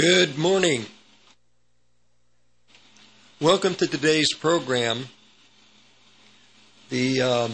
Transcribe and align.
Good 0.00 0.38
morning. 0.38 0.86
Welcome 3.40 3.74
to 3.74 3.86
today's 3.88 4.32
program, 4.32 5.06
the 6.88 7.20
um, 7.20 7.52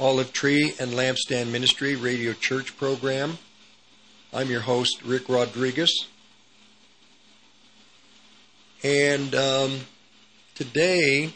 Olive 0.00 0.32
Tree 0.32 0.74
and 0.80 0.90
Lampstand 0.94 1.52
Ministry 1.52 1.94
Radio 1.94 2.32
Church 2.32 2.76
program. 2.76 3.38
I'm 4.34 4.50
your 4.50 4.62
host, 4.62 5.00
Rick 5.04 5.28
Rodriguez. 5.28 6.08
And 8.82 9.36
um, 9.36 9.82
today 10.56 11.34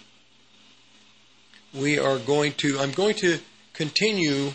we 1.72 1.96
are 1.96 2.18
going 2.18 2.54
to, 2.54 2.80
I'm 2.80 2.90
going 2.90 3.14
to 3.18 3.38
continue 3.72 4.50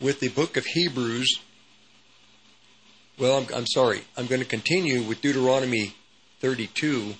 with 0.00 0.18
the 0.18 0.30
book 0.30 0.56
of 0.56 0.66
Hebrews. 0.66 1.38
Well, 3.18 3.38
I'm, 3.38 3.54
I'm 3.54 3.66
sorry. 3.66 4.02
I'm 4.16 4.26
going 4.26 4.40
to 4.40 4.46
continue 4.46 5.02
with 5.02 5.20
Deuteronomy 5.20 5.94
32, 6.40 7.14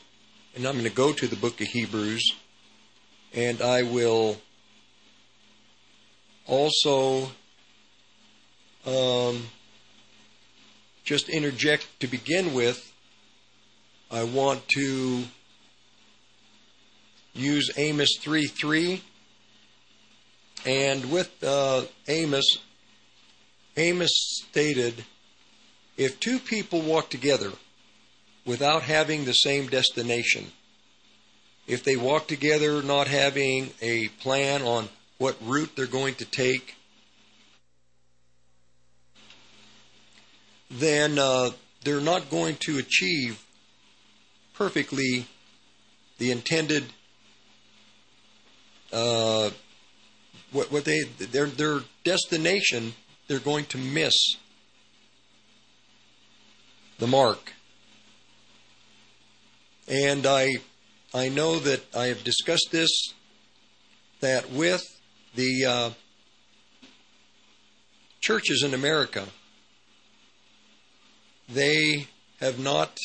and 0.56 0.66
I'm 0.66 0.72
going 0.72 0.84
to 0.84 0.90
go 0.90 1.12
to 1.12 1.26
the 1.26 1.36
book 1.36 1.60
of 1.60 1.66
Hebrews, 1.66 2.34
and 3.34 3.60
I 3.60 3.82
will 3.82 4.38
also 6.46 7.30
um, 8.86 9.44
just 11.04 11.28
interject 11.28 11.86
to 12.00 12.06
begin 12.06 12.54
with. 12.54 12.90
I 14.10 14.24
want 14.24 14.66
to 14.68 15.24
use 17.34 17.70
Amos 17.76 18.16
3 18.18 18.46
3. 18.46 19.02
And 20.64 21.10
with 21.10 21.30
uh, 21.44 21.82
Amos, 22.08 22.58
Amos 23.76 24.10
stated, 24.48 25.04
if 26.02 26.20
two 26.20 26.38
people 26.38 26.80
walk 26.82 27.10
together 27.10 27.52
without 28.44 28.82
having 28.82 29.24
the 29.24 29.34
same 29.34 29.68
destination, 29.68 30.52
if 31.66 31.84
they 31.84 31.96
walk 31.96 32.26
together 32.26 32.82
not 32.82 33.06
having 33.06 33.70
a 33.80 34.08
plan 34.08 34.62
on 34.62 34.88
what 35.18 35.36
route 35.40 35.70
they're 35.76 35.86
going 35.86 36.14
to 36.16 36.24
take, 36.24 36.76
then 40.70 41.18
uh, 41.18 41.50
they're 41.84 42.00
not 42.00 42.30
going 42.30 42.56
to 42.56 42.78
achieve 42.78 43.44
perfectly 44.54 45.26
the 46.18 46.30
intended 46.30 46.84
uh, 48.92 49.50
what 50.50 50.70
what 50.70 50.84
they 50.84 51.02
their 51.18 51.46
their 51.46 51.80
destination. 52.04 52.94
They're 53.28 53.38
going 53.38 53.64
to 53.66 53.78
miss 53.78 54.36
the 57.02 57.08
mark. 57.08 57.52
And 59.88 60.24
I 60.24 60.58
I 61.12 61.28
know 61.28 61.58
that 61.58 61.82
I 61.96 62.06
have 62.06 62.22
discussed 62.22 62.68
this 62.70 63.12
that 64.20 64.52
with 64.52 64.84
the 65.34 65.64
uh, 65.66 65.90
churches 68.20 68.62
in 68.62 68.72
America, 68.72 69.24
they 71.48 72.06
have 72.38 72.60
not. 72.60 72.96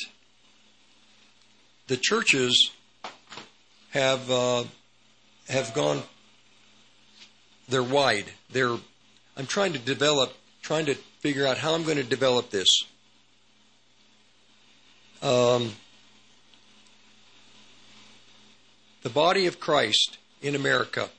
The 1.87 1.97
churches 1.97 2.69
have 3.89 4.29
uh, 4.29 4.65
have 5.49 5.73
gone. 5.73 6.03
They're 7.67 7.81
wide. 7.81 8.31
They're. 8.51 8.77
I'm 9.35 9.47
trying 9.47 9.73
to 9.73 9.79
develop, 9.79 10.33
trying 10.61 10.85
to 10.85 10.93
figure 10.93 11.47
out 11.47 11.57
how 11.57 11.73
I'm 11.73 11.83
going 11.83 11.97
to 11.97 12.03
develop 12.03 12.51
this. 12.51 12.85
Um, 15.21 15.73
the 19.03 19.09
body 19.09 19.47
of 19.47 19.59
Christ 19.59 20.17
in 20.41 20.55
America 20.55 21.09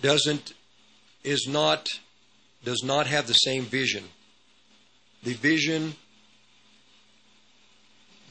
doesn't 0.00 0.54
is 1.24 1.46
not 1.48 1.88
does 2.64 2.82
not 2.84 3.06
have 3.06 3.26
the 3.26 3.34
same 3.34 3.64
vision. 3.64 4.04
The 5.22 5.34
vision 5.34 5.94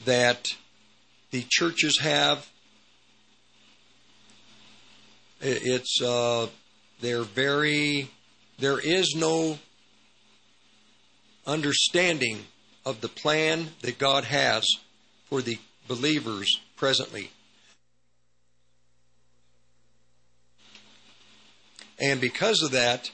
that 0.04 0.48
the 1.30 1.44
churches 1.48 1.98
have 1.98 2.48
it's 5.40 6.02
uh, 6.02 6.48
they're 7.00 7.22
very 7.22 8.10
there 8.58 8.80
is 8.80 9.14
no 9.16 9.58
understanding 11.46 12.38
of 12.88 13.02
the 13.02 13.08
plan 13.08 13.68
that 13.82 13.98
God 13.98 14.24
has 14.24 14.64
for 15.26 15.42
the 15.42 15.58
believers 15.86 16.58
presently. 16.74 17.30
And 22.00 22.18
because 22.18 22.62
of 22.62 22.70
that, 22.70 23.10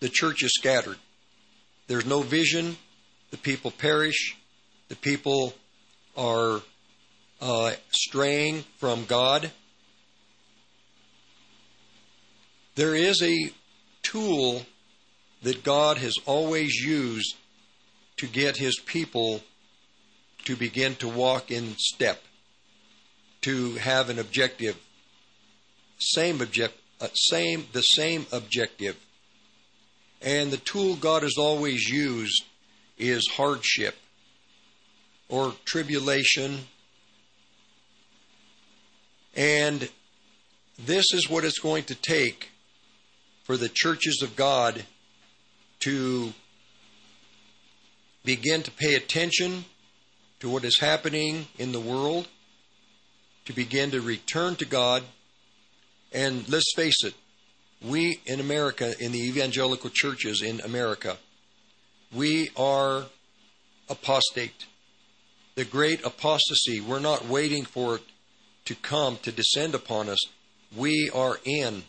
the 0.00 0.10
church 0.10 0.42
is 0.42 0.52
scattered. 0.52 0.98
There's 1.86 2.04
no 2.04 2.20
vision. 2.20 2.76
The 3.30 3.38
people 3.38 3.70
perish. 3.70 4.36
The 4.88 4.96
people 4.96 5.54
are 6.18 6.60
uh, 7.40 7.72
straying 7.92 8.64
from 8.76 9.06
God. 9.06 9.50
There 12.74 12.94
is 12.94 13.22
a 13.22 13.52
tool 14.02 14.66
that 15.42 15.64
God 15.64 15.96
has 15.96 16.16
always 16.26 16.74
used 16.74 17.36
to 18.24 18.30
get 18.32 18.56
his 18.56 18.80
people 18.86 19.42
to 20.46 20.56
begin 20.56 20.94
to 20.94 21.06
walk 21.06 21.50
in 21.50 21.74
step, 21.76 22.22
to 23.42 23.74
have 23.74 24.08
an 24.08 24.18
objective, 24.18 24.78
same 25.98 26.40
object, 26.40 26.74
uh, 27.02 27.08
same 27.12 27.66
the 27.72 27.82
same 27.82 28.26
objective. 28.32 28.96
And 30.22 30.50
the 30.50 30.56
tool 30.56 30.96
God 30.96 31.22
has 31.22 31.36
always 31.36 31.86
used 31.90 32.44
is 32.96 33.28
hardship 33.32 33.94
or 35.28 35.52
tribulation. 35.66 36.60
And 39.36 39.90
this 40.78 41.12
is 41.12 41.28
what 41.28 41.44
it's 41.44 41.58
going 41.58 41.84
to 41.84 41.94
take 41.94 42.48
for 43.44 43.58
the 43.58 43.68
churches 43.68 44.22
of 44.22 44.34
God 44.34 44.84
to 45.80 46.32
begin 48.24 48.62
to 48.62 48.70
pay 48.70 48.94
attention 48.94 49.64
to 50.40 50.48
what 50.48 50.64
is 50.64 50.78
happening 50.78 51.46
in 51.58 51.72
the 51.72 51.80
world, 51.80 52.28
to 53.44 53.52
begin 53.52 53.90
to 53.90 54.00
return 54.00 54.56
to 54.56 54.64
God. 54.64 55.02
And 56.12 56.48
let's 56.48 56.72
face 56.74 57.04
it, 57.04 57.14
we 57.82 58.20
in 58.24 58.40
America, 58.40 58.94
in 58.98 59.12
the 59.12 59.20
evangelical 59.20 59.90
churches 59.90 60.42
in 60.42 60.60
America, 60.60 61.18
we 62.12 62.50
are 62.56 63.04
apostate. 63.88 64.66
The 65.54 65.64
great 65.64 66.04
apostasy, 66.04 66.80
we're 66.80 67.00
not 67.00 67.28
waiting 67.28 67.64
for 67.64 67.96
it 67.96 68.02
to 68.64 68.74
come 68.74 69.18
to 69.22 69.30
descend 69.30 69.74
upon 69.74 70.08
us. 70.08 70.20
We 70.74 71.10
are 71.14 71.38
in 71.44 71.84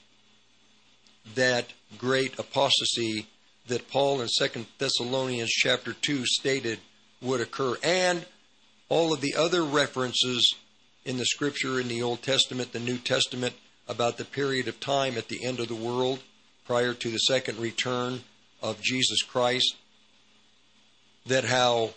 that 1.33 1.73
great 1.97 2.37
apostasy 2.37 3.27
that 3.67 3.89
Paul 3.89 4.21
in 4.21 4.27
2 4.27 4.65
Thessalonians 4.77 5.50
chapter 5.50 5.94
2 5.94 6.25
stated 6.25 6.79
would 7.21 7.41
occur 7.41 7.75
and 7.83 8.25
all 8.89 9.13
of 9.13 9.21
the 9.21 9.35
other 9.35 9.63
references 9.63 10.53
in 11.03 11.17
the 11.17 11.25
scripture 11.25 11.79
in 11.79 11.88
the 11.88 12.01
Old 12.01 12.21
Testament, 12.21 12.71
the 12.71 12.79
New 12.79 12.97
Testament 12.97 13.56
about 13.88 14.17
the 14.17 14.25
period 14.25 14.67
of 14.67 14.79
time 14.79 15.17
at 15.17 15.27
the 15.27 15.44
end 15.45 15.59
of 15.59 15.67
the 15.67 15.75
world 15.75 16.19
prior 16.65 16.94
to 16.94 17.09
the 17.09 17.17
second 17.17 17.59
return 17.59 18.21
of 18.62 18.81
Jesus 18.81 19.21
Christ, 19.21 19.75
that 21.25 21.45
how 21.45 21.91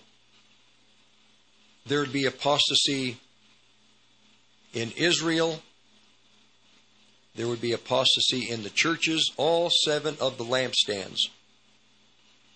there 1.87 2.01
would 2.01 2.13
be 2.13 2.27
apostasy 2.27 3.19
in 4.75 4.93
Israel, 4.97 5.63
there 7.35 7.49
would 7.49 7.61
be 7.61 7.73
apostasy 7.73 8.51
in 8.51 8.63
the 8.63 8.71
churches, 8.71 9.31
all 9.37 9.71
seven 9.71 10.17
of 10.21 10.37
the 10.37 10.45
lampstands. 10.45 11.29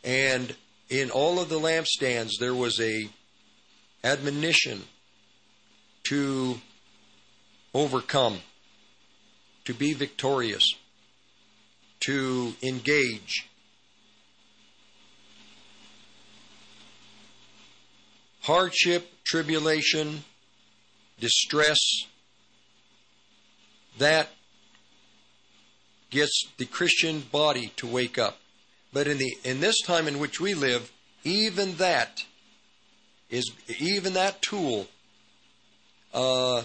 And 0.05 0.55
in 0.89 1.11
all 1.11 1.41
of 1.41 1.49
the 1.49 1.59
lampstands, 1.59 2.33
there 2.39 2.55
was 2.55 2.81
a 2.81 3.09
admonition 4.05 4.83
to 6.05 6.61
overcome, 7.73 8.41
to 9.65 9.73
be 9.73 9.95
victorious, 9.95 10.75
to 12.01 12.55
engage. 12.63 13.49
Hardship, 18.43 19.13
tribulation, 19.25 20.25
distress, 21.21 21.79
that 23.99 24.31
gets 26.11 26.49
the 26.59 26.67
Christian 26.67 27.21
body 27.21 27.73
to 27.77 27.87
wake 27.87 28.19
up. 28.19 28.42
But 28.93 29.06
in 29.06 29.19
the 29.19 29.37
in 29.44 29.61
this 29.61 29.81
time 29.81 30.06
in 30.06 30.19
which 30.19 30.41
we 30.41 30.55
live, 30.55 30.93
even 31.25 31.77
that 31.77 32.25
is 33.31 33.50
even 33.79 34.12
that 34.15 34.43
tool. 34.43 34.87
Uh, 36.12 36.65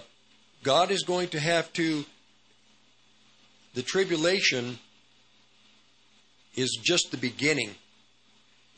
God 0.63 0.91
is 0.91 1.03
going 1.03 1.29
to 1.29 1.39
have 1.39 1.71
to. 1.73 2.05
The 3.73 3.81
tribulation 3.81 4.79
is 6.55 6.77
just 6.83 7.11
the 7.11 7.17
beginning. 7.17 7.75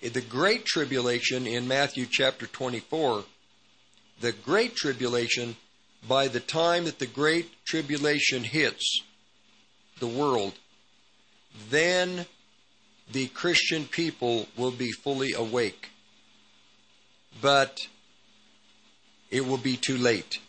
The 0.02 0.22
great 0.22 0.66
tribulation 0.66 1.48
in 1.48 1.68
Matthew 1.68 2.06
chapter 2.10 2.46
24, 2.46 3.24
the 4.22 4.32
great 4.32 4.76
tribulation, 4.76 5.56
by 6.08 6.28
the 6.28 6.40
time 6.40 6.86
that 6.86 7.00
the 7.00 7.08
great 7.08 7.50
tribulation 7.66 8.44
hits 8.44 9.02
the 10.00 10.08
world, 10.08 10.54
then 11.70 12.26
the 13.12 13.28
Christian 13.28 13.86
people 13.86 14.48
will 14.56 14.72
be 14.72 14.92
fully 14.92 15.34
awake. 15.34 15.90
But 17.42 17.88
it 19.32 19.46
will 19.46 19.58
be 19.58 19.78
too 19.78 19.98
late. 19.98 20.40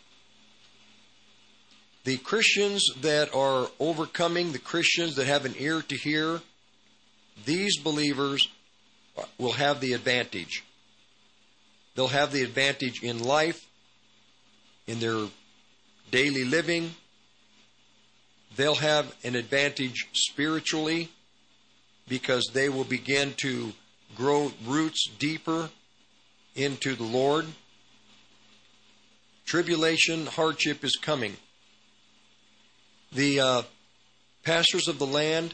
The 2.03 2.17
Christians 2.17 2.83
that 3.01 3.33
are 3.35 3.67
overcoming, 3.79 4.51
the 4.51 4.59
Christians 4.59 5.15
that 5.15 5.27
have 5.27 5.45
an 5.45 5.55
ear 5.57 5.81
to 5.81 5.95
hear, 5.95 6.41
these 7.45 7.77
believers 7.77 8.47
will 9.37 9.53
have 9.53 9.79
the 9.79 9.93
advantage. 9.93 10.63
They'll 11.95 12.07
have 12.07 12.31
the 12.31 12.43
advantage 12.43 13.03
in 13.03 13.23
life, 13.23 13.67
in 14.87 14.99
their 14.99 15.27
daily 16.09 16.43
living. 16.43 16.95
They'll 18.55 18.75
have 18.75 19.15
an 19.23 19.35
advantage 19.35 20.07
spiritually 20.13 21.09
because 22.11 22.51
they 22.51 22.67
will 22.67 22.83
begin 22.83 23.33
to 23.37 23.71
grow 24.17 24.51
roots 24.67 25.07
deeper 25.17 25.69
into 26.57 26.93
the 26.93 27.05
Lord. 27.05 27.45
Tribulation, 29.45 30.25
hardship 30.25 30.83
is 30.83 30.97
coming. 31.01 31.37
The 33.13 33.39
uh, 33.39 33.61
pastors 34.43 34.89
of 34.89 34.99
the 34.99 35.07
land, 35.07 35.53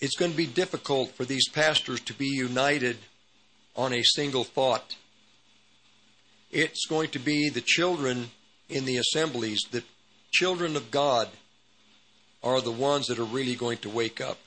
it's 0.00 0.16
going 0.16 0.32
to 0.32 0.36
be 0.36 0.46
difficult 0.46 1.12
for 1.12 1.24
these 1.24 1.48
pastors 1.48 2.00
to 2.00 2.12
be 2.12 2.26
united 2.26 2.96
on 3.76 3.92
a 3.92 4.02
single 4.02 4.42
thought. 4.42 4.96
It's 6.50 6.84
going 6.86 7.10
to 7.10 7.20
be 7.20 7.48
the 7.48 7.60
children 7.60 8.32
in 8.68 8.86
the 8.86 8.96
assemblies, 8.96 9.60
the 9.70 9.84
children 10.32 10.74
of 10.74 10.90
God, 10.90 11.28
are 12.42 12.60
the 12.60 12.72
ones 12.72 13.06
that 13.06 13.20
are 13.20 13.24
really 13.24 13.54
going 13.54 13.78
to 13.78 13.88
wake 13.88 14.20
up. 14.20 14.38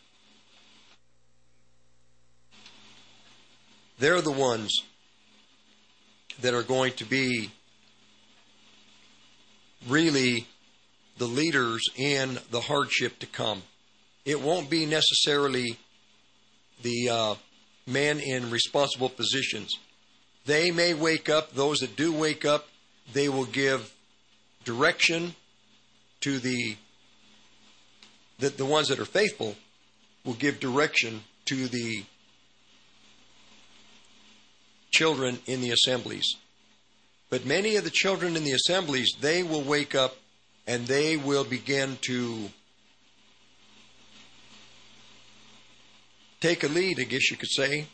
They're 3.99 4.21
the 4.21 4.31
ones 4.31 4.83
that 6.41 6.53
are 6.53 6.63
going 6.63 6.93
to 6.93 7.05
be 7.05 7.51
really 9.87 10.47
the 11.17 11.25
leaders 11.25 11.81
in 11.95 12.39
the 12.51 12.61
hardship 12.61 13.19
to 13.19 13.25
come. 13.25 13.63
It 14.25 14.41
won't 14.41 14.69
be 14.69 14.85
necessarily 14.85 15.77
the 16.81 17.09
uh, 17.09 17.35
men 17.85 18.19
in 18.19 18.49
responsible 18.49 19.09
positions. 19.09 19.77
They 20.45 20.71
may 20.71 20.93
wake 20.93 21.29
up, 21.29 21.53
those 21.53 21.79
that 21.79 21.95
do 21.95 22.13
wake 22.13 22.45
up, 22.45 22.67
they 23.13 23.29
will 23.29 23.45
give 23.45 23.93
direction 24.63 25.35
to 26.21 26.39
the 26.39 26.77
that 28.39 28.57
the 28.57 28.65
ones 28.65 28.87
that 28.87 28.99
are 28.99 29.05
faithful 29.05 29.55
will 30.25 30.33
give 30.33 30.59
direction 30.59 31.23
to 31.45 31.67
the 31.67 32.03
children 34.93 35.39
in 35.45 35.59
the 35.59 35.71
assemblies. 35.71 36.35
But 37.29 37.45
many 37.45 37.75
of 37.75 37.83
the 37.83 37.89
children 37.89 38.37
in 38.37 38.43
the 38.43 38.51
assemblies, 38.51 39.11
they 39.19 39.43
will 39.43 39.63
wake 39.63 39.95
up 39.95 40.15
and 40.67 40.85
they 40.87 41.17
will 41.17 41.43
begin 41.43 41.97
to 42.01 42.49
take 46.39 46.63
a 46.63 46.67
lead, 46.67 46.99
I 46.99 47.03
guess 47.03 47.31
you 47.31 47.37
could 47.37 47.49
say. 47.49 47.87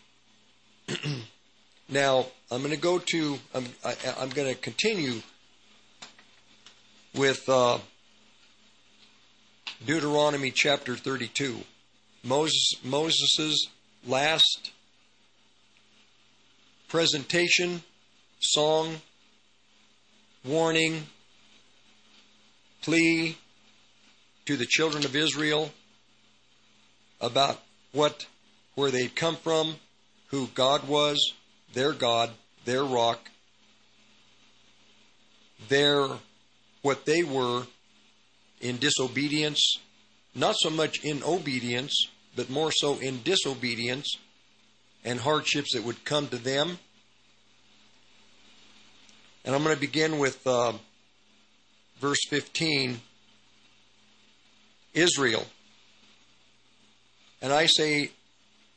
now, 1.90 2.26
I'm 2.52 2.62
going 2.62 2.74
to 2.74 2.82
go 2.82 3.00
to, 3.00 3.40
I'm, 3.56 3.66
I, 3.84 3.96
am 4.20 4.30
going 4.30 4.54
to 4.54 4.60
continue 4.60 5.22
with 7.16 7.48
uh, 7.48 7.80
Deuteronomy 9.86 10.52
chapter 10.52 10.96
32. 10.96 11.60
Moses, 12.24 12.74
Moses's 12.84 13.70
last 14.06 14.72
presentation, 16.90 17.84
song, 18.40 19.00
warning, 20.44 21.04
plea 22.82 23.38
to 24.46 24.58
the 24.58 24.66
children 24.66 25.06
of 25.06 25.16
Israel 25.16 25.72
about 27.22 27.62
what 27.92 28.26
where 28.76 28.92
they'd 28.92 29.16
come 29.16 29.36
from, 29.36 29.76
who 30.28 30.48
God 30.48 30.88
was, 30.88 31.34
their 31.74 31.94
God, 31.94 32.32
their 32.66 32.84
rock, 32.84 33.30
their 35.68 36.08
what 36.82 37.06
they 37.06 37.24
were 37.24 37.64
in 38.62 38.78
disobedience, 38.78 39.78
not 40.34 40.56
so 40.58 40.70
much 40.70 41.04
in 41.04 41.22
obedience, 41.24 42.08
but 42.36 42.50
more 42.50 42.72
so 42.72 42.98
in 43.00 43.22
disobedience 43.22 44.18
and 45.04 45.20
hardships 45.20 45.74
that 45.74 45.84
would 45.84 46.04
come 46.06 46.28
to 46.28 46.38
them. 46.38 46.80
And 49.46 49.56
I'm 49.56 49.64
going 49.64 49.76
to 49.76 49.82
begin 49.82 50.20
with 50.20 50.46
uh, 50.46 50.74
verse 52.00 52.20
15 52.30 53.00
Israel. 54.94 55.46
And 57.42 57.54
I 57.54 57.68
say, 57.68 58.12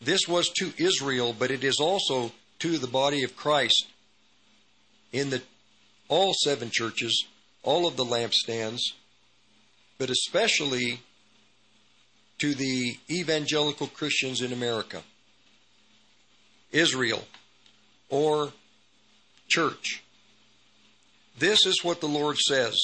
this 0.00 0.26
was 0.28 0.48
to 0.58 0.72
Israel, 0.78 1.34
but 1.36 1.50
it 1.50 1.64
is 1.64 1.78
also 1.80 2.32
to 2.60 2.78
the 2.78 2.86
body 2.86 3.24
of 3.24 3.36
Christ 3.36 3.86
in 5.12 5.30
the 5.30 5.42
all 6.08 6.34
seven 6.44 6.70
churches, 6.70 7.24
all 7.62 7.86
of 7.86 7.96
the 7.96 8.04
lampstands, 8.04 8.80
but 9.98 10.10
especially 10.10 11.00
to 12.38 12.54
the 12.54 12.96
evangelical 13.10 13.86
Christians 13.86 14.42
in 14.42 14.52
America. 14.52 15.02
Israel 16.72 17.24
or 18.08 18.52
church. 19.48 20.02
This 21.38 21.66
is 21.66 21.84
what 21.84 22.00
the 22.00 22.08
Lord 22.08 22.38
says 22.38 22.76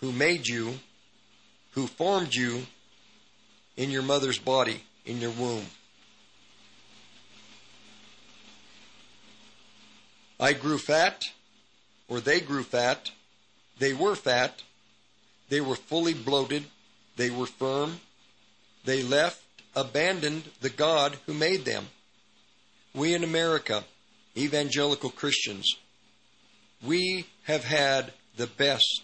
who 0.00 0.12
made 0.12 0.46
you, 0.46 0.74
who 1.72 1.86
formed 1.86 2.34
you 2.34 2.66
in 3.76 3.90
your 3.90 4.02
mother's 4.02 4.38
body, 4.38 4.82
in 5.06 5.20
your 5.20 5.30
womb. 5.30 5.66
I 10.38 10.52
grew 10.52 10.78
fat, 10.78 11.24
or 12.08 12.20
they 12.20 12.40
grew 12.40 12.64
fat. 12.64 13.10
They 13.78 13.94
were 13.94 14.14
fat. 14.14 14.62
They 15.48 15.60
were 15.60 15.76
fully 15.76 16.12
bloated. 16.12 16.64
They 17.16 17.30
were 17.30 17.46
firm. 17.46 18.00
They 18.84 19.02
left, 19.02 19.42
abandoned 19.74 20.44
the 20.60 20.70
God 20.70 21.16
who 21.26 21.32
made 21.34 21.64
them. 21.64 21.86
We 22.94 23.12
in 23.12 23.24
America, 23.24 23.84
evangelical 24.36 25.10
Christians, 25.10 25.76
we 26.80 27.26
have 27.44 27.64
had 27.64 28.12
the 28.36 28.46
best 28.46 29.02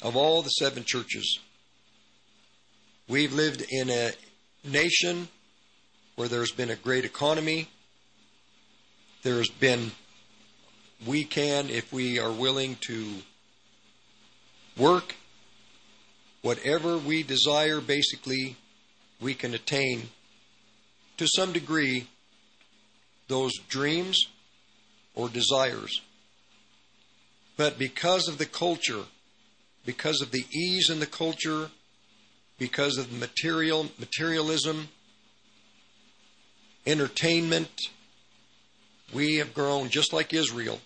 of 0.00 0.16
all 0.16 0.40
the 0.40 0.48
seven 0.48 0.84
churches. 0.84 1.40
We've 3.06 3.32
lived 3.32 3.64
in 3.68 3.90
a 3.90 4.12
nation 4.64 5.28
where 6.16 6.28
there's 6.28 6.52
been 6.52 6.70
a 6.70 6.76
great 6.76 7.04
economy. 7.04 7.68
There's 9.22 9.50
been, 9.50 9.90
we 11.06 11.24
can, 11.24 11.68
if 11.68 11.92
we 11.92 12.18
are 12.18 12.32
willing 12.32 12.76
to 12.82 13.06
work, 14.76 15.16
whatever 16.42 16.96
we 16.96 17.22
desire, 17.22 17.80
basically, 17.80 18.56
we 19.20 19.34
can 19.34 19.52
attain 19.52 20.08
to 21.18 21.26
some 21.26 21.52
degree 21.52 22.08
those 23.28 23.52
dreams 23.68 24.26
or 25.14 25.28
desires. 25.28 26.00
But 27.56 27.78
because 27.78 28.28
of 28.28 28.38
the 28.38 28.46
culture, 28.46 29.04
because 29.84 30.20
of 30.20 30.30
the 30.30 30.44
ease 30.52 30.90
in 30.90 31.00
the 31.00 31.06
culture, 31.06 31.70
because 32.58 32.98
of 32.98 33.12
material 33.12 33.90
materialism, 33.98 34.88
entertainment, 36.86 37.70
we 39.12 39.36
have 39.36 39.54
grown 39.54 39.88
just 39.88 40.12
like 40.12 40.32
Israel. 40.32 40.80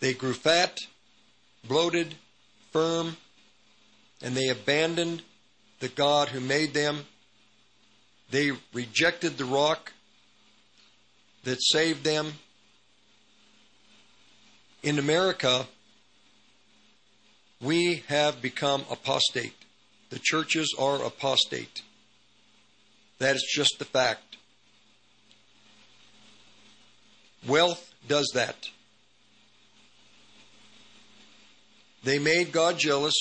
They 0.00 0.14
grew 0.14 0.32
fat, 0.32 0.78
bloated, 1.66 2.14
firm, 2.72 3.16
and 4.22 4.34
they 4.34 4.48
abandoned 4.48 5.22
the 5.80 5.88
God 5.88 6.28
who 6.28 6.40
made 6.40 6.74
them. 6.74 7.06
They 8.30 8.52
rejected 8.72 9.38
the 9.38 9.44
rock 9.44 9.92
that 11.44 11.58
saved 11.62 12.04
them. 12.04 12.34
In 14.82 14.98
America, 14.98 15.66
we 17.60 18.04
have 18.08 18.40
become 18.40 18.84
apostate. 18.90 19.54
The 20.10 20.20
churches 20.22 20.74
are 20.78 21.04
apostate. 21.04 21.82
That 23.18 23.36
is 23.36 23.46
just 23.54 23.78
the 23.78 23.84
fact. 23.84 24.36
Wealth 27.46 27.94
does 28.08 28.30
that. 28.34 28.70
They 32.02 32.18
made 32.18 32.52
God 32.52 32.78
jealous 32.78 33.14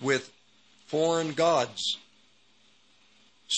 with 0.00 0.32
foreign 0.86 1.32
gods, 1.32 1.98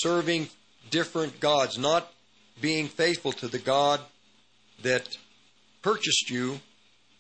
serving 0.00 0.48
different 0.90 1.40
gods, 1.40 1.78
not 1.78 2.12
being 2.60 2.88
faithful 2.88 3.32
to 3.32 3.48
the 3.48 3.58
God 3.58 4.00
that 4.82 5.16
purchased 5.82 6.30
you, 6.30 6.60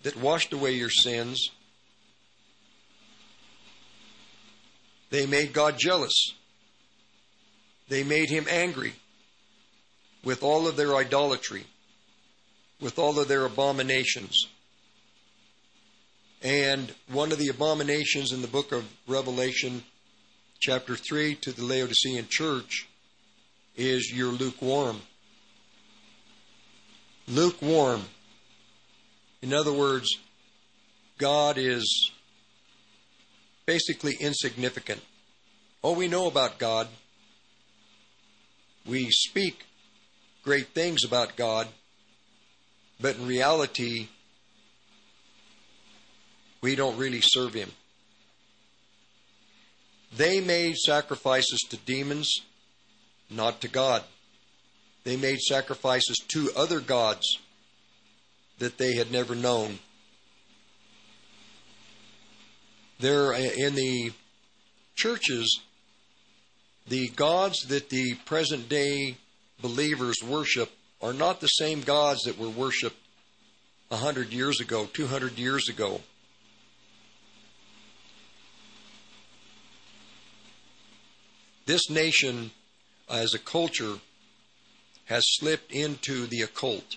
that 0.02 0.16
washed 0.16 0.52
away 0.52 0.72
your 0.72 0.90
sins. 0.90 1.50
They 5.10 5.26
made 5.26 5.52
God 5.52 5.76
jealous. 5.78 6.32
They 7.88 8.02
made 8.02 8.30
him 8.30 8.46
angry 8.50 8.94
with 10.24 10.42
all 10.42 10.66
of 10.66 10.76
their 10.76 10.96
idolatry, 10.96 11.64
with 12.80 12.98
all 12.98 13.18
of 13.18 13.28
their 13.28 13.44
abominations. 13.44 14.48
And 16.42 16.92
one 17.10 17.32
of 17.32 17.38
the 17.38 17.48
abominations 17.48 18.32
in 18.32 18.42
the 18.42 18.48
book 18.48 18.72
of 18.72 18.84
Revelation, 19.06 19.84
chapter 20.60 20.96
3, 20.96 21.34
to 21.36 21.52
the 21.52 21.64
Laodicean 21.64 22.26
church 22.28 22.88
is 23.76 24.12
you're 24.12 24.32
lukewarm. 24.32 25.00
Lukewarm. 27.28 28.02
In 29.42 29.52
other 29.52 29.72
words, 29.72 30.18
God 31.18 31.58
is 31.58 32.10
basically 33.66 34.14
insignificant. 34.20 35.00
All 35.82 35.94
we 35.94 36.08
know 36.08 36.26
about 36.26 36.58
God, 36.58 36.88
we 38.86 39.10
speak 39.10 39.64
great 40.42 40.68
things 40.68 41.04
about 41.04 41.36
God, 41.36 41.68
but 43.00 43.16
in 43.16 43.26
reality, 43.26 44.08
we 46.60 46.76
don't 46.76 46.96
really 46.96 47.20
serve 47.20 47.54
Him. 47.54 47.70
They 50.14 50.40
made 50.40 50.76
sacrifices 50.76 51.60
to 51.70 51.76
demons, 51.78 52.42
not 53.30 53.60
to 53.62 53.68
God. 53.68 54.02
They 55.04 55.16
made 55.16 55.38
sacrifices 55.40 56.16
to 56.28 56.50
other 56.56 56.80
gods 56.80 57.38
that 58.58 58.78
they 58.78 58.94
had 58.94 59.12
never 59.12 59.34
known. 59.34 59.78
There 62.98 63.32
in 63.32 63.74
the 63.74 64.12
churches, 64.94 65.60
the 66.88 67.08
gods 67.08 67.66
that 67.68 67.90
the 67.90 68.14
present 68.24 68.68
day 68.68 69.16
believers 69.60 70.16
worship 70.26 70.70
are 71.02 71.12
not 71.12 71.40
the 71.40 71.46
same 71.48 71.82
gods 71.82 72.22
that 72.22 72.38
were 72.38 72.48
worshipped 72.48 72.96
a 73.90 73.96
hundred 73.96 74.32
years 74.32 74.60
ago, 74.60 74.88
two 74.92 75.06
hundred 75.06 75.38
years 75.38 75.68
ago. 75.68 76.00
This 81.66 81.90
nation, 81.90 82.52
as 83.10 83.34
a 83.34 83.40
culture, 83.40 83.96
has 85.06 85.24
slipped 85.26 85.72
into 85.72 86.26
the 86.26 86.42
occult. 86.42 86.96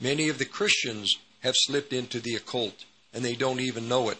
Many 0.00 0.28
of 0.28 0.38
the 0.38 0.44
Christians 0.44 1.16
have 1.40 1.54
slipped 1.56 1.92
into 1.92 2.20
the 2.20 2.34
occult 2.34 2.84
and 3.14 3.24
they 3.24 3.34
don't 3.34 3.60
even 3.60 3.88
know 3.88 4.10
it. 4.10 4.18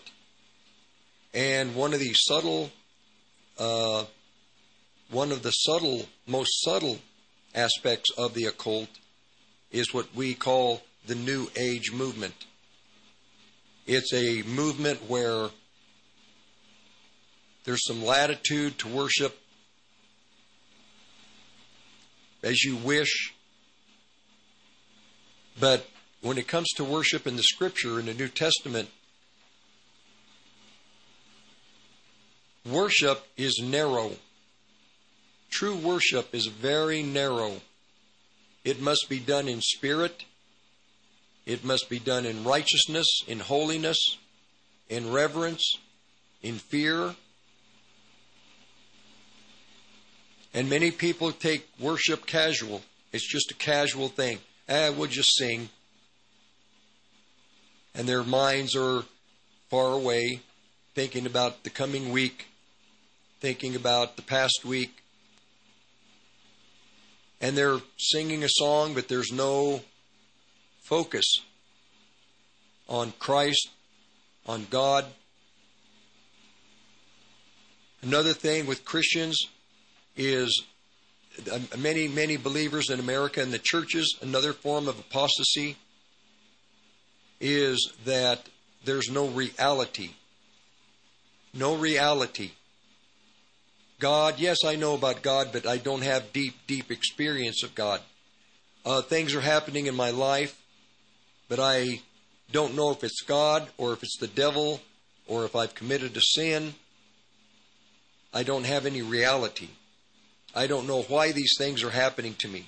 And 1.35 1.75
one 1.75 1.93
of 1.93 2.01
the 2.01 2.15
subtle, 2.15 2.71
uh, 3.59 4.05
one 5.11 5.33
of 5.33 5.43
the 5.43 5.51
subtle, 5.51 6.07
most 6.27 6.63
subtle 6.63 6.99
aspects 7.55 8.11
of 8.17 8.35
the 8.35 8.45
occult 8.45 8.89
is 9.71 9.93
what 9.93 10.15
we 10.15 10.35
call 10.35 10.83
the 11.07 11.15
New 11.17 11.51
Age 11.57 11.93
movement. 11.93 12.47
It's 13.87 14.13
a 14.15 14.43
movement 14.43 15.09
where 15.09 15.51
there's 17.67 17.85
some 17.85 18.03
latitude 18.03 18.79
to 18.79 18.89
worship 18.89 19.37
as 22.43 22.63
you 22.63 22.77
wish. 22.77 23.35
But 25.59 25.87
when 26.23 26.39
it 26.39 26.47
comes 26.47 26.69
to 26.77 26.85
worship 26.85 27.27
in 27.27 27.37
the 27.37 27.43
Scripture, 27.43 27.99
in 27.99 28.07
the 28.07 28.15
New 28.15 28.29
Testament, 28.29 28.89
worship 32.65 33.27
is 33.37 33.61
narrow. 33.63 34.13
True 35.51 35.77
worship 35.77 36.35
is 36.35 36.47
very 36.47 37.03
narrow. 37.03 37.63
It 38.65 38.81
must 38.81 39.09
be 39.09 39.19
done 39.19 39.49
in 39.49 39.61
spirit. 39.61 40.25
It 41.47 41.65
must 41.65 41.89
be 41.89 41.99
done 41.99 42.27
in 42.27 42.45
righteousness, 42.45 43.23
in 43.27 43.41
holiness, 43.41 44.19
in 44.89 45.11
reverence, 45.11 45.79
in 46.43 46.57
fear. 46.57 47.17
And 50.57 50.71
many 50.71 50.91
people 50.91 51.33
take 51.33 51.69
worship 51.79 52.25
casual. 52.25 52.81
It's 53.13 53.29
just 53.31 53.51
a 53.51 53.55
casual 53.55 54.09
thing. 54.09 54.39
Ah, 54.67 54.91
we'll 54.91 55.07
just 55.07 55.37
sing. 55.37 55.69
And 57.95 58.09
their 58.09 58.25
minds 58.25 58.75
are 58.75 59.05
far 59.69 59.93
away, 59.93 60.41
thinking 60.95 61.27
about 61.27 61.63
the 61.63 61.69
coming 61.69 62.11
week, 62.11 62.47
thinking 63.39 63.77
about 63.77 64.17
the 64.17 64.23
past 64.23 64.65
week. 64.65 65.03
And 67.39 67.55
they're 67.55 67.81
singing 67.99 68.43
a 68.43 68.49
song, 68.49 68.95
but 68.95 69.09
there's 69.09 69.31
no 69.31 69.83
focus 70.85 71.41
on 72.89 73.13
Christ, 73.19 73.69
on 74.47 74.67
God. 74.71 75.05
Another 78.01 78.33
thing 78.33 78.65
with 78.65 78.87
Christians, 78.87 79.37
is 80.17 80.65
uh, 81.51 81.59
many, 81.79 82.09
many 82.09 82.37
believers 82.37 82.91
in 82.91 83.01
America 83.01 83.43
and 83.43 83.53
the 83.53 83.59
churches, 83.59 84.17
another 84.23 84.53
form 84.53 84.89
of 84.89 84.99
apostasy 84.99 85.77
is 87.41 87.93
that 88.05 88.49
there's 88.85 89.11
no 89.11 89.27
reality. 89.29 90.11
No 91.53 91.75
reality. 91.75 92.53
God, 93.99 94.39
yes, 94.39 94.59
I 94.65 94.77
know 94.77 94.95
about 94.95 95.23
God, 95.23 95.49
but 95.53 95.67
I 95.67 95.79
don't 95.79 96.03
have 96.03 96.33
deep, 96.33 96.55
deep 96.67 96.91
experience 96.91 97.63
of 97.63 97.75
God. 97.75 98.01
Uh, 98.85 99.03
things 99.03 99.35
are 99.35 99.41
happening 99.41 99.87
in 99.87 99.95
my 99.95 100.11
life, 100.11 100.61
but 101.49 101.59
I 101.59 102.01
don't 102.53 102.77
know 102.77 102.91
if 102.91 103.03
it's 103.03 103.23
God 103.23 103.69
or 103.79 103.93
if 103.93 104.03
it's 104.03 104.19
the 104.19 104.27
devil 104.27 104.81
or 105.27 105.45
if 105.45 105.57
I've 105.57 105.75
committed 105.75 106.17
a 106.17 106.21
sin. 106.21 106.75
I 108.33 108.43
don't 108.43 108.67
have 108.67 108.87
any 108.87 109.03
reality. 109.03 109.69
I 110.57 110.67
don't 110.67 110.87
know 110.87 111.03
why 111.03 111.33
these 111.33 111.55
things 111.59 111.85
are 111.85 111.91
happening 111.91 112.35
to 112.39 112.49
me. 112.49 112.67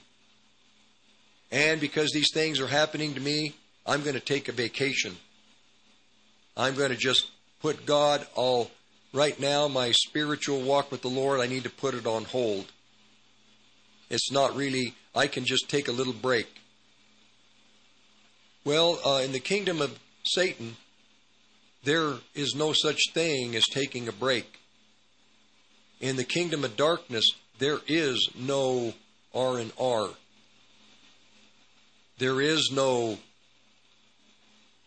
And 1.50 1.80
because 1.80 2.11
these 2.12 2.30
things 2.33 2.61
are 2.61 2.66
happening 2.66 3.14
to 3.14 3.21
me, 3.21 3.54
I'm 3.87 4.02
going 4.02 4.14
to 4.14 4.21
take 4.21 4.49
a 4.49 4.52
vacation. 4.52 5.16
I'm 6.54 6.75
going 6.75 6.90
to 6.90 6.97
just 6.97 7.30
put 7.62 7.87
God 7.87 8.26
all 8.35 8.71
right 9.14 9.40
now, 9.40 9.68
my 9.68 9.90
spiritual 9.92 10.61
walk 10.61 10.92
with 10.92 11.00
the 11.00 11.09
Lord, 11.09 11.40
I 11.40 11.47
need 11.47 11.64
to 11.64 11.71
put 11.71 11.95
it 11.95 12.07
on 12.07 12.25
hold. 12.25 12.66
It's 14.11 14.30
not 14.30 14.54
really, 14.54 14.95
I 15.14 15.26
can 15.26 15.47
just 15.47 15.71
take 15.71 15.88
a 15.88 15.92
little 15.92 16.12
break. 16.12 16.49
Well, 18.64 18.99
uh, 19.04 19.23
in 19.25 19.33
the 19.33 19.40
kingdom 19.40 19.80
of 19.80 19.99
Satan, 20.25 20.76
there 21.85 22.14
is 22.35 22.54
no 22.54 22.75
such 22.75 22.99
thing 23.14 23.57
as 23.57 23.64
taking 23.64 24.09
a 24.09 24.12
break. 24.12 24.61
In 26.00 26.16
the 26.16 26.25
kingdom 26.25 26.64
of 26.64 26.76
darkness, 26.76 27.30
there 27.59 27.79
is 27.87 28.31
no 28.37 28.95
R 29.35 29.59
and 29.59 29.73
R. 29.79 30.11
There 32.19 32.41
is 32.41 32.71
no 32.73 33.19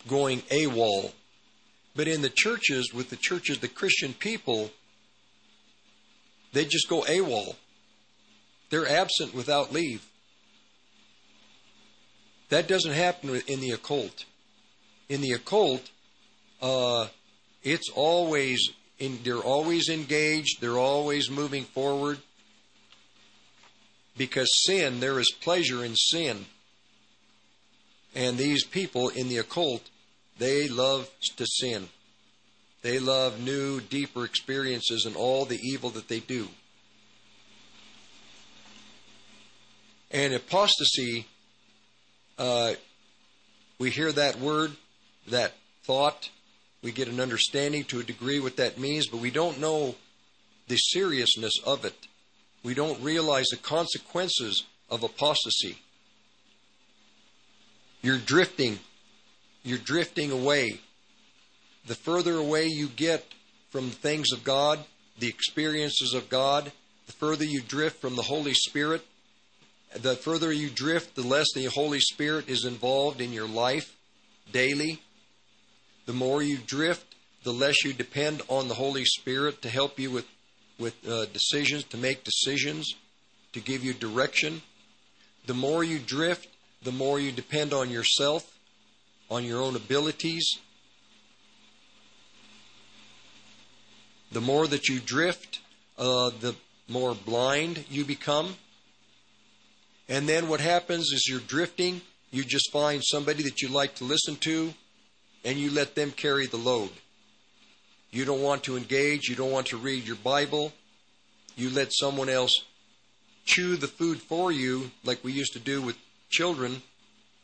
going 0.08 0.42
AWOL. 0.42 1.12
But 1.96 2.08
in 2.08 2.22
the 2.22 2.30
churches, 2.30 2.94
with 2.94 3.10
the 3.10 3.16
churches, 3.18 3.60
the 3.60 3.68
Christian 3.68 4.14
people, 4.14 4.72
they 6.54 6.66
just 6.66 6.90
go 6.90 7.02
AWOL. 7.02 7.56
They're 8.70 8.88
absent 8.88 9.34
without 9.34 9.74
leave. 9.74 10.06
That 12.50 12.68
doesn't 12.68 12.94
happen 12.94 13.42
in 13.48 13.60
the 13.60 13.72
occult. 13.72 14.26
In 15.10 15.22
the 15.22 15.32
occult, 15.32 15.90
uh, 16.62 17.08
it's 17.64 17.90
always 17.94 18.72
in, 19.00 19.20
they're 19.24 19.38
always 19.38 19.90
engaged. 19.90 20.62
They're 20.62 20.78
always 20.78 21.30
moving 21.30 21.64
forward. 21.64 22.20
Because 24.18 24.50
sin, 24.66 25.00
there 25.00 25.20
is 25.20 25.32
pleasure 25.32 25.84
in 25.84 25.96
sin. 25.96 26.46
And 28.14 28.38
these 28.38 28.64
people 28.64 29.10
in 29.10 29.30
the 29.30 29.38
occult, 29.38 29.90
they 30.38 30.68
love 30.68 31.10
to 31.38 31.46
sin. 31.46 31.90
They 32.82 33.00
love 33.00 33.40
new, 33.40 33.80
deeper 33.80 34.26
experiences 34.26 35.06
and 35.06 35.16
all 35.16 35.46
the 35.46 35.60
evil 35.62 35.92
that 35.92 36.08
they 36.08 36.20
do. 36.20 36.48
And 40.10 40.34
apostasy, 40.34 41.26
uh, 42.38 42.74
we 43.80 43.92
hear 43.92 44.12
that 44.12 44.40
word, 44.40 44.74
that 45.28 45.54
thought, 45.84 46.30
we 46.82 46.92
get 46.92 47.08
an 47.08 47.20
understanding 47.20 47.84
to 47.86 48.00
a 48.00 48.04
degree 48.04 48.40
what 48.40 48.58
that 48.58 48.78
means, 48.78 49.08
but 49.08 49.22
we 49.22 49.32
don't 49.32 49.60
know 49.60 49.96
the 50.68 50.78
seriousness 50.78 51.54
of 51.66 51.86
it. 51.86 52.08
We 52.64 52.74
don't 52.74 53.02
realize 53.02 53.48
the 53.48 53.58
consequences 53.58 54.64
of 54.90 55.04
apostasy. 55.04 55.78
You're 58.02 58.18
drifting. 58.18 58.80
You're 59.64 59.78
drifting 59.78 60.32
away. 60.32 60.80
The 61.88 61.96
further 61.96 62.36
away 62.36 62.68
you 62.68 62.88
get 62.88 63.26
from 63.70 63.90
the 63.90 63.96
things 63.96 64.32
of 64.32 64.44
God, 64.44 64.80
the 65.18 65.28
experiences 65.28 66.14
of 66.14 66.30
God, 66.30 66.72
the 67.08 67.14
further 67.14 67.46
you 67.46 67.62
drift 67.62 68.00
from 68.00 68.16
the 68.16 68.22
Holy 68.24 68.54
Spirit, 68.54 69.06
the 69.94 70.16
further 70.16 70.52
you 70.52 70.70
drift, 70.70 71.16
the 71.16 71.22
less 71.22 71.48
the 71.54 71.66
Holy 71.66 72.00
Spirit 72.00 72.50
is 72.50 72.66
involved 72.66 73.22
in 73.22 73.34
your 73.34 73.48
life 73.48 73.96
daily. 74.52 75.02
The 76.06 76.14
more 76.14 76.42
you 76.42 76.58
drift, 76.58 77.16
the 77.44 77.52
less 77.52 77.84
you 77.84 77.94
depend 77.94 78.42
on 78.48 78.68
the 78.68 78.76
Holy 78.76 79.06
Spirit 79.06 79.62
to 79.62 79.70
help 79.70 80.00
you 80.00 80.12
with, 80.12 80.26
with 80.82 81.08
uh, 81.08 81.26
decisions, 81.28 81.84
to 81.86 81.98
make 81.98 82.24
decisions, 82.24 82.96
to 83.54 83.60
give 83.60 83.84
you 83.84 83.94
direction. 83.94 84.62
The 85.46 85.54
more 85.54 85.84
you 85.84 86.00
drift, 86.00 86.48
the 86.84 86.92
more 86.92 87.20
you 87.20 87.32
depend 87.32 87.74
on 87.74 87.90
yourself, 87.90 88.58
on 89.30 89.46
your 89.46 89.62
own 89.62 89.76
abilities. 89.76 90.58
The 94.32 94.42
more 94.42 94.68
that 94.68 94.90
you 94.90 95.00
drift, 95.00 95.60
uh, 95.98 96.32
the 96.40 96.56
more 96.88 97.14
blind 97.14 97.86
you 97.90 98.04
become. 98.04 98.56
And 100.10 100.28
then 100.28 100.50
what 100.50 100.60
happens 100.60 101.12
is 101.14 101.28
you're 101.30 101.40
drifting, 101.40 102.02
you 102.32 102.44
just 102.44 102.72
find 102.72 103.02
somebody 103.04 103.44
that 103.44 103.62
you 103.62 103.70
like 103.70 103.96
to 103.96 104.04
listen 104.04 104.36
to, 104.38 104.74
and 105.46 105.58
you 105.58 105.72
let 105.72 105.96
them 105.96 106.12
carry 106.12 106.48
the 106.48 106.58
load. 106.58 106.90
You 108.12 108.26
don't 108.26 108.42
want 108.42 108.64
to 108.64 108.76
engage, 108.76 109.30
you 109.30 109.36
don't 109.36 109.52
want 109.52 109.68
to 109.68 109.78
read 109.78 110.06
your 110.06 110.18
Bible, 110.18 110.74
you 111.56 111.70
let 111.70 111.94
someone 111.94 112.30
else 112.30 112.64
chew 113.46 113.78
the 113.78 113.88
food 113.88 114.22
for 114.22 114.52
you, 114.52 114.92
like 115.04 115.24
we 115.24 115.32
used 115.32 115.54
to 115.54 115.60
do 115.60 115.82
with 115.82 115.98
children, 116.30 116.82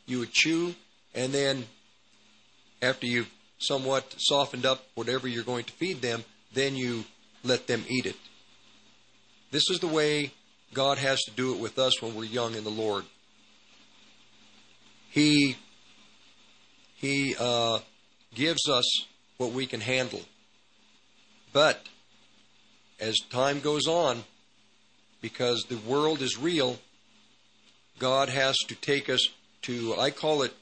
you 0.06 0.18
would 0.18 0.32
chew, 0.32 0.74
and 1.14 1.32
then 1.32 1.66
after 2.82 3.06
you've 3.06 3.30
somewhat 3.58 4.14
softened 4.18 4.64
up 4.64 4.84
whatever 4.94 5.26
you're 5.26 5.42
going 5.42 5.64
to 5.64 5.72
feed 5.72 6.00
them, 6.00 6.24
then 6.52 6.76
you 6.76 7.04
let 7.44 7.66
them 7.66 7.84
eat 7.88 8.06
it. 8.06 8.16
This 9.50 9.70
is 9.70 9.80
the 9.80 9.88
way 9.88 10.32
God 10.74 10.98
has 10.98 11.22
to 11.22 11.30
do 11.30 11.54
it 11.54 11.60
with 11.60 11.78
us 11.78 12.02
when 12.02 12.14
we're 12.14 12.24
young 12.24 12.54
in 12.54 12.64
the 12.64 12.70
Lord. 12.70 13.04
He 15.10 15.56
He 16.96 17.34
uh, 17.38 17.78
gives 18.34 18.68
us 18.68 18.84
what 19.38 19.52
we 19.52 19.66
can 19.66 19.80
handle. 19.80 20.20
But 21.58 21.88
as 23.00 23.16
time 23.30 23.58
goes 23.58 23.88
on, 23.88 24.22
because 25.20 25.64
the 25.64 25.78
world 25.78 26.22
is 26.22 26.38
real, 26.38 26.78
God 27.98 28.28
has 28.28 28.56
to 28.68 28.76
take 28.76 29.10
us 29.10 29.28
to, 29.62 29.96
I 29.98 30.12
call 30.12 30.42
it 30.42 30.54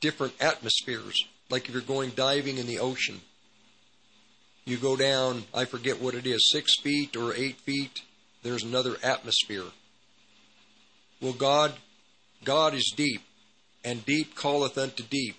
different 0.00 0.34
atmospheres. 0.40 1.14
Like 1.48 1.68
if 1.68 1.74
you're 1.74 1.82
going 1.82 2.10
diving 2.16 2.58
in 2.58 2.66
the 2.66 2.80
ocean, 2.80 3.20
you 4.64 4.78
go 4.78 4.96
down, 4.96 5.44
I 5.54 5.64
forget 5.64 6.02
what 6.02 6.14
it 6.16 6.26
is, 6.26 6.50
six 6.50 6.80
feet 6.80 7.16
or 7.16 7.32
eight 7.32 7.60
feet, 7.60 8.02
there's 8.42 8.64
another 8.64 8.96
atmosphere. 9.00 9.66
Well, 11.20 11.34
God, 11.34 11.72
God 12.42 12.74
is 12.74 12.92
deep, 12.96 13.22
and 13.84 14.04
deep 14.04 14.36
calleth 14.36 14.76
unto 14.76 15.04
deep. 15.04 15.36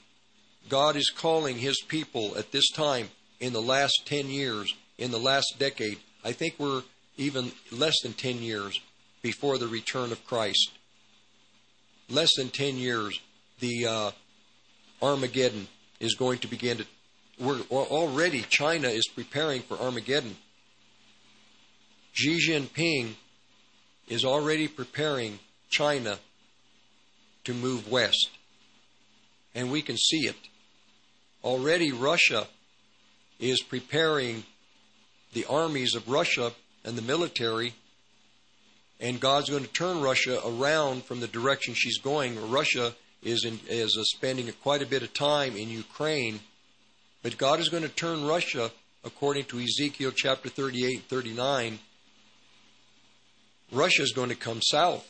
God 0.70 0.96
is 0.96 1.10
calling 1.10 1.58
His 1.58 1.82
people 1.82 2.38
at 2.38 2.54
this 2.54 2.70
time 2.70 3.10
in 3.40 3.54
the 3.54 3.62
last 3.62 4.04
10 4.06 4.28
years, 4.28 4.74
in 4.98 5.12
the 5.12 5.20
last 5.20 5.56
decade. 5.60 6.00
I 6.24 6.32
think 6.32 6.56
we're 6.58 6.84
even 7.18 7.52
less 7.72 7.96
than 8.02 8.14
10 8.14 8.40
years 8.40 8.80
before 9.22 9.58
the 9.58 9.68
return 9.68 10.12
of 10.12 10.26
Christ. 10.26 10.72
Less 12.10 12.36
than 12.36 12.50
10 12.50 12.78
years, 12.78 13.20
the 13.60 13.86
uh, 13.86 14.12
Armageddon 15.02 15.68
is 16.00 16.16
going 16.16 16.40
to 16.40 16.48
begin 16.48 16.78
to. 16.78 16.86
We're 17.40 17.62
already 17.70 18.42
China 18.44 18.88
is 18.88 19.08
preparing 19.08 19.62
for 19.62 19.78
Armageddon. 19.78 20.36
Xi 22.14 22.40
Jinping 22.50 23.14
is 24.08 24.26
already 24.26 24.68
preparing 24.68 25.38
China 25.70 26.18
to 27.44 27.54
move 27.54 27.92
west, 27.92 28.30
and 29.54 29.72
we 29.72 29.82
can 29.82 29.98
see 29.98 30.28
it. 30.28 30.36
Already, 31.44 31.92
Russia 31.92 32.48
is 33.40 33.62
preparing 33.62 34.44
the 35.34 35.46
armies 35.46 35.96
of 35.96 36.08
Russia 36.10 36.52
and 36.84 36.98
the 36.98 37.02
military 37.02 37.74
and 39.00 39.20
God's 39.20 39.50
going 39.50 39.64
to 39.64 39.72
turn 39.72 40.02
Russia 40.02 40.42
around 40.46 41.04
from 41.04 41.20
the 41.20 41.28
direction 41.28 41.74
she's 41.76 42.00
going. 42.00 42.50
Russia 42.50 42.94
is 43.24 43.46
in, 43.46 43.60
is 43.68 43.98
spending 44.16 44.52
quite 44.64 44.82
a 44.82 44.88
bit 44.88 45.04
of 45.04 45.14
time 45.14 45.56
in 45.56 45.70
Ukraine, 45.70 46.40
but 47.22 47.38
God 47.38 47.60
is 47.60 47.70
going 47.70 47.84
to 47.84 47.90
turn 47.90 48.26
Russia, 48.26 48.72
according 49.04 49.46
to 49.46 49.60
Ezekiel 49.60 50.12
chapter 50.16 50.50
38 50.50 50.96
and 50.96 51.08
39. 51.08 51.80
Russia 53.72 54.02
is 54.02 54.14
going 54.14 54.30
to 54.30 54.36
come 54.36 54.62
south, 54.62 55.08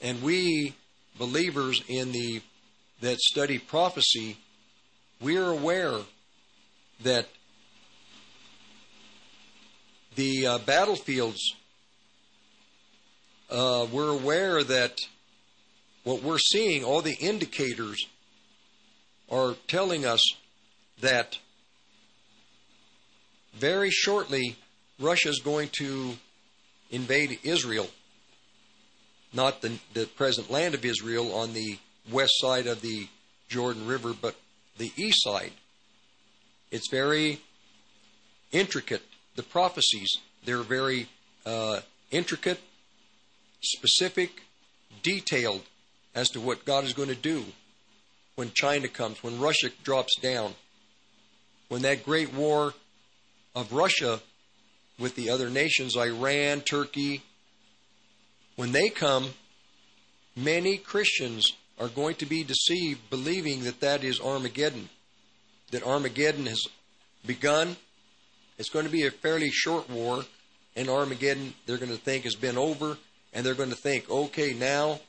and 0.00 0.22
we 0.22 0.74
believers 1.18 1.82
in 1.88 2.12
the 2.12 2.40
that 3.00 3.18
study 3.18 3.58
prophecy, 3.58 4.36
we 5.20 5.36
are 5.36 5.50
aware 5.50 5.98
that 7.02 7.28
the 10.14 10.46
uh, 10.46 10.58
battlefields 10.58 11.54
uh, 13.50 13.86
we're 13.92 14.10
aware 14.10 14.64
that 14.64 14.98
what 16.02 16.22
we're 16.22 16.38
seeing, 16.38 16.84
all 16.84 17.02
the 17.02 17.14
indicators 17.14 18.06
are 19.30 19.54
telling 19.68 20.04
us 20.04 20.34
that 21.00 21.38
very 23.54 23.90
shortly 23.90 24.56
Russia 24.98 25.28
is 25.28 25.40
going 25.40 25.68
to 25.78 26.14
invade 26.90 27.38
Israel, 27.42 27.88
not 29.32 29.62
the, 29.62 29.78
the 29.94 30.06
present 30.06 30.50
land 30.50 30.74
of 30.74 30.84
Israel 30.84 31.34
on 31.34 31.52
the 31.52 31.78
west 32.10 32.32
side 32.36 32.66
of 32.66 32.80
the 32.80 33.08
Jordan 33.48 33.86
River, 33.86 34.12
but 34.20 34.34
the 34.78 34.92
east 34.96 35.22
side. 35.22 35.52
It's 36.74 36.88
very 36.88 37.38
intricate. 38.50 39.02
The 39.36 39.44
prophecies, 39.44 40.18
they're 40.44 40.64
very 40.64 41.06
uh, 41.46 41.82
intricate 42.10 42.58
specific, 43.62 44.42
detailed 45.00 45.62
as 46.16 46.30
to 46.30 46.40
what 46.40 46.64
God 46.64 46.82
is 46.82 46.92
going 46.92 47.10
to 47.10 47.14
do 47.14 47.44
when 48.34 48.50
China 48.54 48.88
comes, 48.88 49.22
when 49.22 49.38
Russia 49.38 49.70
drops 49.84 50.16
down, 50.16 50.56
when 51.68 51.82
that 51.82 52.04
great 52.04 52.34
war 52.34 52.74
of 53.54 53.72
Russia 53.72 54.20
with 54.98 55.14
the 55.14 55.30
other 55.30 55.50
nations, 55.50 55.96
Iran, 55.96 56.60
Turkey, 56.60 57.22
when 58.56 58.72
they 58.72 58.88
come, 58.88 59.28
many 60.34 60.78
Christians 60.78 61.52
are 61.78 61.86
going 61.86 62.16
to 62.16 62.26
be 62.26 62.42
deceived 62.42 63.10
believing 63.10 63.62
that 63.62 63.78
that 63.78 64.02
is 64.02 64.18
Armageddon, 64.18 64.88
that 65.74 65.82
Armageddon 65.82 66.46
has 66.46 66.68
begun. 67.26 67.76
It's 68.58 68.68
going 68.68 68.84
to 68.84 68.92
be 68.92 69.06
a 69.06 69.10
fairly 69.10 69.50
short 69.50 69.90
war, 69.90 70.24
and 70.76 70.88
Armageddon 70.88 71.52
they're 71.66 71.78
going 71.78 71.90
to 71.90 71.96
think 71.96 72.22
has 72.22 72.36
been 72.36 72.56
over, 72.56 72.96
and 73.32 73.44
they're 73.44 73.56
going 73.56 73.70
to 73.70 73.76
think, 73.76 74.08
okay, 74.08 74.54
now 74.54 75.00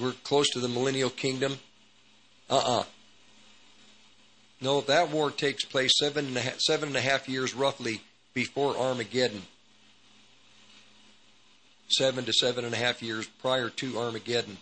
we're 0.00 0.12
close 0.22 0.48
to 0.50 0.60
the 0.60 0.68
millennial 0.68 1.10
kingdom. 1.10 1.58
Uh 2.48 2.78
uh 2.78 2.84
No, 4.60 4.82
that 4.82 5.10
war 5.10 5.32
takes 5.32 5.64
place 5.64 5.90
seven 5.98 6.26
and, 6.26 6.36
a 6.36 6.40
half, 6.40 6.60
seven 6.60 6.90
and 6.90 6.96
a 6.96 7.00
half 7.00 7.28
years 7.28 7.54
roughly 7.54 8.02
before 8.34 8.76
Armageddon. 8.76 9.42
Seven 11.88 12.24
to 12.24 12.32
seven 12.32 12.64
and 12.64 12.72
a 12.72 12.78
half 12.78 13.02
years 13.02 13.26
prior 13.26 13.68
to 13.68 13.98
Armageddon. 13.98 14.58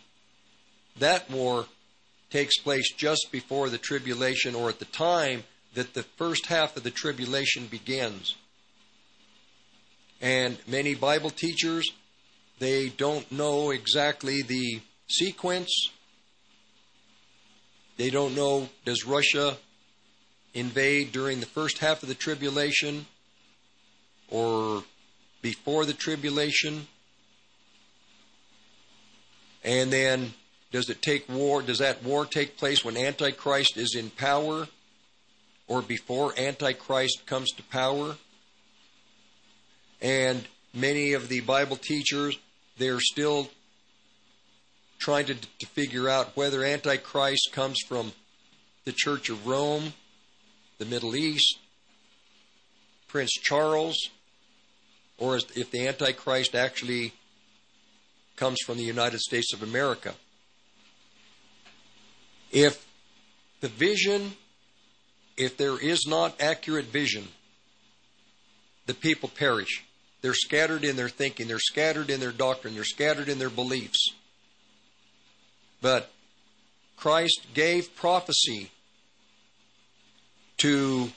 That 0.98 1.30
war 1.30 1.66
takes 2.32 2.56
place 2.56 2.90
just 2.94 3.28
before 3.30 3.68
the 3.68 3.78
tribulation 3.78 4.54
or 4.54 4.70
at 4.70 4.78
the 4.78 4.86
time 4.86 5.44
that 5.74 5.92
the 5.92 6.02
first 6.02 6.46
half 6.46 6.76
of 6.76 6.82
the 6.82 6.90
tribulation 6.90 7.66
begins. 7.66 8.36
And 10.20 10.56
many 10.66 10.94
Bible 10.94 11.28
teachers, 11.28 11.92
they 12.58 12.88
don't 12.88 13.30
know 13.30 13.70
exactly 13.70 14.40
the 14.40 14.80
sequence. 15.08 15.90
They 17.98 18.08
don't 18.08 18.34
know 18.34 18.70
does 18.86 19.04
Russia 19.04 19.58
invade 20.54 21.12
during 21.12 21.40
the 21.40 21.46
first 21.46 21.78
half 21.78 22.02
of 22.02 22.08
the 22.08 22.14
tribulation 22.14 23.06
or 24.30 24.84
before 25.42 25.84
the 25.84 25.92
tribulation? 25.92 26.86
And 29.64 29.92
then 29.92 30.32
does 30.72 30.88
it 30.88 31.02
take 31.02 31.28
war? 31.28 31.62
Does 31.62 31.78
that 31.78 32.02
war 32.02 32.24
take 32.24 32.56
place 32.56 32.84
when 32.84 32.96
Antichrist 32.96 33.76
is 33.76 33.94
in 33.94 34.10
power 34.10 34.66
or 35.68 35.82
before 35.82 36.32
Antichrist 36.38 37.26
comes 37.26 37.50
to 37.52 37.62
power? 37.64 38.16
And 40.00 40.44
many 40.74 41.12
of 41.12 41.28
the 41.28 41.40
Bible 41.42 41.76
teachers, 41.76 42.38
they're 42.78 43.00
still 43.00 43.50
trying 44.98 45.26
to, 45.26 45.34
to 45.34 45.66
figure 45.66 46.08
out 46.08 46.36
whether 46.36 46.64
Antichrist 46.64 47.50
comes 47.52 47.78
from 47.86 48.12
the 48.84 48.92
Church 48.92 49.28
of 49.28 49.46
Rome, 49.46 49.92
the 50.78 50.86
Middle 50.86 51.14
East, 51.14 51.58
Prince 53.08 53.32
Charles, 53.32 54.08
or 55.18 55.36
if 55.36 55.70
the 55.70 55.86
Antichrist 55.86 56.54
actually 56.54 57.12
comes 58.36 58.58
from 58.64 58.78
the 58.78 58.84
United 58.84 59.20
States 59.20 59.52
of 59.52 59.62
America. 59.62 60.14
If 62.52 62.86
the 63.60 63.68
vision, 63.68 64.34
if 65.36 65.56
there 65.56 65.78
is 65.78 66.06
not 66.06 66.40
accurate 66.40 66.86
vision, 66.86 67.28
the 68.86 68.94
people 68.94 69.28
perish. 69.28 69.84
They're 70.20 70.34
scattered 70.34 70.84
in 70.84 70.96
their 70.96 71.08
thinking, 71.08 71.48
they're 71.48 71.58
scattered 71.58 72.10
in 72.10 72.20
their 72.20 72.32
doctrine, 72.32 72.74
they're 72.74 72.84
scattered 72.84 73.28
in 73.28 73.38
their 73.38 73.50
beliefs. 73.50 74.12
But 75.80 76.10
Christ 76.96 77.46
gave 77.54 77.96
prophecy 77.96 78.70
to 80.58 81.10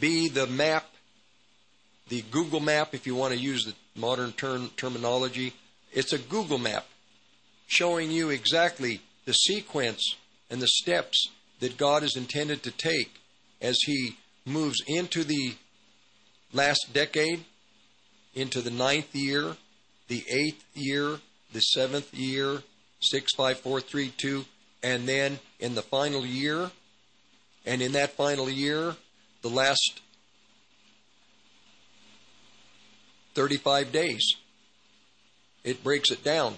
be 0.00 0.28
the 0.28 0.46
map, 0.46 0.86
the 2.08 2.22
Google 2.32 2.58
map, 2.58 2.94
if 2.94 3.06
you 3.06 3.14
want 3.14 3.32
to 3.32 3.38
use 3.38 3.64
the 3.64 3.74
modern 3.94 4.32
term, 4.32 4.70
terminology. 4.76 5.52
It's 5.92 6.12
a 6.12 6.18
Google 6.18 6.58
map 6.58 6.86
showing 7.68 8.10
you 8.10 8.30
exactly 8.30 9.00
the 9.26 9.32
sequence 9.32 10.16
and 10.50 10.60
the 10.60 10.68
steps 10.68 11.28
that 11.60 11.76
God 11.76 12.02
is 12.02 12.16
intended 12.16 12.62
to 12.62 12.70
take 12.70 13.20
as 13.60 13.78
He 13.86 14.16
moves 14.44 14.82
into 14.86 15.24
the 15.24 15.54
last 16.52 16.92
decade, 16.92 17.44
into 18.34 18.60
the 18.60 18.70
ninth 18.70 19.14
year, 19.14 19.56
the 20.08 20.24
eighth 20.28 20.64
year, 20.74 21.18
the 21.52 21.60
seventh 21.60 22.12
year, 22.12 22.62
six, 23.00 23.32
five, 23.34 23.58
four, 23.60 23.80
three, 23.80 24.12
two, 24.16 24.44
and 24.82 25.08
then 25.08 25.38
in 25.58 25.74
the 25.74 25.82
final 25.82 26.24
year, 26.24 26.70
and 27.66 27.82
in 27.82 27.92
that 27.92 28.12
final 28.12 28.48
year, 28.48 28.96
the 29.42 29.48
last 29.48 30.00
35 33.34 33.92
days. 33.92 34.34
It 35.62 35.84
breaks 35.84 36.10
it 36.10 36.24
down. 36.24 36.56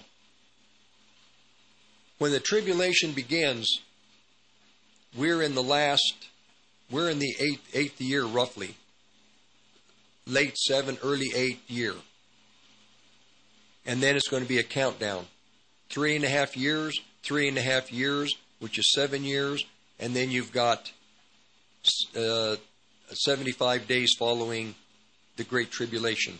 When 2.23 2.31
the 2.31 2.39
tribulation 2.39 3.11
begins, 3.11 3.81
we're 5.13 5.41
in 5.41 5.55
the 5.55 5.61
last, 5.61 6.29
we're 6.89 7.09
in 7.09 7.19
the 7.19 7.35
eighth, 7.37 7.75
eighth 7.75 7.99
year 7.99 8.23
roughly. 8.23 8.77
Late 10.25 10.57
seven, 10.57 10.97
early 11.03 11.27
eighth 11.35 11.69
year. 11.69 11.95
And 13.85 14.01
then 14.01 14.15
it's 14.15 14.29
going 14.29 14.41
to 14.41 14.47
be 14.47 14.59
a 14.59 14.63
countdown 14.63 15.25
three 15.89 16.15
and 16.15 16.23
a 16.23 16.29
half 16.29 16.55
years, 16.55 16.97
three 17.23 17.49
and 17.49 17.57
a 17.57 17.61
half 17.61 17.91
years, 17.91 18.33
which 18.59 18.79
is 18.79 18.89
seven 18.93 19.25
years, 19.25 19.65
and 19.99 20.15
then 20.15 20.31
you've 20.31 20.53
got 20.53 20.93
uh, 22.15 22.55
75 23.11 23.85
days 23.85 24.13
following 24.17 24.75
the 25.35 25.43
Great 25.43 25.71
Tribulation, 25.71 26.39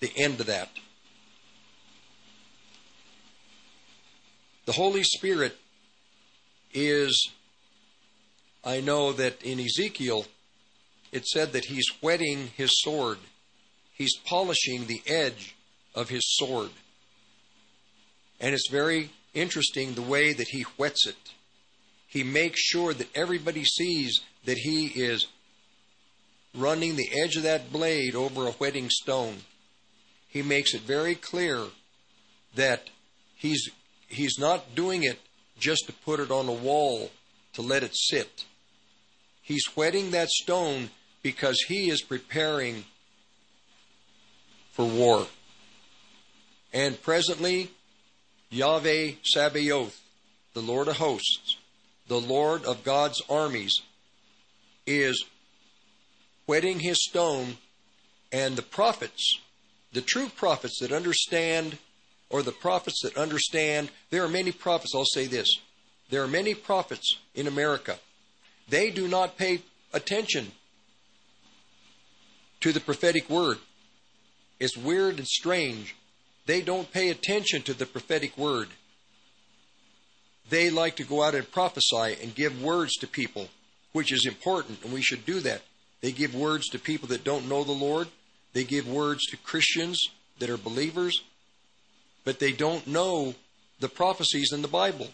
the 0.00 0.10
end 0.16 0.40
of 0.40 0.46
that. 0.46 0.70
The 4.68 4.74
Holy 4.74 5.02
Spirit 5.02 5.56
is, 6.74 7.30
I 8.62 8.82
know 8.82 9.14
that 9.14 9.42
in 9.42 9.58
Ezekiel, 9.58 10.26
it 11.10 11.24
said 11.24 11.54
that 11.54 11.64
he's 11.64 11.86
whetting 12.02 12.48
his 12.48 12.72
sword, 12.82 13.16
he's 13.94 14.14
polishing 14.26 14.86
the 14.86 15.00
edge 15.06 15.56
of 15.94 16.10
his 16.10 16.20
sword. 16.36 16.68
And 18.40 18.54
it's 18.54 18.68
very 18.70 19.08
interesting 19.32 19.94
the 19.94 20.02
way 20.02 20.34
that 20.34 20.48
he 20.48 20.66
whets 20.76 21.06
it. 21.06 21.32
He 22.06 22.22
makes 22.22 22.60
sure 22.60 22.92
that 22.92 23.16
everybody 23.16 23.64
sees 23.64 24.20
that 24.44 24.58
he 24.58 24.88
is 24.88 25.28
running 26.54 26.96
the 26.96 27.08
edge 27.24 27.36
of 27.36 27.44
that 27.44 27.72
blade 27.72 28.14
over 28.14 28.46
a 28.46 28.52
whetting 28.52 28.90
stone. 28.90 29.38
He 30.28 30.42
makes 30.42 30.74
it 30.74 30.82
very 30.82 31.14
clear 31.14 31.68
that 32.54 32.90
he's 33.34 33.70
he's 34.08 34.38
not 34.38 34.74
doing 34.74 35.04
it 35.04 35.18
just 35.58 35.86
to 35.86 35.92
put 35.92 36.20
it 36.20 36.30
on 36.30 36.48
a 36.48 36.52
wall 36.52 37.10
to 37.54 37.62
let 37.62 37.82
it 37.82 37.92
sit. 37.94 38.44
He's 39.42 39.64
whetting 39.74 40.10
that 40.10 40.28
stone 40.28 40.90
because 41.22 41.58
he 41.68 41.88
is 41.88 42.02
preparing 42.02 42.84
for 44.72 44.84
war. 44.84 45.26
And 46.72 47.00
presently, 47.02 47.70
Yahweh 48.50 49.12
Sabaoth, 49.22 50.00
the 50.54 50.60
Lord 50.60 50.88
of 50.88 50.96
hosts, 50.98 51.56
the 52.06 52.20
Lord 52.20 52.64
of 52.64 52.84
God's 52.84 53.20
armies, 53.28 53.80
is 54.86 55.24
whetting 56.46 56.80
his 56.80 57.04
stone, 57.04 57.58
and 58.32 58.56
the 58.56 58.62
prophets, 58.62 59.38
the 59.92 60.00
true 60.00 60.28
prophets 60.34 60.78
that 60.80 60.92
understand, 60.92 61.78
or 62.30 62.42
the 62.42 62.52
prophets 62.52 63.00
that 63.02 63.16
understand, 63.16 63.90
there 64.10 64.24
are 64.24 64.28
many 64.28 64.52
prophets, 64.52 64.94
I'll 64.94 65.04
say 65.04 65.26
this, 65.26 65.48
there 66.10 66.22
are 66.22 66.28
many 66.28 66.54
prophets 66.54 67.16
in 67.34 67.46
America. 67.46 67.98
They 68.68 68.90
do 68.90 69.08
not 69.08 69.36
pay 69.36 69.62
attention 69.92 70.52
to 72.60 72.72
the 72.72 72.80
prophetic 72.80 73.30
word. 73.30 73.58
It's 74.60 74.76
weird 74.76 75.18
and 75.18 75.26
strange 75.26 75.94
they 76.48 76.62
don't 76.62 76.90
pay 76.90 77.10
attention 77.10 77.60
to 77.64 77.74
the 77.74 77.84
prophetic 77.84 78.38
word. 78.38 78.68
They 80.48 80.70
like 80.70 80.96
to 80.96 81.04
go 81.04 81.22
out 81.22 81.34
and 81.34 81.52
prophesy 81.52 82.16
and 82.22 82.34
give 82.34 82.62
words 82.62 82.96
to 82.96 83.06
people, 83.06 83.48
which 83.92 84.10
is 84.10 84.24
important, 84.24 84.82
and 84.82 84.90
we 84.90 85.02
should 85.02 85.26
do 85.26 85.40
that. 85.40 85.60
They 86.00 86.10
give 86.10 86.34
words 86.34 86.68
to 86.68 86.78
people 86.78 87.06
that 87.08 87.22
don't 87.22 87.50
know 87.50 87.64
the 87.64 87.72
Lord. 87.72 88.08
They 88.54 88.64
give 88.64 88.88
words 88.88 89.26
to 89.26 89.36
Christians 89.36 90.00
that 90.38 90.48
are 90.48 90.56
believers, 90.56 91.22
but 92.28 92.40
they 92.40 92.52
don't 92.52 92.86
know 92.86 93.34
the 93.80 93.88
prophecies 93.88 94.52
in 94.52 94.60
the 94.60 94.68
Bible. 94.68 95.08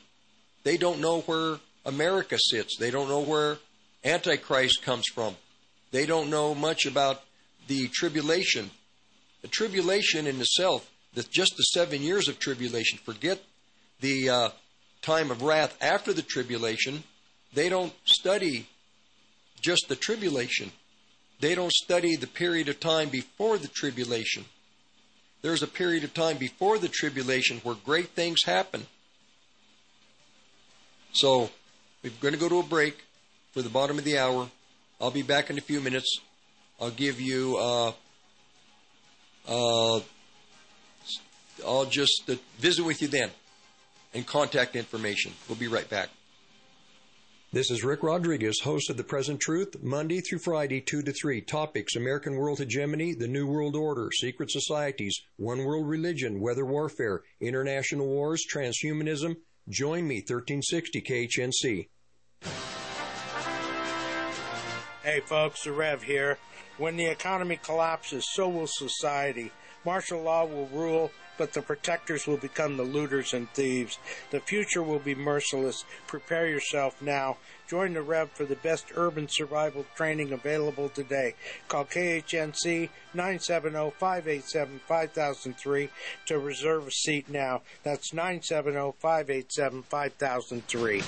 They 0.65 0.77
don't 0.77 1.01
know 1.01 1.21
where 1.21 1.61
America 1.87 2.37
sits. 2.41 2.77
They 2.77 2.91
don't 2.91 3.09
know 3.09 3.21
where 3.21 3.59
Antichrist 4.05 4.83
comes 4.83 5.07
from. 5.07 5.37
They 5.93 6.07
don't 6.07 6.29
know 6.29 6.57
much 6.57 6.87
about 6.87 7.23
the 7.69 7.87
tribulation. 7.87 8.73
The 9.43 9.47
tribulation 9.47 10.27
in 10.27 10.41
itself 10.41 10.91
just 11.31 11.57
the 11.57 11.63
seven 11.63 12.03
years 12.03 12.27
of 12.27 12.41
tribulation. 12.41 12.99
Forget 12.99 13.41
the 14.01 14.29
uh, 14.29 14.49
time 15.01 15.31
of 15.31 15.43
wrath 15.43 15.79
after 15.81 16.13
the 16.13 16.21
tribulation. 16.21 17.05
They 17.53 17.69
don't 17.69 17.93
study 18.07 18.67
just 19.61 19.87
the 19.89 19.95
tribulation. 19.95 20.73
They 21.39 21.55
don't 21.55 21.73
study 21.73 22.17
the 22.17 22.27
period 22.27 22.69
of 22.69 22.81
time 22.81 23.09
before 23.09 23.57
the 23.57 23.69
tribulation. 23.69 24.47
There's 25.45 25.63
a 25.63 25.67
period 25.67 26.05
of 26.05 26.15
time 26.15 26.39
before 26.39 26.79
the 26.79 26.89
tribulation 26.89 27.59
where 27.65 27.75
great 27.75 28.09
things 28.09 28.45
happen. 28.45 28.87
So, 31.13 31.51
we're 32.03 32.15
going 32.23 32.33
to 32.33 32.41
go 32.41 32.49
to 32.49 32.61
a 32.61 32.63
break 32.63 33.05
for 33.53 33.61
the 33.61 33.69
bottom 33.69 33.99
of 33.99 34.05
the 34.05 34.17
hour. 34.17 34.49
I'll 34.99 35.11
be 35.11 35.21
back 35.21 35.51
in 35.51 35.59
a 35.59 35.61
few 35.61 35.83
minutes. 35.83 36.19
I'll 36.81 36.89
give 36.89 37.21
you, 37.21 37.59
uh, 37.59 37.93
uh, 39.47 40.01
I'll 41.69 41.85
just 41.91 42.23
uh, 42.27 42.37
visit 42.59 42.83
with 42.83 43.03
you 43.03 43.09
then 43.09 43.31
and 44.15 44.27
contact 44.27 44.75
information. 44.75 45.35
We'll 45.47 45.59
be 45.59 45.69
right 45.69 45.91
back. 45.91 46.09
This 47.55 47.71
is 47.71 47.85
Rick 47.85 48.03
Rodriguez, 48.03 48.59
host 48.65 48.91
of 48.91 48.97
The 48.97 49.05
Present 49.05 49.39
Truth, 49.39 49.81
Monday 49.81 50.21
through 50.21 50.41
Friday, 50.41 50.81
2 50.81 51.03
to 51.03 51.13
3. 51.13 51.41
Topics 51.43 51.95
American 51.95 52.35
World 52.35 52.59
Hegemony, 52.59 53.15
The 53.15 53.29
New 53.29 53.47
World 53.47 53.77
Order, 53.77 54.11
Secret 54.11 54.51
Societies, 54.51 55.17
One 55.37 55.65
World 55.65 55.87
Religion, 55.87 56.41
Weather 56.41 56.65
Warfare, 56.65 57.23
International 57.41 58.09
Wars, 58.09 58.45
Transhumanism. 58.53 59.37
Join 59.69 60.09
me, 60.09 60.17
1360 60.17 61.01
KHNC. 61.01 61.89
Hey 65.05 65.21
folks, 65.21 65.63
the 65.63 65.71
Rev 65.71 66.03
here. 66.03 66.39
When 66.79 66.97
the 66.97 67.07
economy 67.07 67.61
collapses, 67.63 68.27
so 68.33 68.49
will 68.49 68.67
society. 68.67 69.53
Martial 69.85 70.21
law 70.21 70.45
will 70.45 70.67
rule, 70.73 71.13
but 71.39 71.53
the 71.53 71.63
protectors 71.63 72.27
will 72.27 72.37
become 72.37 72.77
the 72.77 72.83
looters 72.83 73.33
and 73.35 73.49
thieves. 73.51 73.99
The 74.31 74.41
future 74.41 74.83
will 74.83 74.99
be 74.99 75.15
merciless. 75.15 75.85
Prepare 76.07 76.49
yourself 76.49 77.01
now. 77.01 77.39
Join 77.69 77.95
the 77.95 78.03
Rev 78.03 78.31
for 78.31 78.45
the 78.45 78.57
best 78.57 78.89
urban 78.95 79.27
survival 79.29 79.87
training 79.97 80.33
available 80.33 80.91
today. 80.91 81.35
Call 81.69 81.87
KHNC 81.87 82.91
970-587-5003 83.15 85.89
to 86.27 86.39
reserve 86.39 86.89
a 86.89 86.91
seat 86.91 87.31
now. 87.31 87.63
That's 87.83 88.11
970-587-5003. 88.11 91.05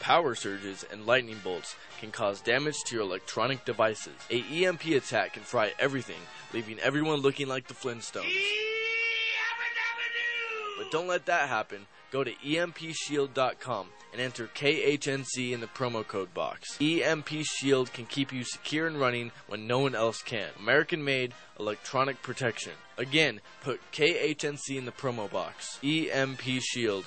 Power 0.00 0.34
surges 0.36 0.84
and 0.92 1.04
lightning 1.04 1.40
bolts 1.42 1.74
can 1.98 2.12
cause 2.12 2.40
damage 2.40 2.76
to 2.84 2.94
your 2.94 3.02
electronic 3.02 3.64
devices. 3.64 4.14
A 4.30 4.40
EMP 4.64 4.84
attack 4.86 5.32
can 5.32 5.42
fry 5.42 5.72
everything, 5.80 6.20
leaving 6.52 6.78
everyone 6.80 7.18
looking 7.18 7.48
like 7.48 7.68
the 7.68 7.74
Flintstones. 7.74 8.32
But 10.78 10.90
don't 10.90 11.06
let 11.08 11.26
that 11.26 11.48
happen. 11.48 11.86
Go 12.10 12.22
to 12.22 12.32
EMPShield.com 12.32 13.88
and 14.12 14.20
enter 14.20 14.48
KHNC 14.54 15.52
in 15.52 15.60
the 15.60 15.66
promo 15.66 16.06
code 16.06 16.32
box. 16.32 16.78
EMP 16.80 17.28
Shield 17.42 17.92
can 17.92 18.06
keep 18.06 18.32
you 18.32 18.44
secure 18.44 18.86
and 18.86 18.98
running 18.98 19.32
when 19.48 19.66
no 19.66 19.80
one 19.80 19.94
else 19.94 20.22
can. 20.22 20.48
American 20.58 21.04
made 21.04 21.34
electronic 21.58 22.22
protection. 22.22 22.72
Again, 22.96 23.40
put 23.62 23.80
KHNC 23.92 24.76
in 24.76 24.86
the 24.86 24.92
promo 24.92 25.30
box. 25.30 25.78
EMPShield.com. 25.82 27.06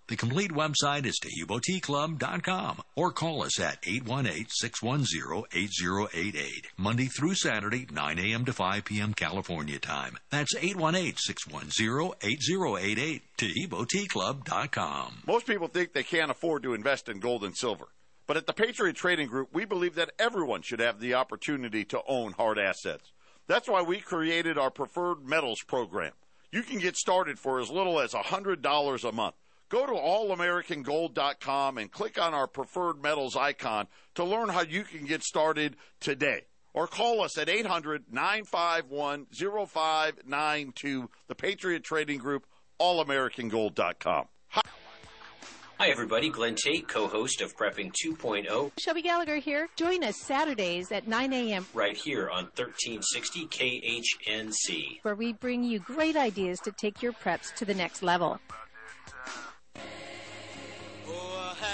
The 0.11 0.17
complete 0.17 0.51
website 0.51 1.05
is 1.05 1.17
TaheeboTeaClub.com 1.23 2.81
or 2.97 3.13
call 3.13 3.43
us 3.43 3.57
at 3.61 3.81
818-610-8088. 3.83 6.65
Monday 6.75 7.05
through 7.05 7.35
Saturday, 7.35 7.87
9 7.89 8.19
a.m. 8.19 8.43
to 8.43 8.51
5 8.51 8.83
p.m. 8.83 9.13
California 9.13 9.79
time. 9.79 10.17
That's 10.29 10.53
818-610-8088. 10.55 13.21
TaheeboTeaClub.com. 13.37 15.23
Most 15.25 15.47
people 15.47 15.69
think 15.69 15.93
they 15.93 16.03
can't 16.03 16.29
afford 16.29 16.63
to 16.63 16.73
invest 16.73 17.07
in 17.07 17.21
gold 17.21 17.45
and 17.45 17.55
silver. 17.55 17.87
But 18.27 18.35
at 18.35 18.47
the 18.47 18.53
Patriot 18.53 18.97
Trading 18.97 19.29
Group, 19.29 19.47
we 19.53 19.63
believe 19.63 19.95
that 19.95 20.11
everyone 20.19 20.61
should 20.61 20.81
have 20.81 20.99
the 20.99 21.13
opportunity 21.13 21.85
to 21.85 22.01
own 22.05 22.33
hard 22.33 22.59
assets. 22.59 23.13
That's 23.47 23.69
why 23.69 23.81
we 23.81 24.01
created 24.01 24.57
our 24.57 24.71
preferred 24.71 25.25
metals 25.25 25.61
program. 25.65 26.11
You 26.51 26.63
can 26.63 26.79
get 26.79 26.97
started 26.97 27.39
for 27.39 27.61
as 27.61 27.69
little 27.69 28.01
as 28.01 28.11
$100 28.11 29.07
a 29.07 29.11
month. 29.13 29.35
Go 29.71 29.85
to 29.85 29.93
allamericangold.com 29.93 31.77
and 31.77 31.89
click 31.89 32.21
on 32.21 32.33
our 32.33 32.45
preferred 32.45 33.01
metals 33.01 33.37
icon 33.37 33.87
to 34.15 34.25
learn 34.25 34.49
how 34.49 34.63
you 34.63 34.83
can 34.83 35.05
get 35.05 35.23
started 35.23 35.77
today. 36.01 36.41
Or 36.73 36.87
call 36.87 37.21
us 37.21 37.37
at 37.37 37.47
800 37.47 38.03
951 38.11 39.27
0592, 39.31 41.09
the 41.27 41.35
Patriot 41.35 41.85
Trading 41.85 42.19
Group, 42.19 42.45
allamericangold.com. 42.81 44.25
Hi, 44.49 45.89
everybody. 45.89 46.29
Glenn 46.29 46.55
Tate, 46.55 46.89
co 46.89 47.07
host 47.07 47.39
of 47.39 47.55
Prepping 47.55 47.93
2.0, 48.05 48.71
Shelby 48.77 49.01
Gallagher 49.01 49.37
here. 49.37 49.69
Join 49.77 50.03
us 50.03 50.17
Saturdays 50.17 50.91
at 50.91 51.07
9 51.07 51.31
a.m., 51.31 51.65
right 51.73 51.95
here 51.95 52.29
on 52.29 52.43
1360 52.55 53.47
KHNC. 53.47 54.99
where 55.03 55.15
we 55.15 55.31
bring 55.31 55.63
you 55.63 55.79
great 55.79 56.17
ideas 56.17 56.59
to 56.59 56.73
take 56.73 57.01
your 57.01 57.13
preps 57.13 57.55
to 57.55 57.63
the 57.63 57.73
next 57.73 58.03
level. 58.03 58.37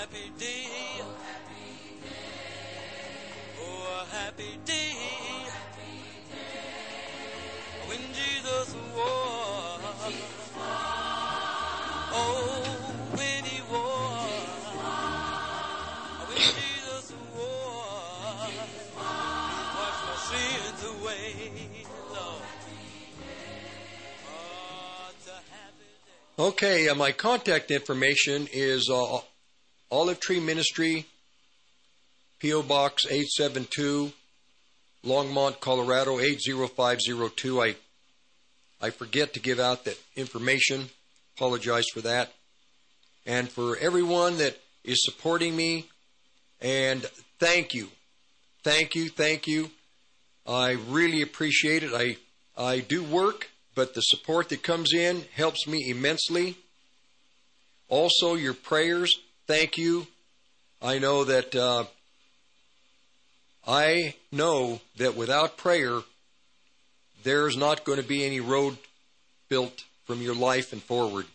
Happy 0.08 0.32
day. 0.38 0.68
Oh, 3.60 3.88
a 3.92 3.94
happy 4.16 4.54
day. 4.66 4.94
When 7.88 8.00
Jesus. 8.14 8.76
Oh, 12.14 12.54
when 13.16 13.44
he. 13.44 13.62
When 16.28 16.38
Jesus 16.38 17.08
my 17.36 18.50
sins 20.30 20.82
away. 21.02 21.34
Oh. 26.40 26.40
Okay, 26.40 26.88
uh, 26.88 26.96
my 26.96 27.12
contact 27.12 27.72
information 27.72 28.48
is 28.54 28.90
uh, 28.90 29.20
Olive 29.90 30.20
Tree 30.20 30.40
Ministry, 30.40 31.06
P.O. 32.40 32.64
Box 32.64 33.06
872, 33.06 34.12
Longmont, 35.06 35.60
Colorado 35.60 36.20
80502. 36.20 37.62
I, 37.62 37.76
I 38.82 38.90
forget 38.90 39.34
to 39.34 39.40
give 39.40 39.60
out 39.60 39.86
that 39.86 39.98
information. 40.16 40.90
Apologize 41.38 41.86
for 41.94 42.02
that. 42.02 42.34
And 43.26 43.50
for 43.50 43.78
everyone 43.78 44.38
that 44.38 44.58
is 44.84 45.04
supporting 45.04 45.56
me, 45.56 45.86
and 46.62 47.04
thank 47.40 47.74
you. 47.74 47.90
Thank 48.64 48.96
you, 48.96 49.10
thank 49.10 49.48
you. 49.48 49.72
I 50.46 50.72
really 50.72 51.22
appreciate 51.22 51.84
it. 51.84 51.92
I, 51.94 52.18
I 52.58 52.80
do 52.80 53.04
work, 53.04 53.50
but 53.76 53.94
the 53.94 54.02
support 54.02 54.50
that 54.50 54.64
comes 54.64 54.94
in 54.94 55.26
helps 55.36 55.68
me 55.68 55.86
immensely. 55.90 56.58
Also, 57.90 58.36
your 58.36 58.54
prayers, 58.54 59.18
thank 59.48 59.78
you. 59.78 60.06
I 60.82 61.00
know 61.00 61.24
that 61.24 61.56
uh, 61.56 61.86
I 63.66 64.14
know 64.32 64.80
that 64.98 65.16
without 65.16 65.58
prayer, 65.58 66.00
there's 67.24 67.58
not 67.58 67.84
going 67.84 68.00
to 68.00 68.08
be 68.08 68.26
any 68.26 68.40
road 68.40 68.78
built 69.50 69.86
from 70.06 70.22
your 70.22 70.36
life 70.36 70.74
and 70.74 70.82
forward. 70.82 71.26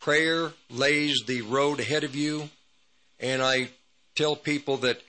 Prayer 0.00 0.52
lays 0.70 1.22
the 1.26 1.42
road 1.42 1.80
ahead 1.80 2.04
of 2.04 2.14
you, 2.14 2.48
and 3.18 3.42
I 3.42 3.68
tell 4.14 4.36
people 4.36 4.76
that 4.78 5.00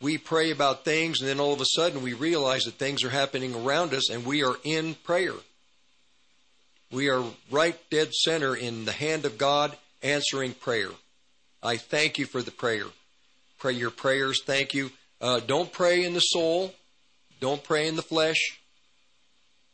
we 0.00 0.16
pray 0.16 0.50
about 0.50 0.84
things, 0.84 1.20
and 1.20 1.28
then 1.28 1.40
all 1.40 1.52
of 1.52 1.60
a 1.60 1.66
sudden 1.66 2.02
we 2.02 2.14
realize 2.14 2.62
that 2.64 2.74
things 2.74 3.04
are 3.04 3.10
happening 3.10 3.54
around 3.54 3.92
us, 3.92 4.10
and 4.10 4.24
we 4.24 4.42
are 4.42 4.56
in 4.64 4.94
prayer. 4.94 5.34
We 6.90 7.10
are 7.10 7.24
right 7.50 7.76
dead 7.90 8.14
center 8.14 8.56
in 8.56 8.86
the 8.86 8.92
hand 8.92 9.26
of 9.26 9.36
God 9.36 9.76
answering 10.02 10.54
prayer. 10.54 10.90
I 11.62 11.76
thank 11.76 12.18
you 12.18 12.26
for 12.26 12.42
the 12.42 12.50
prayer. 12.50 12.86
pray 13.58 13.72
your 13.72 13.90
prayers. 13.90 14.42
Thank 14.44 14.74
you. 14.74 14.90
Uh, 15.20 15.40
don't 15.40 15.72
pray 15.72 16.04
in 16.04 16.14
the 16.14 16.20
soul. 16.20 16.72
Don't 17.40 17.62
pray 17.62 17.88
in 17.88 17.96
the 17.96 18.02
flesh. 18.02 18.60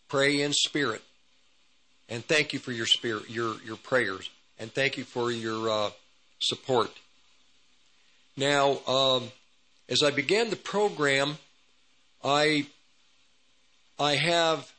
Pray 0.09 0.41
in 0.41 0.53
spirit. 0.53 1.03
And 2.09 2.25
thank 2.25 2.53
you 2.53 2.59
for 2.59 2.73
your 2.73 2.87
spirit, 2.87 3.31
your 3.31 3.57
your 3.65 3.77
prayers, 3.77 4.29
and 4.59 4.73
thank 4.73 4.99
you 4.99 5.05
for 5.05 5.33
your 5.33 5.71
uh, 5.71 5.91
support. 6.39 6.91
Now, 8.37 8.79
um, 8.87 9.31
as 9.89 10.03
I 10.03 10.11
began 10.11 10.51
the 10.51 10.57
program, 10.57 11.39
I 12.23 12.67
I 13.99 14.17
have 14.17 14.71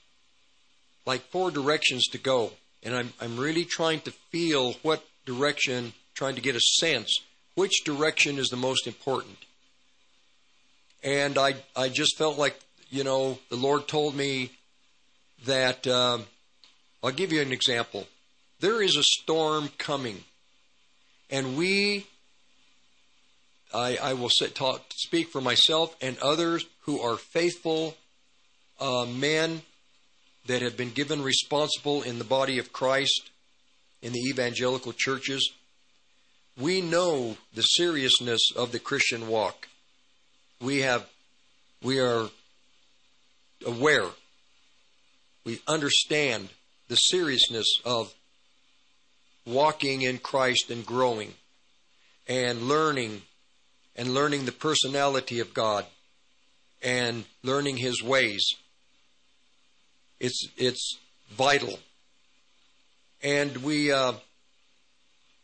like 1.06 1.22
four 1.22 1.50
directions 1.50 2.08
to 2.10 2.20
go, 2.20 2.52
and 2.84 2.96
I'm 2.96 3.14
I'm 3.20 3.38
really 3.38 3.66
trying 3.66 4.02
to 4.02 4.12
feel 4.12 4.74
what 4.84 5.04
direction, 5.26 5.94
trying 6.16 6.36
to 6.36 6.42
get 6.42 6.56
a 6.56 6.62
sense 6.62 7.20
which 7.56 7.84
direction 7.84 8.38
is 8.38 8.48
the 8.48 8.58
most 8.58 8.88
important. 8.88 9.38
And 11.04 11.38
I 11.38 11.56
I 11.76 11.90
just 11.90 12.18
felt 12.18 12.38
like 12.38 12.60
you 12.90 13.04
know 13.04 13.38
the 13.50 13.56
Lord 13.56 13.88
told 13.88 14.16
me 14.16 14.52
that 15.46 15.86
um, 15.88 16.26
I'll 17.04 17.12
give 17.12 17.32
you 17.32 17.42
an 17.42 17.52
example. 17.52 18.08
There 18.60 18.82
is 18.82 18.96
a 18.96 19.04
storm 19.04 19.70
coming, 19.78 20.24
and 21.30 21.56
we 21.58 22.08
I, 23.76 23.98
I 24.02 24.14
will 24.14 24.30
sit, 24.30 24.56
talk, 24.56 24.86
speak 24.94 25.30
for 25.30 25.42
myself 25.42 25.96
and 26.02 26.18
others 26.20 26.66
who 26.82 27.02
are 27.02 27.18
faithful 27.18 27.96
uh, 28.80 29.06
men 29.06 29.62
that 30.48 30.62
have 30.62 30.78
been 30.78 30.92
given 30.92 31.22
responsible 31.22 32.02
in 32.02 32.18
the 32.18 32.24
body 32.24 32.58
of 32.58 32.72
Christ 32.72 33.32
in 34.02 34.14
the 34.14 34.20
evangelical 34.30 34.94
churches. 34.94 35.52
We 36.58 36.82
know 36.82 37.38
the 37.54 37.62
seriousness 37.62 38.52
of 38.56 38.72
the 38.72 38.80
Christian 38.80 39.28
walk. 39.28 39.68
We 40.62 40.80
have, 40.82 41.06
we 41.84 42.00
are 42.00 42.30
aware. 43.66 44.08
We 45.44 45.60
understand 45.68 46.50
the 46.88 46.96
seriousness 46.96 47.68
of 47.84 48.14
walking 49.46 50.02
in 50.02 50.18
Christ 50.18 50.72
and 50.72 50.86
growing 50.86 51.34
and 52.28 52.64
learning 52.64 53.24
and 53.96 54.14
learning 54.14 54.46
the 54.46 54.52
personality 54.52 55.40
of 55.40 55.54
God 55.54 55.86
and 56.82 57.26
learning 57.44 57.78
His 57.78 58.02
ways. 58.04 58.44
It's 60.20 60.48
it's 60.58 60.98
vital, 61.32 61.80
and 63.22 63.58
we 63.58 63.92
uh, 63.92 64.14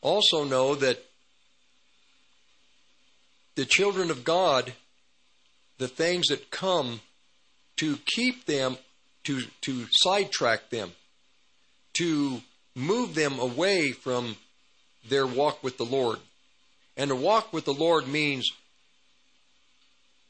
also 0.02 0.44
know 0.44 0.76
that 0.76 1.04
the 3.56 3.66
children 3.66 4.10
of 4.12 4.24
God, 4.24 4.74
the 5.78 5.88
things 5.88 6.28
that 6.28 6.52
come 6.52 7.02
to 7.78 7.98
keep 8.06 8.46
them, 8.46 8.78
to 9.24 9.42
to 9.62 9.86
sidetrack 9.92 10.70
them, 10.70 10.92
to 11.94 12.42
move 12.76 13.16
them 13.16 13.40
away 13.40 13.92
from 13.92 14.38
their 15.08 15.28
walk 15.28 15.64
with 15.64 15.78
the 15.78 15.86
Lord. 15.86 16.20
And 16.98 17.10
to 17.10 17.16
walk 17.16 17.54
with 17.54 17.66
the 17.66 17.74
Lord 17.74 18.08
means 18.08 18.52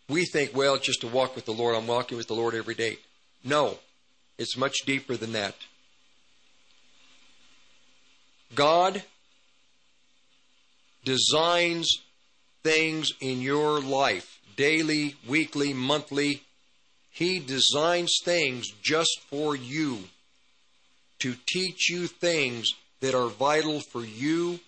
we 0.07 0.25
think, 0.25 0.55
well, 0.55 0.75
it's 0.75 0.85
just 0.85 1.01
to 1.01 1.07
walk 1.07 1.35
with 1.35 1.45
the 1.45 1.53
Lord. 1.53 1.75
I'm 1.75 1.87
walking 1.87 2.17
with 2.17 2.27
the 2.27 2.33
Lord 2.33 2.53
every 2.53 2.75
day. 2.75 2.97
No, 3.43 3.77
it's 4.37 4.57
much 4.57 4.79
deeper 4.85 5.15
than 5.15 5.31
that. 5.33 5.55
God 8.53 9.03
designs 11.03 12.01
things 12.63 13.11
in 13.19 13.41
your 13.41 13.79
life 13.79 14.39
daily, 14.55 15.15
weekly, 15.27 15.73
monthly. 15.73 16.41
He 17.09 17.39
designs 17.39 18.19
things 18.23 18.69
just 18.81 19.19
for 19.29 19.55
you 19.55 19.99
to 21.19 21.35
teach 21.47 21.89
you 21.89 22.07
things 22.07 22.73
that 22.99 23.15
are 23.15 23.27
vital 23.27 23.79
for 23.79 24.05
you 24.05 24.59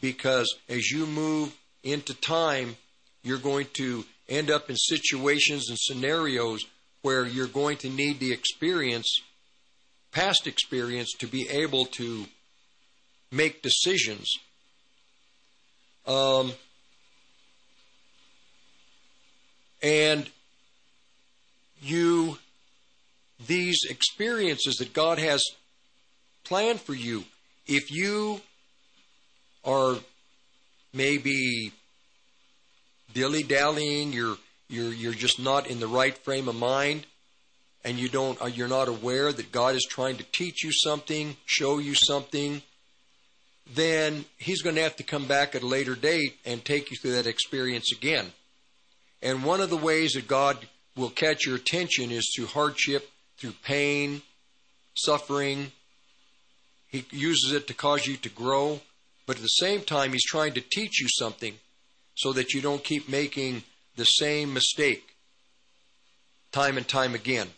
because 0.00 0.54
as 0.68 0.90
you 0.90 1.06
move 1.06 1.54
into 1.82 2.14
time, 2.14 2.76
you're 3.22 3.38
going 3.38 3.66
to 3.74 4.04
end 4.28 4.50
up 4.50 4.70
in 4.70 4.76
situations 4.76 5.68
and 5.68 5.78
scenarios 5.78 6.64
where 7.02 7.26
you're 7.26 7.46
going 7.46 7.76
to 7.78 7.88
need 7.88 8.18
the 8.18 8.32
experience, 8.32 9.20
past 10.12 10.46
experience, 10.46 11.12
to 11.18 11.26
be 11.26 11.48
able 11.50 11.84
to 11.84 12.26
make 13.30 13.62
decisions. 13.62 14.28
Um, 16.06 16.52
and 19.82 20.28
you, 21.80 22.38
these 23.46 23.78
experiences 23.88 24.76
that 24.76 24.92
God 24.92 25.18
has 25.18 25.42
planned 26.44 26.80
for 26.80 26.94
you, 26.94 27.24
if 27.66 27.90
you 27.90 28.40
are 29.64 29.96
maybe 30.92 31.72
dilly 33.12 33.42
dallying, 33.42 34.12
you're 34.12 34.36
you're 34.68 34.92
you're 34.92 35.12
just 35.12 35.40
not 35.40 35.66
in 35.66 35.80
the 35.80 35.86
right 35.86 36.16
frame 36.18 36.48
of 36.48 36.54
mind, 36.54 37.06
and 37.84 37.98
you 37.98 38.08
don't 38.08 38.40
uh, 38.40 38.46
you're 38.46 38.68
not 38.68 38.88
aware 38.88 39.32
that 39.32 39.52
God 39.52 39.74
is 39.74 39.84
trying 39.88 40.16
to 40.16 40.24
teach 40.32 40.62
you 40.64 40.72
something, 40.72 41.36
show 41.44 41.78
you 41.78 41.94
something, 41.94 42.62
then 43.74 44.24
He's 44.38 44.62
going 44.62 44.76
to 44.76 44.82
have 44.82 44.96
to 44.96 45.02
come 45.02 45.26
back 45.26 45.54
at 45.54 45.62
a 45.62 45.66
later 45.66 45.94
date 45.94 46.38
and 46.44 46.64
take 46.64 46.90
you 46.90 46.96
through 46.96 47.12
that 47.12 47.26
experience 47.26 47.92
again. 47.92 48.32
And 49.22 49.44
one 49.44 49.60
of 49.60 49.70
the 49.70 49.76
ways 49.76 50.12
that 50.12 50.28
God 50.28 50.58
will 50.96 51.10
catch 51.10 51.46
your 51.46 51.56
attention 51.56 52.10
is 52.10 52.32
through 52.34 52.46
hardship, 52.46 53.10
through 53.38 53.54
pain, 53.62 54.22
suffering. 54.94 55.72
He 56.88 57.04
uses 57.10 57.52
it 57.52 57.66
to 57.66 57.74
cause 57.74 58.06
you 58.06 58.16
to 58.18 58.28
grow. 58.28 58.80
But 59.26 59.36
at 59.36 59.42
the 59.42 59.48
same 59.48 59.82
time, 59.82 60.12
he's 60.12 60.24
trying 60.24 60.54
to 60.54 60.60
teach 60.60 61.00
you 61.00 61.08
something 61.08 61.54
so 62.14 62.32
that 62.32 62.54
you 62.54 62.60
don't 62.60 62.84
keep 62.84 63.08
making 63.08 63.64
the 63.96 64.04
same 64.04 64.54
mistake 64.54 65.16
time 66.52 66.76
and 66.76 66.86
time 66.86 67.14
again. 67.14 67.48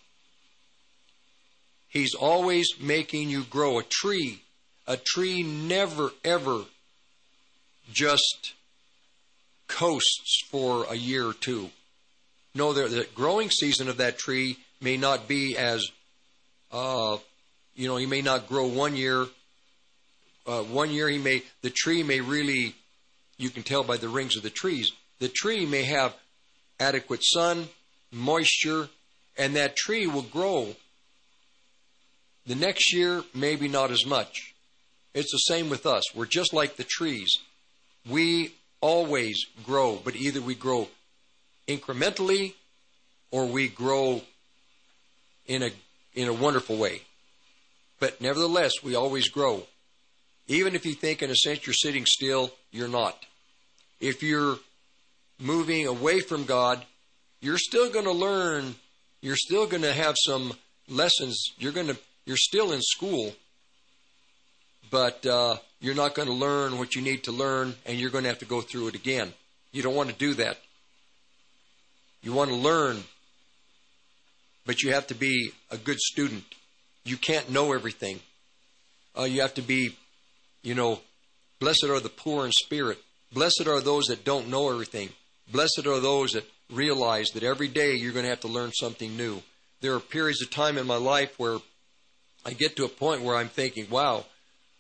He's 1.88 2.14
always 2.14 2.68
making 2.81 3.31
you 3.31 3.44
grow. 3.44 3.79
A 3.79 3.83
tree, 3.83 4.42
a 4.88 4.96
tree 4.96 5.42
never 5.42 6.11
ever 6.24 6.62
just 7.92 8.55
coasts 9.68 10.42
for 10.51 10.87
a 10.90 10.94
year 10.94 11.27
or 11.27 11.35
two. 11.35 11.70
No, 12.55 12.72
the, 12.72 13.07
growing 13.14 13.51
season 13.51 13.88
of 13.88 13.98
that 13.98 14.18
tree 14.18 14.57
may 14.81 14.96
not 14.96 15.29
be 15.29 15.57
as, 15.57 15.87
uh, 16.72 17.18
you 17.77 17.87
know, 17.87 17.96
he 17.96 18.07
may 18.07 18.22
not 18.22 18.48
grow 18.48 18.66
one 18.66 18.96
year. 18.96 19.27
Uh, 20.46 20.62
one 20.62 20.90
year 20.90 21.09
he 21.11 21.18
may 21.18 21.42
the 21.61 21.68
tree 21.68 22.03
may 22.03 22.22
really 22.22 22.74
you 23.37 23.51
can 23.51 23.62
tell 23.62 23.85
by 23.85 23.98
the 23.98 24.09
rings 24.09 24.35
of 24.35 24.42
the 24.42 24.48
trees 24.48 24.92
the 25.18 25.29
tree 25.29 25.66
may 25.66 25.83
have 25.83 26.14
adequate 26.81 27.22
sun 27.22 27.68
moisture 28.11 28.88
and 29.37 29.57
that 29.57 29.77
tree 29.77 30.07
will 30.07 30.22
grow. 30.22 30.74
The 32.46 32.55
next 32.55 32.94
year 32.94 33.24
maybe 33.35 33.68
not 33.68 33.90
as 33.90 34.07
much 34.07 34.55
it's 35.19 35.33
the 35.33 35.39
same 35.39 35.69
with 35.69 35.87
us 35.87 36.15
we're 36.15 36.27
just 36.27 36.53
like 36.53 36.77
the 36.77 36.85
trees 36.85 37.39
we 38.09 38.55
always 38.81 39.47
grow 39.65 40.01
but 40.05 40.17
either 40.17 40.41
we 40.41 40.55
grow 40.55 40.89
incrementally 41.67 42.55
or 43.31 43.47
we 43.47 43.69
grow 43.69 44.23
in 45.47 45.63
a 45.63 45.71
in 46.15 46.29
a 46.29 46.33
wonderful 46.33 46.77
way 46.77 47.03
but 48.01 48.21
nevertheless 48.21 48.73
we 48.83 48.95
always 48.95 49.29
grow 49.29 49.62
even 50.49 50.75
if 50.75 50.87
you 50.87 50.95
think, 50.95 51.23
in 51.23 51.31
a 51.31 51.37
sense, 51.37 51.66
you're 51.66 51.75
sitting 51.75 52.07
still, 52.07 52.51
you're 52.73 52.89
not. 52.89 53.27
If 54.01 54.23
you're 54.23 54.57
moving 55.39 55.87
away 55.87 56.21
from 56.21 56.45
God, 56.45 56.83
you're 57.41 57.59
still 57.59 57.91
going 57.91 58.07
to 58.07 58.12
learn. 58.12 58.75
You're 59.21 59.37
still 59.37 59.66
going 59.66 59.83
to 59.83 59.93
have 59.93 60.16
some 60.25 60.55
lessons. 60.89 61.39
You're 61.59 61.73
going 61.73 61.89
to. 61.89 61.99
You're 62.25 62.39
still 62.39 62.73
in 62.73 62.81
school, 62.83 63.35
but 64.91 65.24
uh, 65.26 65.57
you're 65.80 65.95
not 65.95 66.14
going 66.14 66.28
to 66.28 66.34
learn 66.34 66.78
what 66.78 66.95
you 66.95 67.03
need 67.03 67.24
to 67.24 67.32
learn, 67.32 67.74
and 67.86 67.99
you're 67.99 68.11
going 68.11 68.24
to 68.24 68.30
have 68.30 68.39
to 68.41 68.45
go 68.45 68.61
through 68.61 68.89
it 68.89 68.95
again. 68.95 69.32
You 69.72 69.82
don't 69.82 69.95
want 69.95 70.11
to 70.11 70.14
do 70.14 70.34
that. 70.34 70.59
You 72.22 72.32
want 72.32 72.51
to 72.51 72.57
learn, 72.57 73.05
but 74.66 74.82
you 74.82 74.93
have 74.93 75.07
to 75.09 75.14
be 75.14 75.53
a 75.70 75.76
good 75.76 75.99
student. 75.99 76.45
You 77.05 77.16
can't 77.16 77.51
know 77.51 77.72
everything. 77.72 78.20
Uh, 79.18 79.24
you 79.24 79.41
have 79.41 79.55
to 79.55 79.62
be 79.62 79.97
you 80.62 80.74
know, 80.74 81.01
blessed 81.61 81.84
are 81.84 82.01
the 82.01 82.09
poor 82.09 82.45
in 82.45 82.53
spirit. 82.53 82.99
Blessed 83.32 83.66
are 83.66 83.80
those 83.80 84.07
that 84.07 84.24
don't 84.24 84.49
know 84.49 84.70
everything. 84.70 85.11
Blessed 85.51 85.86
are 85.86 86.01
those 86.01 86.32
that 86.32 86.45
realize 86.70 87.28
that 87.30 87.43
every 87.43 87.68
day 87.68 87.95
you're 87.95 88.12
going 88.12 88.24
to 88.24 88.30
have 88.30 88.41
to 88.41 88.49
learn 88.49 88.72
something 88.72 89.16
new. 89.16 89.43
There 89.80 89.95
are 89.95 90.01
periods 90.01 90.43
of 90.43 90.51
time 90.51 90.76
in 90.76 90.86
my 90.86 90.97
life 90.97 91.39
where 91.39 91.59
I 92.45 92.53
get 92.53 92.76
to 92.76 92.84
a 92.84 92.89
point 92.89 93.22
where 93.22 93.36
I'm 93.36 93.49
thinking, 93.49 93.89
wow, 93.89 94.26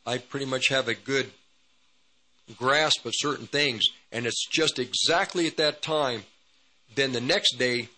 I 0.08 0.16
pretty 0.16 0.46
much 0.46 0.68
have 0.70 0.88
a 0.88 0.94
good 0.94 1.30
grasp 2.56 3.04
of 3.04 3.12
certain 3.14 3.46
things. 3.46 3.90
And 4.10 4.26
it's 4.26 4.48
just 4.48 4.78
exactly 4.78 5.46
at 5.46 5.58
that 5.58 5.82
time. 5.82 6.22
Then 6.94 7.12
the 7.12 7.20
next 7.20 7.58
day, 7.58 7.90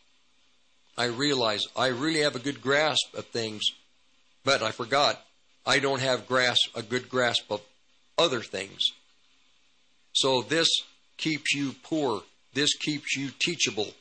I 0.98 1.04
realize 1.04 1.62
I 1.76 1.86
really 1.86 2.22
have 2.22 2.34
a 2.34 2.40
good 2.40 2.60
grasp 2.60 3.14
of 3.14 3.26
things, 3.26 3.62
but 4.44 4.60
I 4.60 4.72
forgot 4.72 5.22
I 5.64 5.78
don't 5.78 6.00
have 6.00 6.26
grasp 6.26 6.76
a 6.76 6.82
good 6.82 7.08
grasp 7.08 7.48
of 7.48 7.60
other 8.18 8.40
things. 8.40 8.90
So 10.12 10.42
this 10.42 10.68
keeps 11.16 11.54
you 11.54 11.76
poor. 11.84 12.22
This 12.54 12.74
keeps 12.74 13.16
you 13.16 13.30
teachable. 13.38 13.94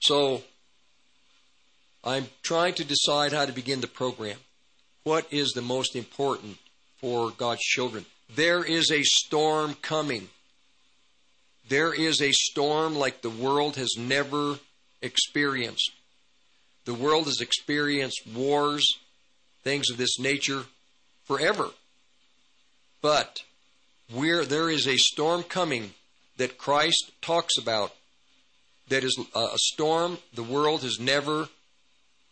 So 0.00 0.42
I'm 2.02 2.28
trying 2.42 2.72
to 2.76 2.84
decide 2.84 3.34
how 3.34 3.44
to 3.44 3.52
begin 3.52 3.82
the 3.82 3.86
program. 3.86 4.38
What 5.08 5.32
is 5.32 5.52
the 5.52 5.62
most 5.62 5.96
important 5.96 6.58
for 6.98 7.30
God's 7.30 7.62
children? 7.62 8.04
There 8.36 8.62
is 8.62 8.90
a 8.92 9.02
storm 9.04 9.74
coming. 9.80 10.28
There 11.66 11.94
is 11.94 12.20
a 12.20 12.30
storm 12.30 12.94
like 12.94 13.22
the 13.22 13.30
world 13.30 13.76
has 13.76 13.88
never 13.96 14.58
experienced. 15.00 15.92
The 16.84 16.92
world 16.92 17.24
has 17.24 17.40
experienced 17.40 18.20
wars, 18.36 18.84
things 19.64 19.88
of 19.88 19.96
this 19.96 20.18
nature 20.18 20.64
forever. 21.24 21.70
But 23.00 23.44
where 24.12 24.44
there 24.44 24.68
is 24.68 24.86
a 24.86 24.98
storm 24.98 25.42
coming 25.42 25.92
that 26.36 26.58
Christ 26.58 27.12
talks 27.22 27.56
about 27.56 27.94
that 28.90 29.04
is 29.04 29.18
a 29.34 29.48
storm 29.56 30.18
the 30.34 30.42
world 30.42 30.82
has 30.82 31.00
never 31.00 31.48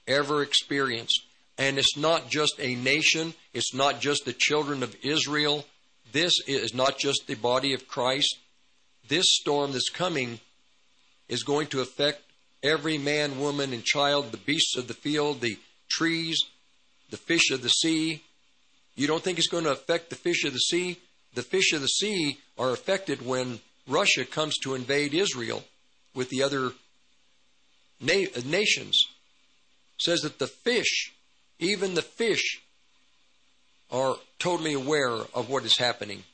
ever 0.06 0.42
experienced. 0.42 1.22
And 1.58 1.78
it's 1.78 1.96
not 1.96 2.28
just 2.28 2.54
a 2.58 2.74
nation, 2.74 3.34
it's 3.54 3.72
not 3.72 4.00
just 4.00 4.24
the 4.24 4.34
children 4.34 4.82
of 4.82 4.94
Israel, 5.02 5.64
this 6.12 6.32
is 6.46 6.74
not 6.74 6.98
just 6.98 7.26
the 7.26 7.34
body 7.34 7.72
of 7.72 7.88
Christ. 7.88 8.38
This 9.08 9.26
storm 9.30 9.72
that's 9.72 9.88
coming 9.88 10.40
is 11.28 11.42
going 11.42 11.66
to 11.68 11.80
affect 11.80 12.22
every 12.62 12.98
man, 12.98 13.38
woman, 13.38 13.72
and 13.72 13.84
child, 13.84 14.32
the 14.32 14.38
beasts 14.38 14.76
of 14.76 14.88
the 14.88 14.94
field, 14.94 15.40
the 15.40 15.58
trees, 15.88 16.38
the 17.10 17.16
fish 17.16 17.50
of 17.50 17.62
the 17.62 17.68
sea. 17.68 18.22
You 18.94 19.06
don't 19.06 19.22
think 19.22 19.38
it's 19.38 19.48
going 19.48 19.64
to 19.64 19.72
affect 19.72 20.10
the 20.10 20.16
fish 20.16 20.44
of 20.44 20.52
the 20.52 20.58
sea? 20.58 20.98
The 21.34 21.42
fish 21.42 21.72
of 21.72 21.82
the 21.82 21.88
sea 21.88 22.38
are 22.58 22.70
affected 22.70 23.24
when 23.24 23.60
Russia 23.86 24.24
comes 24.24 24.56
to 24.58 24.74
invade 24.74 25.14
Israel 25.14 25.64
with 26.14 26.30
the 26.30 26.42
other 26.42 26.72
na- 28.00 28.30
uh, 28.34 28.40
nations 28.44 29.06
says 29.98 30.20
that 30.22 30.38
the 30.38 30.46
fish, 30.46 31.12
even 31.58 31.94
the 31.94 32.02
fish, 32.02 32.60
are 33.90 34.16
totally 34.38 34.74
aware 34.74 35.12
of 35.34 35.48
what 35.48 35.64
is 35.64 35.78
happening. 35.78 36.24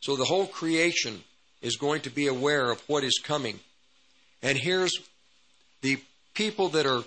So 0.00 0.16
the 0.16 0.24
whole 0.24 0.46
creation 0.46 1.22
is 1.62 1.76
going 1.76 2.02
to 2.02 2.10
be 2.10 2.26
aware 2.26 2.70
of 2.70 2.80
what 2.88 3.04
is 3.04 3.20
coming. 3.22 3.60
And 4.42 4.58
here's 4.58 4.92
the 5.82 5.98
people 6.34 6.68
that 6.70 6.86
are 6.86 7.02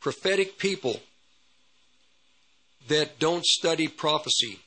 prophetic 0.00 0.58
people 0.58 1.00
that 2.88 3.18
don't 3.18 3.44
study 3.44 3.88
prophecy. 3.88 4.58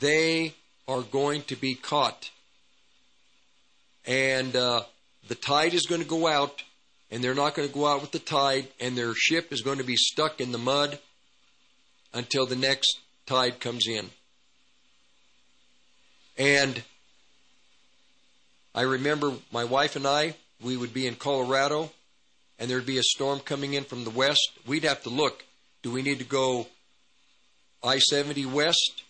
They 0.00 0.54
are 0.86 1.02
going 1.02 1.42
to 1.42 1.56
be 1.56 1.74
caught. 1.74 2.30
And 4.06 4.56
uh, 4.56 4.82
the 5.28 5.34
tide 5.34 5.74
is 5.74 5.86
going 5.86 6.00
to 6.00 6.08
go 6.08 6.26
out 6.26 6.62
and 7.10 7.22
they're 7.22 7.34
not 7.34 7.54
going 7.54 7.68
to 7.68 7.74
go 7.74 7.86
out 7.86 8.00
with 8.00 8.12
the 8.12 8.18
tide, 8.18 8.68
and 8.80 8.96
their 8.96 9.14
ship 9.14 9.52
is 9.52 9.62
going 9.62 9.78
to 9.78 9.84
be 9.84 9.96
stuck 9.96 10.40
in 10.40 10.52
the 10.52 10.58
mud 10.58 10.98
until 12.12 12.46
the 12.46 12.56
next 12.56 12.98
tide 13.26 13.60
comes 13.60 13.86
in. 13.86 14.10
And 16.36 16.82
I 18.74 18.82
remember 18.82 19.32
my 19.52 19.64
wife 19.64 19.96
and 19.96 20.06
I, 20.06 20.34
we 20.62 20.76
would 20.76 20.92
be 20.92 21.06
in 21.06 21.14
Colorado, 21.14 21.90
and 22.58 22.70
there'd 22.70 22.86
be 22.86 22.98
a 22.98 23.02
storm 23.02 23.40
coming 23.40 23.74
in 23.74 23.84
from 23.84 24.04
the 24.04 24.10
west. 24.10 24.50
We'd 24.66 24.84
have 24.84 25.02
to 25.04 25.10
look 25.10 25.44
do 25.82 25.92
we 25.92 26.02
need 26.02 26.18
to 26.18 26.24
go 26.24 26.66
I 27.82 27.98
70 27.98 28.46
west? 28.46 29.04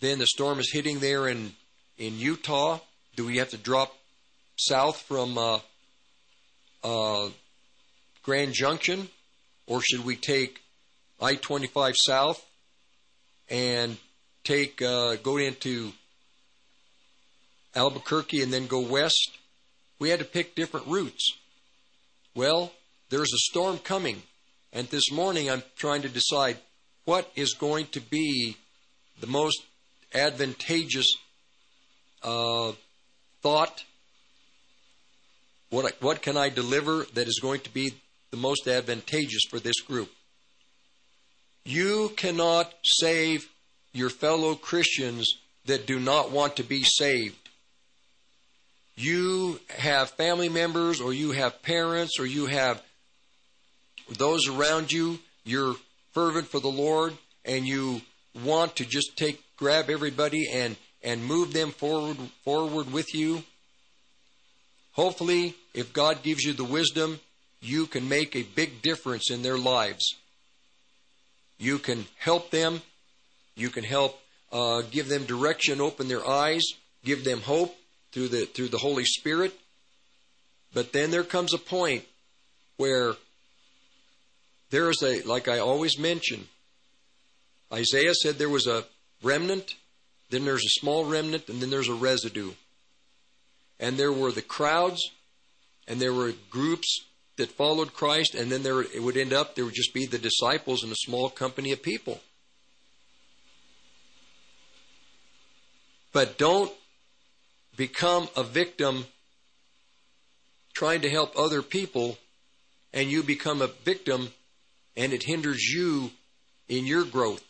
Then 0.00 0.18
the 0.18 0.26
storm 0.26 0.60
is 0.60 0.70
hitting 0.72 1.00
there 1.00 1.28
in, 1.28 1.52
in 1.98 2.18
Utah. 2.18 2.78
Do 3.16 3.26
we 3.26 3.38
have 3.38 3.50
to 3.50 3.58
drop 3.58 3.94
south 4.56 5.02
from 5.02 5.36
uh, 5.36 5.58
uh, 6.84 7.28
Grand 8.22 8.52
Junction, 8.54 9.08
or 9.66 9.80
should 9.82 10.04
we 10.04 10.16
take 10.16 10.60
I 11.20 11.34
25 11.36 11.96
south 11.96 12.44
and 13.48 13.96
take 14.44 14.82
uh, 14.82 15.16
go 15.16 15.36
into 15.36 15.92
Albuquerque 17.74 18.42
and 18.42 18.52
then 18.52 18.66
go 18.66 18.80
west? 18.80 19.38
We 19.98 20.10
had 20.10 20.18
to 20.18 20.24
pick 20.24 20.54
different 20.54 20.86
routes. 20.86 21.36
Well, 22.34 22.72
there's 23.10 23.32
a 23.32 23.38
storm 23.38 23.78
coming, 23.78 24.22
and 24.72 24.88
this 24.88 25.12
morning 25.12 25.50
I'm 25.50 25.62
trying 25.76 26.02
to 26.02 26.08
decide 26.08 26.56
what 27.04 27.30
is 27.36 27.54
going 27.54 27.86
to 27.88 28.00
be 28.00 28.56
the 29.20 29.26
most 29.26 29.62
advantageous 30.14 31.06
uh, 32.22 32.72
thought 33.42 33.84
what, 35.72 35.96
what 36.00 36.20
can 36.20 36.36
I 36.36 36.50
deliver 36.50 37.06
that 37.14 37.26
is 37.26 37.40
going 37.40 37.60
to 37.60 37.72
be 37.72 37.94
the 38.30 38.36
most 38.36 38.68
advantageous 38.68 39.40
for 39.48 39.58
this 39.58 39.80
group? 39.80 40.10
You 41.64 42.12
cannot 42.14 42.74
save 42.84 43.48
your 43.94 44.10
fellow 44.10 44.54
Christians 44.54 45.38
that 45.64 45.86
do 45.86 45.98
not 45.98 46.30
want 46.30 46.56
to 46.56 46.62
be 46.62 46.82
saved. 46.82 47.48
You 48.96 49.60
have 49.70 50.10
family 50.10 50.50
members, 50.50 51.00
or 51.00 51.14
you 51.14 51.32
have 51.32 51.62
parents, 51.62 52.20
or 52.20 52.26
you 52.26 52.46
have 52.46 52.82
those 54.18 54.48
around 54.48 54.92
you, 54.92 55.20
you're 55.42 55.76
fervent 56.12 56.48
for 56.48 56.60
the 56.60 56.68
Lord, 56.68 57.16
and 57.46 57.66
you 57.66 58.02
want 58.44 58.76
to 58.76 58.84
just 58.84 59.16
take 59.16 59.42
grab 59.56 59.88
everybody 59.88 60.50
and 60.52 60.76
and 61.02 61.24
move 61.24 61.54
them 61.54 61.70
forward 61.70 62.18
forward 62.44 62.92
with 62.92 63.14
you 63.14 63.42
Hopefully, 64.92 65.54
if 65.74 65.92
God 65.92 66.22
gives 66.22 66.44
you 66.44 66.52
the 66.52 66.64
wisdom, 66.64 67.20
you 67.60 67.86
can 67.86 68.08
make 68.08 68.36
a 68.36 68.42
big 68.42 68.82
difference 68.82 69.30
in 69.30 69.42
their 69.42 69.56
lives. 69.56 70.16
You 71.58 71.78
can 71.78 72.06
help 72.18 72.50
them. 72.50 72.82
You 73.56 73.70
can 73.70 73.84
help 73.84 74.20
uh, 74.52 74.82
give 74.90 75.08
them 75.08 75.24
direction, 75.24 75.80
open 75.80 76.08
their 76.08 76.26
eyes, 76.26 76.62
give 77.04 77.24
them 77.24 77.40
hope 77.40 77.74
through 78.12 78.28
the 78.28 78.46
through 78.46 78.68
the 78.68 78.78
Holy 78.78 79.04
Spirit. 79.04 79.54
But 80.74 80.92
then 80.92 81.10
there 81.10 81.24
comes 81.24 81.54
a 81.54 81.58
point 81.58 82.04
where 82.76 83.14
there 84.70 84.90
is 84.90 85.02
a 85.02 85.22
like 85.22 85.48
I 85.48 85.58
always 85.58 85.98
mention. 85.98 86.48
Isaiah 87.72 88.14
said 88.14 88.34
there 88.34 88.50
was 88.50 88.66
a 88.66 88.84
remnant, 89.22 89.76
then 90.30 90.44
there's 90.44 90.64
a 90.64 90.80
small 90.80 91.06
remnant, 91.06 91.48
and 91.48 91.62
then 91.62 91.70
there's 91.70 91.88
a 91.88 91.94
residue 91.94 92.52
and 93.82 93.98
there 93.98 94.12
were 94.12 94.30
the 94.30 94.40
crowds, 94.40 95.10
and 95.88 96.00
there 96.00 96.14
were 96.14 96.32
groups 96.48 97.04
that 97.36 97.50
followed 97.50 97.92
Christ, 97.92 98.36
and 98.36 98.50
then 98.50 98.62
there 98.62 98.80
it 98.80 99.02
would 99.02 99.16
end 99.16 99.32
up 99.32 99.54
there 99.54 99.64
would 99.64 99.74
just 99.74 99.92
be 99.92 100.06
the 100.06 100.18
disciples 100.18 100.84
and 100.84 100.92
a 100.92 100.96
small 100.96 101.28
company 101.28 101.72
of 101.72 101.82
people. 101.82 102.20
But 106.12 106.38
don't 106.38 106.70
become 107.76 108.28
a 108.36 108.44
victim 108.44 109.06
trying 110.74 111.00
to 111.00 111.10
help 111.10 111.36
other 111.36 111.60
people, 111.60 112.18
and 112.94 113.10
you 113.10 113.24
become 113.24 113.60
a 113.60 113.66
victim, 113.66 114.28
and 114.96 115.12
it 115.12 115.24
hinders 115.24 115.60
you 115.60 116.12
in 116.68 116.86
your 116.86 117.04
growth. 117.04 117.42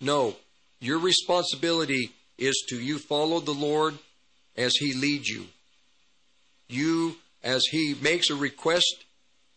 No, 0.00 0.36
your 0.78 1.00
responsibility 1.00 2.12
is 2.38 2.64
to 2.68 2.78
you 2.78 2.98
follow 2.98 3.40
the 3.40 3.52
Lord 3.52 3.98
as 4.56 4.76
He 4.76 4.94
leads 4.94 5.28
you. 5.28 5.46
You, 6.68 7.16
as 7.42 7.64
He 7.70 7.94
makes 8.00 8.30
a 8.30 8.34
request, 8.34 9.04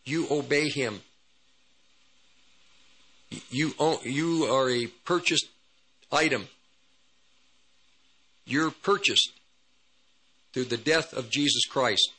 you 0.04 0.26
obey 0.30 0.68
Him. 0.68 1.00
You, 3.50 3.74
you 4.04 4.44
are 4.44 4.70
a 4.70 4.86
purchased 5.04 5.46
item. 6.12 6.48
You're 8.46 8.70
purchased 8.70 9.32
through 10.52 10.64
the 10.64 10.76
death 10.76 11.12
of 11.12 11.30
Jesus 11.30 11.66
Christ, 11.66 12.12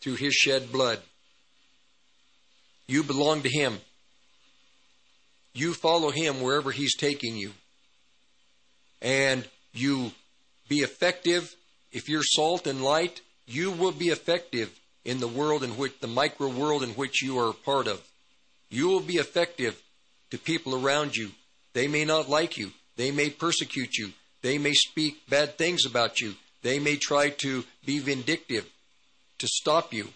through 0.00 0.16
His 0.16 0.34
shed 0.34 0.70
blood. 0.70 1.00
You 2.86 3.02
belong 3.02 3.42
to 3.42 3.48
Him. 3.48 3.78
You 5.54 5.72
follow 5.72 6.10
Him 6.10 6.40
wherever 6.40 6.70
He's 6.70 6.94
taking 6.94 7.36
you. 7.36 7.52
And 9.00 9.48
you 9.72 10.12
be 10.68 10.78
effective 10.78 11.54
if 11.94 12.08
you're 12.08 12.24
salt 12.24 12.66
and 12.66 12.82
light, 12.82 13.22
you 13.46 13.70
will 13.70 13.92
be 13.92 14.08
effective 14.08 14.78
in 15.04 15.20
the 15.20 15.28
world 15.28 15.62
in 15.62 15.70
which 15.78 16.00
the 16.00 16.08
micro 16.08 16.48
world 16.48 16.82
in 16.82 16.90
which 16.90 17.22
you 17.22 17.38
are 17.38 17.50
a 17.50 17.54
part 17.54 17.86
of. 17.86 18.02
You 18.68 18.88
will 18.88 19.00
be 19.00 19.14
effective 19.14 19.80
to 20.30 20.36
people 20.36 20.74
around 20.74 21.14
you. 21.14 21.30
They 21.72 21.86
may 21.86 22.04
not 22.04 22.28
like 22.28 22.58
you. 22.58 22.72
They 22.96 23.12
may 23.12 23.30
persecute 23.30 23.96
you. 23.96 24.10
They 24.42 24.58
may 24.58 24.74
speak 24.74 25.28
bad 25.28 25.56
things 25.56 25.86
about 25.86 26.20
you. 26.20 26.34
They 26.62 26.80
may 26.80 26.96
try 26.96 27.30
to 27.42 27.64
be 27.86 28.00
vindictive, 28.00 28.68
to 29.38 29.46
stop 29.46 29.92
you. 29.92 30.08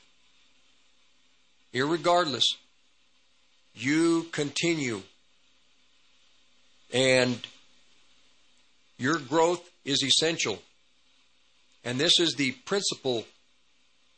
Irregardless, 1.72 2.44
you 3.74 4.24
continue. 4.32 5.02
And 6.92 7.38
your 8.96 9.18
growth 9.18 9.68
is 9.84 10.02
essential. 10.02 10.58
And 11.88 11.98
this 11.98 12.20
is 12.20 12.34
the 12.34 12.50
principle 12.66 13.24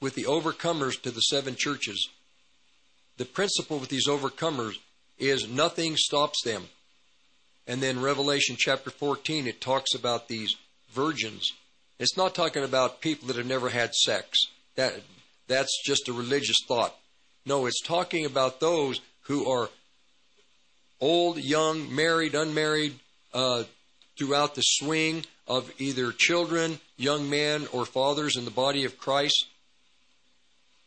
with 0.00 0.16
the 0.16 0.24
overcomers 0.24 1.00
to 1.02 1.12
the 1.12 1.20
seven 1.20 1.54
churches. 1.56 2.08
The 3.16 3.24
principle 3.24 3.78
with 3.78 3.90
these 3.90 4.08
overcomers 4.08 4.74
is 5.20 5.48
nothing 5.48 5.94
stops 5.96 6.42
them. 6.42 6.64
And 7.68 7.80
then 7.80 8.02
Revelation 8.02 8.56
chapter 8.58 8.90
14, 8.90 9.46
it 9.46 9.60
talks 9.60 9.94
about 9.94 10.26
these 10.26 10.56
virgins. 10.90 11.52
It's 12.00 12.16
not 12.16 12.34
talking 12.34 12.64
about 12.64 13.00
people 13.00 13.28
that 13.28 13.36
have 13.36 13.46
never 13.46 13.68
had 13.68 13.94
sex. 13.94 14.36
That, 14.74 15.00
that's 15.46 15.80
just 15.86 16.08
a 16.08 16.12
religious 16.12 16.58
thought. 16.66 16.96
No, 17.46 17.66
it's 17.66 17.82
talking 17.82 18.26
about 18.26 18.58
those 18.58 19.00
who 19.28 19.48
are 19.48 19.70
old, 21.00 21.38
young, 21.38 21.94
married, 21.94 22.34
unmarried, 22.34 22.98
uh, 23.32 23.62
throughout 24.18 24.56
the 24.56 24.62
swing 24.62 25.24
of 25.50 25.72
either 25.80 26.12
children, 26.12 26.78
young 26.96 27.28
men, 27.28 27.66
or 27.72 27.84
fathers 27.84 28.36
in 28.36 28.44
the 28.44 28.52
body 28.52 28.84
of 28.84 28.96
Christ. 28.96 29.46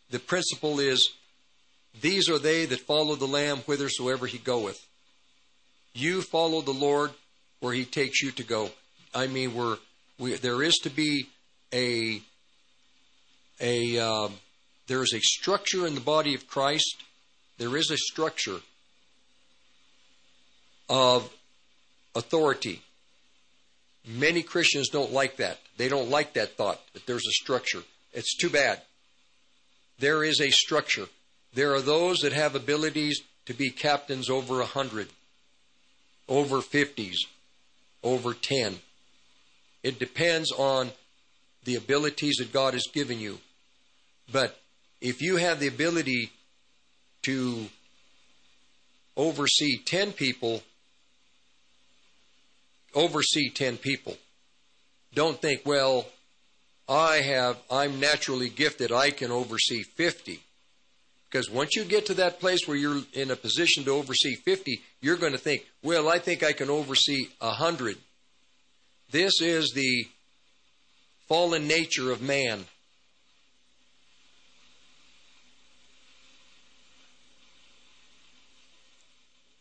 The 0.10 0.20
principle 0.20 0.80
is 0.80 1.10
these 2.00 2.30
are 2.30 2.40
they 2.40 2.66
that 2.68 2.80
follow 2.80 3.16
the 3.16 3.28
Lamb 3.28 3.58
whithersoever 3.58 4.26
he 4.26 4.38
goeth. 4.38 4.88
You 5.94 6.22
follow 6.22 6.62
the 6.62 6.72
Lord 6.72 7.12
where 7.60 7.74
he 7.74 7.84
takes 7.84 8.24
you 8.24 8.32
to 8.32 8.44
go. 8.44 8.70
I 9.14 9.28
mean, 9.28 9.54
we're, 9.54 9.80
we, 10.18 10.36
there 10.36 10.64
is 10.64 10.78
to 10.84 10.90
be 10.90 11.28
a, 11.74 12.22
a 13.60 14.00
um, 14.00 14.34
there 14.88 15.04
is 15.04 15.14
a 15.14 15.20
structure 15.20 15.86
in 15.86 15.94
the 15.94 16.02
body 16.02 16.36
of 16.36 16.48
Christ. 16.48 17.04
There 17.58 17.76
is 17.76 17.92
a 17.92 17.98
structure 17.98 18.62
of 20.88 21.30
authority. 22.16 22.82
Many 24.06 24.44
Christians 24.44 24.90
don't 24.90 25.14
like 25.14 25.38
that. 25.38 25.60
They 25.78 25.88
don't 25.88 26.10
like 26.10 26.34
that 26.34 26.58
thought 26.58 26.82
that 26.94 27.06
there's 27.06 27.26
a 27.28 27.32
structure. 27.32 27.84
It's 28.14 28.36
too 28.36 28.50
bad. 28.50 28.82
There 30.00 30.24
is 30.24 30.42
a 30.42 30.50
structure. 30.50 31.08
There 31.54 31.74
are 31.74 31.82
those 31.82 32.20
that 32.20 32.34
have 32.34 32.56
abilities 32.56 33.22
to 33.46 33.54
be 33.54 33.70
captains 33.70 34.30
over 34.30 34.62
a 34.62 34.66
hundred, 34.66 35.08
over 36.28 36.62
fifties, 36.62 37.26
over 38.04 38.34
ten. 38.34 38.80
It 39.84 40.00
depends 40.00 40.52
on 40.52 40.92
the 41.64 41.76
abilities 41.76 42.36
that 42.38 42.52
God 42.52 42.74
has 42.74 42.88
given 42.94 43.20
you. 43.20 43.40
But 44.32 44.60
if 45.02 45.22
you 45.22 45.38
have 45.38 45.60
the 45.60 45.68
ability 45.68 46.32
to 47.24 47.68
oversee 49.16 49.78
10 49.78 50.14
people, 50.14 50.64
oversee 52.94 53.50
10 53.50 53.78
people. 53.78 54.18
Don't 55.14 55.42
think, 55.42 55.62
well, 55.66 56.08
I 56.88 57.18
have, 57.18 57.58
I'm 57.72 58.00
naturally 58.00 58.50
gifted, 58.50 58.92
I 58.92 59.12
can 59.12 59.32
oversee 59.32 59.84
50. 59.84 60.40
Because 61.30 61.50
once 61.50 61.76
you 61.76 61.84
get 61.84 62.06
to 62.08 62.14
that 62.16 62.40
place 62.40 62.68
where 62.68 62.78
you're 62.78 63.02
in 63.14 63.32
a 63.32 63.36
position 63.36 63.84
to 63.86 63.92
oversee 63.92 64.36
50, 64.36 64.82
you're 65.02 65.18
going 65.18 65.32
to 65.32 65.38
think, 65.40 65.66
well, 65.82 66.08
I 66.08 66.20
think 66.20 66.44
I 66.44 66.54
can 66.54 66.70
oversee 66.70 67.26
100. 67.40 67.98
This 69.12 69.42
is 69.42 69.72
the 69.74 70.06
fallen 71.28 71.68
nature 71.68 72.12
of 72.12 72.22
man. 72.22 72.66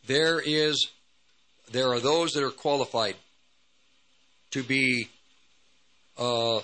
There 0.07 0.43
is 0.45 0.91
there 1.71 1.91
are 1.93 2.01
those 2.01 2.33
that 2.33 2.45
are 2.45 2.51
qualified 2.51 3.17
to 4.53 4.63
be 4.63 5.09
uh, 6.19 6.61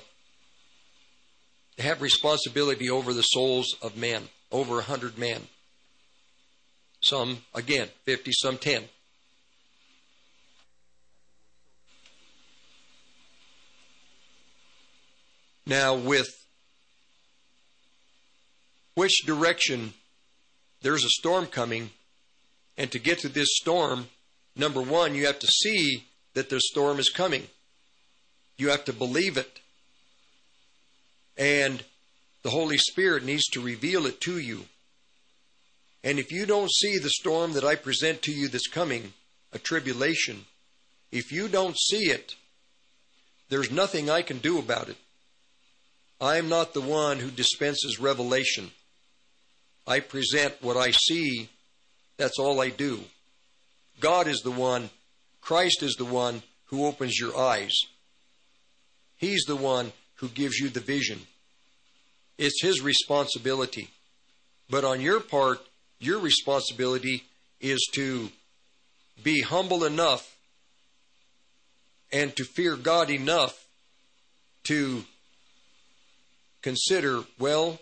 have 1.78 2.00
responsibility 2.00 2.88
over 2.88 3.12
the 3.12 3.22
souls 3.22 3.76
of 3.82 3.96
men, 3.96 4.28
over 4.50 4.78
a 4.78 4.82
hundred 4.82 5.18
men. 5.18 5.42
Some 7.00 7.38
again 7.54 7.88
fifty, 8.04 8.32
some 8.32 8.58
ten. 8.58 8.84
Now, 15.66 15.94
with 15.94 16.28
which 18.94 19.26
direction 19.26 19.92
there's 20.80 21.04
a 21.04 21.10
storm 21.10 21.46
coming, 21.46 21.90
and 22.78 22.90
to 22.90 22.98
get 22.98 23.18
to 23.18 23.28
this 23.28 23.50
storm, 23.52 24.08
number 24.56 24.80
one, 24.80 25.14
you 25.14 25.26
have 25.26 25.38
to 25.40 25.46
see 25.46 26.04
that 26.34 26.48
the 26.48 26.60
storm 26.60 26.98
is 26.98 27.10
coming. 27.10 27.48
You 28.58 28.68
have 28.68 28.84
to 28.84 28.92
believe 28.92 29.36
it. 29.36 29.60
And 31.36 31.82
the 32.42 32.50
Holy 32.50 32.76
Spirit 32.76 33.24
needs 33.24 33.46
to 33.48 33.60
reveal 33.60 34.04
it 34.04 34.20
to 34.22 34.38
you. 34.38 34.64
And 36.04 36.18
if 36.18 36.32
you 36.32 36.44
don't 36.44 36.70
see 36.70 36.98
the 36.98 37.10
storm 37.10 37.52
that 37.52 37.64
I 37.64 37.76
present 37.76 38.22
to 38.22 38.32
you 38.32 38.48
that's 38.48 38.66
coming, 38.66 39.12
a 39.52 39.58
tribulation, 39.58 40.44
if 41.10 41.32
you 41.32 41.48
don't 41.48 41.78
see 41.78 42.10
it, 42.10 42.34
there's 43.48 43.70
nothing 43.70 44.10
I 44.10 44.22
can 44.22 44.38
do 44.38 44.58
about 44.58 44.88
it. 44.88 44.96
I 46.20 46.36
am 46.36 46.48
not 46.48 46.74
the 46.74 46.80
one 46.80 47.18
who 47.18 47.30
dispenses 47.30 48.00
revelation. 48.00 48.70
I 49.86 50.00
present 50.00 50.56
what 50.60 50.76
I 50.76 50.90
see. 50.90 51.48
That's 52.16 52.38
all 52.38 52.60
I 52.60 52.70
do. 52.70 53.00
God 54.00 54.26
is 54.26 54.40
the 54.40 54.50
one, 54.50 54.90
Christ 55.40 55.82
is 55.82 55.94
the 55.94 56.04
one 56.04 56.42
who 56.66 56.86
opens 56.86 57.18
your 57.18 57.36
eyes. 57.38 57.74
He's 59.18 59.44
the 59.44 59.56
one 59.56 59.92
who 60.16 60.28
gives 60.28 60.58
you 60.58 60.68
the 60.68 60.80
vision. 60.80 61.20
It's 62.38 62.62
His 62.62 62.80
responsibility. 62.82 63.90
But 64.70 64.84
on 64.84 65.00
your 65.00 65.20
part, 65.20 65.60
your 65.98 66.18
responsibility 66.18 67.24
is 67.60 67.88
to 67.94 68.30
be 69.22 69.42
humble 69.42 69.84
enough 69.84 70.36
and 72.12 72.34
to 72.36 72.44
fear 72.44 72.76
God 72.76 73.10
enough 73.10 73.66
to 74.64 75.04
consider, 76.62 77.24
well, 77.38 77.80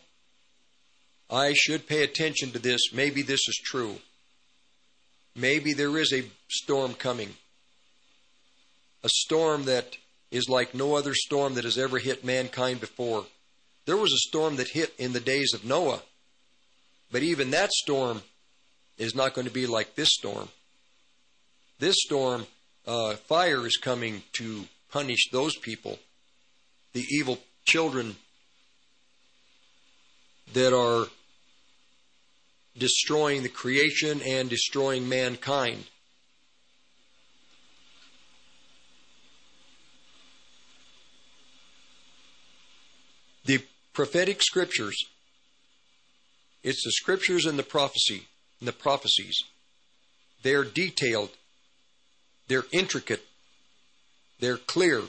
I 1.29 1.53
should 1.55 1.87
pay 1.87 2.03
attention 2.03 2.53
to 2.53 2.59
this. 2.59 2.93
Maybe 2.93 3.23
this 3.23 3.41
is 3.49 3.61
true. 3.63 3.97
Maybe 5.35 5.73
there 5.75 5.97
is 5.99 6.13
a 6.13 6.25
storm 6.49 6.95
coming. 6.95 7.31
A 9.05 9.09
storm 9.09 9.65
that 9.65 9.97
is 10.31 10.49
like 10.49 10.75
no 10.75 10.95
other 10.95 11.15
storm 11.15 11.55
that 11.55 11.65
has 11.65 11.79
ever 11.79 11.99
hit 11.99 12.25
mankind 12.25 12.81
before. 12.81 13.25
There 13.87 13.97
was 13.97 14.13
a 14.13 14.29
storm 14.29 14.57
that 14.57 14.69
hit 14.69 14.93
in 14.99 15.13
the 15.13 15.21
days 15.21 15.53
of 15.55 15.65
Noah, 15.65 16.03
but 17.13 17.23
even 17.23 17.51
that 17.53 17.73
storm 17.73 18.23
is 18.99 19.15
not 19.15 19.35
going 19.35 19.47
to 19.47 19.53
be 19.53 19.67
like 19.67 19.95
this 19.95 20.11
storm. 20.13 20.49
This 21.79 21.97
storm, 21.99 22.47
uh, 22.87 23.15
fire 23.15 23.67
is 23.67 23.77
coming 23.77 24.23
to 24.39 24.65
punish 24.91 25.31
those 25.31 25.57
people, 25.57 25.99
the 26.93 27.05
evil 27.11 27.39
children 27.65 28.17
that 30.55 30.75
are 30.75 31.07
destroying 32.79 33.43
the 33.43 33.49
creation 33.49 34.21
and 34.23 34.49
destroying 34.49 35.09
mankind. 35.09 35.85
The 43.47 43.65
prophetic 43.93 44.43
scriptures, 44.43 44.97
it's 46.63 46.85
the 46.85 46.93
scriptures 46.93 47.47
and 47.47 47.59
the 47.59 47.63
prophecy, 47.63 48.27
and 48.61 48.69
the 48.69 48.73
prophecies. 48.73 49.37
They're 50.43 50.65
detailed, 50.65 51.31
they're 52.49 52.67
intricate, 52.73 53.25
they're 54.39 54.59
clear. 54.59 55.03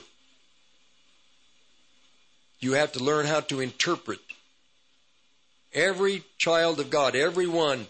You 2.60 2.72
have 2.72 2.92
to 2.92 3.04
learn 3.04 3.26
how 3.26 3.40
to 3.40 3.60
interpret 3.60 4.18
Every 5.74 6.24
child 6.38 6.80
of 6.80 6.88
God, 6.88 7.14
everyone, 7.14 7.86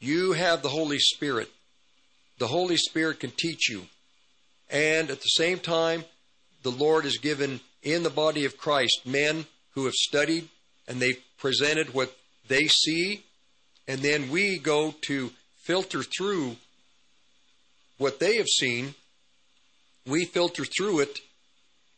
you 0.00 0.32
have 0.32 0.62
the 0.62 0.70
Holy 0.70 0.98
Spirit. 0.98 1.50
The 2.38 2.46
Holy 2.46 2.76
Spirit 2.76 3.20
can 3.20 3.32
teach 3.36 3.68
you. 3.68 3.82
And 4.70 5.10
at 5.10 5.20
the 5.20 5.28
same 5.28 5.58
time, 5.58 6.04
the 6.62 6.70
Lord 6.70 7.04
has 7.04 7.18
given 7.18 7.60
in 7.82 8.02
the 8.02 8.10
body 8.10 8.44
of 8.44 8.56
Christ 8.56 9.02
men 9.04 9.46
who 9.74 9.84
have 9.84 9.94
studied 9.94 10.48
and 10.86 11.00
they've 11.00 11.22
presented 11.38 11.94
what 11.94 12.16
they 12.48 12.66
see. 12.66 13.22
And 13.86 14.00
then 14.00 14.30
we 14.30 14.58
go 14.58 14.94
to 15.02 15.30
filter 15.62 16.02
through 16.02 16.56
what 17.98 18.20
they 18.20 18.36
have 18.36 18.48
seen. 18.48 18.94
We 20.06 20.24
filter 20.24 20.64
through 20.64 21.00
it 21.00 21.20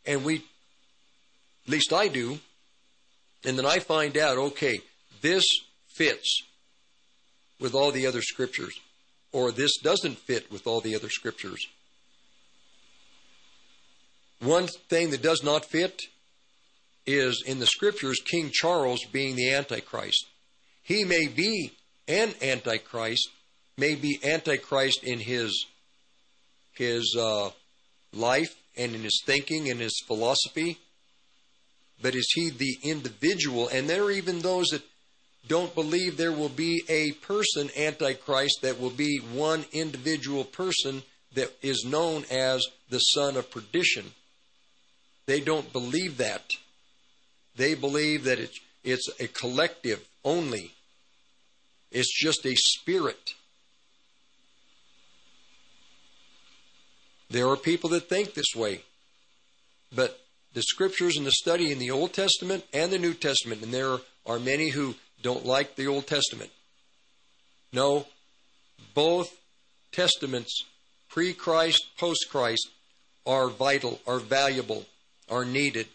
and 0.05 0.25
we, 0.25 0.37
at 0.37 1.69
least 1.69 1.93
I 1.93 2.07
do, 2.07 2.39
and 3.45 3.57
then 3.57 3.65
I 3.65 3.79
find 3.79 4.17
out, 4.17 4.37
okay, 4.37 4.81
this 5.21 5.45
fits 5.87 6.43
with 7.59 7.75
all 7.75 7.91
the 7.91 8.07
other 8.07 8.21
scriptures, 8.21 8.79
or 9.31 9.51
this 9.51 9.77
doesn't 9.77 10.17
fit 10.17 10.51
with 10.51 10.65
all 10.65 10.81
the 10.81 10.95
other 10.95 11.09
scriptures. 11.09 11.67
One 14.39 14.67
thing 14.89 15.11
that 15.11 15.21
does 15.21 15.43
not 15.43 15.65
fit 15.65 16.01
is 17.05 17.43
in 17.45 17.59
the 17.59 17.67
scriptures 17.67 18.21
King 18.23 18.49
Charles 18.51 19.03
being 19.11 19.35
the 19.35 19.51
Antichrist. 19.51 20.25
He 20.83 21.03
may 21.03 21.27
be 21.27 21.71
an 22.07 22.33
Antichrist, 22.41 23.29
may 23.77 23.95
be 23.95 24.19
Antichrist 24.23 25.03
in 25.03 25.19
his 25.19 25.65
his 26.73 27.15
uh, 27.19 27.49
life 28.13 28.55
and 28.77 28.95
in 28.95 29.01
his 29.01 29.21
thinking 29.25 29.69
and 29.69 29.79
his 29.79 30.01
philosophy, 30.07 30.77
but 32.01 32.15
is 32.15 32.27
he 32.33 32.49
the 32.49 32.77
individual? 32.83 33.67
And 33.67 33.89
there 33.89 34.03
are 34.03 34.11
even 34.11 34.39
those 34.39 34.67
that 34.67 34.81
don't 35.47 35.73
believe 35.75 36.17
there 36.17 36.31
will 36.31 36.49
be 36.49 36.83
a 36.87 37.11
person, 37.13 37.69
Antichrist, 37.77 38.59
that 38.61 38.79
will 38.79 38.91
be 38.91 39.17
one 39.17 39.65
individual 39.71 40.43
person 40.43 41.03
that 41.33 41.51
is 41.61 41.85
known 41.85 42.25
as 42.29 42.65
the 42.89 42.99
son 42.99 43.37
of 43.37 43.49
perdition. 43.49 44.11
They 45.25 45.39
don't 45.39 45.71
believe 45.71 46.17
that. 46.17 46.43
They 47.55 47.73
believe 47.73 48.23
that 48.23 48.39
it's, 48.39 48.59
it's 48.83 49.09
a 49.19 49.27
collective 49.27 50.05
only. 50.23 50.71
It's 51.91 52.11
just 52.13 52.45
a 52.45 52.55
spirit. 52.55 53.33
There 57.29 57.47
are 57.49 57.57
people 57.57 57.89
that 57.91 58.09
think 58.09 58.33
this 58.33 58.55
way. 58.55 58.81
But 59.93 60.19
the 60.53 60.61
scriptures 60.61 61.17
and 61.17 61.25
the 61.25 61.31
study 61.31 61.71
in 61.71 61.79
the 61.79 61.91
Old 61.91 62.13
Testament 62.13 62.65
and 62.73 62.91
the 62.91 62.99
New 62.99 63.13
Testament, 63.13 63.61
and 63.61 63.73
there 63.73 63.97
are 64.25 64.39
many 64.39 64.69
who 64.69 64.95
don't 65.21 65.45
like 65.45 65.75
the 65.75 65.87
Old 65.87 66.07
Testament. 66.07 66.49
No, 67.73 68.05
both 68.93 69.37
testaments, 69.91 70.65
pre 71.09 71.33
Christ, 71.33 71.85
post 71.97 72.27
Christ, 72.29 72.69
are 73.25 73.49
vital, 73.49 73.99
are 74.05 74.19
valuable, 74.19 74.85
are 75.29 75.45
needed. 75.45 75.87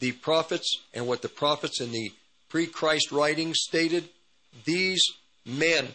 The 0.00 0.12
prophets 0.12 0.78
and 0.94 1.06
what 1.06 1.22
the 1.22 1.28
prophets 1.28 1.80
in 1.80 1.90
the 1.92 2.12
pre 2.48 2.66
Christ 2.66 3.12
writings 3.12 3.58
stated, 3.60 4.08
these 4.64 5.02
men 5.44 5.88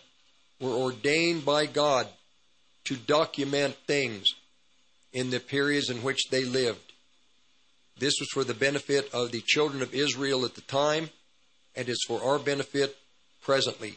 were 0.60 0.72
ordained 0.72 1.46
by 1.46 1.66
God 1.66 2.08
to 2.86 2.96
document 2.96 3.76
things 3.88 4.34
in 5.14 5.30
the 5.30 5.40
periods 5.40 5.90
in 5.90 6.04
which 6.04 6.30
they 6.30 6.44
lived. 6.44 6.94
This 7.98 8.16
was 8.20 8.30
for 8.34 8.44
the 8.44 8.54
benefit 8.54 9.14
of 9.14 9.32
the 9.32 9.42
children 9.42 9.82
of 9.82 9.94
Israel 9.94 10.46
at 10.46 10.56
the 10.56 10.62
time, 10.62 11.10
and 11.76 11.88
is 11.88 12.04
for 12.08 12.24
our 12.24 12.40
benefit 12.40 12.98
presently. 13.42 13.96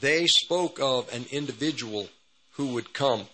They 0.00 0.26
spoke 0.26 0.78
of 0.80 1.12
an 1.12 1.24
individual 1.30 2.08
who 2.52 2.68
would 2.68 2.92
come. 2.92 3.26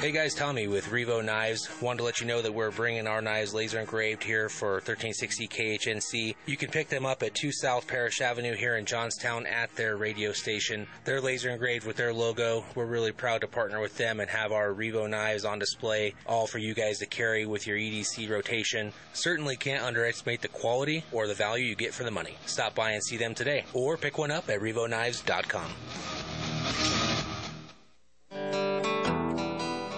Hey 0.00 0.12
guys, 0.12 0.32
Tommy 0.32 0.68
with 0.68 0.90
Revo 0.90 1.24
Knives. 1.24 1.68
Wanted 1.82 1.98
to 1.98 2.04
let 2.04 2.20
you 2.20 2.26
know 2.28 2.40
that 2.40 2.54
we're 2.54 2.70
bringing 2.70 3.08
our 3.08 3.20
knives 3.20 3.52
laser 3.52 3.80
engraved 3.80 4.22
here 4.22 4.48
for 4.48 4.74
1360 4.74 5.48
KHNC. 5.48 6.36
You 6.46 6.56
can 6.56 6.70
pick 6.70 6.88
them 6.88 7.04
up 7.04 7.24
at 7.24 7.34
2 7.34 7.50
South 7.50 7.88
Parish 7.88 8.20
Avenue 8.20 8.54
here 8.54 8.76
in 8.76 8.86
Johnstown 8.86 9.44
at 9.44 9.74
their 9.74 9.96
radio 9.96 10.30
station. 10.30 10.86
They're 11.04 11.20
laser 11.20 11.50
engraved 11.50 11.84
with 11.84 11.96
their 11.96 12.14
logo. 12.14 12.64
We're 12.76 12.86
really 12.86 13.10
proud 13.10 13.40
to 13.40 13.48
partner 13.48 13.80
with 13.80 13.98
them 13.98 14.20
and 14.20 14.30
have 14.30 14.52
our 14.52 14.68
Revo 14.68 15.10
knives 15.10 15.44
on 15.44 15.58
display, 15.58 16.14
all 16.28 16.46
for 16.46 16.58
you 16.58 16.74
guys 16.74 17.00
to 17.00 17.06
carry 17.06 17.44
with 17.44 17.66
your 17.66 17.76
EDC 17.76 18.30
rotation. 18.30 18.92
Certainly 19.14 19.56
can't 19.56 19.82
underestimate 19.82 20.42
the 20.42 20.48
quality 20.48 21.02
or 21.10 21.26
the 21.26 21.34
value 21.34 21.64
you 21.64 21.74
get 21.74 21.92
for 21.92 22.04
the 22.04 22.12
money. 22.12 22.36
Stop 22.46 22.76
by 22.76 22.92
and 22.92 23.02
see 23.02 23.16
them 23.16 23.34
today, 23.34 23.64
or 23.72 23.96
pick 23.96 24.16
one 24.16 24.30
up 24.30 24.48
at 24.48 24.60
RevoKnives.com. 24.60 27.27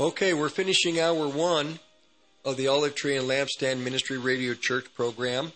Okay, 0.00 0.32
we're 0.32 0.48
finishing 0.48 1.00
hour 1.00 1.26
one 1.26 1.80
of 2.44 2.56
the 2.56 2.68
Olive 2.68 2.94
Tree 2.94 3.16
and 3.16 3.28
Lampstand 3.28 3.82
Ministry 3.82 4.16
Radio 4.16 4.54
Church 4.54 4.86
program. 4.94 5.50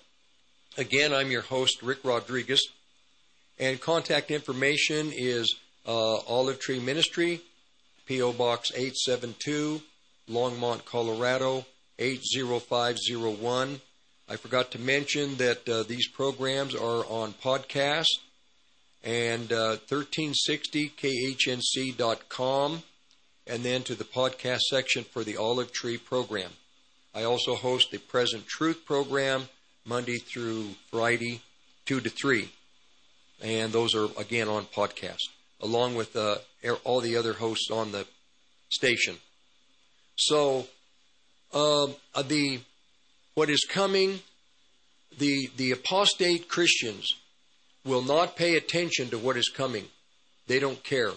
Again, 0.76 1.14
I'm 1.14 1.30
your 1.30 1.42
host, 1.42 1.80
Rick 1.80 1.98
Rodriguez, 2.02 2.60
and 3.60 3.80
contact 3.80 4.32
information 4.32 5.12
is 5.14 5.54
uh, 5.86 6.16
Olive 6.26 6.58
Tree 6.58 6.80
Ministry, 6.80 7.40
P.O. 8.06 8.32
Box 8.32 8.72
872, 8.72 9.80
Longmont, 10.28 10.84
Colorado 10.86 11.64
80501. 12.00 13.80
I 14.28 14.34
forgot 14.34 14.72
to 14.72 14.80
mention 14.80 15.36
that 15.36 15.68
uh, 15.68 15.84
these 15.84 16.08
programs 16.08 16.74
are 16.74 17.06
on 17.06 17.32
podcast 17.34 18.08
and 19.04 19.52
uh, 19.52 19.76
1360khnc.com 19.88 22.82
and 23.46 23.62
then 23.62 23.82
to 23.82 23.94
the 23.94 24.04
podcast 24.04 24.60
section 24.60 25.04
for 25.04 25.24
the 25.24 25.36
Olive 25.36 25.72
Tree 25.72 25.98
program. 25.98 26.50
I 27.14 27.24
also 27.24 27.54
host 27.54 27.90
the 27.90 27.98
Present 27.98 28.46
Truth 28.46 28.84
program 28.86 29.48
Monday 29.84 30.18
through 30.18 30.70
Friday, 30.90 31.42
2 31.86 32.00
to 32.00 32.10
3. 32.10 32.48
And 33.42 33.72
those 33.72 33.94
are, 33.94 34.08
again, 34.18 34.48
on 34.48 34.64
podcast, 34.66 35.28
along 35.60 35.94
with 35.96 36.14
uh, 36.14 36.36
all 36.84 37.00
the 37.00 37.16
other 37.16 37.34
hosts 37.34 37.70
on 37.70 37.92
the 37.92 38.06
station. 38.70 39.16
So, 40.16 40.66
um, 41.52 41.94
uh, 42.14 42.22
the 42.22 42.60
what 43.34 43.50
is 43.50 43.64
coming, 43.68 44.20
the, 45.18 45.48
the 45.56 45.72
apostate 45.72 46.48
Christians 46.48 47.14
will 47.84 48.02
not 48.02 48.36
pay 48.36 48.56
attention 48.56 49.08
to 49.10 49.18
what 49.18 49.36
is 49.36 49.48
coming. 49.48 49.86
They 50.46 50.58
don't 50.58 50.82
care. 50.84 51.12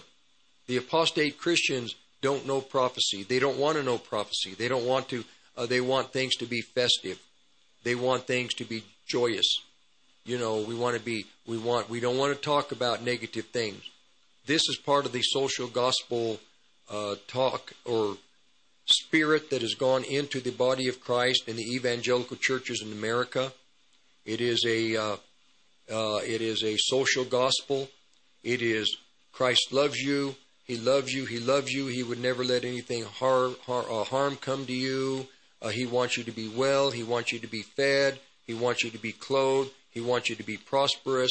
The 0.66 0.78
apostate 0.78 1.38
Christians 1.38 1.94
don't 2.26 2.44
know 2.44 2.60
prophecy. 2.60 3.22
They 3.22 3.38
don't 3.38 3.56
want 3.56 3.76
to 3.76 3.84
know 3.84 3.98
prophecy. 3.98 4.54
They 4.54 4.66
don't 4.66 4.84
want 4.84 5.08
to. 5.10 5.22
Uh, 5.56 5.66
they 5.66 5.80
want 5.80 6.12
things 6.12 6.34
to 6.36 6.44
be 6.44 6.60
festive. 6.60 7.20
They 7.84 7.94
want 7.94 8.26
things 8.26 8.52
to 8.54 8.64
be 8.64 8.82
joyous. 9.06 9.46
You 10.24 10.36
know, 10.36 10.56
we 10.58 10.74
want 10.74 10.96
to 10.96 11.02
be. 11.02 11.26
We 11.46 11.56
want. 11.56 11.88
We 11.88 12.00
don't 12.00 12.18
want 12.18 12.34
to 12.34 12.40
talk 12.40 12.72
about 12.72 13.04
negative 13.04 13.46
things. 13.46 13.80
This 14.44 14.62
is 14.68 14.76
part 14.76 15.06
of 15.06 15.12
the 15.12 15.22
social 15.22 15.68
gospel 15.68 16.40
uh, 16.90 17.14
talk 17.28 17.74
or 17.84 18.16
spirit 18.86 19.50
that 19.50 19.62
has 19.62 19.74
gone 19.74 20.02
into 20.02 20.40
the 20.40 20.50
body 20.50 20.88
of 20.88 21.00
Christ 21.00 21.44
in 21.46 21.54
the 21.54 21.74
evangelical 21.76 22.36
churches 22.36 22.82
in 22.82 22.90
America. 22.90 23.52
It 24.24 24.40
is 24.40 24.64
a. 24.66 24.96
Uh, 24.96 25.16
uh 25.88 26.20
it 26.24 26.40
is 26.42 26.64
a 26.64 26.76
social 26.76 27.24
gospel. 27.24 27.88
It 28.42 28.62
is 28.62 28.96
Christ 29.30 29.72
loves 29.72 29.98
you. 29.98 30.34
He 30.66 30.76
loves 30.76 31.12
you. 31.12 31.24
He 31.24 31.38
loves 31.38 31.72
you. 31.72 31.86
He 31.86 32.02
would 32.02 32.20
never 32.20 32.44
let 32.44 32.64
anything 32.64 33.04
har, 33.04 33.50
har, 33.66 33.84
uh, 33.88 34.04
harm 34.04 34.36
come 34.36 34.66
to 34.66 34.72
you. 34.72 35.28
Uh, 35.62 35.68
he 35.68 35.86
wants 35.86 36.16
you 36.16 36.24
to 36.24 36.32
be 36.32 36.48
well. 36.48 36.90
He 36.90 37.02
wants 37.02 37.32
you 37.32 37.38
to 37.38 37.46
be 37.46 37.62
fed. 37.62 38.18
He 38.46 38.54
wants 38.54 38.82
you 38.82 38.90
to 38.90 38.98
be 38.98 39.12
clothed. 39.12 39.70
He 39.90 40.00
wants 40.00 40.28
you 40.28 40.36
to 40.36 40.42
be 40.42 40.56
prosperous. 40.56 41.30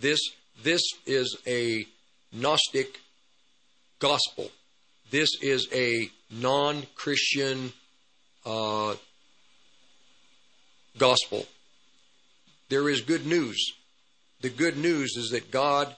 This 0.00 0.20
this 0.62 0.82
is 1.04 1.36
a 1.46 1.86
Gnostic 2.32 3.00
gospel. 3.98 4.50
This 5.10 5.30
is 5.42 5.68
a 5.72 6.10
non-Christian 6.30 7.72
uh, 8.44 8.94
gospel. 10.98 11.46
There 12.68 12.88
is 12.88 13.00
good 13.02 13.26
news. 13.26 13.74
The 14.40 14.50
good 14.50 14.76
news 14.76 15.16
is 15.16 15.30
that 15.30 15.50
God, 15.50 15.94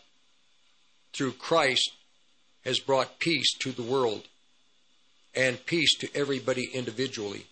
through 1.12 1.32
Christ, 1.32 1.90
has 2.68 2.80
brought 2.80 3.18
peace 3.18 3.54
to 3.54 3.72
the 3.72 3.82
world 3.82 4.24
and 5.34 5.64
peace 5.64 5.96
to 5.96 6.08
everybody 6.14 6.68
individually. 6.74 7.46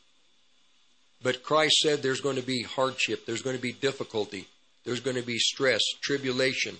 But 1.22 1.42
Christ 1.42 1.76
said 1.76 2.02
there's 2.02 2.20
going 2.20 2.36
to 2.36 2.42
be 2.42 2.62
hardship, 2.62 3.24
there's 3.24 3.40
going 3.40 3.56
to 3.56 3.62
be 3.62 3.72
difficulty, 3.72 4.46
there's 4.84 5.00
going 5.00 5.16
to 5.16 5.22
be 5.22 5.38
stress, 5.38 5.80
tribulation 6.02 6.76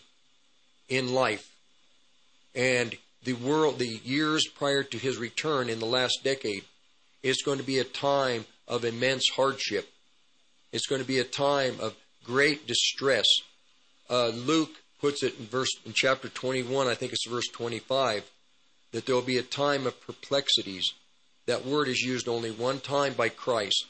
in 0.91 1.15
life. 1.15 1.51
And 2.55 2.95
the 3.25 3.33
world, 3.33 3.79
the 3.79 4.01
years 4.05 4.47
prior 4.47 4.83
to 4.83 4.99
his 4.99 5.17
return 5.17 5.71
in 5.71 5.79
the 5.79 5.87
last 5.87 6.21
decade, 6.23 6.65
it's 7.23 7.43
going 7.43 7.59
to 7.59 7.65
be 7.65 7.79
a 7.79 7.85
time 7.85 8.45
of 8.69 8.85
immense 8.85 9.31
hardship. 9.35 9.89
It's 10.73 10.87
going 10.87 11.01
to 11.01 11.09
be 11.09 11.21
a 11.21 11.25
time 11.25 11.77
of 11.81 11.95
great 12.23 12.67
distress. 12.67 13.25
Uh, 14.11 14.29
Luke 14.29 14.77
puts 15.07 15.23
it 15.23 15.39
in 15.39 15.47
verse 15.47 15.71
in 15.85 15.93
chapter 15.95 16.29
21, 16.29 16.89
I 16.89 16.95
think 16.97 17.13
it's 17.13 17.29
verse 17.29 17.47
25, 17.53 18.29
that 18.91 19.07
there 19.07 19.15
will 19.15 19.23
be 19.23 19.39
a 19.39 19.43
time 19.43 19.87
of 19.87 20.01
perplexities. 20.01 20.95
That 21.47 21.65
word 21.65 21.87
is 21.87 22.01
used 22.01 22.27
only 22.27 22.51
one 22.51 22.81
time 22.81 23.13
by 23.13 23.29
Christ. 23.29 23.87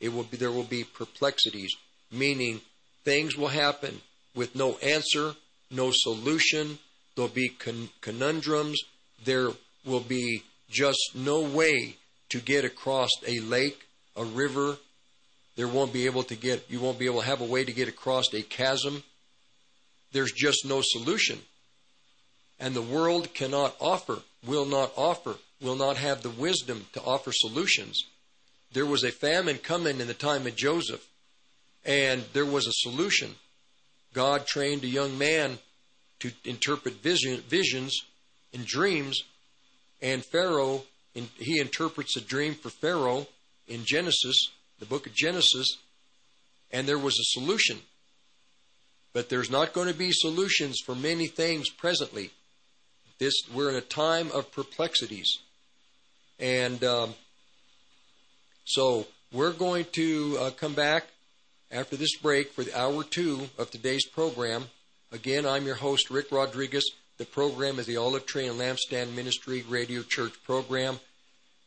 It 0.00 0.08
will 0.08 0.22
be 0.22 0.38
there 0.38 0.50
will 0.50 0.62
be 0.62 0.84
perplexities, 0.84 1.76
meaning 2.10 2.62
things 3.04 3.36
will 3.36 3.48
happen 3.48 4.00
with 4.34 4.56
no 4.56 4.78
answer, 4.78 5.34
no 5.70 5.90
solution. 5.92 6.78
There'll 7.14 7.28
be 7.28 7.50
con- 7.50 7.90
conundrums. 8.00 8.80
There 9.26 9.50
will 9.84 10.00
be 10.00 10.44
just 10.70 11.10
no 11.14 11.42
way 11.42 11.96
to 12.30 12.40
get 12.40 12.64
across 12.64 13.10
a 13.26 13.40
lake, 13.40 13.86
a 14.16 14.24
river. 14.24 14.78
There 15.56 15.68
won't 15.68 15.92
be 15.92 16.06
able 16.06 16.22
to 16.22 16.34
get. 16.34 16.70
You 16.70 16.80
won't 16.80 16.98
be 16.98 17.04
able 17.04 17.20
to 17.20 17.26
have 17.26 17.42
a 17.42 17.52
way 17.52 17.66
to 17.66 17.72
get 17.72 17.88
across 17.88 18.32
a 18.32 18.40
chasm 18.40 19.02
there's 20.12 20.32
just 20.32 20.64
no 20.64 20.80
solution. 20.82 21.38
And 22.60 22.74
the 22.74 22.82
world 22.82 23.34
cannot 23.34 23.76
offer, 23.80 24.18
will 24.46 24.66
not 24.66 24.92
offer, 24.96 25.36
will 25.60 25.76
not 25.76 25.96
have 25.96 26.22
the 26.22 26.30
wisdom 26.30 26.86
to 26.92 27.02
offer 27.02 27.32
solutions. 27.32 28.04
There 28.72 28.86
was 28.86 29.04
a 29.04 29.12
famine 29.12 29.58
coming 29.58 30.00
in 30.00 30.08
the 30.08 30.14
time 30.14 30.46
of 30.46 30.56
Joseph, 30.56 31.06
and 31.84 32.24
there 32.32 32.44
was 32.44 32.66
a 32.66 32.72
solution. 32.72 33.34
God 34.12 34.46
trained 34.46 34.84
a 34.84 34.88
young 34.88 35.16
man 35.16 35.58
to 36.20 36.32
interpret 36.44 36.94
vision, 37.02 37.40
visions 37.48 38.02
and 38.52 38.66
dreams, 38.66 39.22
and 40.02 40.24
Pharaoh, 40.24 40.84
he 41.36 41.60
interprets 41.60 42.16
a 42.16 42.20
dream 42.20 42.54
for 42.54 42.70
Pharaoh 42.70 43.26
in 43.66 43.84
Genesis, 43.84 44.36
the 44.78 44.86
book 44.86 45.06
of 45.06 45.14
Genesis, 45.14 45.66
and 46.70 46.86
there 46.86 46.98
was 46.98 47.14
a 47.18 47.38
solution. 47.38 47.78
But 49.12 49.28
there's 49.28 49.50
not 49.50 49.72
going 49.72 49.88
to 49.88 49.94
be 49.94 50.12
solutions 50.12 50.78
for 50.84 50.94
many 50.94 51.26
things 51.26 51.70
presently. 51.70 52.30
This 53.18 53.34
we're 53.52 53.70
in 53.70 53.76
a 53.76 53.80
time 53.80 54.30
of 54.32 54.52
perplexities, 54.52 55.38
and 56.38 56.84
um, 56.84 57.14
so 58.64 59.06
we're 59.32 59.52
going 59.52 59.86
to 59.92 60.36
uh, 60.40 60.50
come 60.50 60.74
back 60.74 61.06
after 61.70 61.96
this 61.96 62.16
break 62.16 62.52
for 62.52 62.64
the 62.64 62.78
hour 62.78 63.02
two 63.02 63.48
of 63.58 63.70
today's 63.70 64.06
program. 64.06 64.64
Again, 65.10 65.46
I'm 65.46 65.64
your 65.66 65.76
host 65.76 66.10
Rick 66.10 66.30
Rodriguez. 66.30 66.84
The 67.18 67.24
program 67.24 67.78
is 67.78 67.86
the 67.86 67.96
Olive 67.96 68.26
Tree 68.26 68.46
and 68.46 68.60
Lampstand 68.60 69.14
Ministry 69.14 69.64
Radio 69.68 70.02
Church 70.02 70.34
program. 70.44 71.00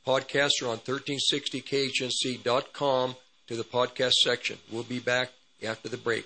Podcasts 0.07 0.63
are 0.63 0.69
on 0.69 0.77
1360khnc.com 0.77 3.15
to 3.47 3.55
the 3.55 3.63
podcast 3.63 4.13
section. 4.13 4.59
We'll 4.71 4.83
be 4.83 4.99
back 4.99 5.31
after 5.61 5.89
the 5.89 5.97
break. 5.97 6.25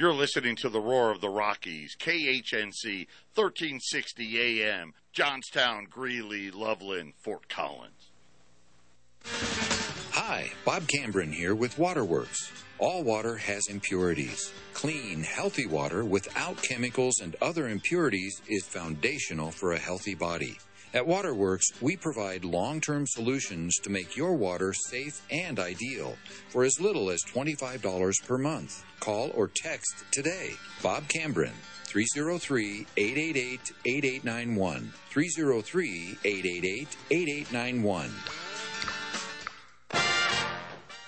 You're 0.00 0.14
listening 0.14 0.56
to 0.62 0.70
the 0.70 0.80
roar 0.80 1.10
of 1.10 1.20
the 1.20 1.28
Rockies, 1.28 1.94
KHNC, 2.00 3.06
1360 3.34 4.62
AM, 4.62 4.94
Johnstown, 5.12 5.88
Greeley, 5.90 6.50
Loveland, 6.50 7.12
Fort 7.22 7.46
Collins. 7.50 8.08
Hi, 10.12 10.52
Bob 10.64 10.84
Cambron 10.84 11.34
here 11.34 11.54
with 11.54 11.78
Waterworks. 11.78 12.50
All 12.78 13.02
water 13.02 13.36
has 13.36 13.68
impurities. 13.68 14.50
Clean, 14.72 15.22
healthy 15.22 15.66
water 15.66 16.02
without 16.02 16.62
chemicals 16.62 17.20
and 17.20 17.36
other 17.42 17.68
impurities 17.68 18.40
is 18.48 18.64
foundational 18.64 19.50
for 19.50 19.74
a 19.74 19.78
healthy 19.78 20.14
body. 20.14 20.56
At 20.94 21.06
Waterworks, 21.06 21.66
we 21.82 21.96
provide 21.96 22.46
long 22.46 22.80
term 22.80 23.06
solutions 23.06 23.76
to 23.82 23.90
make 23.90 24.16
your 24.16 24.32
water 24.32 24.72
safe 24.72 25.20
and 25.30 25.60
ideal 25.60 26.16
for 26.48 26.64
as 26.64 26.80
little 26.80 27.10
as 27.10 27.22
$25 27.24 28.26
per 28.26 28.38
month. 28.38 28.82
Call 29.00 29.30
or 29.34 29.48
text 29.48 30.04
today. 30.10 30.52
Bob 30.82 31.08
Cambrin, 31.08 31.52
303 31.84 32.86
888 32.96 33.72
8891. 33.86 34.92
303 35.10 36.18
888 36.24 36.96
8891. 37.10 38.10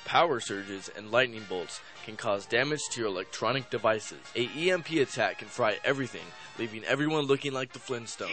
Power 0.06 0.40
surges 0.40 0.90
and 0.96 1.10
lightning 1.10 1.44
bolts 1.48 1.80
can 2.04 2.16
cause 2.16 2.46
damage 2.46 2.80
to 2.90 3.00
your 3.00 3.08
electronic 3.08 3.70
devices. 3.70 4.18
A 4.36 4.46
EMP 4.46 4.90
attack 4.92 5.38
can 5.38 5.48
fry 5.48 5.78
everything, 5.84 6.26
leaving 6.58 6.84
everyone 6.84 7.24
looking 7.24 7.52
like 7.52 7.72
the 7.72 7.78
Flintstones. 7.78 8.28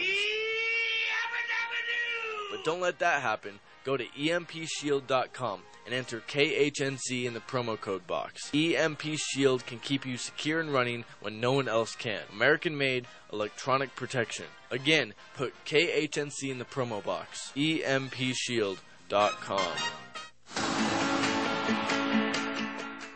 But 2.50 2.64
don't 2.64 2.80
let 2.80 2.98
that 2.98 3.22
happen. 3.22 3.60
Go 3.84 3.96
to 3.96 4.04
EMPShield.com 4.04 5.62
and 5.84 5.94
enter 5.94 6.22
KHNC 6.28 7.24
in 7.24 7.34
the 7.34 7.40
promo 7.40 7.80
code 7.80 8.06
box. 8.06 8.50
EMP 8.54 9.02
Shield 9.16 9.66
can 9.66 9.78
keep 9.78 10.06
you 10.06 10.16
secure 10.16 10.60
and 10.60 10.72
running 10.72 11.04
when 11.20 11.40
no 11.40 11.52
one 11.52 11.68
else 11.68 11.96
can. 11.96 12.20
American 12.32 12.76
made 12.76 13.06
electronic 13.32 13.94
protection. 13.96 14.46
Again, 14.70 15.14
put 15.36 15.52
KHNC 15.64 16.50
in 16.50 16.58
the 16.58 16.64
promo 16.64 17.04
box. 17.04 17.52
EMPShield.com. 17.56 19.72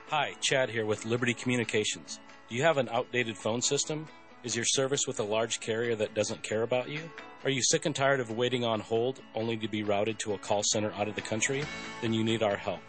Hi, 0.08 0.34
Chad 0.40 0.70
here 0.70 0.86
with 0.86 1.04
Liberty 1.04 1.34
Communications. 1.34 2.20
Do 2.48 2.54
you 2.54 2.62
have 2.62 2.78
an 2.78 2.88
outdated 2.88 3.36
phone 3.36 3.62
system? 3.62 4.06
Is 4.44 4.54
your 4.54 4.66
service 4.66 5.06
with 5.06 5.20
a 5.20 5.24
large 5.24 5.60
carrier 5.60 5.96
that 5.96 6.12
doesn't 6.12 6.42
care 6.42 6.64
about 6.64 6.90
you? 6.90 7.00
Are 7.44 7.50
you 7.50 7.62
sick 7.62 7.86
and 7.86 7.96
tired 7.96 8.20
of 8.20 8.30
waiting 8.30 8.62
on 8.62 8.78
hold 8.78 9.22
only 9.34 9.56
to 9.56 9.68
be 9.68 9.82
routed 9.82 10.18
to 10.18 10.34
a 10.34 10.38
call 10.38 10.62
center 10.62 10.92
out 10.92 11.08
of 11.08 11.14
the 11.14 11.22
country? 11.22 11.64
Then 12.02 12.12
you 12.12 12.22
need 12.22 12.42
our 12.42 12.56
help. 12.56 12.80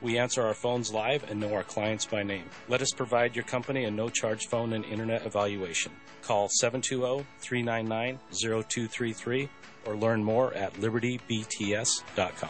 We 0.00 0.18
answer 0.18 0.42
our 0.42 0.54
phones 0.54 0.90
live 0.90 1.30
and 1.30 1.38
know 1.38 1.52
our 1.52 1.64
clients 1.64 2.06
by 2.06 2.22
name. 2.22 2.46
Let 2.66 2.80
us 2.80 2.92
provide 2.92 3.36
your 3.36 3.44
company 3.44 3.84
a 3.84 3.90
no 3.90 4.08
charge 4.08 4.46
phone 4.46 4.72
and 4.72 4.86
internet 4.86 5.26
evaluation. 5.26 5.92
Call 6.22 6.48
720 6.48 7.26
399 7.40 8.18
0233 8.30 9.50
or 9.84 9.96
learn 9.96 10.24
more 10.24 10.54
at 10.54 10.72
libertybts.com. 10.74 12.48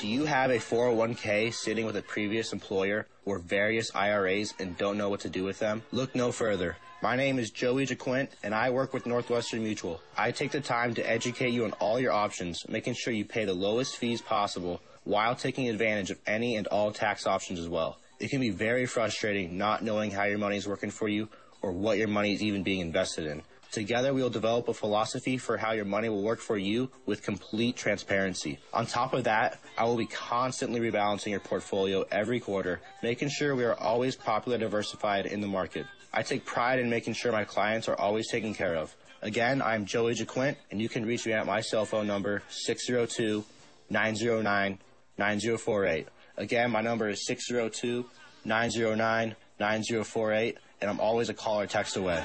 Do 0.00 0.06
you 0.06 0.26
have 0.26 0.52
a 0.52 0.58
401k 0.58 1.52
sitting 1.52 1.84
with 1.84 1.96
a 1.96 2.02
previous 2.02 2.52
employer 2.52 3.08
or 3.24 3.40
various 3.40 3.92
IRAs 3.96 4.54
and 4.60 4.78
don't 4.78 4.96
know 4.96 5.08
what 5.08 5.18
to 5.20 5.28
do 5.28 5.42
with 5.42 5.58
them? 5.58 5.82
Look 5.90 6.14
no 6.14 6.30
further. 6.30 6.76
My 7.02 7.16
name 7.16 7.40
is 7.40 7.50
Joey 7.50 7.84
JaQuint 7.84 8.28
and 8.44 8.54
I 8.54 8.70
work 8.70 8.92
with 8.94 9.06
Northwestern 9.06 9.64
Mutual. 9.64 10.00
I 10.16 10.30
take 10.30 10.52
the 10.52 10.60
time 10.60 10.94
to 10.94 11.10
educate 11.10 11.50
you 11.50 11.64
on 11.64 11.72
all 11.80 11.98
your 11.98 12.12
options, 12.12 12.64
making 12.68 12.94
sure 12.94 13.12
you 13.12 13.24
pay 13.24 13.44
the 13.44 13.54
lowest 13.54 13.96
fees 13.96 14.22
possible 14.22 14.80
while 15.02 15.34
taking 15.34 15.68
advantage 15.68 16.12
of 16.12 16.20
any 16.28 16.54
and 16.54 16.68
all 16.68 16.92
tax 16.92 17.26
options 17.26 17.58
as 17.58 17.68
well. 17.68 17.98
It 18.20 18.30
can 18.30 18.38
be 18.40 18.50
very 18.50 18.86
frustrating 18.86 19.58
not 19.58 19.82
knowing 19.82 20.12
how 20.12 20.24
your 20.24 20.38
money 20.38 20.58
is 20.58 20.68
working 20.68 20.92
for 20.92 21.08
you 21.08 21.28
or 21.60 21.72
what 21.72 21.98
your 21.98 22.06
money 22.06 22.32
is 22.34 22.42
even 22.42 22.62
being 22.62 22.78
invested 22.78 23.26
in. 23.26 23.42
Together, 23.70 24.14
we 24.14 24.22
will 24.22 24.30
develop 24.30 24.68
a 24.68 24.74
philosophy 24.74 25.36
for 25.36 25.58
how 25.58 25.72
your 25.72 25.84
money 25.84 26.08
will 26.08 26.22
work 26.22 26.40
for 26.40 26.56
you 26.56 26.90
with 27.04 27.22
complete 27.22 27.76
transparency. 27.76 28.58
On 28.72 28.86
top 28.86 29.12
of 29.12 29.24
that, 29.24 29.60
I 29.76 29.84
will 29.84 29.96
be 29.96 30.06
constantly 30.06 30.80
rebalancing 30.80 31.30
your 31.32 31.40
portfolio 31.40 32.04
every 32.10 32.40
quarter, 32.40 32.80
making 33.02 33.28
sure 33.28 33.54
we 33.54 33.64
are 33.64 33.78
always 33.78 34.16
properly 34.16 34.56
diversified 34.56 35.26
in 35.26 35.42
the 35.42 35.46
market. 35.46 35.84
I 36.14 36.22
take 36.22 36.46
pride 36.46 36.78
in 36.78 36.88
making 36.88 37.12
sure 37.12 37.30
my 37.30 37.44
clients 37.44 37.88
are 37.88 38.00
always 38.00 38.30
taken 38.30 38.54
care 38.54 38.74
of. 38.74 38.94
Again, 39.20 39.60
I'm 39.60 39.84
Joey 39.84 40.14
JaQuint, 40.14 40.56
and 40.70 40.80
you 40.80 40.88
can 40.88 41.04
reach 41.04 41.26
me 41.26 41.32
at 41.32 41.44
my 41.44 41.60
cell 41.60 41.84
phone 41.84 42.06
number, 42.06 42.42
602 42.48 43.44
909 43.90 44.78
9048. 45.18 46.06
Again, 46.36 46.70
my 46.70 46.80
number 46.80 47.08
is 47.08 47.26
602 47.26 48.06
909 48.44 49.36
9048, 49.58 50.56
and 50.80 50.90
I'm 50.90 51.00
always 51.00 51.28
a 51.28 51.34
call 51.34 51.60
or 51.60 51.66
text 51.66 51.96
away. 51.96 52.22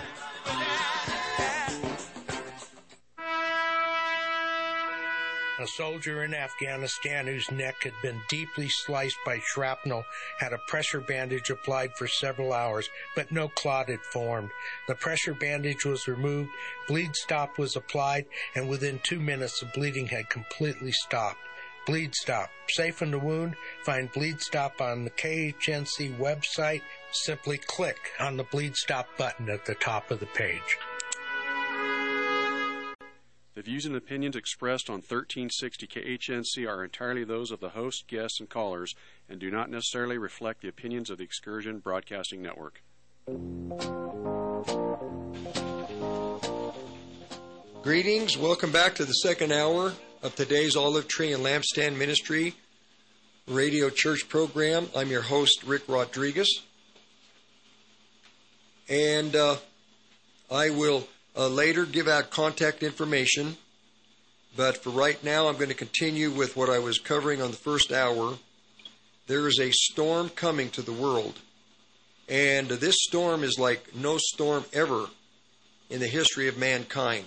A 5.59 5.67
soldier 5.67 6.23
in 6.23 6.33
Afghanistan 6.33 7.25
whose 7.25 7.49
neck 7.49 7.83
had 7.83 7.93
been 8.01 8.19
deeply 8.27 8.67
sliced 8.67 9.15
by 9.25 9.39
shrapnel 9.39 10.03
had 10.39 10.51
a 10.51 10.57
pressure 10.67 10.99
bandage 10.99 11.49
applied 11.49 11.95
for 11.95 12.07
several 12.07 12.51
hours, 12.51 12.89
but 13.15 13.31
no 13.31 13.47
clot 13.47 13.87
had 13.87 14.01
formed. 14.01 14.49
The 14.87 14.95
pressure 14.95 15.33
bandage 15.33 15.85
was 15.85 16.07
removed, 16.07 16.49
bleed 16.87 17.15
stop 17.15 17.57
was 17.57 17.75
applied, 17.77 18.25
and 18.55 18.67
within 18.67 18.99
two 19.03 19.19
minutes 19.19 19.59
the 19.61 19.67
bleeding 19.67 20.07
had 20.07 20.29
completely 20.29 20.91
stopped. 20.91 21.39
Bleed 21.85 22.15
Stop. 22.15 22.49
Safe 22.69 23.01
in 23.01 23.11
the 23.11 23.19
wound? 23.19 23.55
Find 23.83 24.09
Bleed 24.11 24.41
Stop 24.41 24.79
on 24.79 25.03
the 25.03 25.09
KHNC 25.09 26.17
website. 26.17 26.81
Simply 27.15 27.59
click 27.59 28.09
on 28.19 28.37
the 28.37 28.43
Bleed 28.43 28.75
Stop 28.75 29.05
button 29.19 29.47
at 29.47 29.65
the 29.65 29.75
top 29.75 30.09
of 30.09 30.19
the 30.19 30.25
page. 30.25 30.79
The 33.53 33.61
views 33.61 33.85
and 33.85 33.95
opinions 33.95 34.35
expressed 34.35 34.89
on 34.89 34.95
1360 34.95 35.85
KHNC 35.85 36.67
are 36.67 36.83
entirely 36.83 37.23
those 37.23 37.51
of 37.51 37.59
the 37.59 37.69
host, 37.69 38.07
guests, 38.07 38.39
and 38.39 38.49
callers 38.49 38.95
and 39.29 39.39
do 39.39 39.51
not 39.51 39.69
necessarily 39.69 40.17
reflect 40.17 40.63
the 40.63 40.69
opinions 40.69 41.11
of 41.11 41.19
the 41.19 41.23
Excursion 41.23 41.77
Broadcasting 41.77 42.41
Network. 42.41 42.81
Greetings. 47.83 48.39
Welcome 48.39 48.71
back 48.71 48.95
to 48.95 49.05
the 49.05 49.13
second 49.13 49.51
hour 49.51 49.93
of 50.23 50.35
today's 50.35 50.75
Olive 50.75 51.07
Tree 51.07 51.31
and 51.31 51.43
Lampstand 51.43 51.95
Ministry 51.95 52.55
radio 53.47 53.91
church 53.91 54.27
program. 54.27 54.89
I'm 54.95 55.11
your 55.11 55.21
host, 55.21 55.63
Rick 55.63 55.83
Rodriguez. 55.87 56.63
And 58.89 59.35
uh, 59.35 59.57
I 60.51 60.69
will 60.69 61.07
uh, 61.35 61.47
later 61.47 61.85
give 61.85 62.07
out 62.07 62.29
contact 62.29 62.83
information. 62.83 63.57
But 64.55 64.83
for 64.83 64.91
right 64.91 65.21
now, 65.23 65.47
I'm 65.47 65.55
going 65.55 65.69
to 65.69 65.75
continue 65.75 66.29
with 66.29 66.55
what 66.55 66.69
I 66.69 66.79
was 66.79 66.99
covering 66.99 67.41
on 67.41 67.51
the 67.51 67.57
first 67.57 67.91
hour. 67.91 68.37
There 69.27 69.47
is 69.47 69.59
a 69.59 69.71
storm 69.71 70.29
coming 70.29 70.69
to 70.71 70.81
the 70.81 70.93
world. 70.93 71.39
And 72.29 72.67
this 72.67 72.95
storm 72.99 73.43
is 73.43 73.57
like 73.57 73.95
no 73.95 74.17
storm 74.17 74.65
ever 74.73 75.07
in 75.89 75.99
the 75.99 76.07
history 76.07 76.47
of 76.47 76.57
mankind. 76.57 77.25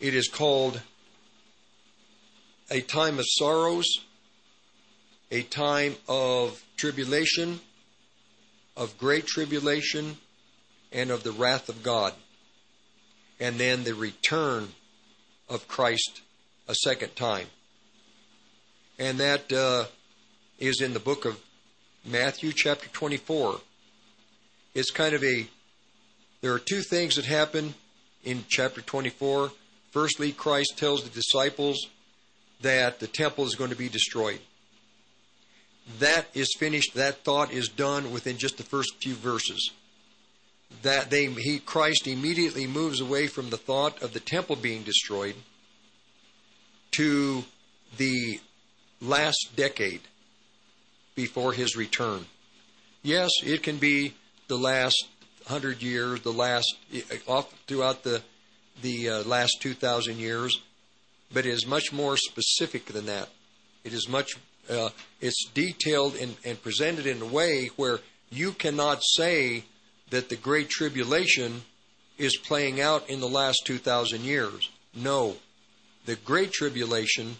It 0.00 0.14
is 0.14 0.28
called 0.28 0.80
a 2.70 2.80
time 2.80 3.18
of 3.18 3.24
sorrows, 3.28 3.86
a 5.30 5.42
time 5.42 5.96
of 6.08 6.62
tribulation, 6.76 7.60
of 8.76 8.96
great 8.98 9.26
tribulation, 9.26 10.16
and 10.92 11.10
of 11.10 11.22
the 11.22 11.32
wrath 11.32 11.68
of 11.68 11.82
God. 11.82 12.12
And 13.38 13.58
then 13.58 13.84
the 13.84 13.94
return 13.94 14.68
of 15.48 15.68
Christ 15.68 16.20
a 16.68 16.74
second 16.74 17.16
time. 17.16 17.46
And 18.98 19.18
that 19.18 19.52
uh, 19.52 19.84
is 20.58 20.80
in 20.80 20.92
the 20.92 21.00
book 21.00 21.24
of 21.24 21.38
Matthew, 22.04 22.52
chapter 22.52 22.88
24. 22.88 23.60
It's 24.74 24.90
kind 24.90 25.14
of 25.14 25.24
a, 25.24 25.46
there 26.42 26.52
are 26.52 26.58
two 26.58 26.82
things 26.82 27.16
that 27.16 27.24
happen 27.24 27.74
in 28.24 28.44
chapter 28.48 28.80
24. 28.80 29.52
Firstly, 29.90 30.32
Christ 30.32 30.74
tells 30.76 31.02
the 31.02 31.10
disciples 31.10 31.88
that 32.60 33.00
the 33.00 33.06
temple 33.06 33.46
is 33.46 33.54
going 33.54 33.70
to 33.70 33.76
be 33.76 33.88
destroyed. 33.88 34.40
That 35.98 36.26
is 36.34 36.54
finished. 36.58 36.94
That 36.94 37.24
thought 37.24 37.52
is 37.52 37.68
done 37.68 38.12
within 38.12 38.38
just 38.38 38.56
the 38.56 38.62
first 38.62 38.94
few 38.96 39.14
verses. 39.14 39.70
That 40.82 41.10
they, 41.10 41.26
he, 41.26 41.58
Christ 41.58 42.06
immediately 42.06 42.66
moves 42.66 43.00
away 43.00 43.26
from 43.26 43.50
the 43.50 43.56
thought 43.56 44.00
of 44.02 44.12
the 44.12 44.20
temple 44.20 44.56
being 44.56 44.82
destroyed 44.82 45.34
to 46.92 47.44
the 47.96 48.40
last 49.00 49.50
decade 49.56 50.02
before 51.14 51.52
his 51.52 51.76
return. 51.76 52.26
Yes, 53.02 53.30
it 53.42 53.62
can 53.62 53.78
be 53.78 54.14
the 54.48 54.56
last 54.56 55.06
hundred 55.46 55.82
years, 55.82 56.20
the 56.22 56.32
last 56.32 56.76
off 57.26 57.52
throughout 57.66 58.02
the 58.04 58.22
the 58.82 59.08
uh, 59.08 59.22
last 59.24 59.58
two 59.60 59.74
thousand 59.74 60.18
years, 60.18 60.60
but 61.32 61.44
it 61.46 61.50
is 61.50 61.66
much 61.66 61.92
more 61.92 62.16
specific 62.16 62.86
than 62.86 63.06
that. 63.06 63.28
It 63.84 63.92
is 63.92 64.08
much, 64.08 64.36
uh, 64.68 64.90
it's 65.20 65.48
detailed 65.52 66.16
and, 66.16 66.36
and 66.44 66.62
presented 66.62 67.06
in 67.06 67.22
a 67.22 67.26
way 67.26 67.70
where 67.76 68.00
you 68.30 68.52
cannot 68.52 69.02
say 69.02 69.64
that 70.10 70.28
the 70.28 70.36
Great 70.36 70.68
Tribulation 70.68 71.62
is 72.18 72.36
playing 72.36 72.80
out 72.80 73.08
in 73.08 73.20
the 73.20 73.28
last 73.28 73.62
2,000 73.64 74.22
years. 74.22 74.70
No. 74.94 75.36
The 76.06 76.16
Great 76.16 76.52
Tribulation 76.52 77.36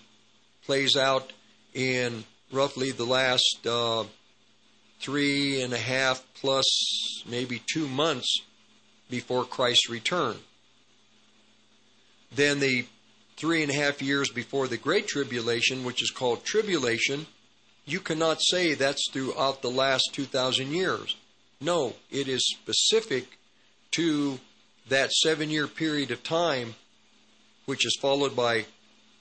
plays 0.64 0.97
out 0.97 1.33
in 1.75 2.25
roughly 2.53 2.91
the 2.91 3.05
last 3.05 3.66
uh, 3.66 4.05
three 5.01 5.62
and 5.62 5.73
a 5.73 5.79
half 5.79 6.25
plus 6.35 6.64
maybe 7.29 7.62
two 7.73 7.87
months 7.89 8.43
before 9.09 9.45
Christ's 9.45 9.91
return. 9.91 10.37
Then 12.35 12.61
the 12.61 12.87
three 13.41 13.62
and 13.62 13.72
a 13.72 13.74
half 13.74 14.03
years 14.03 14.28
before 14.28 14.68
the 14.68 14.76
Great 14.76 15.09
Tribulation, 15.09 15.82
which 15.82 16.03
is 16.03 16.11
called 16.11 16.45
tribulation, 16.45 17.26
you 17.86 17.99
cannot 17.99 18.43
say 18.43 18.74
that's 18.74 19.11
throughout 19.11 19.62
the 19.62 19.70
last 19.70 20.11
2,000 20.12 20.70
years. 20.70 21.16
No, 21.59 21.95
it 22.11 22.28
is 22.28 22.55
specific 22.61 23.38
to 23.93 24.38
that 24.88 25.11
seven 25.11 25.49
year 25.49 25.66
period 25.66 26.11
of 26.11 26.22
time, 26.22 26.74
which 27.64 27.86
is 27.86 27.97
followed 28.01 28.36
by 28.36 28.66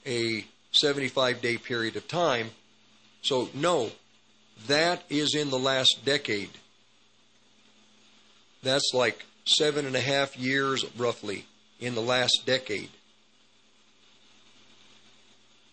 a 0.06 0.44
75 0.72 1.40
day 1.40 1.56
period 1.56 1.96
of 1.96 2.06
time. 2.06 2.50
So, 3.22 3.48
no, 3.54 3.90
that 4.66 5.02
is 5.08 5.34
in 5.34 5.50
the 5.50 5.58
last 5.58 6.04
decade. 6.04 6.50
That's 8.62 8.90
like 8.92 9.24
seven 9.46 9.86
and 9.86 9.96
a 9.96 10.00
half 10.00 10.38
years, 10.38 10.84
roughly, 10.96 11.46
in 11.80 11.94
the 11.94 12.02
last 12.02 12.42
decade. 12.44 12.90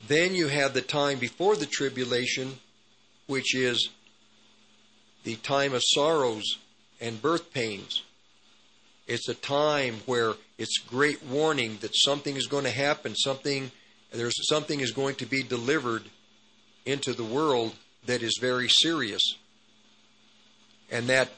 Then 0.06 0.36
you 0.36 0.48
have 0.48 0.74
the 0.74 0.82
time 0.82 1.20
before 1.20 1.56
the 1.56 1.66
tribulation, 1.66 2.60
which 3.26 3.56
is 3.56 3.89
the 5.24 5.36
time 5.38 5.74
of 5.74 5.82
sorrows 5.84 6.58
and 7.02 7.22
birth 7.22 7.54
pains. 7.54 8.04
It's 9.08 9.30
a 9.30 9.34
time 9.34 10.02
where 10.06 10.34
it's 10.58 10.78
great 10.80 11.24
warning 11.24 11.78
that 11.82 11.95
something 11.95 12.36
is 12.36 12.48
going 12.48 12.66
to 12.66 12.72
happen, 12.72 13.16
something 13.16 13.72
there's 14.12 14.48
something 14.48 14.80
is 14.80 14.91
going 14.91 15.16
to 15.16 15.26
be 15.26 15.43
delivered 15.43 16.04
into 16.86 17.14
the 17.14 17.24
world 17.24 17.76
that 18.06 18.24
is 18.24 18.38
very 18.39 18.70
serious. 18.70 19.36
And 20.89 21.08
that 21.08 21.30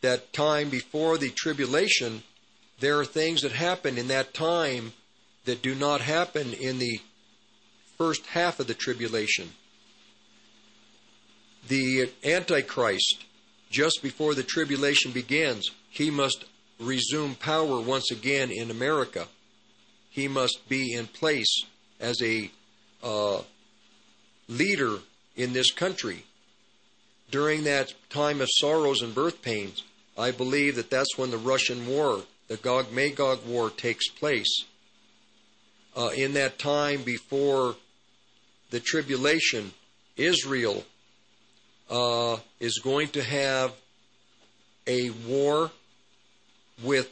that 0.00 0.32
time 0.32 0.68
before 0.68 1.16
the 1.18 1.30
tribulation, 1.30 2.22
there 2.80 2.98
are 2.98 3.04
things 3.04 3.42
that 3.42 3.52
happen 3.52 3.96
in 3.96 4.08
that 4.08 4.34
time 4.34 4.92
that 5.44 5.62
do 5.62 5.74
not 5.74 6.00
happen 6.00 6.52
in 6.54 6.78
the 6.78 7.00
first 7.98 8.26
half 8.26 8.60
of 8.60 8.66
the 8.66 8.74
tribulation. 8.74 9.50
The 11.68 12.10
Antichrist, 12.24 13.24
just 13.70 14.02
before 14.02 14.34
the 14.34 14.42
tribulation 14.42 15.12
begins, 15.12 15.70
he 15.90 16.10
must 16.10 16.44
resume 16.78 17.34
power 17.34 17.80
once 17.80 18.10
again 18.10 18.50
in 18.50 18.70
America. 18.70 19.26
He 20.10 20.28
must 20.28 20.68
be 20.68 20.92
in 20.92 21.06
place 21.06 21.64
as 22.00 22.20
a 22.20 22.50
uh, 23.02 23.40
leader 24.48 24.98
in 25.36 25.52
this 25.52 25.70
country. 25.70 26.24
During 27.30 27.64
that 27.64 27.94
time 28.10 28.40
of 28.40 28.48
sorrows 28.50 29.02
and 29.02 29.14
birth 29.14 29.42
pains, 29.42 29.82
I 30.16 30.30
believe 30.30 30.76
that 30.76 30.90
that's 30.90 31.16
when 31.16 31.30
the 31.30 31.38
Russian 31.38 31.86
war, 31.86 32.22
the 32.48 32.56
Gog 32.56 32.92
Magog 32.92 33.44
war, 33.46 33.70
takes 33.70 34.08
place. 34.08 34.64
Uh, 35.96 36.10
in 36.16 36.34
that 36.34 36.58
time 36.58 37.02
before 37.02 37.76
the 38.74 38.80
tribulation, 38.80 39.72
Israel 40.16 40.82
uh, 41.88 42.36
is 42.58 42.80
going 42.82 43.06
to 43.06 43.22
have 43.22 43.72
a 44.88 45.10
war 45.28 45.70
with 46.82 47.08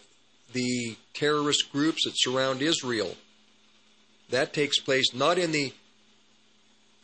the 0.54 0.96
terrorist 1.14 1.70
groups 1.70 2.02
that 2.04 2.14
surround 2.16 2.62
Israel. 2.62 3.14
That 4.30 4.52
takes 4.52 4.80
place 4.80 5.14
not 5.14 5.38
in 5.38 5.52
the 5.52 5.72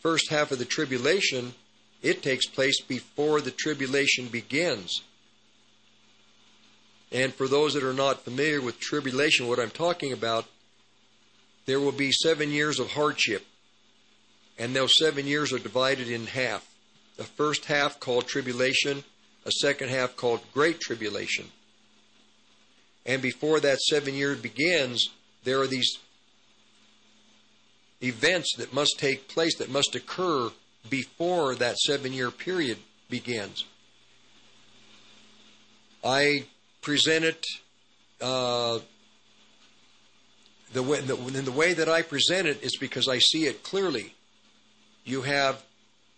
first 0.00 0.28
half 0.28 0.50
of 0.50 0.58
the 0.58 0.64
tribulation, 0.64 1.54
it 2.02 2.20
takes 2.20 2.46
place 2.46 2.80
before 2.80 3.40
the 3.40 3.52
tribulation 3.52 4.26
begins. 4.26 5.02
And 7.12 7.32
for 7.32 7.46
those 7.46 7.74
that 7.74 7.84
are 7.84 7.94
not 7.94 8.24
familiar 8.24 8.60
with 8.60 8.80
tribulation, 8.80 9.46
what 9.46 9.60
I'm 9.60 9.70
talking 9.70 10.12
about, 10.12 10.46
there 11.66 11.78
will 11.78 11.92
be 11.92 12.10
seven 12.10 12.50
years 12.50 12.80
of 12.80 12.90
hardship. 12.90 13.46
And 14.58 14.74
those 14.74 14.96
seven 14.96 15.26
years 15.26 15.52
are 15.52 15.58
divided 15.58 16.08
in 16.08 16.26
half. 16.26 16.68
The 17.16 17.24
first 17.24 17.66
half 17.66 18.00
called 18.00 18.26
tribulation, 18.26 19.04
a 19.46 19.52
second 19.52 19.90
half 19.90 20.16
called 20.16 20.40
great 20.52 20.80
tribulation. 20.80 21.46
And 23.06 23.22
before 23.22 23.60
that 23.60 23.80
seven 23.80 24.14
years 24.14 24.40
begins, 24.40 25.10
there 25.44 25.60
are 25.60 25.66
these 25.66 25.98
events 28.02 28.54
that 28.56 28.72
must 28.72 28.98
take 28.98 29.28
place, 29.28 29.56
that 29.58 29.70
must 29.70 29.94
occur 29.94 30.50
before 30.88 31.54
that 31.54 31.78
seven 31.78 32.12
year 32.12 32.30
period 32.30 32.78
begins. 33.08 33.64
I 36.04 36.44
present 36.82 37.24
it 37.24 37.44
uh, 38.20 38.78
the 40.72 40.82
way, 40.82 41.00
the, 41.00 41.14
the 41.14 41.52
way 41.52 41.72
that 41.72 41.88
I 41.88 42.02
present 42.02 42.46
it 42.46 42.62
is 42.62 42.76
because 42.76 43.08
I 43.08 43.18
see 43.18 43.46
it 43.46 43.62
clearly. 43.62 44.14
You 45.08 45.22
have 45.22 45.62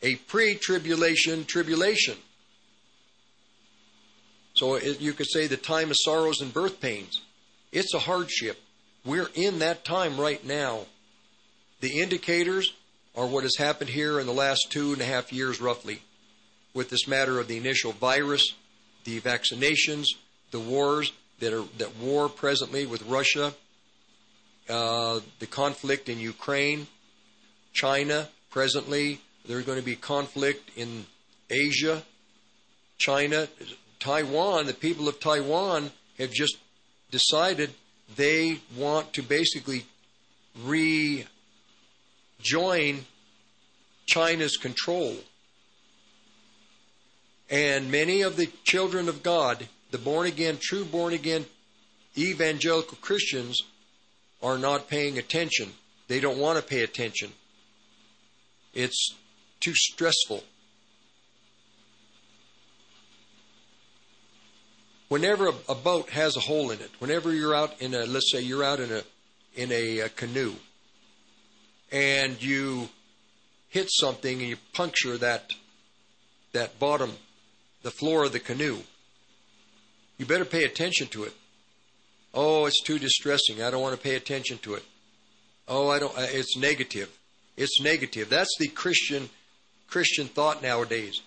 a 0.03 0.17
pre 0.17 0.57
tribulation 0.57 1.45
tribulation. 1.45 2.17
So 4.55 4.75
it, 4.75 5.01
you 5.01 5.13
could 5.13 5.31
say 5.31 5.47
the 5.47 5.57
time 5.57 5.91
of 5.91 5.97
sorrows 5.97 6.41
and 6.41 6.53
birth 6.53 6.81
pains. 6.81 7.21
It's 7.71 7.95
a 7.95 8.01
hardship. 8.01 8.61
We're 9.05 9.31
in 9.35 9.61
that 9.61 9.85
time 9.85 10.21
right 10.21 10.45
now. 10.45 10.87
The 11.81 12.01
indicators 12.01 12.73
are 13.17 13.27
what 13.27 13.45
has 13.45 13.57
happened 13.57 13.91
here 13.91 14.19
in 14.19 14.27
the 14.27 14.33
last 14.33 14.67
two 14.71 14.93
and 14.93 15.01
a 15.01 15.05
half 15.05 15.33
years, 15.33 15.61
roughly, 15.61 16.03
with 16.75 16.91
this 16.91 17.07
matter 17.07 17.39
of 17.39 17.47
the 17.47 17.57
initial 17.57 17.93
virus, 17.93 18.55
the 19.05 19.21
vaccinations, 19.21 20.07
the 20.51 20.59
wars 20.59 21.13
that 21.39 21.53
are 21.53 21.65
that 21.79 21.97
war 21.97 22.29
presently 22.29 22.87
with 22.87 23.03
Russia, 23.07 23.55
uh, 24.69 25.21
the 25.39 25.47
conflict 25.47 26.09
in 26.09 26.19
Ukraine, 26.19 26.89
China 27.73 28.29
presently. 28.51 29.21
There's 29.47 29.65
going 29.65 29.79
to 29.79 29.85
be 29.85 29.97
conflict 29.97 30.71
in 30.77 31.07
Asia, 31.49 32.03
China, 32.99 33.49
Taiwan. 33.99 34.67
The 34.67 34.75
people 34.75 35.09
of 35.09 35.19
Taiwan 35.21 35.91
have 36.19 36.33
just 36.33 36.59
decided 37.11 37.71
they 38.17 38.59
want 38.77 39.13
to 39.15 39.23
basically 39.23 39.85
rejoin 40.65 41.27
China's 44.07 44.57
control. 44.57 45.17
And 47.49 47.91
many 47.91 48.23
of 48.23 48.37
the 48.37 48.49
children 48.65 49.09
of 49.09 49.23
God, 49.23 49.69
the 49.91 49.99
born 49.99 50.27
again, 50.27 50.59
true 50.61 50.85
born 50.85 51.13
again 51.13 51.47
evangelical 52.17 52.99
Christians, 53.01 53.63
are 54.43 54.59
not 54.59 54.89
paying 54.89 55.19
attention. 55.19 55.73
They 56.09 56.21
don't 56.21 56.39
want 56.39 56.59
to 56.59 56.65
pay 56.65 56.83
attention. 56.83 57.33
It's 58.75 59.15
too 59.61 59.75
stressful. 59.75 60.45
Whenever 65.09 65.49
a, 65.49 65.55
a, 65.69 65.75
boat 65.75 66.11
has 66.11 66.37
a 66.37 66.41
hole 66.41 66.71
in 66.71 66.81
it, 66.81 66.91
whenever 67.01 67.35
you're 67.35 67.55
out 67.55 67.81
in 67.83 67.95
a, 67.95 68.07
let's 68.07 68.31
say 68.31 68.41
you're 68.41 68.63
out 68.63 68.79
in 68.79 68.93
a 68.93 69.03
in 69.57 69.73
a, 69.73 69.99
a 70.01 70.09
canoe, 70.09 70.55
and 71.91 72.41
you 72.41 72.89
hit 73.69 73.89
something 73.91 74.39
and 74.39 74.49
you 74.49 74.57
puncture 74.73 75.19
that 75.19 75.51
that 76.53 76.79
bottom, 76.79 77.13
the 77.83 77.91
floor 77.91 78.25
of 78.25 78.33
the 78.33 78.39
canoe, 78.39 78.79
you 80.17 80.27
better 80.27 80.45
pay 80.45 80.65
attention 80.65 81.09
to 81.09 81.25
it. 81.25 81.33
Oh, 82.33 82.67
it's 82.67 82.81
too 82.81 82.99
distressing. 83.01 83.63
I 83.63 83.71
don't 83.71 83.83
want 83.83 83.97
to 83.97 84.01
pay 84.01 84.15
attention 84.15 84.59
to 84.59 84.75
it. 84.75 84.85
Oh, 85.67 85.89
I 85.89 85.99
don't. 85.99 86.13
It's 86.17 86.57
negative. 86.57 87.11
It's 87.61 87.79
negative. 87.79 88.31
That's 88.31 88.57
the 88.59 88.69
Christian 88.69 89.29
Christian 89.87 90.29
thought 90.29 90.63
nowadays. 90.63 91.21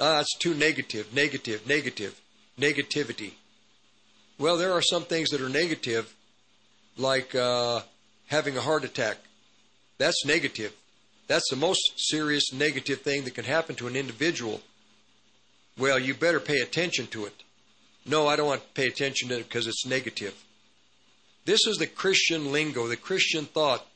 Ah, 0.00 0.20
it's 0.20 0.38
too 0.38 0.54
negative. 0.54 1.12
Negative. 1.12 1.66
Negative. 1.66 2.20
Negativity. 2.56 3.32
Well, 4.38 4.56
there 4.56 4.72
are 4.72 4.80
some 4.80 5.02
things 5.02 5.30
that 5.30 5.40
are 5.40 5.48
negative, 5.48 6.14
like 6.96 7.34
uh, 7.34 7.80
having 8.28 8.56
a 8.56 8.60
heart 8.60 8.84
attack. 8.84 9.16
That's 9.98 10.24
negative. 10.24 10.72
That's 11.26 11.50
the 11.50 11.56
most 11.56 11.80
serious 11.96 12.52
negative 12.52 13.00
thing 13.00 13.24
that 13.24 13.34
can 13.34 13.46
happen 13.46 13.74
to 13.76 13.88
an 13.88 13.96
individual. 13.96 14.60
Well, 15.76 15.98
you 15.98 16.14
better 16.14 16.38
pay 16.38 16.60
attention 16.60 17.08
to 17.08 17.24
it. 17.24 17.42
No, 18.06 18.28
I 18.28 18.36
don't 18.36 18.46
want 18.46 18.62
to 18.62 18.80
pay 18.80 18.86
attention 18.86 19.28
to 19.30 19.40
it 19.40 19.48
because 19.48 19.66
it's 19.66 19.86
negative. 19.86 20.40
This 21.46 21.66
is 21.66 21.78
the 21.78 21.88
Christian 21.88 22.52
lingo, 22.52 22.86
the 22.86 22.96
Christian 22.96 23.46
thought 23.46 23.86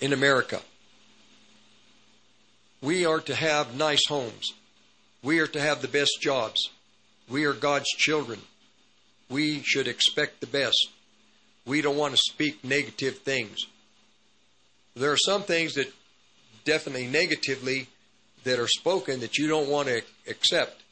in 0.00 0.12
America. 0.12 0.60
We 2.80 3.04
are 3.06 3.20
to 3.20 3.34
have 3.34 3.76
nice 3.76 4.06
homes. 4.08 4.52
We 5.22 5.40
are 5.40 5.46
to 5.48 5.60
have 5.60 5.82
the 5.82 5.88
best 5.88 6.18
jobs. 6.20 6.70
We 7.28 7.44
are 7.44 7.52
God's 7.52 7.88
children. 7.88 8.40
We 9.28 9.62
should 9.62 9.88
expect 9.88 10.40
the 10.40 10.46
best. 10.46 10.88
We 11.66 11.82
don't 11.82 11.96
want 11.96 12.14
to 12.14 12.20
speak 12.32 12.64
negative 12.64 13.18
things. 13.18 13.66
There 14.94 15.12
are 15.12 15.18
some 15.18 15.42
things 15.42 15.74
that 15.74 15.92
definitely 16.64 17.08
negatively 17.08 17.88
that 18.44 18.58
are 18.58 18.68
spoken 18.68 19.20
that 19.20 19.36
you 19.36 19.48
don't 19.48 19.68
want 19.68 19.88
to 19.88 20.02
accept 20.28 20.82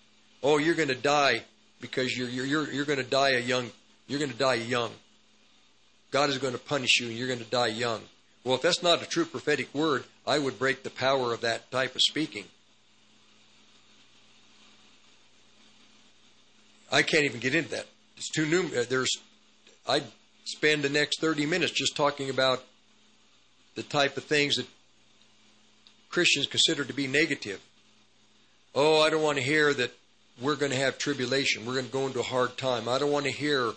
oh, 0.46 0.58
you're 0.58 0.74
going 0.74 0.88
to 0.88 0.94
die 0.94 1.42
because 1.80 2.16
you're, 2.16 2.28
you're, 2.28 2.46
you're, 2.46 2.70
you're 2.70 2.84
going 2.84 2.98
to 2.98 3.04
die 3.04 3.30
a 3.30 3.40
young, 3.40 3.70
you're 4.06 4.20
going 4.20 4.30
to 4.30 4.38
die 4.38 4.54
young. 4.54 4.92
God 6.12 6.30
is 6.30 6.38
going 6.38 6.52
to 6.52 6.58
punish 6.58 7.00
you 7.00 7.08
and 7.08 7.16
you're 7.16 7.26
going 7.26 7.40
to 7.40 7.50
die 7.50 7.66
young. 7.66 8.00
Well, 8.46 8.54
if 8.54 8.62
that's 8.62 8.80
not 8.80 9.02
a 9.02 9.06
true 9.06 9.24
prophetic 9.24 9.74
word, 9.74 10.04
I 10.24 10.38
would 10.38 10.56
break 10.56 10.84
the 10.84 10.90
power 10.90 11.34
of 11.34 11.40
that 11.40 11.68
type 11.72 11.96
of 11.96 12.00
speaking. 12.00 12.44
I 16.92 17.02
can't 17.02 17.24
even 17.24 17.40
get 17.40 17.56
into 17.56 17.70
that. 17.70 17.86
It's 18.16 18.30
too 18.30 18.46
new. 18.46 18.66
Uh, 18.68 18.84
there's, 18.88 19.10
I'd 19.88 20.04
spend 20.44 20.82
the 20.82 20.88
next 20.88 21.20
30 21.20 21.44
minutes 21.44 21.72
just 21.72 21.96
talking 21.96 22.30
about 22.30 22.62
the 23.74 23.82
type 23.82 24.16
of 24.16 24.22
things 24.22 24.54
that 24.58 24.66
Christians 26.08 26.46
consider 26.46 26.84
to 26.84 26.92
be 26.92 27.08
negative. 27.08 27.60
Oh, 28.76 29.00
I 29.00 29.10
don't 29.10 29.24
want 29.24 29.38
to 29.38 29.44
hear 29.44 29.74
that 29.74 29.90
we're 30.40 30.54
going 30.54 30.70
to 30.70 30.78
have 30.78 30.98
tribulation. 30.98 31.66
We're 31.66 31.72
going 31.72 31.86
to 31.86 31.92
go 31.92 32.06
into 32.06 32.20
a 32.20 32.22
hard 32.22 32.56
time. 32.56 32.88
I 32.88 32.98
don't 32.98 33.10
want 33.10 33.24
to 33.24 33.32
hear, 33.32 33.72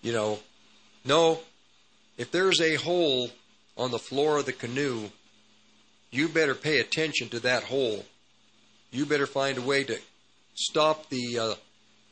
you 0.00 0.12
know, 0.12 0.38
no, 1.04 1.40
if 2.16 2.30
there's 2.30 2.60
a 2.60 2.76
hole 2.76 3.30
on 3.76 3.90
the 3.90 3.98
floor 3.98 4.38
of 4.38 4.46
the 4.46 4.52
canoe, 4.52 5.10
you 6.10 6.28
better 6.28 6.54
pay 6.54 6.78
attention 6.78 7.28
to 7.30 7.40
that 7.40 7.64
hole. 7.64 8.04
You 8.90 9.06
better 9.06 9.26
find 9.26 9.58
a 9.58 9.62
way 9.62 9.84
to 9.84 9.98
stop 10.54 11.08
the 11.10 11.38
uh, 11.38 11.54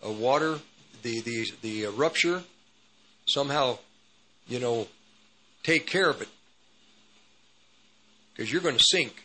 uh, 0.06 0.12
water, 0.12 0.58
the 1.02 1.20
the 1.20 1.46
the 1.62 1.86
uh, 1.86 1.90
rupture. 1.92 2.42
Somehow, 3.26 3.78
you 4.46 4.60
know, 4.60 4.88
take 5.62 5.86
care 5.86 6.10
of 6.10 6.20
it 6.20 6.28
because 8.32 8.52
you're 8.52 8.60
going 8.60 8.76
to 8.76 8.84
sink. 8.84 9.24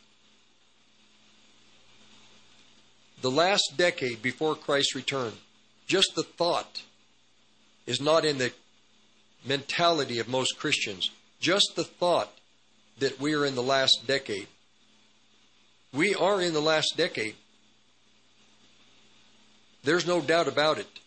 the 3.21 3.31
last 3.31 3.73
decade 3.77 4.21
before 4.21 4.55
Christ's 4.55 4.95
return, 4.95 5.33
just 5.87 6.15
the 6.15 6.23
thought 6.23 6.83
is 7.85 7.99
not 7.99 8.25
in 8.25 8.37
the 8.37 8.51
mentality 9.45 10.19
of 10.19 10.27
most 10.27 10.59
Christians. 10.59 11.09
Just 11.39 11.73
the 11.75 11.83
thought 11.83 12.31
that 12.99 13.19
we 13.19 13.33
are 13.33 13.45
in 13.45 13.55
the 13.55 13.63
last 13.63 14.05
decade. 14.05 14.47
We 15.93 16.13
are 16.15 16.41
in 16.41 16.53
the 16.53 16.61
last 16.61 16.93
decade. 16.97 17.35
There's 19.83 20.05
no 20.05 20.21
doubt 20.21 20.47
about 20.47 20.77
it. 20.77 20.99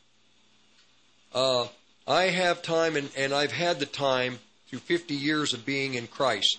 Uh, 1.34 1.66
I 2.06 2.24
have 2.24 2.62
time, 2.62 2.96
and, 2.96 3.10
and 3.16 3.32
I've 3.32 3.52
had 3.52 3.78
the 3.78 3.86
time 3.86 4.38
through 4.68 4.80
50 4.80 5.14
years 5.14 5.52
of 5.52 5.66
being 5.66 5.94
in 5.94 6.06
Christ 6.06 6.58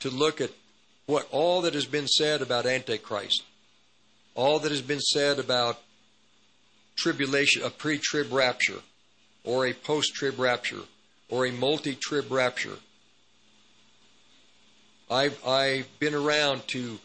to 0.00 0.10
look 0.10 0.40
at 0.40 0.50
what 1.06 1.28
all 1.30 1.62
that 1.62 1.74
has 1.74 1.86
been 1.86 2.06
said 2.06 2.42
about 2.42 2.66
Antichrist 2.66 3.42
all 4.36 4.58
that 4.60 4.70
has 4.70 4.82
been 4.82 5.00
said 5.00 5.38
about 5.38 5.80
tribulation, 6.94 7.62
a 7.62 7.70
pre 7.70 7.98
trib 7.98 8.32
rapture, 8.32 8.80
or 9.46 9.66
a 9.66 9.72
post 9.72 10.12
trib 10.14 10.38
rapture, 10.38 10.82
or 11.30 11.46
a 11.46 11.52
multi 11.52 11.94
trib 11.94 12.30
rapture. 12.30 12.76
I've, 15.10 15.46
I've 15.46 15.88
been 15.98 16.14
around 16.14 16.66
to 16.68 16.98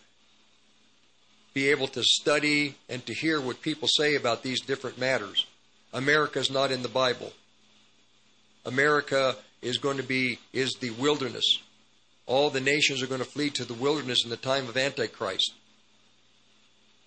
be 1.54 1.70
able 1.70 1.88
to 1.88 2.04
study 2.04 2.76
and 2.90 3.06
to 3.06 3.14
hear 3.14 3.40
what 3.40 3.62
people 3.62 3.88
say 3.88 4.16
about 4.16 4.42
these 4.42 4.60
different 4.62 4.98
matters. 4.98 5.46
America 5.94 6.40
is 6.40 6.50
not 6.50 6.72
in 6.72 6.82
the 6.82 6.90
Bible. 6.90 7.32
America 8.66 9.36
is 9.62 9.78
going 9.78 9.98
to 9.98 10.04
be, 10.04 10.40
is 10.54 10.74
the 10.80 10.92
wilderness. 10.92 11.60
All 12.26 12.50
the 12.50 12.62
nations 12.62 13.04
are 13.04 13.08
going 13.08 13.22
to 13.22 13.26
flee 13.26 13.50
to 13.52 13.66
the 13.66 13.74
wilderness 13.74 14.24
in 14.24 14.30
the 14.30 14.38
time 14.38 14.68
of 14.68 14.78
Antichrist. 14.78 15.54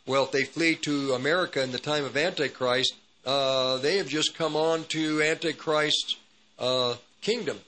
Well, 0.07 0.25
if 0.25 0.33
they 0.33 0.45
flee 0.45 0.75
to 0.83 1.15
America 1.15 1.63
in 1.63 1.73
the 1.73 1.79
time 1.79 2.05
of 2.05 2.17
Antichrist, 2.17 2.95
uh, 3.25 3.79
they 3.79 3.97
have 3.97 4.09
just 4.09 4.37
come 4.37 4.57
on 4.57 4.85
to 4.85 5.23
Antichrist's 5.23 6.17
uh, 6.59 6.95
kingdom. 7.21 7.59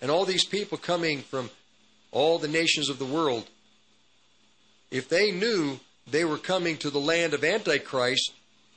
And 0.00 0.10
all 0.10 0.24
these 0.24 0.44
people 0.44 0.78
coming 0.78 1.20
from 1.20 1.50
all 2.10 2.38
the 2.38 2.48
nations 2.48 2.88
of 2.88 2.98
the 2.98 3.04
world, 3.04 3.48
if 4.90 5.08
they 5.08 5.30
knew 5.30 5.80
they 6.10 6.24
were 6.24 6.38
coming 6.38 6.76
to 6.78 6.90
the 6.90 6.98
land 6.98 7.34
of 7.34 7.44
Antichrist, 7.44 8.32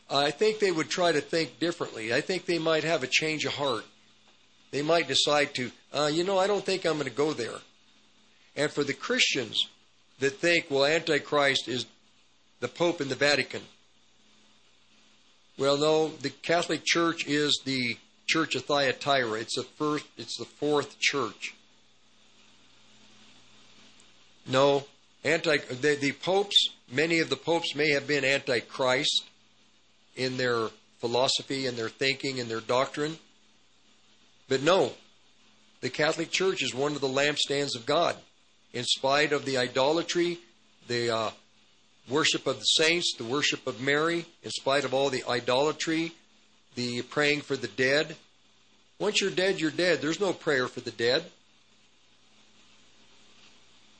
I 0.10 0.32
think 0.32 0.60
they 0.60 0.72
would 0.72 0.90
try 0.90 1.12
to 1.12 1.22
think 1.22 1.60
differently. 1.60 2.14
I 2.14 2.22
think 2.22 2.46
they 2.46 2.60
might 2.60 2.84
have 2.84 3.04
a 3.04 3.08
change 3.08 3.44
of 3.46 3.54
heart. 3.54 3.86
They 4.72 4.82
might 4.82 5.08
decide 5.08 5.54
to, 5.56 5.72
uh, 5.94 6.10
you 6.14 6.24
know, 6.24 6.38
I 6.38 6.48
don't 6.48 6.66
think 6.66 6.86
I'm 6.86 6.94
going 6.94 7.06
to 7.06 7.10
go 7.10 7.34
there. 7.34 7.60
And 8.56 8.72
for 8.72 8.84
the 8.84 8.94
Christians 8.94 9.68
that 10.20 10.32
think, 10.40 10.68
well, 10.70 10.86
Antichrist 10.86 11.68
is 11.68 11.86
the 12.60 12.68
Pope 12.68 13.02
in 13.02 13.10
the 13.10 13.16
Vatican. 13.16 13.62
Well, 15.58 15.78
no, 15.78 16.10
the 16.10 16.30
Catholic 16.30 16.84
Church 16.84 17.26
is 17.28 17.62
the 17.64 17.98
Church 18.28 18.56
of 18.56 18.66
Thyatira. 18.66 19.40
It's 19.40 19.56
the 19.56 19.64
first, 19.64 20.06
it's 20.18 20.38
the 20.38 20.46
fourth 20.46 21.00
church. 21.00 21.54
No, 24.46 24.86
anti 25.24 25.58
the, 25.58 25.96
the 25.96 26.12
popes. 26.12 26.70
Many 26.92 27.20
of 27.20 27.30
the 27.30 27.38
popes 27.38 27.74
may 27.74 27.92
have 27.92 28.06
been 28.06 28.26
antichrist 28.26 29.24
in 30.16 30.38
their 30.38 30.68
philosophy 31.00 31.68
and 31.68 31.78
their 31.78 31.90
thinking 31.90 32.40
and 32.40 32.50
their 32.50 32.62
doctrine, 32.62 33.18
but 34.48 34.62
no, 34.62 34.94
the 35.82 35.90
Catholic 35.90 36.32
Church 36.32 36.62
is 36.62 36.76
one 36.76 36.94
of 36.94 37.02
the 37.02 37.08
lampstands 37.08 37.76
of 37.76 37.86
God. 37.86 38.16
In 38.74 38.84
spite 38.84 39.32
of 39.32 39.46
the 39.46 39.58
idolatry, 39.58 40.40
the 40.88 41.10
uh, 41.10 41.32
worship 42.10 42.48
of 42.48 42.60
the 42.60 42.66
saints, 42.66 43.16
the 43.18 43.24
worship 43.24 43.66
of 43.68 43.82
Mary, 43.82 44.26
in 44.44 44.52
spite 44.52 44.86
of 44.86 44.94
all 44.94 45.10
the 45.10 45.24
idolatry, 45.28 46.12
the 46.76 47.02
praying 47.04 47.42
for 47.42 47.56
the 47.56 47.68
dead. 47.68 48.16
Once 49.00 49.22
you're 49.22 49.32
dead, 49.32 49.60
you're 49.60 49.72
dead. 49.72 50.02
There's 50.02 50.20
no 50.20 50.34
prayer 50.34 50.68
for 50.68 50.82
the 50.82 50.92
dead. 50.92 51.26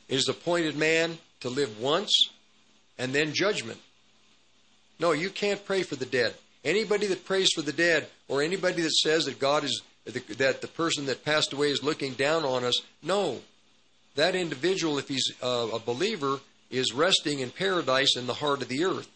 It 0.08 0.16
is 0.16 0.30
appointed 0.30 0.78
man 0.78 1.18
to 1.40 1.50
live 1.50 1.80
once 1.80 2.30
and 2.98 3.14
then 3.14 3.34
judgment. 3.34 3.80
No, 5.00 5.12
you 5.12 5.30
can't 5.30 5.66
pray 5.66 5.84
for 5.84 5.96
the 5.96 6.06
dead. 6.06 6.36
Anybody 6.64 7.08
that 7.08 7.26
prays 7.26 7.50
for 7.54 7.62
the 7.62 7.74
dead 7.74 8.08
or 8.28 8.42
anybody 8.42 8.82
that 8.82 8.94
says 8.94 9.26
that 9.26 9.40
God 9.40 9.64
is 9.64 9.82
that 10.38 10.62
the 10.62 10.68
person 10.68 11.08
that 11.08 11.26
passed 11.26 11.52
away 11.52 11.72
is 11.72 11.84
looking 11.84 12.14
down 12.14 12.46
on 12.46 12.64
us, 12.64 12.82
no. 13.02 13.40
That 14.14 14.36
individual, 14.36 15.00
if 15.00 15.08
he's 15.08 15.32
a 15.42 15.80
believer, 15.84 16.40
is 16.70 16.94
resting 16.94 17.40
in 17.40 17.50
paradise 17.52 18.16
in 18.18 18.28
the 18.28 18.34
heart 18.34 18.62
of 18.62 18.68
the 18.68 18.84
earth. 18.84 19.08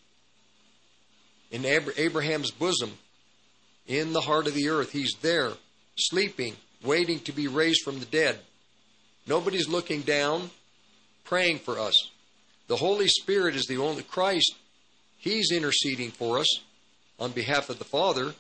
In 1.52 1.66
Abraham's 1.66 2.52
bosom, 2.52 2.98
in 3.88 4.14
the 4.14 4.22
heart 4.22 4.48
of 4.48 4.54
the 4.54 4.70
earth, 4.70 4.92
he's 4.92 5.16
there, 5.22 5.54
sleeping, 5.98 6.56
waiting 6.84 7.20
to 7.22 7.32
be 7.32 7.48
raised 7.48 7.82
from 7.82 8.00
the 8.00 8.06
dead. 8.06 8.40
Nobody's 9.26 9.68
looking 9.68 10.02
down 10.02 10.52
praying 11.24 11.60
for 11.60 11.80
us. 11.80 12.10
The 12.68 12.76
Holy 12.76 13.08
Spirit 13.08 13.56
is 13.56 13.66
the 13.66 13.78
only 13.78 14.04
Christ. 14.04 14.56
He's 15.18 15.52
interceding 15.52 16.12
for 16.12 16.40
us 16.40 16.48
on 17.20 17.32
behalf 17.32 17.70
of 17.70 17.78
the 17.78 17.86
Father, 17.86 18.34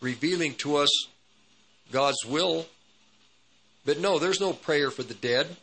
revealing 0.00 0.54
to 0.56 0.76
us 0.76 0.90
God's 1.92 2.24
will. 2.26 2.66
But 3.84 4.00
no, 4.00 4.18
there's 4.18 4.40
no 4.40 4.52
prayer 4.52 4.90
for 4.90 5.02
the 5.02 5.14
dead. 5.14 5.56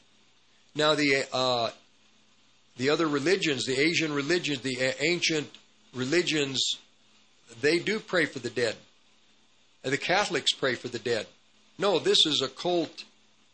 Now 0.76 0.96
the 0.96 1.26
uh, 1.34 1.70
the 2.78 2.90
other 2.90 3.08
religions, 3.08 3.66
the 3.66 3.80
Asian 3.80 4.14
religions, 4.14 4.62
the 4.62 4.94
ancient 5.04 5.50
religions, 5.94 6.78
they 7.62 7.80
do 7.80 8.00
pray 8.00 8.26
for 8.26 8.40
the 8.40 8.50
dead. 8.50 8.76
And 9.84 9.92
the 9.92 9.98
Catholics 9.98 10.54
pray 10.54 10.76
for 10.76 10.88
the 10.88 11.00
dead. 11.00 11.28
No, 11.78 12.00
this 12.00 12.26
is 12.26 12.42
a 12.42 12.48
cult. 12.48 13.04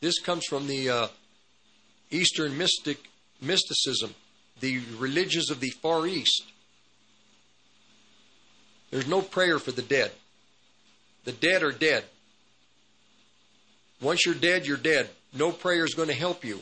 This 0.02 0.20
comes 0.20 0.46
from 0.46 0.68
the 0.68 0.90
uh, 0.90 1.08
Eastern 2.12 2.58
mystic 2.58 3.10
mysticism, 3.42 4.16
the 4.60 4.80
religions 4.98 5.50
of 5.50 5.60
the 5.60 5.70
Far 5.70 6.08
East. 6.08 6.44
There's 8.92 9.08
no 9.08 9.22
prayer 9.22 9.60
for 9.60 9.72
the 9.72 9.82
dead. 9.82 10.12
The 11.26 11.32
dead 11.32 11.64
are 11.64 11.72
dead. 11.72 12.04
Once 14.02 14.26
you're 14.26 14.36
dead, 14.36 14.66
you're 14.66 14.78
dead. 14.78 15.10
No 15.34 15.52
prayer 15.52 15.86
is 15.86 15.94
going 15.94 16.10
to 16.10 16.14
help 16.14 16.44
you. 16.44 16.62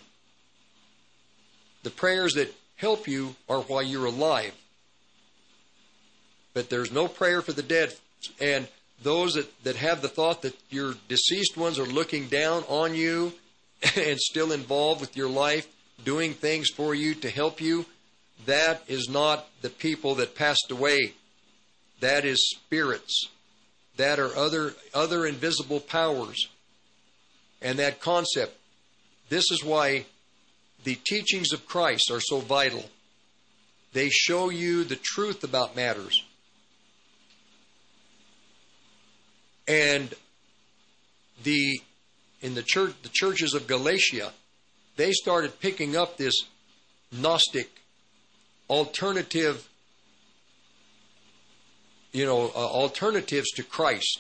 The 1.84 1.90
prayers 1.90 2.34
that 2.34 2.54
help 2.76 3.08
you 3.08 3.36
are 3.50 3.62
while 3.62 3.84
you're 3.84 4.06
alive. 4.06 4.54
But 6.54 6.70
there's 6.70 6.92
no 6.92 7.08
prayer 7.08 7.42
for 7.42 7.54
the 7.54 7.64
dead. 7.64 7.94
And 8.40 8.68
those 9.02 9.34
that, 9.34 9.64
that 9.64 9.76
have 9.78 10.02
the 10.02 10.10
thought 10.10 10.42
that 10.42 10.58
your 10.70 10.96
deceased 11.08 11.58
ones 11.58 11.80
are 11.80 11.86
looking 11.86 12.28
down 12.28 12.64
on 12.68 12.94
you 12.94 13.34
and 13.96 14.20
still 14.20 14.52
involved 14.52 15.02
with 15.02 15.16
your 15.16 15.30
life, 15.30 15.68
doing 16.04 16.34
things 16.34 16.70
for 16.70 16.94
you 16.94 17.16
to 17.16 17.30
help 17.30 17.62
you, 17.62 17.86
that 18.46 18.84
is 18.88 19.08
not 19.10 19.48
the 19.62 19.70
people 19.70 20.16
that 20.16 20.36
passed 20.36 20.72
away. 20.72 21.14
That 22.00 22.26
is 22.26 22.50
spirits. 22.50 23.30
That 23.98 24.20
are 24.20 24.36
other 24.36 24.74
other 24.94 25.28
invisible 25.28 25.80
powers. 25.80 26.48
And 27.62 27.78
that 27.78 28.00
concept. 28.00 28.58
This 29.30 29.52
is 29.52 29.64
why 29.64 30.06
the 30.84 30.96
teachings 30.96 31.54
of 31.54 31.66
Christ 31.66 32.10
are 32.12 32.20
so 32.20 32.40
vital. 32.40 32.86
They 33.94 34.10
show 34.10 34.50
you 34.50 34.84
the 34.84 34.96
truth 34.96 35.44
about 35.44 35.76
matters. 35.76 36.24
And 39.68 40.14
the 41.44 41.82
in 42.42 42.56
the 42.56 42.64
church, 42.64 42.94
the 43.04 43.10
churches 43.10 43.54
of 43.54 43.68
Galatia, 43.68 44.34
they 44.96 45.12
started 45.12 45.60
picking 45.60 45.96
up 45.96 46.18
this 46.18 46.34
Gnostic 47.12 47.70
alternative, 48.70 49.68
you 52.12 52.26
know, 52.26 52.52
uh, 52.56 52.58
alternatives 52.58 53.52
to 53.52 53.64
Christ. 53.64 54.20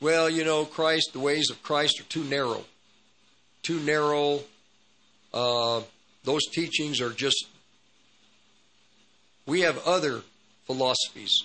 Well, 0.00 0.28
you 0.28 0.44
know, 0.44 0.64
Christ, 0.64 1.10
the 1.12 1.20
ways 1.20 1.50
of 1.50 1.62
Christ 1.62 2.00
are 2.00 2.04
too 2.04 2.24
narrow. 2.24 2.64
Too 3.62 3.80
narrow. 3.80 4.42
Uh, 5.34 5.82
those 6.24 6.46
teachings 6.46 7.02
are 7.02 7.10
just. 7.10 7.44
We 9.44 9.60
have 9.60 9.84
other 9.84 10.22
philosophies. 10.66 11.42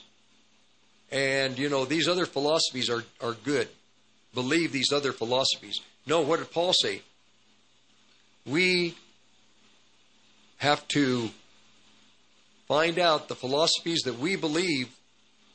And, 1.12 1.58
you 1.58 1.68
know, 1.68 1.84
these 1.84 2.08
other 2.08 2.26
philosophies 2.26 2.90
are, 2.90 3.04
are 3.20 3.34
good 3.44 3.68
believe 4.34 4.72
these 4.72 4.92
other 4.92 5.12
philosophies. 5.12 5.80
No, 6.06 6.22
what 6.22 6.40
did 6.40 6.52
Paul 6.52 6.74
say? 6.74 7.02
We 8.46 8.96
have 10.58 10.88
to 10.90 11.30
find 12.68 13.00
out 13.00 13.28
the 13.28 13.36
philosophies 13.36 14.02
that 14.02 14.20
we 14.20 14.36
believe, 14.36 14.90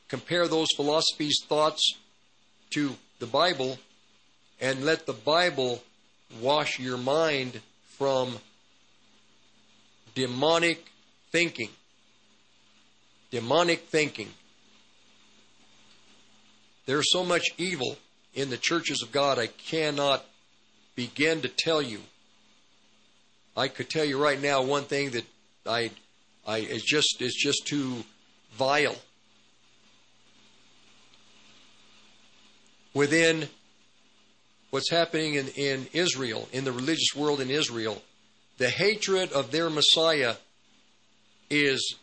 compare 0.08 0.48
those 0.48 0.68
philosophies' 0.76 1.42
thoughts 1.46 1.94
to 2.70 2.96
the 3.18 3.26
Bible, 3.26 3.78
and 4.60 4.84
let 4.84 5.06
the 5.06 5.12
Bible 5.12 5.82
wash 6.40 6.78
your 6.78 6.98
mind 6.98 7.60
from 7.98 8.38
demonic 10.14 10.84
thinking. 11.30 11.70
Demonic 13.30 13.80
thinking. 13.88 14.28
There's 16.86 17.10
so 17.10 17.24
much 17.24 17.44
evil 17.56 17.96
in 18.34 18.50
the 18.50 18.56
churches 18.56 19.02
of 19.02 19.12
God, 19.12 19.38
I 19.38 19.46
cannot 19.46 20.24
begin 20.96 21.42
to 21.42 21.48
tell 21.48 21.80
you. 21.80 22.00
I 23.56 23.68
could 23.68 23.88
tell 23.88 24.04
you 24.04 24.20
right 24.20 24.40
now 24.40 24.62
one 24.62 24.84
thing 24.84 25.10
that 25.10 25.24
I, 25.64 25.90
I 26.46 26.58
it's 26.58 26.84
just 26.84 27.20
it's 27.20 27.40
just 27.40 27.66
too 27.66 28.04
vile. 28.52 28.96
Within 32.92 33.48
what's 34.74 34.90
happening 34.90 35.34
in, 35.36 35.46
in 35.50 35.86
Israel, 35.92 36.48
in 36.52 36.64
the 36.64 36.72
religious 36.72 37.14
world 37.14 37.40
in 37.40 37.48
Israel, 37.48 38.02
the 38.58 38.68
hatred 38.68 39.30
of 39.30 39.52
their 39.52 39.70
Messiah 39.70 40.34
is 41.48 41.94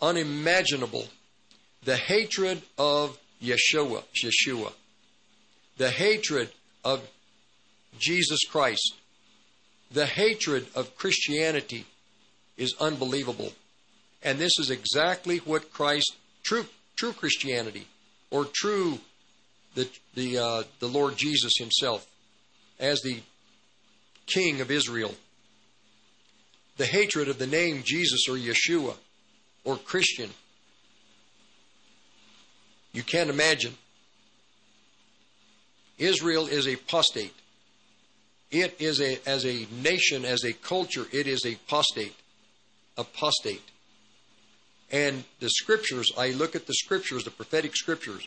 unimaginable. 0.00 1.08
The 1.82 1.96
hatred 1.96 2.62
of 2.78 3.18
Yeshua, 3.42 4.04
Yeshua 4.14 4.72
the 5.76 5.90
hatred 5.90 6.50
of 6.84 7.02
Jesus 7.98 8.44
Christ, 8.48 8.94
the 9.90 10.06
hatred 10.06 10.68
of 10.76 10.96
Christianity 10.96 11.84
is 12.56 12.76
unbelievable. 12.78 13.52
And 14.22 14.38
this 14.38 14.60
is 14.60 14.70
exactly 14.70 15.38
what 15.38 15.72
Christ, 15.72 16.14
true, 16.44 16.66
true 16.94 17.12
Christianity, 17.12 17.88
or 18.30 18.44
true 18.44 19.00
the 19.76 19.88
the 20.14 20.38
uh, 20.38 20.62
the 20.80 20.88
Lord 20.88 21.16
Jesus 21.16 21.52
Himself, 21.58 22.04
as 22.80 23.00
the 23.02 23.20
King 24.26 24.60
of 24.60 24.72
Israel. 24.72 25.14
The 26.78 26.86
hatred 26.86 27.28
of 27.28 27.38
the 27.38 27.46
name 27.46 27.82
Jesus 27.84 28.28
or 28.28 28.34
Yeshua, 28.34 28.94
or 29.64 29.76
Christian. 29.76 30.30
You 32.92 33.02
can't 33.02 33.30
imagine 33.30 33.74
Israel 35.98 36.46
is 36.46 36.66
a 36.66 36.74
apostate. 36.74 37.34
It 38.50 38.76
is 38.78 39.00
a 39.00 39.18
as 39.28 39.44
a 39.46 39.66
nation, 39.82 40.24
as 40.24 40.44
a 40.44 40.52
culture, 40.52 41.06
it 41.12 41.26
is 41.26 41.44
a 41.44 41.52
apostate. 41.52 42.16
Apostate. 42.98 43.62
And 44.90 45.24
the 45.40 45.50
scriptures, 45.50 46.12
I 46.16 46.30
look 46.30 46.54
at 46.54 46.66
the 46.66 46.74
scriptures, 46.74 47.24
the 47.24 47.30
prophetic 47.30 47.76
scriptures, 47.76 48.26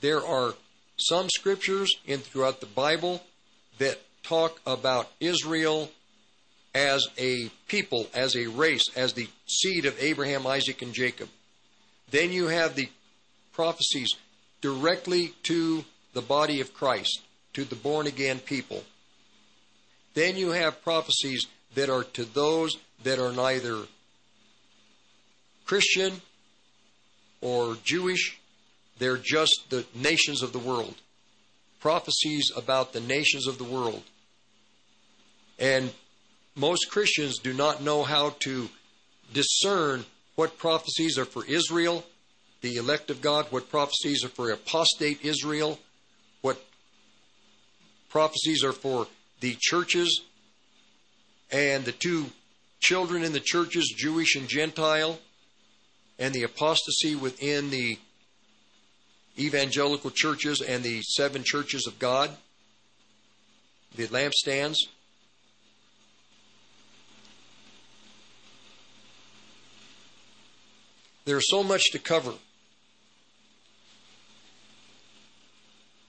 there 0.00 0.24
are 0.24 0.54
some 0.98 1.28
scriptures 1.30 1.96
in 2.06 2.18
throughout 2.18 2.60
the 2.60 2.66
Bible 2.66 3.22
that 3.78 3.98
talk 4.22 4.60
about 4.66 5.10
Israel 5.20 5.90
as 6.74 7.06
a 7.16 7.50
people, 7.66 8.06
as 8.14 8.36
a 8.36 8.46
race, 8.46 8.84
as 8.94 9.14
the 9.14 9.28
seed 9.46 9.86
of 9.86 10.00
Abraham, 10.02 10.46
Isaac, 10.46 10.82
and 10.82 10.92
Jacob. 10.92 11.28
Then 12.10 12.32
you 12.32 12.48
have 12.48 12.74
the 12.74 12.88
prophecies 13.52 14.14
directly 14.60 15.34
to 15.44 15.84
the 16.12 16.22
body 16.22 16.60
of 16.60 16.74
Christ, 16.74 17.20
to 17.54 17.64
the 17.64 17.74
born 17.74 18.06
again 18.06 18.38
people. 18.38 18.84
Then 20.14 20.36
you 20.36 20.50
have 20.50 20.82
prophecies 20.82 21.46
that 21.74 21.90
are 21.90 22.04
to 22.04 22.24
those 22.24 22.76
that 23.04 23.18
are 23.18 23.32
neither 23.32 23.84
Christian 25.64 26.20
or 27.40 27.76
Jewish, 27.84 28.37
they're 28.98 29.16
just 29.16 29.70
the 29.70 29.84
nations 29.94 30.42
of 30.42 30.52
the 30.52 30.58
world. 30.58 30.94
Prophecies 31.80 32.50
about 32.56 32.92
the 32.92 33.00
nations 33.00 33.46
of 33.46 33.58
the 33.58 33.64
world. 33.64 34.02
And 35.58 35.92
most 36.54 36.90
Christians 36.90 37.38
do 37.38 37.52
not 37.52 37.82
know 37.82 38.02
how 38.02 38.30
to 38.40 38.68
discern 39.32 40.04
what 40.34 40.58
prophecies 40.58 41.18
are 41.18 41.24
for 41.24 41.44
Israel, 41.46 42.04
the 42.60 42.76
elect 42.76 43.10
of 43.10 43.20
God, 43.20 43.46
what 43.50 43.70
prophecies 43.70 44.24
are 44.24 44.28
for 44.28 44.50
apostate 44.50 45.24
Israel, 45.24 45.78
what 46.40 46.64
prophecies 48.08 48.64
are 48.64 48.72
for 48.72 49.06
the 49.40 49.56
churches 49.60 50.22
and 51.50 51.84
the 51.84 51.92
two 51.92 52.26
children 52.80 53.22
in 53.22 53.32
the 53.32 53.40
churches, 53.40 53.92
Jewish 53.96 54.36
and 54.36 54.48
Gentile, 54.48 55.18
and 56.18 56.34
the 56.34 56.42
apostasy 56.42 57.14
within 57.14 57.70
the 57.70 57.98
evangelical 59.38 60.10
churches 60.10 60.60
and 60.60 60.82
the 60.82 61.02
seven 61.02 61.44
churches 61.44 61.86
of 61.86 61.98
God, 61.98 62.30
the 63.94 64.06
lampstands. 64.08 64.76
There's 71.24 71.48
so 71.50 71.62
much 71.62 71.90
to 71.92 71.98
cover. 71.98 72.32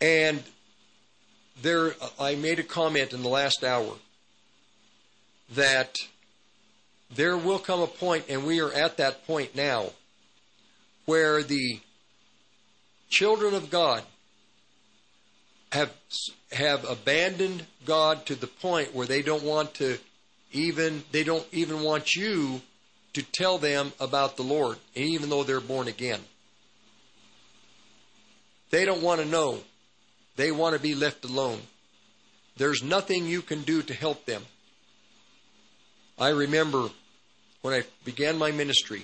And 0.02 0.44
there, 1.62 1.94
I 2.18 2.36
made 2.36 2.60
a 2.60 2.64
comment 2.64 3.12
in 3.12 3.22
the 3.22 3.28
last 3.28 3.64
hour 3.64 3.96
that 5.56 5.98
there 7.14 7.38
will 7.38 7.60
come 7.60 7.82
a 7.82 7.88
point, 7.88 8.26
and 8.30 8.46
we 8.46 8.62
are 8.62 8.72
at 8.72 8.98
that 8.98 9.26
point 9.28 9.56
now, 9.56 9.92
where 11.06 11.44
the 11.44 11.82
children 13.10 13.54
of 13.54 13.70
God 13.70 14.04
have 15.72 15.92
have 16.52 16.90
abandoned 16.90 17.66
God 17.86 18.26
to 18.28 18.36
the 18.36 18.48
point 18.48 18.96
where 18.96 19.06
they 19.06 19.22
don't 19.22 19.44
want 19.44 19.76
to 19.76 19.98
even 20.52 21.04
they 21.12 21.24
don't 21.24 21.46
even 21.52 21.82
want 21.84 22.16
you 22.16 22.62
to 23.14 23.24
tell 23.24 23.58
them 23.58 23.92
about 24.00 24.38
the 24.38 24.44
Lord, 24.44 24.78
even 24.96 25.30
though 25.30 25.44
they're 25.44 25.60
born 25.60 25.88
again. 25.88 26.22
They 28.70 28.86
don't 28.86 29.02
want 29.02 29.20
to 29.20 29.28
know. 29.28 29.60
They 30.36 30.52
want 30.52 30.76
to 30.76 30.82
be 30.82 30.96
left 30.96 31.26
alone. 31.26 31.60
There's 32.58 32.84
nothing 32.84 33.26
you 33.26 33.42
can 33.42 33.64
do 33.64 33.82
to 33.82 33.94
help 33.94 34.26
them. 34.26 34.44
I 36.20 36.30
remember 36.30 36.90
when 37.62 37.74
I 37.74 37.84
began 38.06 38.38
my 38.38 38.52
ministry, 38.52 39.04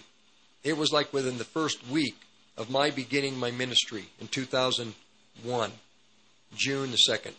it 0.64 0.78
was 0.78 0.92
like 0.92 1.12
within 1.14 1.38
the 1.38 1.44
first 1.44 1.88
week 1.90 2.16
of 2.58 2.70
my 2.70 2.90
beginning 2.90 3.38
my 3.38 3.52
ministry 3.52 4.06
in 4.20 4.28
2001, 4.28 5.72
June 6.56 6.92
the 6.92 6.98
2nd. 6.98 7.34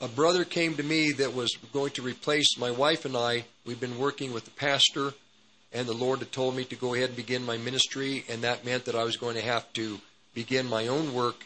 A 0.00 0.08
brother 0.08 0.44
came 0.44 0.76
to 0.76 0.82
me 0.82 1.12
that 1.12 1.34
was 1.34 1.56
going 1.72 1.90
to 1.92 2.02
replace 2.02 2.56
my 2.58 2.70
wife 2.70 3.04
and 3.04 3.16
I. 3.16 3.44
We'd 3.66 3.80
been 3.80 3.98
working 3.98 4.32
with 4.32 4.46
the 4.46 4.50
pastor, 4.50 5.12
and 5.72 5.86
the 5.86 5.92
Lord 5.92 6.20
had 6.20 6.32
told 6.32 6.56
me 6.56 6.64
to 6.64 6.76
go 6.76 6.94
ahead 6.94 7.10
and 7.10 7.16
begin 7.16 7.44
my 7.44 7.58
ministry, 7.58 8.24
and 8.28 8.42
that 8.42 8.64
meant 8.64 8.86
that 8.86 8.94
I 8.94 9.04
was 9.04 9.16
going 9.16 9.36
to 9.36 9.42
have 9.42 9.70
to 9.74 10.00
begin 10.34 10.66
my 10.66 10.86
own 10.86 11.12
work. 11.12 11.44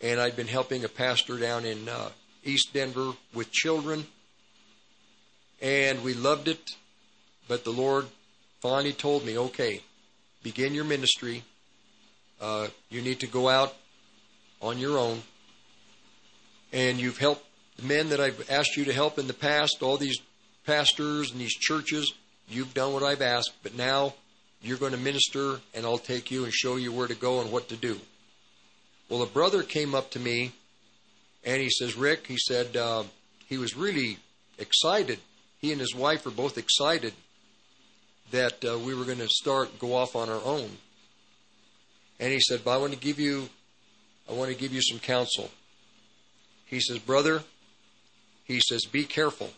And 0.00 0.20
I'd 0.20 0.36
been 0.36 0.46
helping 0.46 0.84
a 0.84 0.88
pastor 0.88 1.38
down 1.38 1.64
in 1.64 1.88
uh, 1.88 2.10
East 2.44 2.72
Denver 2.72 3.14
with 3.34 3.50
children, 3.50 4.06
and 5.60 6.04
we 6.04 6.14
loved 6.14 6.46
it. 6.46 6.76
But 7.48 7.64
the 7.64 7.72
Lord 7.72 8.06
finally 8.60 8.92
told 8.92 9.26
me, 9.26 9.36
okay, 9.36 9.82
begin 10.42 10.74
your 10.74 10.84
ministry. 10.84 11.42
Uh, 12.40 12.68
you 12.90 13.02
need 13.02 13.20
to 13.20 13.26
go 13.26 13.48
out 13.48 13.74
on 14.60 14.78
your 14.78 14.98
own. 14.98 15.22
And 16.72 16.98
you've 16.98 17.18
helped 17.18 17.44
the 17.76 17.86
men 17.86 18.10
that 18.10 18.20
I've 18.20 18.50
asked 18.50 18.76
you 18.76 18.84
to 18.84 18.92
help 18.92 19.18
in 19.18 19.26
the 19.26 19.34
past, 19.34 19.82
all 19.82 19.96
these 19.96 20.18
pastors 20.66 21.30
and 21.30 21.40
these 21.40 21.54
churches. 21.54 22.12
You've 22.48 22.74
done 22.74 22.92
what 22.92 23.02
I've 23.02 23.22
asked, 23.22 23.52
but 23.62 23.76
now 23.76 24.14
you're 24.62 24.78
going 24.78 24.92
to 24.92 24.98
minister, 24.98 25.60
and 25.74 25.84
I'll 25.84 25.98
take 25.98 26.30
you 26.30 26.44
and 26.44 26.52
show 26.52 26.76
you 26.76 26.92
where 26.92 27.08
to 27.08 27.14
go 27.14 27.40
and 27.40 27.50
what 27.52 27.68
to 27.68 27.76
do. 27.76 28.00
Well, 29.08 29.22
a 29.22 29.26
brother 29.26 29.62
came 29.62 29.94
up 29.94 30.10
to 30.12 30.18
me, 30.18 30.52
and 31.44 31.60
he 31.62 31.70
says, 31.70 31.96
Rick, 31.96 32.26
he 32.26 32.36
said, 32.36 32.76
uh, 32.76 33.04
he 33.46 33.56
was 33.56 33.76
really 33.76 34.18
excited. 34.58 35.18
He 35.60 35.72
and 35.72 35.80
his 35.80 35.94
wife 35.94 36.26
are 36.26 36.30
both 36.30 36.58
excited 36.58 37.14
that 38.30 38.64
uh, 38.64 38.78
we 38.78 38.94
were 38.94 39.04
going 39.04 39.18
to 39.18 39.28
start 39.28 39.78
go 39.78 39.94
off 39.94 40.14
on 40.16 40.28
our 40.28 40.42
own. 40.44 40.70
And 42.20 42.32
he 42.32 42.40
said, 42.40 42.64
"But 42.64 42.72
I 42.72 42.76
want 42.78 42.92
to 42.92 42.98
give 42.98 43.18
you, 43.18 43.48
I 44.28 44.32
want 44.32 44.50
to 44.50 44.56
give 44.56 44.72
you 44.72 44.82
some 44.82 44.98
counsel." 44.98 45.50
He 46.66 46.80
says, 46.80 46.98
"Brother," 46.98 47.42
he 48.44 48.60
says, 48.60 48.84
"be 48.84 49.04
careful, 49.04 49.50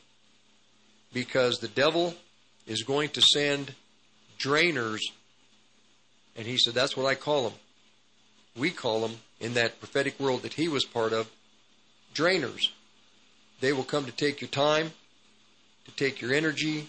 because 1.13 1.59
the 1.59 1.69
devil 1.69 2.15
is 2.67 2.83
going 2.83 3.11
to 3.11 3.23
send 3.23 3.75
drainers." 4.39 5.01
And 6.37 6.47
he 6.47 6.59
said, 6.59 6.75
"That's 6.75 6.97
what 6.97 7.07
I 7.07 7.15
call 7.15 7.51
them. 7.51 7.59
We 8.57 8.71
call 8.71 9.01
them 9.01 9.19
in 9.41 9.55
that 9.55 9.81
prophetic 9.81 10.21
world 10.21 10.43
that 10.43 10.55
he 10.55 10.69
was 10.69 10.85
part 10.85 11.13
of, 11.13 11.31
drainers. 12.15 12.69
They 13.61 13.73
will 13.73 13.85
come 13.85 14.05
to 14.05 14.13
take 14.13 14.41
your 14.41 14.51
time, 14.51 14.93
to 15.85 15.91
take 15.93 16.21
your 16.21 16.33
energy, 16.33 16.89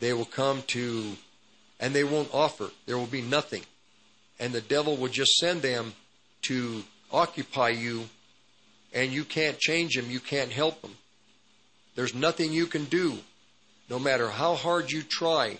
they 0.00 0.12
will 0.12 0.24
come 0.24 0.62
to, 0.68 1.16
and 1.80 1.94
they 1.94 2.04
won't 2.04 2.32
offer. 2.32 2.70
There 2.86 2.98
will 2.98 3.06
be 3.06 3.22
nothing. 3.22 3.62
And 4.38 4.52
the 4.52 4.60
devil 4.60 4.96
will 4.96 5.08
just 5.08 5.36
send 5.36 5.62
them 5.62 5.94
to 6.42 6.84
occupy 7.10 7.70
you, 7.70 8.08
and 8.92 9.12
you 9.12 9.24
can't 9.24 9.58
change 9.58 9.96
them. 9.96 10.10
You 10.10 10.20
can't 10.20 10.52
help 10.52 10.82
them. 10.82 10.96
There's 11.94 12.14
nothing 12.14 12.52
you 12.52 12.66
can 12.66 12.84
do. 12.84 13.18
No 13.90 13.98
matter 13.98 14.28
how 14.28 14.54
hard 14.54 14.92
you 14.92 15.02
try, 15.02 15.58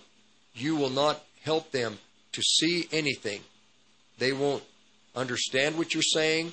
you 0.54 0.76
will 0.76 0.90
not 0.90 1.24
help 1.42 1.72
them 1.72 1.98
to 2.32 2.42
see 2.42 2.86
anything. 2.92 3.40
They 4.18 4.32
won't 4.32 4.62
understand 5.16 5.76
what 5.76 5.94
you're 5.94 6.02
saying, 6.02 6.52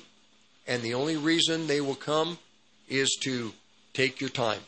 and 0.66 0.82
the 0.82 0.94
only 0.94 1.16
reason 1.16 1.66
they 1.66 1.80
will 1.80 1.94
come 1.94 2.38
is 2.88 3.16
to 3.22 3.52
take 3.92 4.20
your 4.20 4.30
time 4.30 4.60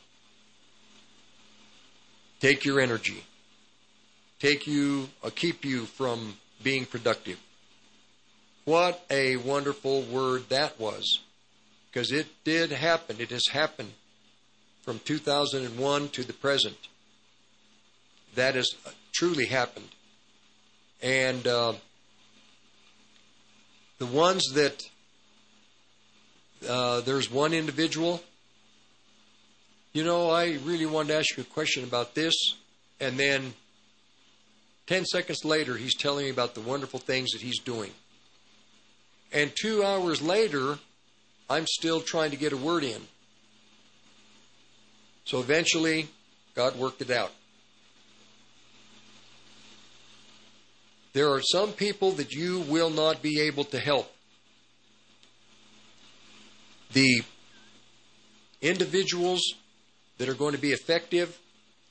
take 2.41 2.65
your 2.65 2.81
energy, 2.81 3.25
take 4.39 4.67
you, 4.67 5.09
uh, 5.23 5.31
keep 5.35 5.65
you 5.65 5.87
from 5.87 6.37
being 6.63 6.85
productive. 6.85 7.39
What 8.65 9.05
a 9.11 9.37
wonderful 9.37 10.03
word 10.03 10.49
that 10.51 10.79
was, 10.79 11.21
because 11.91 12.13
it 12.13 12.27
did 12.45 12.71
happen. 12.71 13.17
It 13.19 13.31
has 13.31 13.47
happened 13.49 13.93
from 14.83 15.01
2001 15.05 16.09
to 16.11 16.23
the 16.23 16.33
present. 16.33 16.77
That 18.35 18.55
has 18.55 18.75
truly 19.13 19.47
happened. 19.47 19.89
And 21.03 21.47
uh, 21.47 21.75
the 23.99 24.07
ones 24.07 24.45
that 24.55 24.89
uh, 26.69 27.01
there's 27.03 27.31
one 27.31 27.53
individual 27.53 28.23
you 29.93 30.05
know, 30.05 30.31
I 30.31 30.59
really 30.65 30.87
wanted 30.87 31.09
to 31.09 31.19
ask 31.19 31.37
you 31.37 31.43
a 31.43 31.47
question 31.47 31.85
about 31.85 32.15
this. 32.15 32.35
And 33.01 33.19
then 33.19 33.55
10 34.87 35.05
seconds 35.05 35.45
later, 35.45 35.77
he's 35.77 35.95
telling 35.95 36.25
me 36.25 36.31
about 36.31 36.55
the 36.55 36.61
wonderful 36.61 36.99
things 36.99 37.31
that 37.33 37.41
he's 37.41 37.59
doing. 37.59 37.93
And 39.33 39.53
two 39.61 39.85
hours 39.85 40.23
later, 40.23 40.79
I'm 41.51 41.67
still 41.67 42.01
trying 42.01 42.31
to 42.31 42.37
get 42.37 42.53
a 42.53 42.57
word 42.57 42.85
in. 42.85 43.03
So 45.25 45.41
eventually, 45.41 46.09
God 46.55 46.77
worked 46.77 47.03
it 47.03 47.11
out. 47.11 47.33
There 51.13 51.31
are 51.33 51.43
some 51.43 51.73
people 51.73 52.13
that 52.13 52.33
you 52.33 52.61
will 52.61 52.91
not 52.91 53.23
be 53.23 53.41
able 53.41 53.65
to 53.65 53.79
help. 53.79 54.11
The 56.93 57.23
individuals 58.63 59.55
that 60.19 60.29
are 60.29 60.35
going 60.35 60.55
to 60.55 60.61
be 60.61 60.73
effective 60.73 61.39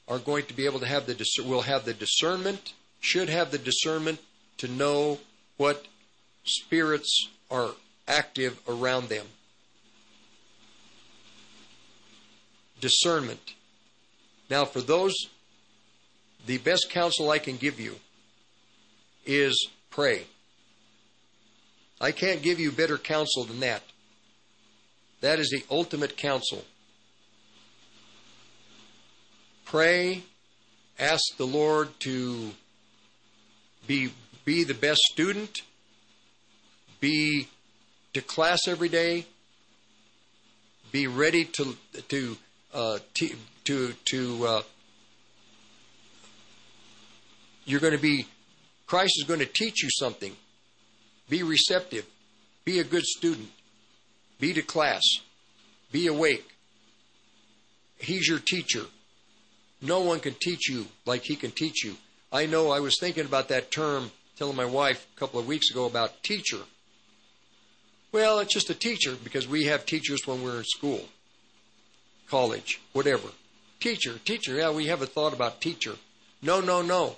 are 0.07 0.19
going 0.19 0.45
to 0.45 0.53
be 0.53 0.65
able 0.65 0.79
to 0.79 0.85
have 0.85 1.05
the 1.05 1.25
will 1.45 1.61
have 1.61 1.85
the 1.85 1.93
discernment, 1.93 2.73
should 2.99 3.29
have 3.29 3.51
the 3.51 3.57
discernment 3.57 4.19
to 4.57 4.67
know 4.67 5.19
what 5.57 5.85
spirits 6.45 7.27
are 7.51 7.71
active 8.07 8.59
around 8.67 9.09
them. 9.09 9.25
Discernment. 12.79 13.53
Now, 14.49 14.63
for 14.63 14.81
those, 14.81 15.13
the 16.45 16.57
best 16.59 16.89
counsel 16.89 17.29
I 17.29 17.39
can 17.39 17.57
give 17.57 17.79
you 17.79 17.95
is 19.25 19.67
pray. 19.89 20.23
I 21.99 22.11
can't 22.11 22.41
give 22.41 22.59
you 22.59 22.71
better 22.71 22.97
counsel 22.97 23.43
than 23.43 23.59
that. 23.59 23.81
That 25.21 25.39
is 25.39 25.49
the 25.49 25.63
ultimate 25.69 26.15
counsel. 26.15 26.63
Pray, 29.67 30.23
ask 30.97 31.35
the 31.35 31.45
Lord 31.45 31.89
to 31.99 32.51
be 33.85 34.11
be 34.45 34.63
the 34.63 34.73
best 34.73 35.01
student, 35.01 35.61
be 37.01 37.49
to 38.13 38.21
class 38.21 38.61
every 38.65 38.87
day, 38.87 39.25
be 40.93 41.05
ready 41.05 41.43
to 41.43 41.75
to 42.07 42.37
uh, 42.73 42.99
t- 43.13 43.35
to 43.65 43.91
to 44.05 44.47
uh, 44.47 44.61
you're 47.65 47.81
going 47.81 47.91
to 47.91 47.99
be 47.99 48.25
Christ 48.85 49.15
is 49.17 49.25
going 49.27 49.41
to 49.41 49.45
teach 49.45 49.83
you 49.83 49.89
something. 49.91 50.33
Be 51.27 51.43
receptive. 51.43 52.05
Be 52.63 52.79
a 52.79 52.85
good 52.85 53.03
student. 53.03 53.49
Be 54.39 54.53
to 54.53 54.61
class. 54.61 55.03
Be 55.91 56.07
awake. 56.07 56.55
He's 57.97 58.29
your 58.29 58.39
teacher. 58.39 58.85
No 59.81 60.01
one 60.01 60.19
can 60.19 60.33
teach 60.33 60.69
you 60.69 60.87
like 61.05 61.23
he 61.23 61.35
can 61.35 61.51
teach 61.51 61.83
you. 61.83 61.95
I 62.31 62.45
know 62.45 62.71
I 62.71 62.79
was 62.79 62.97
thinking 62.99 63.25
about 63.25 63.49
that 63.49 63.71
term, 63.71 64.11
telling 64.37 64.55
my 64.55 64.65
wife 64.65 65.07
a 65.15 65.19
couple 65.19 65.39
of 65.39 65.47
weeks 65.47 65.69
ago 65.71 65.85
about 65.85 66.23
teacher. 66.23 66.59
Well, 68.11 68.39
it's 68.39 68.53
just 68.53 68.69
a 68.69 68.73
teacher 68.73 69.15
because 69.23 69.47
we 69.47 69.65
have 69.65 69.85
teachers 69.85 70.25
when 70.25 70.43
we're 70.43 70.59
in 70.59 70.63
school, 70.63 71.05
college, 72.29 72.79
whatever. 72.93 73.29
Teacher, 73.79 74.17
teacher, 74.25 74.55
yeah, 74.55 74.71
we 74.71 74.87
have 74.87 75.01
a 75.01 75.05
thought 75.05 75.33
about 75.33 75.61
teacher. 75.61 75.95
No, 76.41 76.61
no, 76.61 76.81
no. 76.81 77.17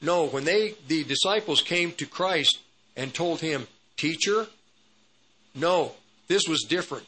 No, 0.00 0.26
when 0.26 0.44
they 0.44 0.74
the 0.88 1.04
disciples 1.04 1.60
came 1.60 1.92
to 1.92 2.06
Christ 2.06 2.58
and 2.96 3.12
told 3.12 3.40
him, 3.40 3.66
"Teacher," 3.96 4.46
no, 5.54 5.92
this 6.26 6.48
was 6.48 6.64
different. 6.68 7.06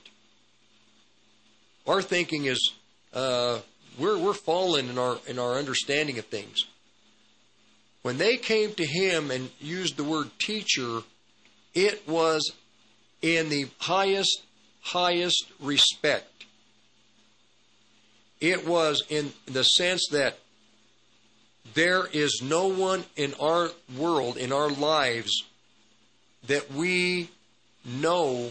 Our 1.87 2.03
thinking 2.03 2.45
is 2.45 2.73
uh, 3.15 3.61
we're 3.99 4.19
we're 4.19 4.33
fallen 4.33 4.89
in 4.89 4.99
our 4.99 5.19
in 5.27 5.39
our 5.39 5.55
understanding 5.55 6.19
of 6.19 6.27
things. 6.27 6.65
When 8.03 8.19
they 8.19 8.37
came 8.37 8.75
to 8.75 8.85
him 8.85 9.31
and 9.31 9.51
used 9.61 9.97
the 9.97 10.05
word 10.05 10.31
teacher, 10.41 11.03
it 11.75 12.09
was 12.09 12.53
in 13.21 13.49
the 13.49 13.69
highest 13.79 14.43
highest 14.81 15.47
respect. 15.61 16.27
It 18.41 18.67
was 18.67 19.05
in 19.09 19.33
the 19.47 19.63
sense 19.63 20.09
that 20.11 20.39
there 21.75 22.07
is 22.13 22.43
no 22.43 22.67
one 22.67 23.05
in 23.17 23.35
our 23.41 23.71
world, 23.97 24.37
in 24.37 24.53
our 24.53 24.69
lives, 24.69 25.45
that 26.49 26.73
we 26.73 27.31
know 27.85 28.51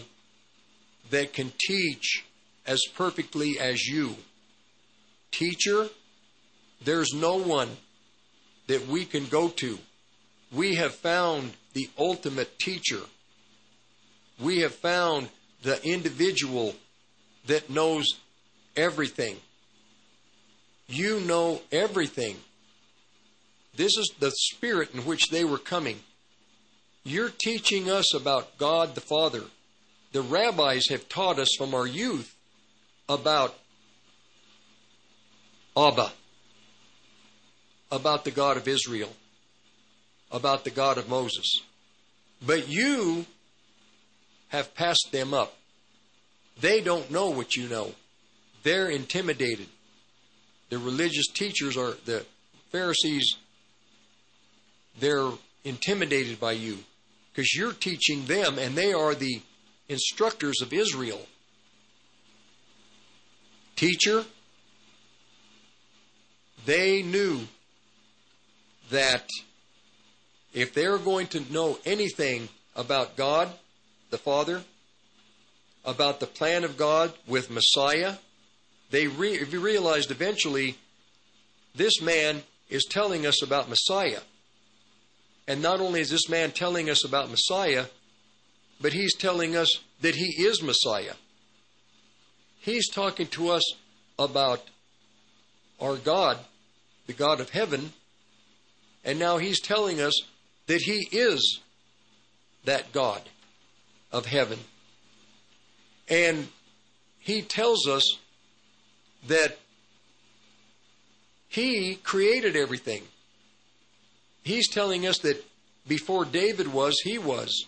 that 1.10 1.34
can 1.34 1.52
teach 1.58 2.24
as 2.66 2.80
perfectly 2.94 3.58
as 3.60 3.86
you. 3.86 4.16
Teacher, 5.32 5.88
there's 6.84 7.12
no 7.12 7.36
one 7.36 7.68
that 8.68 8.86
we 8.86 9.04
can 9.04 9.26
go 9.26 9.48
to. 9.48 9.78
We 10.52 10.76
have 10.76 10.94
found 10.94 11.52
the 11.72 11.90
ultimate 11.98 12.58
teacher. 12.58 13.00
We 14.40 14.60
have 14.60 14.74
found 14.74 15.28
the 15.62 15.84
individual 15.84 16.74
that 17.46 17.70
knows 17.70 18.06
everything. 18.76 19.36
You 20.86 21.20
know 21.20 21.62
everything. 21.70 22.36
This 23.74 23.96
is 23.96 24.12
the 24.18 24.30
spirit 24.30 24.94
in 24.94 25.00
which 25.06 25.30
they 25.30 25.44
were 25.44 25.58
coming. 25.58 26.00
You're 27.04 27.30
teaching 27.30 27.90
us 27.90 28.14
about 28.14 28.58
God 28.58 28.94
the 28.94 29.00
Father. 29.00 29.44
The 30.12 30.22
rabbis 30.22 30.88
have 30.90 31.08
taught 31.08 31.38
us 31.38 31.48
from 31.56 31.74
our 31.74 31.86
youth 31.86 32.36
about 33.08 33.56
Abba, 35.76 36.12
about 37.90 38.24
the 38.24 38.30
God 38.30 38.56
of 38.56 38.68
Israel, 38.68 39.12
about 40.30 40.64
the 40.64 40.70
God 40.70 40.98
of 40.98 41.08
Moses. 41.08 41.60
But 42.44 42.68
you 42.68 43.26
have 44.48 44.74
passed 44.74 45.08
them 45.12 45.32
up. 45.32 45.54
They 46.60 46.80
don't 46.80 47.10
know 47.10 47.30
what 47.30 47.56
you 47.56 47.68
know. 47.68 47.92
They're 48.62 48.88
intimidated. 48.88 49.66
The 50.68 50.78
religious 50.78 51.26
teachers 51.28 51.76
are 51.76 51.94
the 52.04 52.24
Pharisees 52.70 53.36
they're 54.98 55.30
intimidated 55.64 56.38
by 56.40 56.52
you 56.52 56.78
because 57.32 57.54
you're 57.54 57.72
teaching 57.72 58.26
them 58.26 58.58
and 58.58 58.74
they 58.74 58.92
are 58.92 59.14
the 59.14 59.40
instructors 59.88 60.60
of 60.60 60.72
Israel. 60.72 61.20
Teacher, 63.76 64.24
they 66.64 67.02
knew 67.02 67.40
that 68.90 69.28
if 70.52 70.74
they're 70.74 70.98
going 70.98 71.26
to 71.28 71.52
know 71.52 71.78
anything 71.84 72.48
about 72.76 73.16
God, 73.16 73.50
the 74.10 74.18
Father, 74.18 74.62
about 75.84 76.20
the 76.20 76.26
plan 76.26 76.64
of 76.64 76.76
God 76.76 77.12
with 77.26 77.50
Messiah, 77.50 78.14
they 78.90 79.06
re- 79.08 79.42
realized 79.44 80.10
eventually 80.10 80.76
this 81.74 82.00
man 82.00 82.42
is 82.68 82.84
telling 82.84 83.26
us 83.26 83.42
about 83.42 83.68
Messiah. 83.68 84.20
And 85.48 85.60
not 85.60 85.80
only 85.80 86.00
is 86.00 86.10
this 86.10 86.28
man 86.28 86.52
telling 86.52 86.88
us 86.88 87.04
about 87.04 87.30
Messiah, 87.30 87.86
but 88.80 88.92
he's 88.92 89.14
telling 89.14 89.56
us 89.56 89.68
that 90.00 90.14
he 90.14 90.42
is 90.42 90.62
Messiah. 90.62 91.14
He's 92.60 92.88
talking 92.88 93.26
to 93.28 93.50
us 93.50 93.64
about 94.18 94.62
our 95.80 95.96
God, 95.96 96.38
the 97.12 97.18
God 97.18 97.40
of 97.40 97.50
heaven, 97.50 97.92
and 99.04 99.18
now 99.18 99.38
he's 99.38 99.60
telling 99.60 100.00
us 100.00 100.22
that 100.66 100.80
he 100.80 101.08
is 101.12 101.60
that 102.64 102.92
God 102.92 103.22
of 104.10 104.26
heaven. 104.26 104.58
And 106.08 106.48
he 107.18 107.42
tells 107.42 107.86
us 107.86 108.18
that 109.28 109.58
he 111.48 111.96
created 111.96 112.56
everything. 112.56 113.02
He's 114.42 114.68
telling 114.68 115.06
us 115.06 115.18
that 115.18 115.44
before 115.86 116.24
David 116.24 116.72
was, 116.72 116.98
he 117.04 117.18
was. 117.18 117.66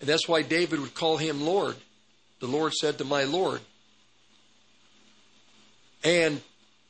And 0.00 0.08
that's 0.08 0.28
why 0.28 0.42
David 0.42 0.80
would 0.80 0.94
call 0.94 1.16
him 1.16 1.44
Lord. 1.44 1.76
The 2.40 2.46
Lord 2.46 2.74
said 2.74 2.98
to 2.98 3.04
my 3.04 3.24
Lord. 3.24 3.60
And 6.04 6.42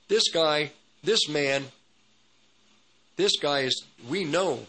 this 0.09 0.29
guy, 0.31 0.73
this 1.03 1.29
man, 1.29 1.65
this 3.17 3.39
guy 3.39 3.61
is, 3.61 3.85
we 4.09 4.25
know 4.25 4.67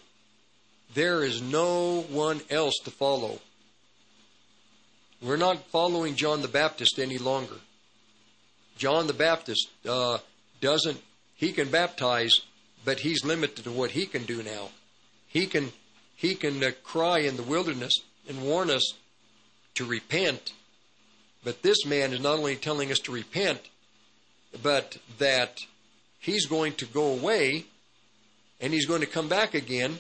there 0.93 1.23
is 1.23 1.41
no 1.41 2.01
one 2.09 2.41
else 2.49 2.75
to 2.85 2.91
follow. 2.91 3.39
We're 5.21 5.37
not 5.37 5.65
following 5.69 6.15
John 6.15 6.41
the 6.41 6.47
Baptist 6.47 6.99
any 6.99 7.17
longer. 7.17 7.55
John 8.77 9.07
the 9.07 9.13
Baptist 9.13 9.69
uh, 9.87 10.19
doesn't 10.61 11.01
he 11.35 11.51
can 11.51 11.69
baptize, 11.69 12.41
but 12.83 12.99
he's 12.99 13.25
limited 13.25 13.63
to 13.65 13.71
what 13.71 13.91
he 13.91 14.05
can 14.05 14.23
do 14.23 14.41
now. 14.41 14.69
He 15.27 15.47
can 15.47 15.71
he 16.15 16.35
can 16.35 16.63
uh, 16.63 16.71
cry 16.83 17.19
in 17.19 17.35
the 17.35 17.43
wilderness 17.43 17.93
and 18.27 18.43
warn 18.43 18.69
us 18.69 18.93
to 19.75 19.85
repent. 19.85 20.53
But 21.43 21.61
this 21.61 21.85
man 21.85 22.13
is 22.13 22.21
not 22.21 22.39
only 22.39 22.55
telling 22.55 22.91
us 22.91 22.99
to 22.99 23.11
repent, 23.11 23.61
but 24.61 24.97
that 25.17 25.59
he's 26.19 26.45
going 26.45 26.73
to 26.73 26.85
go 26.85 27.13
away 27.13 27.65
and 28.59 28.73
he's 28.73 28.85
going 28.85 29.01
to 29.01 29.07
come 29.07 29.27
back 29.27 29.53
again, 29.53 29.99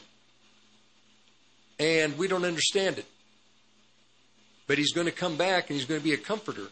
and 1.77 2.17
we 2.17 2.27
don't 2.27 2.45
understand 2.45 2.97
it. 2.97 3.05
But 4.67 4.77
he's 4.77 4.93
going 4.93 5.05
to 5.05 5.13
come 5.13 5.35
back 5.35 5.69
and 5.69 5.77
he's 5.77 5.87
going 5.87 5.99
to 5.99 6.03
be 6.03 6.13
a 6.13 6.17
comforter. 6.17 6.67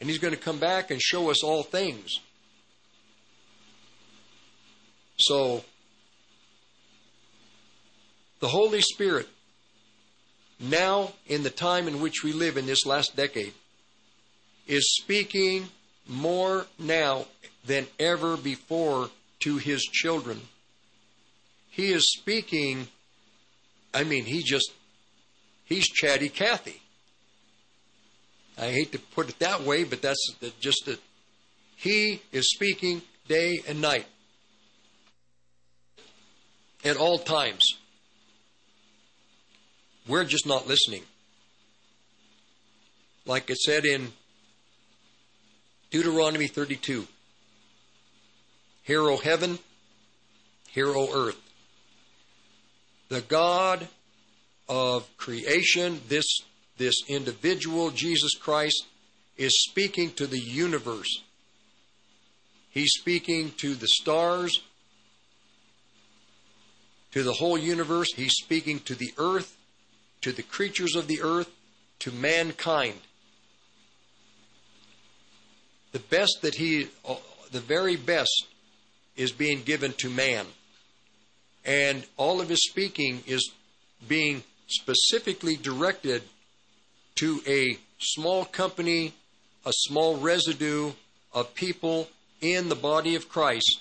And 0.00 0.08
he's 0.08 0.18
going 0.18 0.34
to 0.34 0.40
come 0.40 0.58
back 0.58 0.90
and 0.90 1.00
show 1.02 1.30
us 1.30 1.42
all 1.42 1.62
things. 1.62 2.20
So, 5.16 5.64
the 8.38 8.46
Holy 8.46 8.80
Spirit, 8.80 9.26
now 10.60 11.12
in 11.26 11.42
the 11.42 11.50
time 11.50 11.88
in 11.88 12.00
which 12.00 12.22
we 12.22 12.32
live 12.32 12.56
in 12.56 12.66
this 12.66 12.86
last 12.86 13.16
decade, 13.16 13.54
is 14.68 14.96
speaking 14.96 15.68
more 16.08 16.66
now 16.78 17.26
than 17.64 17.86
ever 17.98 18.36
before 18.36 19.10
to 19.40 19.58
his 19.58 19.82
children. 19.82 20.40
He 21.70 21.92
is 21.92 22.06
speaking 22.10 22.88
I 23.92 24.04
mean, 24.04 24.24
he 24.24 24.42
just, 24.42 24.72
he's 25.64 25.86
chatty 25.88 26.28
Cathy. 26.28 26.80
I 28.56 28.70
hate 28.70 28.92
to 28.92 28.98
put 28.98 29.28
it 29.28 29.38
that 29.38 29.62
way, 29.62 29.84
but 29.84 30.02
that's 30.02 30.34
just 30.60 30.84
that 30.86 30.98
he 31.76 32.22
is 32.32 32.50
speaking 32.50 33.02
day 33.28 33.60
and 33.68 33.80
night 33.80 34.06
at 36.84 36.96
all 36.96 37.18
times. 37.18 37.64
We're 40.06 40.24
just 40.24 40.46
not 40.46 40.66
listening. 40.66 41.02
Like 43.26 43.50
it 43.50 43.58
said 43.58 43.84
in 43.84 44.12
Deuteronomy 45.90 46.46
32 46.46 47.06
Hear, 48.82 49.02
O 49.02 49.18
heaven, 49.18 49.58
hear, 50.70 50.88
O 50.88 51.08
earth. 51.12 51.38
The 53.10 53.20
God 53.20 53.86
of 54.66 55.14
creation, 55.18 56.00
this, 56.08 56.40
this 56.78 56.96
individual, 57.08 57.90
Jesus 57.90 58.34
Christ, 58.34 58.86
is 59.36 59.62
speaking 59.62 60.12
to 60.12 60.26
the 60.26 60.38
universe. 60.38 61.22
He's 62.70 62.92
speaking 62.92 63.52
to 63.58 63.74
the 63.74 63.88
stars, 63.88 64.62
to 67.12 67.22
the 67.22 67.34
whole 67.34 67.58
universe. 67.58 68.12
He's 68.14 68.34
speaking 68.34 68.80
to 68.80 68.94
the 68.94 69.12
earth, 69.18 69.56
to 70.22 70.32
the 70.32 70.42
creatures 70.42 70.94
of 70.96 71.08
the 71.08 71.20
earth, 71.22 71.50
to 72.00 72.12
mankind. 72.12 73.00
The 75.98 76.16
best 76.16 76.42
that 76.42 76.54
he, 76.54 76.86
uh, 77.08 77.16
the 77.50 77.58
very 77.58 77.96
best, 77.96 78.46
is 79.16 79.32
being 79.32 79.62
given 79.64 79.92
to 79.94 80.08
man. 80.08 80.46
And 81.64 82.06
all 82.16 82.40
of 82.40 82.48
his 82.48 82.62
speaking 82.62 83.24
is 83.26 83.50
being 84.06 84.44
specifically 84.68 85.56
directed 85.56 86.22
to 87.16 87.40
a 87.48 87.78
small 87.98 88.44
company, 88.44 89.12
a 89.66 89.72
small 89.72 90.18
residue 90.18 90.92
of 91.32 91.52
people 91.56 92.08
in 92.40 92.68
the 92.68 92.76
body 92.76 93.16
of 93.16 93.28
Christ 93.28 93.80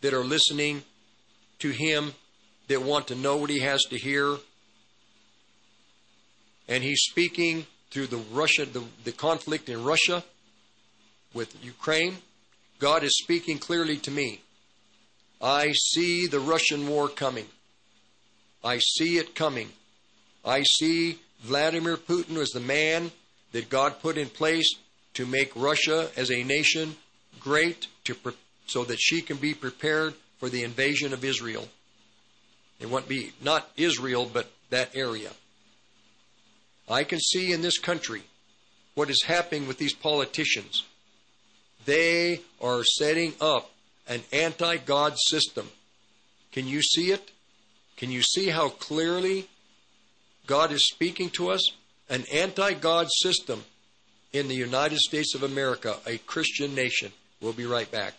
that 0.00 0.14
are 0.14 0.24
listening 0.24 0.84
to 1.58 1.70
him, 1.70 2.14
that 2.68 2.82
want 2.82 3.08
to 3.08 3.16
know 3.16 3.36
what 3.36 3.50
he 3.50 3.58
has 3.58 3.82
to 3.86 3.98
hear. 3.98 4.36
And 6.68 6.84
he's 6.84 7.00
speaking 7.00 7.66
through 7.90 8.06
the 8.06 8.22
Russia, 8.32 8.64
the, 8.64 8.84
the 9.02 9.10
conflict 9.10 9.68
in 9.68 9.82
Russia 9.82 10.22
with 11.34 11.62
Ukraine. 11.64 12.18
God 12.78 13.02
is 13.02 13.18
speaking 13.18 13.58
clearly 13.58 13.96
to 13.98 14.10
me. 14.10 14.40
I 15.40 15.72
see 15.72 16.26
the 16.26 16.40
Russian 16.40 16.88
war 16.88 17.08
coming. 17.08 17.46
I 18.64 18.78
see 18.78 19.18
it 19.18 19.34
coming. 19.34 19.70
I 20.44 20.62
see 20.62 21.20
Vladimir 21.42 21.96
Putin 21.96 22.36
as 22.36 22.50
the 22.50 22.60
man 22.60 23.12
that 23.52 23.70
God 23.70 24.00
put 24.00 24.18
in 24.18 24.28
place 24.28 24.74
to 25.14 25.26
make 25.26 25.52
Russia 25.54 26.10
as 26.16 26.30
a 26.30 26.42
nation 26.42 26.96
great 27.40 27.86
to 28.04 28.14
pre- 28.14 28.32
so 28.66 28.84
that 28.84 29.00
she 29.00 29.22
can 29.22 29.36
be 29.36 29.54
prepared 29.54 30.14
for 30.38 30.48
the 30.48 30.64
invasion 30.64 31.12
of 31.12 31.24
Israel. 31.24 31.68
It 32.80 32.90
won't 32.90 33.08
be 33.08 33.32
not 33.42 33.70
Israel, 33.76 34.28
but 34.32 34.50
that 34.70 34.94
area. 34.94 35.30
I 36.88 37.04
can 37.04 37.18
see 37.20 37.52
in 37.52 37.62
this 37.62 37.78
country 37.78 38.22
what 38.94 39.10
is 39.10 39.22
happening 39.24 39.66
with 39.66 39.78
these 39.78 39.94
politicians. 39.94 40.84
They 41.84 42.40
are 42.60 42.84
setting 42.84 43.34
up 43.40 43.70
an 44.08 44.22
anti 44.32 44.76
God 44.78 45.14
system. 45.18 45.68
Can 46.52 46.66
you 46.66 46.82
see 46.82 47.10
it? 47.12 47.30
Can 47.96 48.10
you 48.10 48.22
see 48.22 48.48
how 48.48 48.68
clearly 48.68 49.48
God 50.46 50.72
is 50.72 50.84
speaking 50.86 51.30
to 51.30 51.50
us? 51.50 51.72
An 52.08 52.24
anti 52.32 52.74
God 52.74 53.08
system 53.10 53.64
in 54.32 54.48
the 54.48 54.54
United 54.54 54.98
States 54.98 55.34
of 55.34 55.42
America, 55.42 55.96
a 56.06 56.18
Christian 56.18 56.74
nation. 56.74 57.12
We'll 57.40 57.52
be 57.52 57.66
right 57.66 57.90
back. 57.90 58.14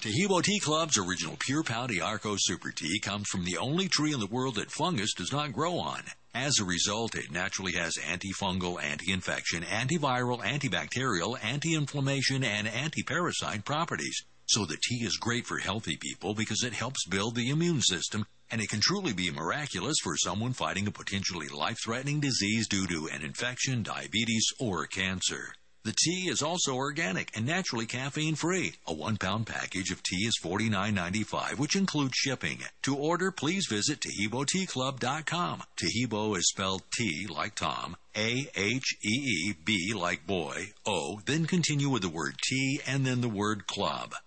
Taheebo 0.00 0.42
Tea 0.42 0.60
Club's 0.60 0.98
original 0.98 1.36
Pure 1.40 1.64
Pau 1.64 1.86
d'Arco 1.88 2.36
Super 2.38 2.70
Tea 2.70 3.00
comes 3.00 3.26
from 3.28 3.44
the 3.44 3.56
only 3.56 3.88
tree 3.88 4.12
in 4.12 4.20
the 4.20 4.26
world 4.26 4.54
that 4.54 4.70
fungus 4.70 5.12
does 5.14 5.32
not 5.32 5.52
grow 5.52 5.78
on. 5.78 6.02
As 6.38 6.58
a 6.60 6.66
result, 6.66 7.14
it 7.14 7.30
naturally 7.30 7.72
has 7.72 7.96
antifungal, 7.96 8.80
anti-infection, 8.82 9.62
antiviral, 9.62 10.42
antibacterial, 10.42 11.42
anti-inflammation, 11.42 12.44
and 12.44 12.68
anti-parasite 12.68 13.64
properties. 13.64 14.22
So 14.44 14.66
the 14.66 14.76
tea 14.76 15.02
is 15.02 15.16
great 15.16 15.46
for 15.46 15.56
healthy 15.56 15.96
people 15.96 16.34
because 16.34 16.62
it 16.62 16.74
helps 16.74 17.06
build 17.06 17.36
the 17.36 17.48
immune 17.48 17.80
system, 17.80 18.26
and 18.50 18.60
it 18.60 18.68
can 18.68 18.80
truly 18.80 19.14
be 19.14 19.30
miraculous 19.30 19.96
for 20.02 20.14
someone 20.18 20.52
fighting 20.52 20.86
a 20.86 20.90
potentially 20.90 21.48
life-threatening 21.48 22.20
disease 22.20 22.68
due 22.68 22.86
to 22.86 23.08
an 23.10 23.22
infection, 23.22 23.82
diabetes, 23.82 24.46
or 24.60 24.84
cancer. 24.84 25.54
The 25.86 25.94
tea 26.02 26.28
is 26.28 26.42
also 26.42 26.74
organic 26.74 27.30
and 27.36 27.46
naturally 27.46 27.86
caffeine 27.86 28.34
free. 28.34 28.74
A 28.88 28.92
one 28.92 29.18
pound 29.18 29.46
package 29.46 29.92
of 29.92 30.02
tea 30.02 30.26
is 30.26 30.36
$49.95, 30.42 31.58
which 31.58 31.76
includes 31.76 32.16
shipping. 32.16 32.58
To 32.82 32.96
order, 32.96 33.30
please 33.30 33.68
visit 33.70 34.00
TaheeboTeaClub.com. 34.00 35.62
Taheebo 35.76 36.36
is 36.36 36.48
spelled 36.48 36.82
T 36.92 37.28
like 37.28 37.54
Tom, 37.54 37.96
A 38.16 38.50
H 38.56 38.96
E 39.04 39.08
E 39.08 39.54
B 39.64 39.94
like 39.94 40.26
boy, 40.26 40.72
O, 40.84 41.20
then 41.24 41.46
continue 41.46 41.88
with 41.88 42.02
the 42.02 42.08
word 42.08 42.34
tea 42.42 42.80
and 42.84 43.06
then 43.06 43.20
the 43.20 43.28
word 43.28 43.68
club. 43.68 44.12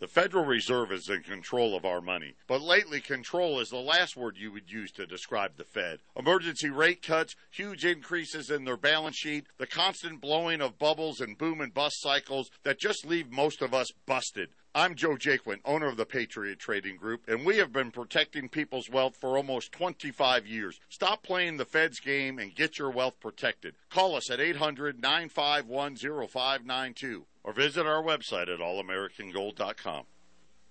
The 0.00 0.08
Federal 0.08 0.46
Reserve 0.46 0.92
is 0.92 1.10
in 1.10 1.22
control 1.24 1.76
of 1.76 1.84
our 1.84 2.00
money, 2.00 2.34
but 2.46 2.62
lately 2.62 3.02
control 3.02 3.60
is 3.60 3.68
the 3.68 3.76
last 3.76 4.16
word 4.16 4.38
you 4.38 4.50
would 4.50 4.72
use 4.72 4.90
to 4.92 5.06
describe 5.06 5.58
the 5.58 5.64
Fed. 5.64 5.98
Emergency 6.16 6.70
rate 6.70 7.02
cuts, 7.02 7.36
huge 7.50 7.84
increases 7.84 8.48
in 8.48 8.64
their 8.64 8.78
balance 8.78 9.18
sheet, 9.18 9.44
the 9.58 9.66
constant 9.66 10.18
blowing 10.18 10.62
of 10.62 10.78
bubbles 10.78 11.20
and 11.20 11.36
boom 11.36 11.60
and 11.60 11.74
bust 11.74 12.00
cycles 12.00 12.50
that 12.62 12.78
just 12.78 13.04
leave 13.04 13.30
most 13.30 13.60
of 13.60 13.74
us 13.74 13.92
busted. 14.06 14.48
I'm 14.74 14.94
Joe 14.94 15.16
Jaquin, 15.16 15.60
owner 15.66 15.88
of 15.88 15.98
the 15.98 16.06
Patriot 16.06 16.58
Trading 16.58 16.96
Group, 16.96 17.28
and 17.28 17.44
we 17.44 17.58
have 17.58 17.70
been 17.70 17.90
protecting 17.90 18.48
people's 18.48 18.88
wealth 18.88 19.16
for 19.20 19.36
almost 19.36 19.70
25 19.72 20.46
years. 20.46 20.80
Stop 20.88 21.22
playing 21.22 21.58
the 21.58 21.66
Fed's 21.66 22.00
game 22.00 22.38
and 22.38 22.54
get 22.54 22.78
your 22.78 22.90
wealth 22.90 23.20
protected. 23.20 23.74
Call 23.90 24.14
us 24.16 24.30
at 24.30 24.40
800 24.40 25.02
951 25.02 25.96
0592 25.96 27.26
or 27.44 27.52
visit 27.52 27.86
our 27.86 28.02
website 28.02 28.48
at 28.52 28.60
allamericangold.com. 28.60 30.04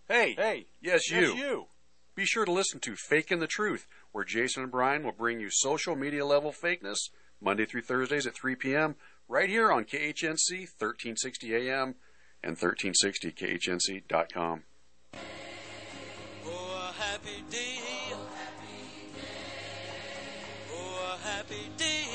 Hey, 0.08 0.34
hey, 0.34 0.66
yes, 0.82 1.10
you. 1.12 1.20
Yes, 1.20 1.38
you. 1.38 1.66
Be 2.16 2.26
sure 2.26 2.46
to 2.46 2.52
listen 2.52 2.80
to 2.82 2.96
Faking 2.96 3.40
the 3.40 3.48
Truth, 3.48 3.88
where 4.12 4.26
Jason 4.26 4.64
and 4.64 4.72
Brian 4.72 5.04
will 5.04 5.12
bring 5.12 5.40
you 5.40 5.50
social 5.50 5.96
media 5.96 6.26
level 6.26 6.52
fakeness 6.52 7.10
Monday 7.40 7.66
through 7.66 7.84
Thursdays 7.84 8.28
at 8.28 8.36
3 8.36 8.56
p.m. 8.56 8.96
right 9.28 9.50
here 9.50 9.72
on 9.72 9.86
KHNC 9.86 10.52
1360 10.78 11.56
AM 11.56 11.96
and 12.44 12.58
1360khnc.com. 12.58 14.64
Oh, 16.46 16.90
a 16.90 16.94
happy 17.02 17.44
day. 17.50 17.80
Oh, 20.72 21.14
a 21.14 21.18
happy 21.26 21.70
day. 21.78 22.09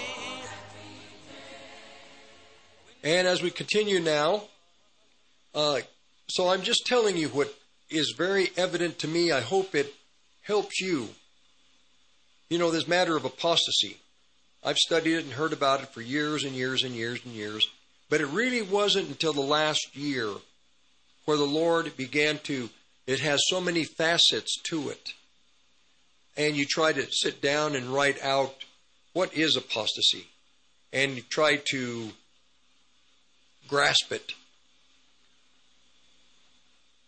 And 3.04 3.28
as 3.28 3.42
we 3.42 3.50
continue 3.50 4.00
now, 4.00 4.44
uh, 5.54 5.80
so 6.26 6.48
I'm 6.48 6.62
just 6.62 6.86
telling 6.86 7.18
you 7.18 7.28
what 7.28 7.54
is 7.90 8.14
very 8.16 8.48
evident 8.56 8.98
to 9.00 9.08
me. 9.08 9.30
I 9.30 9.42
hope 9.42 9.74
it 9.74 9.94
helps 10.40 10.80
you. 10.80 11.10
You 12.48 12.58
know, 12.58 12.70
this 12.70 12.88
matter 12.88 13.14
of 13.14 13.26
apostasy. 13.26 13.98
I've 14.64 14.78
studied 14.78 15.16
it 15.16 15.24
and 15.24 15.34
heard 15.34 15.52
about 15.52 15.82
it 15.82 15.90
for 15.90 16.00
years 16.00 16.44
and 16.44 16.54
years 16.54 16.82
and 16.82 16.94
years 16.94 17.20
and 17.26 17.34
years. 17.34 17.68
But 18.08 18.22
it 18.22 18.26
really 18.28 18.62
wasn't 18.62 19.08
until 19.08 19.34
the 19.34 19.42
last 19.42 19.94
year 19.94 20.30
where 21.26 21.36
the 21.36 21.44
Lord 21.44 21.94
began 21.98 22.38
to, 22.44 22.70
it 23.06 23.20
has 23.20 23.42
so 23.48 23.60
many 23.60 23.84
facets 23.84 24.58
to 24.62 24.88
it. 24.88 25.12
And 26.38 26.56
you 26.56 26.64
try 26.64 26.94
to 26.94 27.12
sit 27.12 27.42
down 27.42 27.76
and 27.76 27.88
write 27.88 28.22
out 28.22 28.64
what 29.12 29.34
is 29.34 29.56
apostasy. 29.56 30.26
And 30.90 31.16
you 31.16 31.22
try 31.22 31.56
to 31.70 32.12
grasp 33.68 34.12
it. 34.12 34.32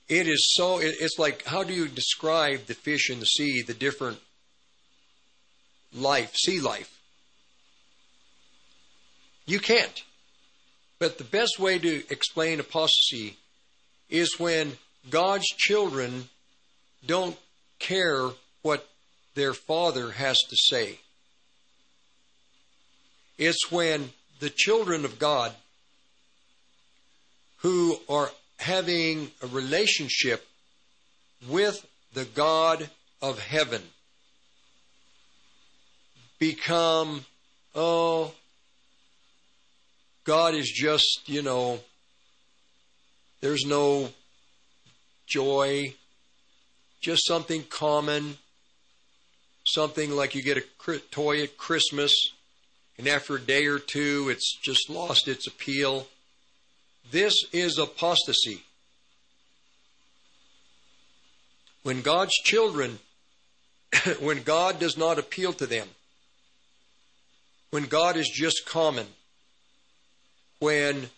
It 0.09 0.29
is 0.29 0.47
so, 0.55 0.79
it's 0.81 1.19
like, 1.19 1.45
how 1.45 1.65
do 1.65 1.73
you 1.75 1.89
describe 1.89 2.67
the 2.67 2.75
fish 2.75 3.11
in 3.11 3.19
the 3.19 3.27
sea, 3.27 3.63
the 3.63 3.75
different 3.75 4.19
life, 5.93 6.35
sea 6.37 6.61
life? 6.61 6.93
You 9.47 9.59
can't. 9.59 10.03
But 10.99 11.19
the 11.19 11.25
best 11.25 11.59
way 11.59 11.79
to 11.79 12.03
explain 12.11 12.61
apostasy 12.61 13.37
is 14.09 14.39
when 14.39 14.73
God's 15.11 15.47
children 15.47 16.29
don't 17.05 17.37
care 17.79 18.29
what 18.63 18.89
their 19.35 19.55
father 19.55 20.13
has 20.13 20.39
to 20.39 20.57
say. 20.57 20.99
It's 23.39 23.71
when 23.71 24.11
the 24.41 24.51
children 24.51 25.05
of 25.05 25.19
God 25.19 25.53
who 27.67 27.99
are 28.09 28.31
having 28.59 29.29
a 29.43 29.47
relationship 29.49 30.47
with 31.49 31.85
the 32.15 32.25
God 32.25 32.89
of 33.21 33.41
heaven 33.41 33.83
become, 36.39 37.25
oh, 37.75 38.31
God 40.23 40.55
is 40.55 40.71
just, 40.71 41.23
you 41.27 41.43
know, 41.43 41.81
there's 43.41 43.65
no 43.67 44.11
joy, 45.27 45.93
just 47.01 47.27
something 47.27 47.65
common, 47.65 48.39
something 49.67 50.13
like 50.13 50.37
you 50.37 50.43
get 50.45 50.57
a 50.57 50.99
toy 51.11 51.43
at 51.43 51.59
Christmas, 51.59 52.15
and 52.97 53.09
after 53.09 53.35
a 53.35 53.41
day 53.41 53.67
or 53.67 53.81
two, 53.81 54.29
it's 54.29 54.57
just 54.63 54.89
lost 54.89 55.27
its 55.27 55.49
appeal. 55.49 56.07
This 57.11 57.35
is 57.53 57.79
apostasy. 57.79 58.63
When 61.83 62.03
God's 62.03 62.35
children, 62.35 62.99
when 64.21 64.43
God 64.43 64.81
does 64.81 64.97
not 64.97 65.19
appeal 65.19 65.53
to 65.55 65.67
them, 65.67 65.89
when 67.71 67.85
God 67.85 68.17
is 68.17 68.29
just 68.33 68.67
common, 68.67 69.07
when 70.59 71.11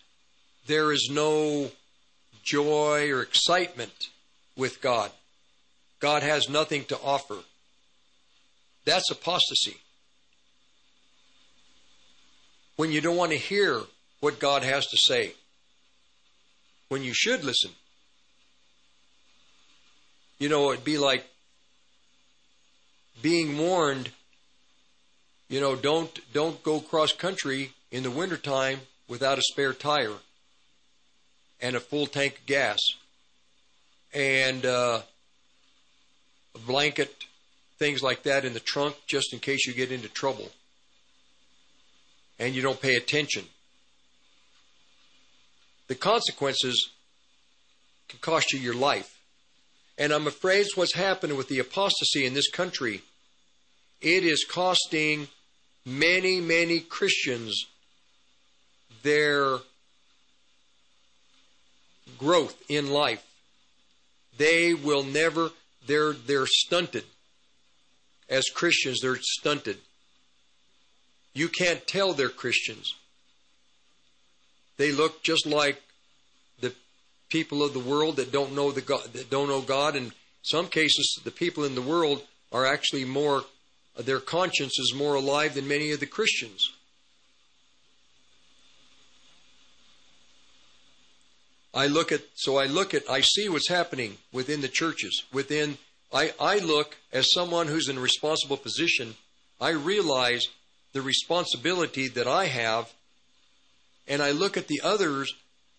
there 0.67 0.93
is 0.93 1.09
no 1.11 1.71
joy 2.43 3.11
or 3.11 3.23
excitement 3.23 4.09
with 4.57 4.83
God, 4.83 5.11
God 6.01 6.23
has 6.23 6.49
nothing 6.49 6.85
to 6.87 6.99
offer. 7.03 7.39
That's 8.85 9.11
apostasy. 9.11 9.77
When 12.77 12.93
you 12.93 13.01
don't 13.01 13.17
want 13.17 13.33
to 13.33 13.39
hear 13.39 13.83
what 14.21 14.39
God 14.39 14.63
has 14.63 14.87
to 14.87 14.97
say, 14.97 15.33
when 16.89 17.03
you 17.03 17.13
should 17.15 17.45
listen. 17.45 17.71
You 20.39 20.49
know, 20.49 20.73
it'd 20.73 20.85
be 20.85 20.99
like 20.99 21.27
being 23.21 23.59
warned, 23.59 24.11
you 25.49 25.61
know, 25.61 25.75
don't 25.75 26.19
don't 26.33 26.63
go 26.63 26.81
cross 26.81 27.13
country 27.13 27.73
in 27.91 28.03
the 28.03 28.11
wintertime 28.11 28.81
without 29.09 29.39
a 29.39 29.43
spare 29.43 29.73
tire 29.73 30.15
and 31.61 31.75
a 31.75 31.81
full 31.81 32.07
tank 32.07 32.39
of 32.39 32.47
gas 32.47 32.79
and 34.15 34.65
uh, 34.65 35.01
a 36.55 36.59
blanket, 36.61 37.25
things 37.79 38.03
like 38.03 38.23
that 38.23 38.45
in 38.45 38.55
the 38.55 38.61
trunk 38.61 38.97
just 39.07 39.33
in 39.33 39.39
case 39.39 39.67
you 39.67 39.73
get 39.73 39.91
into 39.91 40.09
trouble 40.09 40.51
and 42.39 42.55
you 42.55 42.63
don't 42.63 42.81
pay 42.81 42.95
attention. 42.95 43.45
The 45.89 45.95
consequences 45.95 46.91
can 48.09 48.19
cost 48.21 48.53
you 48.53 48.59
your 48.59 48.75
life. 48.75 49.19
And 49.97 50.13
I'm 50.13 50.27
afraid 50.27 50.67
what's 50.75 50.95
happening 50.95 51.37
with 51.37 51.49
the 51.49 51.59
apostasy 51.59 52.25
in 52.25 52.35
this 52.35 52.51
country. 52.51 53.03
It 54.01 54.25
is 54.25 54.45
costing 54.45 55.29
many, 55.85 56.41
many 56.41 56.81
Christians 56.81 57.67
their 59.03 59.59
growth 62.17 62.63
in 62.69 62.91
life. 62.91 63.25
They 64.37 64.75
will 64.75 65.03
never, 65.03 65.51
they're, 65.87 66.13
they're 66.13 66.47
stunted. 66.47 67.05
As 68.29 68.45
Christians, 68.55 69.01
they're 69.01 69.19
stunted. 69.21 69.79
You 71.35 71.49
can't 71.49 71.87
tell 71.87 72.13
they're 72.13 72.29
Christians. 72.29 72.95
They 74.79 74.93
look 74.93 75.23
just 75.23 75.45
like 75.45 75.83
the 76.61 76.73
people 77.29 77.63
of 77.63 77.75
the 77.75 77.81
world 77.81 78.17
that 78.17 78.33
don't 78.33 78.55
know 78.55 78.73
the 78.73 78.81
God, 78.81 79.05
that 79.13 79.29
don't 79.29 79.49
know 79.49 79.61
God. 79.61 79.97
In 79.97 80.13
some 80.43 80.69
cases, 80.69 81.21
the 81.25 81.31
people 81.31 81.65
in 81.65 81.75
the 81.75 81.83
world 81.83 82.23
are 82.53 82.65
actually 82.65 83.05
more, 83.05 83.45
their 83.99 84.21
conscience 84.21 84.79
is 84.79 84.95
more 84.95 85.15
alive 85.15 85.55
than 85.55 85.69
many 85.69 85.91
of 85.91 86.01
the 86.01 86.07
Christians. 86.07 86.71
I 91.75 91.87
look 91.87 92.11
at 92.11 92.23
so 92.35 92.57
I 92.57 92.65
look 92.65 92.95
at 92.95 93.09
I 93.11 93.21
see 93.21 93.49
what's 93.49 93.69
happening 93.69 94.17
within 94.33 94.63
the 94.63 94.69
churches 94.69 95.23
within 95.33 95.79
I, 96.13 96.33
I 96.41 96.59
look 96.59 96.97
as 97.13 97.31
someone 97.33 97.69
who's 97.69 97.89
in 97.89 97.99
a 97.99 98.01
responsible 98.01 98.57
position 98.57 99.15
I 99.61 99.71
realize 99.71 100.47
the 100.93 101.03
responsibility 101.03 102.09
that 102.09 102.27
I 102.27 102.47
have 102.47 102.93
and 104.09 104.23
I 104.23 104.33
look 104.33 104.57
at 104.57 104.69
the 104.69 104.81
others 104.83 105.35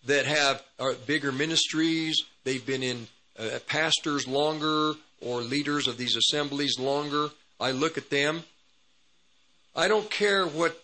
that 0.06 0.26
have 0.26 0.64
are 0.80 0.93
bigger 0.93 1.31
ministries 1.31 2.23
they've 2.43 2.65
been 2.65 2.84
in 2.84 3.07
uh, 3.38 3.60
pastors 3.68 4.27
longer 4.27 4.93
or 5.22 5.41
leaders 5.41 5.88
of 5.88 5.97
these 5.97 6.15
assemblies 6.15 6.80
longer 6.80 7.30
I 7.60 7.72
look 7.72 7.97
at 7.97 8.10
them 8.10 8.43
I 9.76 9.88
don't 9.88 10.10
care 10.10 10.45
what 10.45 10.81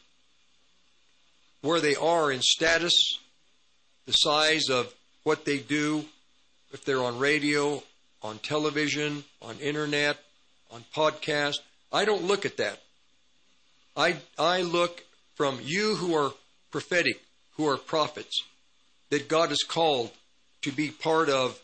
where 1.61 1.79
they 1.79 1.95
are 1.95 2.31
in 2.31 2.41
status 2.41 3.19
the 4.05 4.13
size 4.13 4.69
of 4.69 4.93
what 5.23 5.45
they 5.45 5.57
do, 5.57 6.05
if 6.71 6.85
they're 6.85 7.03
on 7.03 7.17
radio, 7.17 7.81
on 8.21 8.37
television, 8.39 9.23
on 9.41 9.57
internet, 9.59 10.17
on 10.71 10.83
podcast. 10.95 11.57
I 11.91 12.05
don't 12.05 12.23
look 12.23 12.45
at 12.45 12.57
that. 12.57 12.79
I, 13.97 14.17
I 14.37 14.61
look 14.61 15.03
from 15.35 15.59
you 15.63 15.95
who 15.95 16.15
are 16.15 16.31
prophetic, 16.71 17.21
who 17.57 17.67
are 17.67 17.77
prophets, 17.77 18.43
that 19.09 19.27
God 19.27 19.49
has 19.49 19.63
called 19.63 20.11
to 20.63 20.71
be 20.71 20.89
part 20.89 21.29
of 21.29 21.59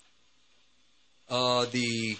uh, 1.29 1.65
the 1.71 2.17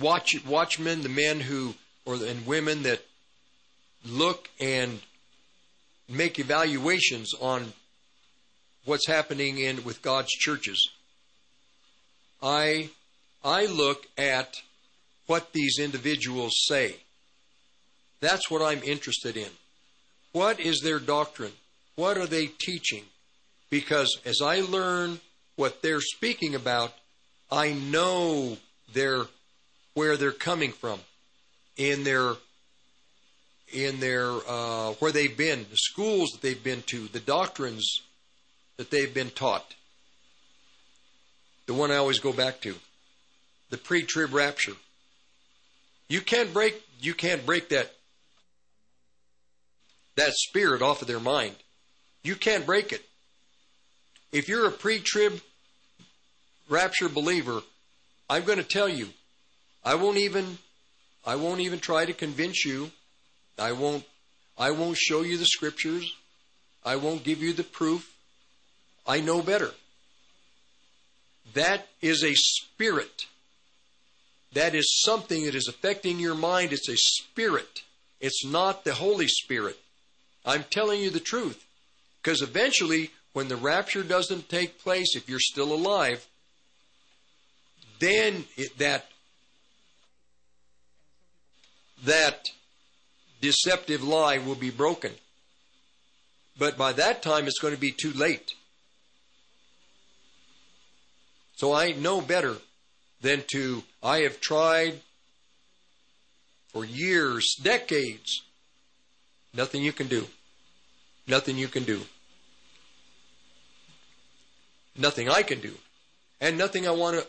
watch, 0.00 0.44
watchmen, 0.46 1.02
the 1.02 1.08
men 1.08 1.40
who, 1.40 1.74
or 2.04 2.14
and 2.14 2.46
women 2.46 2.82
that 2.84 3.02
look 4.06 4.48
and 4.60 5.00
make 6.08 6.38
evaluations 6.38 7.34
on 7.40 7.72
what's 8.84 9.06
happening 9.06 9.58
in 9.58 9.84
with 9.84 10.02
God's 10.02 10.30
churches. 10.30 10.90
I 12.42 12.90
I 13.44 13.66
look 13.66 14.06
at 14.18 14.54
what 15.26 15.52
these 15.52 15.78
individuals 15.78 16.52
say. 16.66 16.96
That's 18.20 18.50
what 18.50 18.62
I'm 18.62 18.82
interested 18.82 19.36
in. 19.36 19.48
What 20.32 20.60
is 20.60 20.80
their 20.80 20.98
doctrine? 20.98 21.52
What 21.96 22.16
are 22.16 22.26
they 22.26 22.46
teaching? 22.46 23.04
Because 23.68 24.18
as 24.24 24.40
I 24.42 24.60
learn 24.60 25.20
what 25.56 25.82
they're 25.82 26.00
speaking 26.00 26.54
about, 26.54 26.92
I 27.50 27.72
know 27.72 28.56
their 28.92 29.24
where 29.94 30.16
they're 30.16 30.32
coming 30.32 30.72
from 30.72 31.00
in 31.76 32.04
their 32.04 32.34
in 33.72 34.00
their 34.00 34.30
uh, 34.48 34.92
where 34.94 35.12
they've 35.12 35.36
been, 35.36 35.66
the 35.70 35.76
schools 35.76 36.30
that 36.30 36.42
they've 36.42 36.62
been 36.62 36.82
to, 36.86 37.08
the 37.08 37.20
doctrines 37.20 38.02
that 38.76 38.90
they've 38.90 39.12
been 39.12 39.30
taught. 39.30 39.74
The 41.66 41.74
one 41.74 41.90
I 41.90 41.96
always 41.96 42.18
go 42.18 42.32
back 42.32 42.60
to, 42.62 42.74
the 43.70 43.76
pre-trib 43.76 44.32
rapture. 44.32 44.74
You 46.08 46.20
can't 46.20 46.52
break 46.52 46.82
you 47.00 47.14
can't 47.14 47.46
break 47.46 47.68
that 47.68 47.92
that 50.20 50.34
spirit 50.34 50.82
off 50.82 51.00
of 51.00 51.08
their 51.08 51.20
mind. 51.20 51.56
You 52.22 52.36
can't 52.36 52.66
break 52.66 52.92
it. 52.92 53.02
If 54.32 54.48
you're 54.48 54.66
a 54.66 54.70
pre-trib 54.70 55.40
rapture 56.68 57.08
believer, 57.08 57.62
I'm 58.28 58.44
going 58.44 58.58
to 58.58 58.64
tell 58.64 58.88
you, 58.88 59.08
I 59.82 59.94
won't 59.94 60.18
even 60.18 60.58
I 61.24 61.36
won't 61.36 61.60
even 61.60 61.80
try 61.80 62.04
to 62.04 62.12
convince 62.12 62.64
you 62.64 62.90
I 63.58 63.72
won't 63.72 64.04
I 64.58 64.70
won't 64.72 64.98
show 64.98 65.22
you 65.22 65.38
the 65.38 65.46
scriptures. 65.46 66.14
I 66.84 66.96
won't 66.96 67.24
give 67.24 67.42
you 67.42 67.52
the 67.52 67.64
proof. 67.64 68.14
I 69.06 69.20
know 69.20 69.40
better. 69.42 69.70
That 71.54 71.86
is 72.02 72.22
a 72.22 72.34
spirit. 72.34 73.26
That 74.52 74.74
is 74.74 75.00
something 75.02 75.44
that 75.44 75.54
is 75.54 75.68
affecting 75.68 76.20
your 76.20 76.34
mind. 76.34 76.72
It's 76.72 76.88
a 76.88 76.96
spirit. 76.96 77.82
It's 78.20 78.44
not 78.44 78.84
the 78.84 78.94
Holy 78.94 79.28
Spirit. 79.28 79.78
I'm 80.44 80.64
telling 80.70 81.00
you 81.00 81.10
the 81.10 81.20
truth. 81.20 81.64
Because 82.22 82.42
eventually, 82.42 83.10
when 83.32 83.48
the 83.48 83.56
rapture 83.56 84.02
doesn't 84.02 84.48
take 84.48 84.82
place, 84.82 85.16
if 85.16 85.28
you're 85.28 85.40
still 85.40 85.72
alive, 85.72 86.26
then 87.98 88.44
it, 88.56 88.76
that 88.78 89.06
that 92.04 92.48
deceptive 93.40 94.02
lie 94.02 94.38
will 94.38 94.54
be 94.54 94.70
broken. 94.70 95.12
But 96.58 96.76
by 96.76 96.92
that 96.94 97.22
time, 97.22 97.46
it's 97.46 97.58
going 97.58 97.74
to 97.74 97.80
be 97.80 97.92
too 97.92 98.12
late. 98.12 98.54
So 101.56 101.72
I 101.72 101.92
know 101.92 102.20
better. 102.20 102.56
than 103.22 103.42
to, 103.52 103.82
I 104.02 104.20
have 104.20 104.40
tried 104.40 105.00
for 106.68 106.84
years, 106.84 107.54
decades. 107.62 108.42
Nothing 109.54 109.82
you 109.82 109.92
can 109.92 110.06
do. 110.06 110.26
Nothing 111.26 111.58
you 111.58 111.68
can 111.68 111.84
do. 111.84 112.02
Nothing 114.96 115.28
I 115.28 115.42
can 115.42 115.60
do. 115.60 115.74
And 116.40 116.56
nothing 116.56 116.86
I 116.86 116.92
want 116.92 117.16
to 117.16 117.26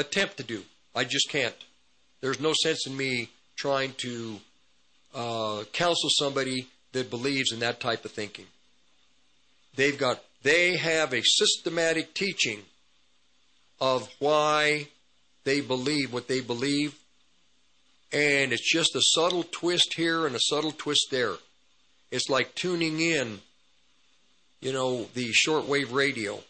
attempt 0.00 0.36
to 0.38 0.42
do. 0.42 0.62
I 0.94 1.04
just 1.04 1.28
can't. 1.30 1.54
There's 2.20 2.40
no 2.40 2.52
sense 2.62 2.86
in 2.86 2.96
me 2.96 3.30
trying 3.56 3.92
to 3.98 4.40
uh, 5.14 5.64
counsel 5.72 6.10
somebody 6.10 6.68
that 6.92 7.10
believes 7.10 7.52
in 7.52 7.60
that 7.60 7.80
type 7.80 8.04
of 8.04 8.10
thinking. 8.12 8.46
They've 9.76 9.98
got, 9.98 10.22
they 10.42 10.76
have 10.76 11.12
a 11.12 11.22
systematic 11.22 12.14
teaching 12.14 12.62
of 13.80 14.08
why 14.18 14.88
they 15.44 15.60
believe 15.60 16.12
what 16.12 16.28
they 16.28 16.40
believe, 16.40 16.94
and 18.12 18.52
it's 18.52 18.70
just 18.70 18.96
a 18.96 19.02
subtle 19.02 19.44
twist 19.44 19.94
here 19.94 20.26
and 20.26 20.34
a 20.34 20.40
subtle 20.40 20.72
twist 20.72 21.08
there. 21.10 21.34
It's 22.10 22.28
like 22.28 22.54
tuning 22.54 23.00
in, 23.00 23.40
you 24.60 24.72
know, 24.72 25.04
the 25.14 25.30
shortwave 25.32 25.92
radio 25.92 26.40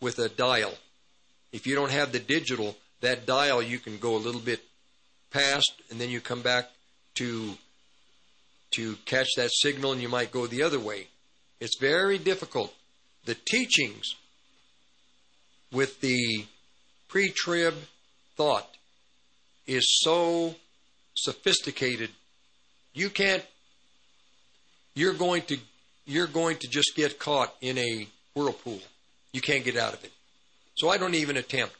with 0.00 0.18
a 0.18 0.28
dial. 0.28 0.72
If 1.52 1.66
you 1.66 1.74
don't 1.74 1.90
have 1.90 2.12
the 2.12 2.18
digital, 2.18 2.76
that 3.00 3.26
dial 3.26 3.62
you 3.62 3.78
can 3.78 3.98
go 3.98 4.16
a 4.16 4.18
little 4.18 4.40
bit 4.40 4.60
past 5.30 5.72
and 5.90 6.00
then 6.00 6.10
you 6.10 6.20
come 6.20 6.42
back 6.42 6.70
to 7.16 7.54
to 8.72 8.94
catch 9.04 9.28
that 9.36 9.50
signal 9.52 9.92
and 9.92 10.00
you 10.00 10.08
might 10.08 10.30
go 10.30 10.46
the 10.46 10.62
other 10.62 10.78
way. 10.78 11.08
It's 11.58 11.78
very 11.78 12.18
difficult. 12.18 12.72
The 13.24 13.34
teachings 13.34 14.14
with 15.72 16.00
the 16.00 16.46
pre-trib 17.08 17.74
thought 18.36 18.68
is 19.66 19.84
so 20.02 20.54
sophisticated 21.22 22.10
you 22.92 23.10
can't 23.10 23.44
you're 24.94 25.14
going 25.14 25.42
to 25.42 25.58
you're 26.06 26.26
going 26.26 26.56
to 26.58 26.68
just 26.68 26.92
get 26.96 27.18
caught 27.18 27.54
in 27.60 27.78
a 27.78 28.08
whirlpool. 28.34 28.80
You 29.32 29.40
can't 29.40 29.64
get 29.64 29.76
out 29.76 29.94
of 29.94 30.02
it. 30.02 30.10
So 30.74 30.88
I 30.88 30.96
don't 30.96 31.14
even 31.14 31.36
attempt. 31.36 31.76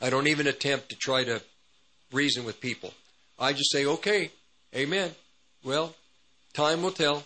I 0.00 0.08
don't 0.08 0.28
even 0.28 0.46
attempt 0.46 0.88
to 0.90 0.96
try 0.96 1.24
to 1.24 1.42
reason 2.10 2.44
with 2.44 2.60
people. 2.60 2.94
I 3.38 3.52
just 3.52 3.70
say, 3.70 3.84
okay, 3.84 4.30
amen. 4.74 5.10
Well, 5.62 5.94
time 6.54 6.82
will 6.82 6.90
tell. 6.90 7.24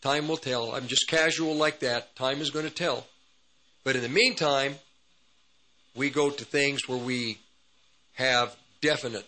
Time 0.00 0.28
will 0.28 0.36
tell. 0.36 0.74
I'm 0.74 0.86
just 0.86 1.08
casual 1.08 1.56
like 1.56 1.80
that. 1.80 2.14
Time 2.14 2.40
is 2.40 2.50
going 2.50 2.66
to 2.66 2.74
tell. 2.74 3.06
But 3.82 3.96
in 3.96 4.02
the 4.02 4.08
meantime, 4.08 4.76
we 5.94 6.10
go 6.10 6.30
to 6.30 6.44
things 6.44 6.88
where 6.88 6.98
we 6.98 7.38
have 8.14 8.54
definite, 8.80 9.26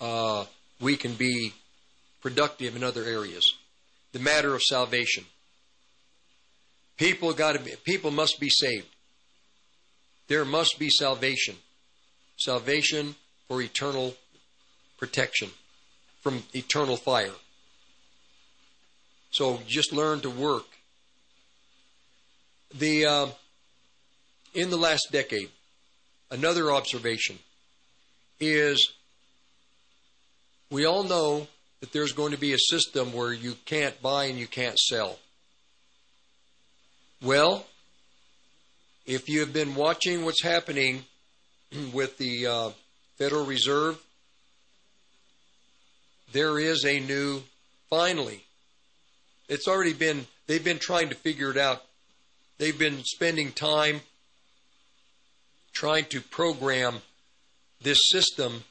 uh, 0.00 0.44
we 0.80 0.96
can 0.96 1.14
be 1.14 1.52
productive 2.20 2.76
in 2.76 2.82
other 2.82 3.04
areas. 3.04 3.54
The 4.12 4.18
matter 4.18 4.54
of 4.54 4.62
salvation. 4.62 5.24
People 6.96 7.32
got 7.32 7.52
to 7.52 7.58
be, 7.58 7.72
people 7.84 8.10
must 8.10 8.38
be 8.38 8.48
saved. 8.48 8.86
There 10.28 10.44
must 10.44 10.78
be 10.78 10.88
salvation. 10.88 11.56
Salvation 12.36 13.14
for 13.48 13.60
eternal 13.60 14.14
protection 14.98 15.50
from 16.22 16.42
eternal 16.54 16.96
fire. 16.96 17.34
So 19.30 19.60
just 19.66 19.92
learn 19.92 20.20
to 20.20 20.30
work. 20.30 20.64
The 22.72 23.04
uh, 23.04 23.26
in 24.54 24.70
the 24.70 24.76
last 24.76 25.08
decade, 25.10 25.50
another 26.30 26.72
observation 26.72 27.38
is 28.40 28.92
we 30.70 30.86
all 30.86 31.04
know 31.04 31.46
that 31.80 31.92
there's 31.92 32.12
going 32.12 32.32
to 32.32 32.38
be 32.38 32.52
a 32.52 32.58
system 32.58 33.12
where 33.12 33.32
you 33.32 33.56
can't 33.66 34.00
buy 34.00 34.24
and 34.24 34.38
you 34.38 34.46
can't 34.46 34.78
sell. 34.78 35.18
Well, 37.22 37.66
if 39.06 39.28
you 39.28 39.40
have 39.40 39.52
been 39.52 39.74
watching 39.74 40.24
what's 40.24 40.42
happening 40.42 41.04
with 41.92 42.16
the 42.18 42.46
uh, 42.46 42.70
Federal 43.18 43.44
Reserve, 43.44 43.98
there 46.32 46.58
is 46.58 46.84
a 46.84 47.00
new, 47.00 47.42
finally, 47.90 48.44
it's 49.48 49.68
already 49.68 49.92
been, 49.92 50.26
they've 50.46 50.64
been 50.64 50.78
trying 50.78 51.10
to 51.10 51.14
figure 51.14 51.50
it 51.50 51.56
out. 51.56 51.82
They've 52.58 52.78
been 52.78 53.02
spending 53.04 53.52
time 53.52 54.00
trying 55.74 56.06
to 56.06 56.20
program 56.20 57.02
this 57.82 58.08
system 58.08 58.64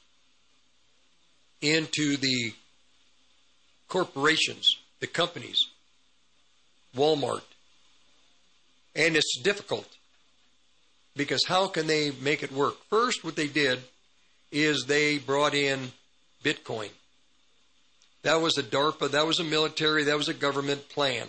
into 1.61 2.17
the 2.17 2.53
corporations, 3.87 4.77
the 4.99 5.07
companies, 5.07 5.67
Walmart. 6.95 7.41
And 8.95 9.15
it's 9.15 9.39
difficult 9.41 9.87
because 11.15 11.45
how 11.45 11.67
can 11.67 11.87
they 11.87 12.11
make 12.11 12.41
it 12.41 12.51
work? 12.51 12.75
First, 12.89 13.23
what 13.23 13.35
they 13.35 13.47
did 13.47 13.79
is 14.51 14.85
they 14.87 15.17
brought 15.17 15.53
in 15.53 15.91
Bitcoin. 16.43 16.89
That 18.23 18.41
was 18.41 18.57
a 18.57 18.63
DARPA, 18.63 19.11
that 19.11 19.27
was 19.27 19.39
a 19.39 19.43
military, 19.43 20.05
that 20.05 20.17
was 20.17 20.29
a 20.29 20.33
government 20.33 20.89
plan 20.89 21.27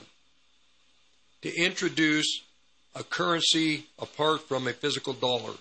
to 1.42 1.55
introduce 1.55 2.42
a 2.94 3.02
currency 3.02 3.86
apart 3.98 4.46
from 4.48 4.66
a 4.68 4.72
physical 4.72 5.12
dollar. 5.12 5.54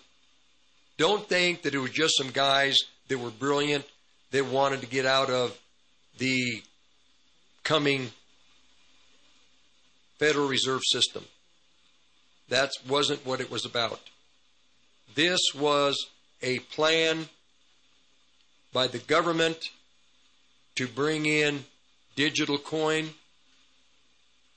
Don't 0.98 1.28
think 1.28 1.64
that 1.64 1.74
it 1.74 1.80
was 1.80 1.92
just 1.92 2.18
some 2.18 2.30
guys 2.30 2.80
that 3.08 3.18
were 3.18 3.32
brilliant 3.32 3.86
that 4.32 4.46
wanted 4.46 4.82
to 4.82 4.88
get 4.88 5.06
out 5.06 5.30
of 5.30 5.58
the 6.18 6.62
coming 7.64 8.12
Federal 10.20 10.48
Reserve 10.48 10.82
System. 10.86 11.26
That 12.50 12.72
wasn't 12.88 13.26
what 13.26 13.42
it 13.42 13.50
was 13.50 13.66
about. 13.66 14.00
This 15.16 15.40
was 15.56 16.08
a 16.42 16.60
plan 16.60 17.28
by 18.72 18.88
the 18.88 19.00
government 19.00 19.70
to 20.76 20.88
bring 20.88 21.26
in 21.26 21.66
digital 22.16 22.58
coin, 22.58 23.10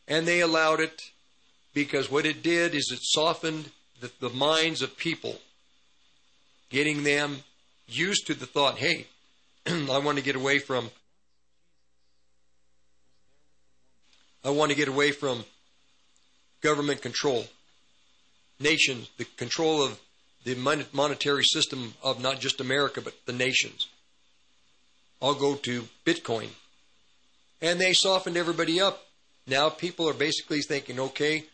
and 0.08 0.26
they 0.26 0.40
allowed 0.40 0.80
it 0.80 1.10
because 1.76 2.10
what 2.10 2.24
it 2.24 2.42
did 2.42 2.74
is 2.74 2.90
it 2.90 3.00
softened 3.02 3.70
the, 4.00 4.10
the 4.18 4.30
minds 4.30 4.80
of 4.80 4.96
people, 4.96 5.36
getting 6.70 7.02
them 7.02 7.40
used 7.86 8.26
to 8.26 8.32
the 8.32 8.46
thought, 8.46 8.78
hey, 8.78 9.06
I 9.66 9.98
want 9.98 10.16
to 10.16 10.24
get 10.24 10.36
away 10.36 10.58
from 10.58 10.88
I 14.42 14.50
want 14.50 14.70
to 14.70 14.76
get 14.76 14.88
away 14.88 15.10
from 15.10 15.44
government 16.62 17.02
control, 17.02 17.44
nations, 18.58 19.10
the 19.18 19.26
control 19.36 19.82
of 19.82 20.00
the 20.44 20.54
monetary 20.94 21.44
system 21.44 21.92
of 22.02 22.22
not 22.22 22.40
just 22.40 22.58
America, 22.58 23.02
but 23.02 23.12
the 23.26 23.34
nations. 23.34 23.88
I'll 25.20 25.34
go 25.34 25.56
to 25.56 25.88
Bitcoin. 26.06 26.48
And 27.60 27.78
they 27.78 27.92
softened 27.92 28.38
everybody 28.38 28.80
up. 28.80 29.04
Now 29.46 29.68
people 29.68 30.08
are 30.08 30.14
basically 30.14 30.60
thinking, 30.60 31.00
okay, 31.00 31.44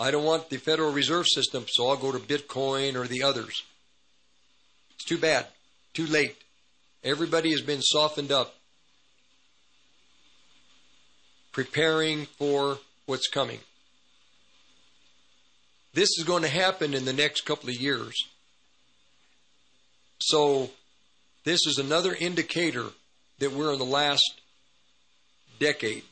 I 0.00 0.10
don't 0.10 0.24
want 0.24 0.48
the 0.48 0.56
Federal 0.56 0.92
Reserve 0.92 1.26
System, 1.28 1.66
so 1.68 1.88
I'll 1.88 1.96
go 1.98 2.10
to 2.10 2.18
Bitcoin 2.18 2.94
or 2.96 3.06
the 3.06 3.22
others. 3.22 3.64
It's 4.94 5.04
too 5.04 5.18
bad. 5.18 5.46
Too 5.92 6.06
late. 6.06 6.36
Everybody 7.04 7.50
has 7.50 7.60
been 7.60 7.82
softened 7.82 8.32
up, 8.32 8.54
preparing 11.52 12.24
for 12.24 12.78
what's 13.04 13.28
coming. 13.28 13.58
This 15.92 16.08
is 16.18 16.24
going 16.24 16.44
to 16.44 16.48
happen 16.48 16.94
in 16.94 17.04
the 17.04 17.12
next 17.12 17.44
couple 17.44 17.68
of 17.68 17.74
years. 17.74 18.14
So, 20.18 20.70
this 21.44 21.66
is 21.66 21.78
another 21.78 22.14
indicator 22.14 22.86
that 23.38 23.52
we're 23.52 23.72
in 23.72 23.78
the 23.78 23.84
last 23.84 24.40
decade. 25.58 26.04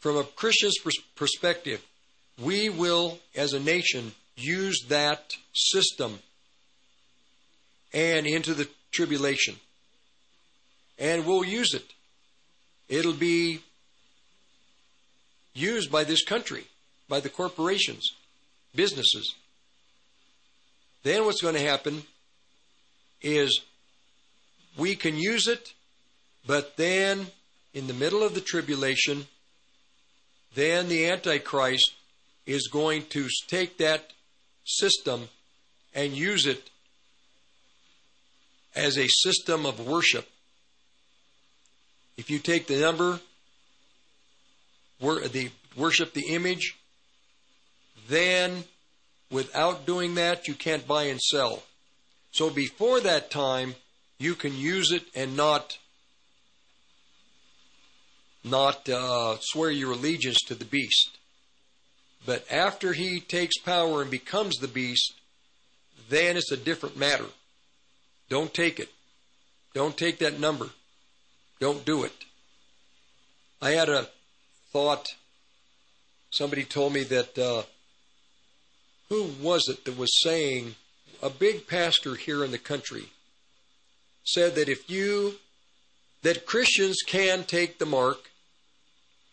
From 0.00 0.16
a 0.16 0.24
Christian's 0.24 0.78
perspective, 1.14 1.84
we 2.40 2.70
will, 2.70 3.18
as 3.36 3.52
a 3.52 3.60
nation, 3.60 4.12
use 4.36 4.86
that 4.88 5.34
system 5.52 6.18
and 7.92 8.26
into 8.26 8.54
the 8.54 8.68
tribulation. 8.92 9.56
And 10.98 11.26
we'll 11.26 11.44
use 11.44 11.74
it. 11.74 11.84
It'll 12.88 13.12
be 13.12 13.60
used 15.54 15.92
by 15.92 16.04
this 16.04 16.24
country, 16.24 16.64
by 17.08 17.20
the 17.20 17.28
corporations, 17.28 18.10
businesses. 18.74 19.34
Then 21.02 21.24
what's 21.24 21.42
going 21.42 21.54
to 21.54 21.60
happen 21.60 22.02
is 23.22 23.60
we 24.78 24.94
can 24.96 25.16
use 25.18 25.46
it, 25.46 25.72
but 26.46 26.76
then 26.76 27.26
in 27.74 27.86
the 27.86 27.94
middle 27.94 28.22
of 28.22 28.34
the 28.34 28.40
tribulation, 28.40 29.26
then 30.54 30.88
the 30.88 31.06
Antichrist 31.06 31.92
is 32.46 32.68
going 32.68 33.06
to 33.06 33.28
take 33.46 33.78
that 33.78 34.12
system 34.64 35.28
and 35.94 36.12
use 36.12 36.46
it 36.46 36.70
as 38.74 38.96
a 38.96 39.08
system 39.08 39.66
of 39.66 39.86
worship. 39.86 40.28
If 42.16 42.30
you 42.30 42.38
take 42.38 42.66
the 42.66 42.80
number, 42.80 43.20
the 45.00 45.50
worship 45.76 46.12
the 46.12 46.28
image, 46.28 46.76
then 48.08 48.64
without 49.30 49.86
doing 49.86 50.14
that, 50.16 50.48
you 50.48 50.54
can't 50.54 50.86
buy 50.86 51.04
and 51.04 51.20
sell. 51.20 51.62
So 52.32 52.50
before 52.50 53.00
that 53.00 53.30
time, 53.30 53.76
you 54.18 54.34
can 54.34 54.56
use 54.56 54.92
it 54.92 55.04
and 55.14 55.36
not 55.36 55.78
not 58.44 58.88
uh, 58.88 59.36
swear 59.40 59.70
your 59.70 59.92
allegiance 59.92 60.40
to 60.46 60.54
the 60.54 60.64
beast. 60.64 61.18
But 62.24 62.44
after 62.50 62.92
he 62.92 63.20
takes 63.20 63.58
power 63.58 64.02
and 64.02 64.10
becomes 64.10 64.56
the 64.56 64.68
beast, 64.68 65.14
then 66.08 66.36
it's 66.36 66.52
a 66.52 66.56
different 66.56 66.96
matter. 66.96 67.26
Don't 68.28 68.52
take 68.52 68.78
it. 68.78 68.88
Don't 69.74 69.96
take 69.96 70.18
that 70.18 70.40
number. 70.40 70.70
Don't 71.60 71.84
do 71.84 72.04
it. 72.04 72.24
I 73.62 73.70
had 73.70 73.88
a 73.88 74.08
thought. 74.72 75.06
Somebody 76.30 76.64
told 76.64 76.92
me 76.92 77.02
that 77.04 77.38
uh, 77.38 77.62
who 79.08 79.30
was 79.42 79.68
it 79.68 79.84
that 79.84 79.98
was 79.98 80.10
saying 80.22 80.76
a 81.22 81.28
big 81.28 81.66
pastor 81.66 82.14
here 82.14 82.44
in 82.44 82.50
the 82.50 82.58
country 82.58 83.06
said 84.24 84.54
that 84.54 84.68
if 84.68 84.88
you 84.88 85.34
that 86.22 86.46
Christians 86.46 86.98
can 87.06 87.44
take 87.44 87.78
the 87.78 87.86
mark 87.86 88.29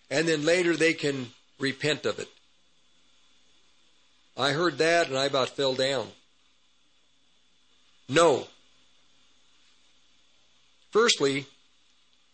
and 0.10 0.28
then 0.28 0.46
later 0.46 0.76
they 0.76 0.94
can 0.94 1.28
repent 1.60 2.06
of 2.06 2.20
it. 2.20 2.30
I 4.38 4.52
heard 4.52 4.78
that 4.78 5.08
and 5.08 5.18
I 5.18 5.26
about 5.26 5.50
fell 5.50 5.74
down. 5.74 6.08
No. 8.08 8.48
Firstly, 10.92 11.46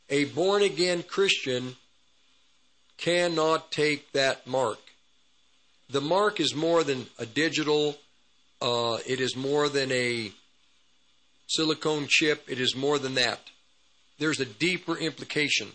a 0.10 0.26
born 0.26 0.62
again 0.62 1.04
Christian 1.04 1.76
cannot 2.98 3.72
take 3.72 4.12
that 4.12 4.46
mark. 4.46 4.80
The 5.90 6.02
mark 6.02 6.40
is 6.40 6.54
more 6.56 6.84
than 6.84 7.08
a 7.18 7.26
digital, 7.26 7.98
uh, 8.62 8.98
it 9.06 9.20
is 9.20 9.36
more 9.36 9.70
than 9.70 9.92
a 9.92 10.32
silicone 11.48 12.08
chip, 12.08 12.46
it 12.48 12.60
is 12.60 12.76
more 12.76 13.00
than 13.00 13.16
that. 13.16 13.40
There's 14.20 14.40
a 14.40 14.46
deeper 14.46 14.98
implication. 14.98 15.72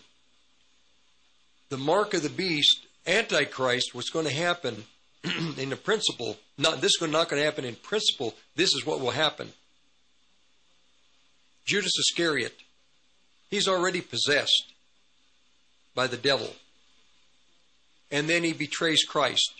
The 1.69 1.77
mark 1.77 2.13
of 2.13 2.23
the 2.23 2.29
beast, 2.29 2.85
Antichrist, 3.05 3.93
what's 3.93 4.09
going 4.09 4.25
to 4.25 4.33
happen 4.33 4.83
in 5.57 5.69
the 5.69 5.75
principle, 5.75 6.37
not 6.57 6.81
this 6.81 7.01
is 7.01 7.09
not 7.09 7.29
going 7.29 7.39
to 7.39 7.45
happen 7.45 7.65
in 7.65 7.75
principle, 7.75 8.35
this 8.55 8.73
is 8.73 8.85
what 8.85 8.99
will 8.99 9.11
happen. 9.11 9.51
Judas 11.65 11.91
Iscariot, 11.99 12.55
he's 13.51 13.67
already 13.67 14.01
possessed 14.01 14.73
by 15.93 16.07
the 16.07 16.17
devil. 16.17 16.49
And 18.11 18.27
then 18.27 18.43
he 18.43 18.53
betrays 18.53 19.03
Christ 19.03 19.53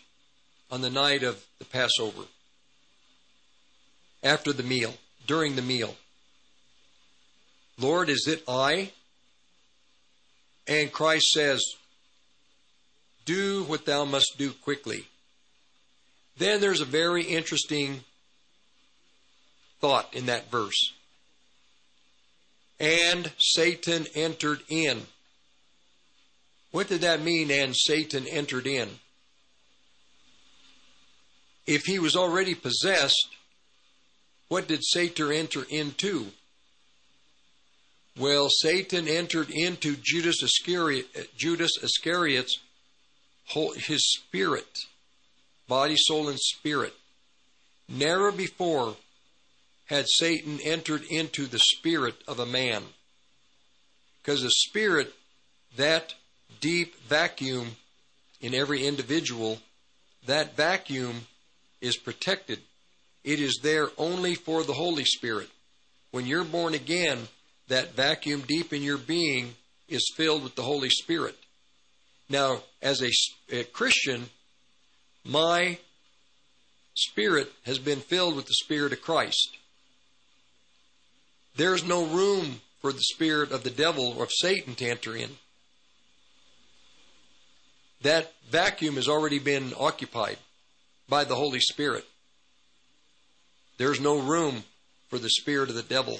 on 0.71 0.81
the 0.81 0.89
night 0.89 1.21
of 1.21 1.45
the 1.59 1.65
Passover, 1.65 2.23
after 4.23 4.51
the 4.51 4.63
meal, 4.63 4.95
during 5.27 5.55
the 5.55 5.61
meal. 5.61 5.95
Lord, 7.77 8.09
is 8.09 8.27
it 8.27 8.43
I? 8.47 8.91
And 10.67 10.91
Christ 10.91 11.27
says, 11.27 11.61
Do 13.29 13.61
what 13.65 13.85
thou 13.85 14.05
must 14.05 14.39
do 14.39 14.53
quickly. 14.53 15.05
Then 16.39 16.61
there's 16.61 16.81
a 16.81 16.85
very 16.85 17.21
interesting 17.21 18.03
thought 19.79 20.11
in 20.15 20.25
that 20.25 20.49
verse. 20.49 20.93
And 22.79 23.31
Satan 23.37 24.07
entered 24.15 24.61
in. 24.67 25.03
What 26.71 26.87
did 26.87 27.01
that 27.01 27.21
mean, 27.21 27.51
and 27.51 27.75
Satan 27.75 28.25
entered 28.25 28.65
in? 28.65 28.89
If 31.67 31.83
he 31.85 31.99
was 31.99 32.15
already 32.15 32.55
possessed, 32.55 33.27
what 34.47 34.67
did 34.67 34.83
Satan 34.83 35.31
enter 35.31 35.67
into? 35.69 36.31
Well, 38.17 38.49
Satan 38.49 39.07
entered 39.07 39.51
into 39.51 39.95
Judas 40.01 40.41
Iscariot, 40.41 41.37
Judas 41.37 41.77
Iscariot's 41.83 42.57
his 43.75 44.13
spirit, 44.13 44.85
body, 45.67 45.95
soul, 45.97 46.29
and 46.29 46.39
spirit. 46.39 46.93
Never 47.87 48.31
before 48.31 48.95
had 49.85 50.05
Satan 50.07 50.59
entered 50.63 51.03
into 51.09 51.47
the 51.47 51.59
spirit 51.59 52.15
of 52.27 52.39
a 52.39 52.45
man. 52.45 52.83
Because 54.21 54.43
the 54.43 54.51
spirit, 54.51 55.13
that 55.77 56.13
deep 56.61 56.95
vacuum 57.07 57.75
in 58.41 58.53
every 58.53 58.85
individual, 58.85 59.59
that 60.27 60.55
vacuum 60.55 61.21
is 61.81 61.97
protected. 61.97 62.59
It 63.23 63.39
is 63.39 63.59
there 63.63 63.89
only 63.97 64.35
for 64.35 64.63
the 64.63 64.73
Holy 64.73 65.05
Spirit. 65.05 65.49
When 66.11 66.25
you're 66.25 66.43
born 66.43 66.73
again, 66.73 67.27
that 67.67 67.95
vacuum 67.95 68.43
deep 68.47 68.73
in 68.73 68.83
your 68.83 68.97
being 68.97 69.55
is 69.87 70.11
filled 70.15 70.43
with 70.43 70.55
the 70.55 70.63
Holy 70.63 70.89
Spirit. 70.89 71.35
Now, 72.29 72.61
as 72.81 73.01
a, 73.01 73.09
a 73.51 73.63
Christian, 73.63 74.29
my 75.25 75.79
spirit 76.95 77.51
has 77.65 77.79
been 77.79 77.99
filled 77.99 78.35
with 78.35 78.45
the 78.45 78.53
Spirit 78.53 78.93
of 78.93 79.01
Christ. 79.01 79.57
There's 81.55 81.83
no 81.83 82.05
room 82.05 82.61
for 82.81 82.93
the 82.93 83.01
spirit 83.01 83.51
of 83.51 83.63
the 83.63 83.69
devil 83.69 84.15
or 84.17 84.23
of 84.23 84.31
Satan 84.31 84.75
to 84.75 84.85
enter 84.87 85.15
in. 85.15 85.31
That 88.01 88.31
vacuum 88.49 88.95
has 88.95 89.07
already 89.07 89.39
been 89.39 89.73
occupied 89.77 90.37
by 91.09 91.25
the 91.25 91.35
Holy 91.35 91.59
Spirit. 91.59 92.05
There's 93.77 93.99
no 93.99 94.19
room 94.19 94.63
for 95.09 95.17
the 95.17 95.29
spirit 95.29 95.69
of 95.69 95.75
the 95.75 95.83
devil. 95.83 96.19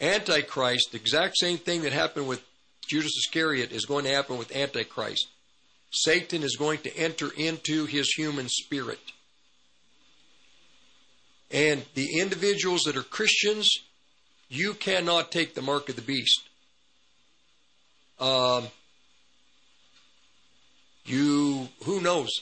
Antichrist, 0.00 0.92
the 0.92 0.98
exact 0.98 1.36
same 1.36 1.58
thing 1.58 1.82
that 1.82 1.92
happened 1.92 2.28
with 2.28 2.42
Judas 2.90 3.16
Iscariot, 3.18 3.70
is 3.70 3.86
going 3.86 4.04
to 4.04 4.10
happen 4.10 4.36
with 4.36 4.54
Antichrist. 4.54 5.28
Satan 5.92 6.42
is 6.42 6.56
going 6.56 6.78
to 6.78 6.96
enter 6.96 7.30
into 7.36 7.86
his 7.86 8.08
human 8.08 8.48
spirit. 8.48 8.98
And 11.52 11.84
the 11.94 12.18
individuals 12.18 12.82
that 12.82 12.96
are 12.96 13.04
Christians, 13.04 13.68
you 14.48 14.74
cannot 14.74 15.30
take 15.30 15.54
the 15.54 15.62
mark 15.62 15.88
of 15.88 15.94
the 15.94 16.02
beast. 16.02 16.42
Um, 18.18 18.66
you, 21.04 21.68
who 21.84 22.00
knows? 22.00 22.40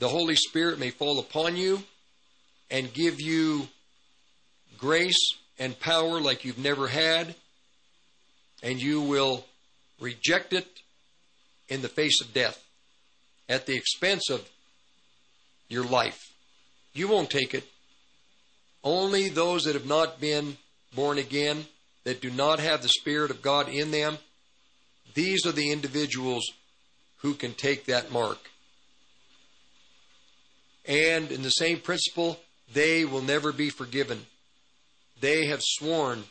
The 0.00 0.08
Holy 0.08 0.34
Spirit 0.34 0.80
may 0.80 0.90
fall 0.90 1.20
upon 1.20 1.56
you 1.56 1.84
and 2.68 2.92
give 2.92 3.20
you 3.20 3.68
grace 4.76 5.34
and 5.56 5.78
power 5.78 6.20
like 6.20 6.44
you've 6.44 6.58
never 6.58 6.88
had, 6.88 7.36
and 8.60 8.82
you 8.82 9.00
will 9.00 9.44
reject 10.04 10.52
it 10.52 10.68
in 11.68 11.82
the 11.82 11.88
face 11.88 12.20
of 12.20 12.34
death 12.34 12.62
at 13.48 13.66
the 13.66 13.74
expense 13.74 14.28
of 14.30 14.48
your 15.68 15.84
life. 15.84 16.20
You 16.92 17.08
won't 17.08 17.30
take 17.30 17.54
it. 17.54 17.64
Only 18.84 19.30
those 19.30 19.64
that 19.64 19.74
have 19.74 19.86
not 19.86 20.20
been 20.20 20.58
born 20.94 21.18
again, 21.18 21.64
that 22.04 22.20
do 22.20 22.30
not 22.30 22.60
have 22.60 22.82
the 22.82 22.88
Spirit 22.88 23.30
of 23.30 23.42
God 23.42 23.68
in 23.68 23.90
them, 23.90 24.18
these 25.14 25.46
are 25.46 25.52
the 25.52 25.72
individuals 25.72 26.44
who 27.18 27.34
can 27.34 27.54
take 27.54 27.86
that 27.86 28.12
mark. 28.12 28.38
And 30.86 31.32
in 31.32 31.42
the 31.42 31.50
same 31.50 31.80
principle, 31.80 32.38
they 32.72 33.06
will 33.06 33.22
never 33.22 33.52
be 33.52 33.70
forgiven. 33.70 34.26
They 35.20 35.46
have 35.46 35.62
sworn 35.62 36.24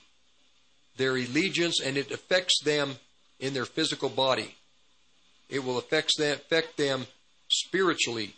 their 0.97 1.15
allegiance 1.15 1.81
and 1.83 1.97
it 1.97 2.11
affects 2.11 2.61
them 2.63 2.97
in 3.39 3.53
their 3.53 3.65
physical 3.65 4.09
body. 4.09 4.55
It 5.49 5.63
will 5.63 5.77
affect 5.77 6.17
them, 6.17 6.33
affect 6.33 6.77
them 6.77 7.07
spiritually. 7.51 8.33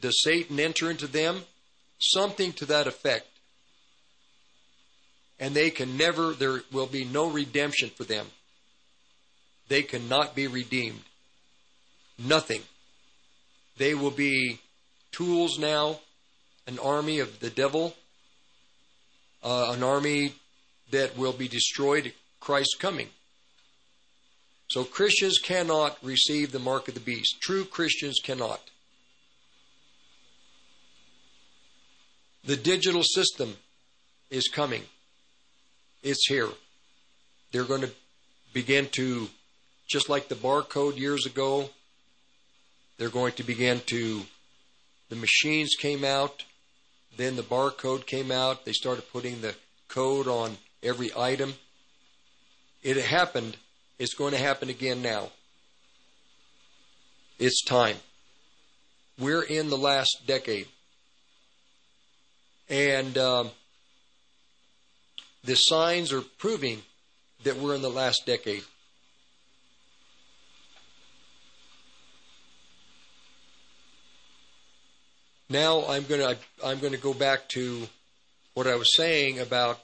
Does 0.00 0.22
Satan 0.22 0.58
enter 0.58 0.90
into 0.90 1.06
them? 1.06 1.42
Something 1.98 2.52
to 2.54 2.66
that 2.66 2.86
effect. 2.86 3.26
And 5.38 5.54
they 5.54 5.70
can 5.70 5.96
never, 5.96 6.32
there 6.32 6.62
will 6.72 6.86
be 6.86 7.04
no 7.04 7.28
redemption 7.28 7.90
for 7.90 8.04
them. 8.04 8.26
They 9.68 9.82
cannot 9.82 10.34
be 10.34 10.46
redeemed. 10.46 11.02
Nothing. 12.18 12.62
They 13.78 13.94
will 13.94 14.10
be 14.10 14.60
tools 15.12 15.58
now, 15.58 16.00
an 16.66 16.78
army 16.78 17.18
of 17.20 17.40
the 17.40 17.50
devil, 17.50 17.94
uh, 19.42 19.72
an 19.74 19.82
army 19.82 20.34
that 20.90 21.16
will 21.16 21.32
be 21.32 21.48
destroyed 21.48 22.06
at 22.06 22.12
Christ's 22.38 22.76
coming. 22.76 23.08
So 24.72 24.84
Christians 24.84 25.36
cannot 25.36 25.98
receive 26.02 26.50
the 26.50 26.58
mark 26.58 26.88
of 26.88 26.94
the 26.94 27.00
beast. 27.00 27.42
True 27.42 27.66
Christians 27.66 28.20
cannot. 28.24 28.58
The 32.44 32.56
digital 32.56 33.02
system 33.02 33.56
is 34.30 34.48
coming. 34.48 34.84
It's 36.02 36.26
here. 36.26 36.48
They're 37.50 37.64
going 37.64 37.82
to 37.82 37.90
begin 38.54 38.88
to, 38.92 39.28
just 39.90 40.08
like 40.08 40.28
the 40.28 40.36
barcode 40.36 40.96
years 40.96 41.26
ago, 41.26 41.68
they're 42.96 43.10
going 43.10 43.34
to 43.34 43.42
begin 43.42 43.82
to, 43.88 44.22
the 45.10 45.16
machines 45.16 45.76
came 45.78 46.02
out, 46.02 46.44
then 47.18 47.36
the 47.36 47.42
barcode 47.42 48.06
came 48.06 48.32
out. 48.32 48.64
They 48.64 48.72
started 48.72 49.12
putting 49.12 49.42
the 49.42 49.54
code 49.88 50.28
on 50.28 50.56
every 50.82 51.10
item. 51.14 51.56
It 52.82 52.96
happened. 52.96 53.58
It's 54.02 54.14
going 54.14 54.32
to 54.32 54.38
happen 54.38 54.68
again 54.68 55.00
now. 55.00 55.28
It's 57.38 57.62
time. 57.62 57.98
We're 59.16 59.44
in 59.44 59.70
the 59.70 59.78
last 59.78 60.22
decade. 60.26 60.66
And 62.68 63.16
um, 63.16 63.50
the 65.44 65.54
signs 65.54 66.12
are 66.12 66.20
proving 66.20 66.82
that 67.44 67.56
we're 67.58 67.76
in 67.76 67.82
the 67.82 67.90
last 67.90 68.26
decade. 68.26 68.64
Now 75.48 75.86
I'm 75.86 76.06
going 76.06 76.22
to 76.22 76.36
I'm 76.66 76.80
going 76.80 76.92
to 76.92 76.98
go 76.98 77.14
back 77.14 77.48
to 77.50 77.86
what 78.54 78.66
I 78.66 78.74
was 78.74 78.96
saying 78.96 79.38
about 79.38 79.78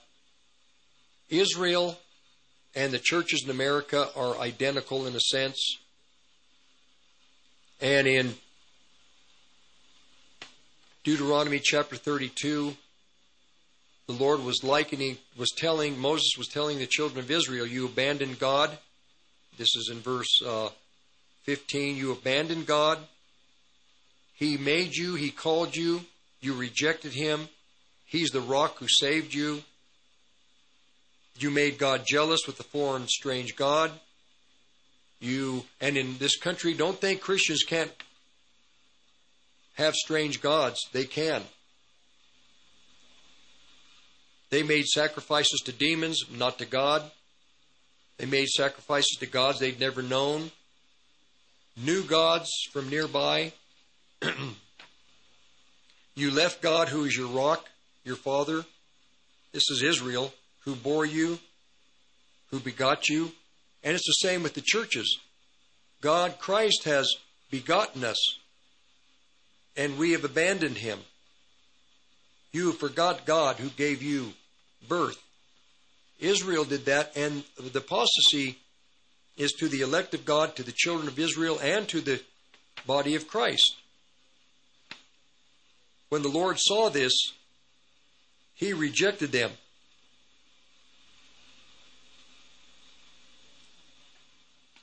Israel 1.28 1.96
and 2.78 2.92
the 2.92 2.98
churches 3.00 3.42
in 3.44 3.50
America 3.50 4.08
are 4.14 4.38
identical 4.38 5.08
in 5.08 5.16
a 5.16 5.20
sense. 5.20 5.78
And 7.80 8.06
in 8.06 8.34
Deuteronomy 11.02 11.58
chapter 11.58 11.96
32, 11.96 12.76
the 14.06 14.12
Lord 14.12 14.44
was 14.44 14.62
likening, 14.62 15.18
was 15.36 15.50
telling, 15.56 15.98
Moses 15.98 16.38
was 16.38 16.46
telling 16.46 16.78
the 16.78 16.86
children 16.86 17.18
of 17.18 17.28
Israel, 17.32 17.66
You 17.66 17.86
abandoned 17.86 18.38
God. 18.38 18.70
This 19.56 19.74
is 19.74 19.90
in 19.90 19.98
verse 19.98 20.40
uh, 20.46 20.68
15. 21.42 21.96
You 21.96 22.12
abandoned 22.12 22.66
God. 22.66 22.98
He 24.34 24.56
made 24.56 24.94
you, 24.94 25.16
He 25.16 25.32
called 25.32 25.74
you. 25.74 26.02
You 26.40 26.54
rejected 26.54 27.12
Him. 27.12 27.48
He's 28.06 28.30
the 28.30 28.40
rock 28.40 28.78
who 28.78 28.86
saved 28.86 29.34
you. 29.34 29.64
You 31.38 31.50
made 31.50 31.78
God 31.78 32.04
jealous 32.06 32.46
with 32.46 32.56
the 32.56 32.64
foreign, 32.64 33.06
strange 33.06 33.54
God. 33.54 33.92
You, 35.20 35.64
and 35.80 35.96
in 35.96 36.18
this 36.18 36.36
country, 36.36 36.74
don't 36.74 37.00
think 37.00 37.20
Christians 37.20 37.62
can't 37.62 37.92
have 39.74 39.94
strange 39.94 40.40
gods. 40.40 40.88
They 40.92 41.04
can. 41.04 41.42
They 44.50 44.62
made 44.62 44.86
sacrifices 44.86 45.60
to 45.66 45.72
demons, 45.72 46.24
not 46.36 46.58
to 46.58 46.64
God. 46.64 47.02
They 48.16 48.26
made 48.26 48.48
sacrifices 48.48 49.16
to 49.20 49.26
gods 49.26 49.60
they'd 49.60 49.78
never 49.78 50.02
known. 50.02 50.50
New 51.76 52.02
gods 52.02 52.50
from 52.72 52.88
nearby. 52.88 53.52
you 56.16 56.30
left 56.32 56.60
God, 56.62 56.88
who 56.88 57.04
is 57.04 57.16
your 57.16 57.28
rock, 57.28 57.68
your 58.04 58.16
father. 58.16 58.64
This 59.52 59.70
is 59.70 59.82
Israel, 59.82 60.32
who 60.68 60.74
bore 60.74 61.06
you, 61.06 61.38
who 62.50 62.60
begot 62.60 63.08
you. 63.08 63.32
And 63.82 63.94
it's 63.94 64.06
the 64.06 64.28
same 64.28 64.42
with 64.42 64.52
the 64.52 64.60
churches. 64.60 65.18
God, 66.02 66.38
Christ, 66.38 66.84
has 66.84 67.10
begotten 67.50 68.04
us, 68.04 68.18
and 69.78 69.96
we 69.96 70.12
have 70.12 70.24
abandoned 70.24 70.76
him. 70.76 70.98
You 72.52 72.72
forgot 72.72 73.24
God 73.24 73.56
who 73.56 73.70
gave 73.70 74.02
you 74.02 74.34
birth. 74.86 75.16
Israel 76.20 76.64
did 76.64 76.84
that, 76.84 77.16
and 77.16 77.44
the 77.58 77.78
apostasy 77.78 78.58
is 79.38 79.52
to 79.52 79.68
the 79.68 79.80
elect 79.80 80.12
of 80.12 80.26
God, 80.26 80.54
to 80.56 80.62
the 80.62 80.72
children 80.72 81.08
of 81.08 81.18
Israel, 81.18 81.58
and 81.62 81.88
to 81.88 82.02
the 82.02 82.20
body 82.86 83.14
of 83.14 83.26
Christ. 83.26 83.74
When 86.10 86.20
the 86.20 86.28
Lord 86.28 86.58
saw 86.58 86.90
this, 86.90 87.12
he 88.54 88.74
rejected 88.74 89.32
them. 89.32 89.52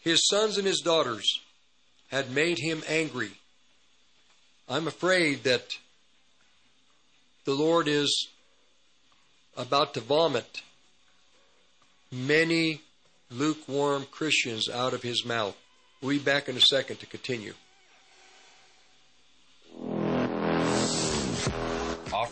His 0.05 0.27
sons 0.27 0.59
and 0.59 0.67
his 0.67 0.81
daughters 0.81 1.41
had 2.09 2.29
made 2.29 2.59
him 2.59 2.83
angry. 2.87 3.31
I'm 4.69 4.87
afraid 4.87 5.43
that 5.45 5.65
the 7.43 7.55
Lord 7.55 7.87
is 7.87 8.27
about 9.57 9.95
to 9.95 10.01
vomit 10.01 10.61
many 12.11 12.81
lukewarm 13.31 14.05
Christians 14.11 14.69
out 14.69 14.93
of 14.93 15.01
his 15.01 15.25
mouth. 15.25 15.57
We'll 16.01 16.17
be 16.17 16.23
back 16.23 16.47
in 16.47 16.55
a 16.55 16.61
second 16.61 16.97
to 16.99 17.07
continue. 17.07 17.55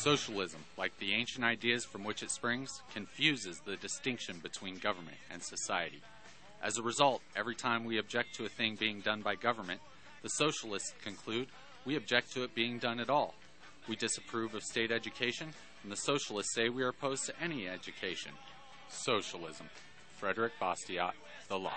Socialism, 0.00 0.60
like 0.78 0.96
the 0.98 1.12
ancient 1.12 1.44
ideas 1.44 1.84
from 1.84 2.04
which 2.04 2.22
it 2.22 2.30
springs, 2.30 2.80
confuses 2.94 3.60
the 3.66 3.76
distinction 3.76 4.38
between 4.42 4.78
government 4.78 5.18
and 5.30 5.42
society. 5.42 6.00
As 6.62 6.78
a 6.78 6.82
result, 6.82 7.20
every 7.36 7.54
time 7.54 7.84
we 7.84 7.98
object 7.98 8.34
to 8.36 8.46
a 8.46 8.48
thing 8.48 8.76
being 8.76 9.00
done 9.00 9.20
by 9.20 9.34
government, 9.34 9.78
the 10.22 10.30
socialists 10.30 10.94
conclude 11.04 11.48
we 11.84 11.96
object 11.96 12.32
to 12.32 12.44
it 12.44 12.54
being 12.54 12.78
done 12.78 12.98
at 12.98 13.10
all. 13.10 13.34
We 13.88 13.96
disapprove 13.96 14.54
of 14.54 14.62
state 14.62 14.90
education, 14.90 15.50
and 15.82 15.92
the 15.92 15.96
socialists 15.96 16.54
say 16.54 16.70
we 16.70 16.82
are 16.82 16.88
opposed 16.88 17.26
to 17.26 17.34
any 17.38 17.68
education. 17.68 18.32
Socialism. 18.88 19.66
Frederick 20.16 20.52
Bastiat, 20.58 21.12
The 21.48 21.58
Law. 21.58 21.72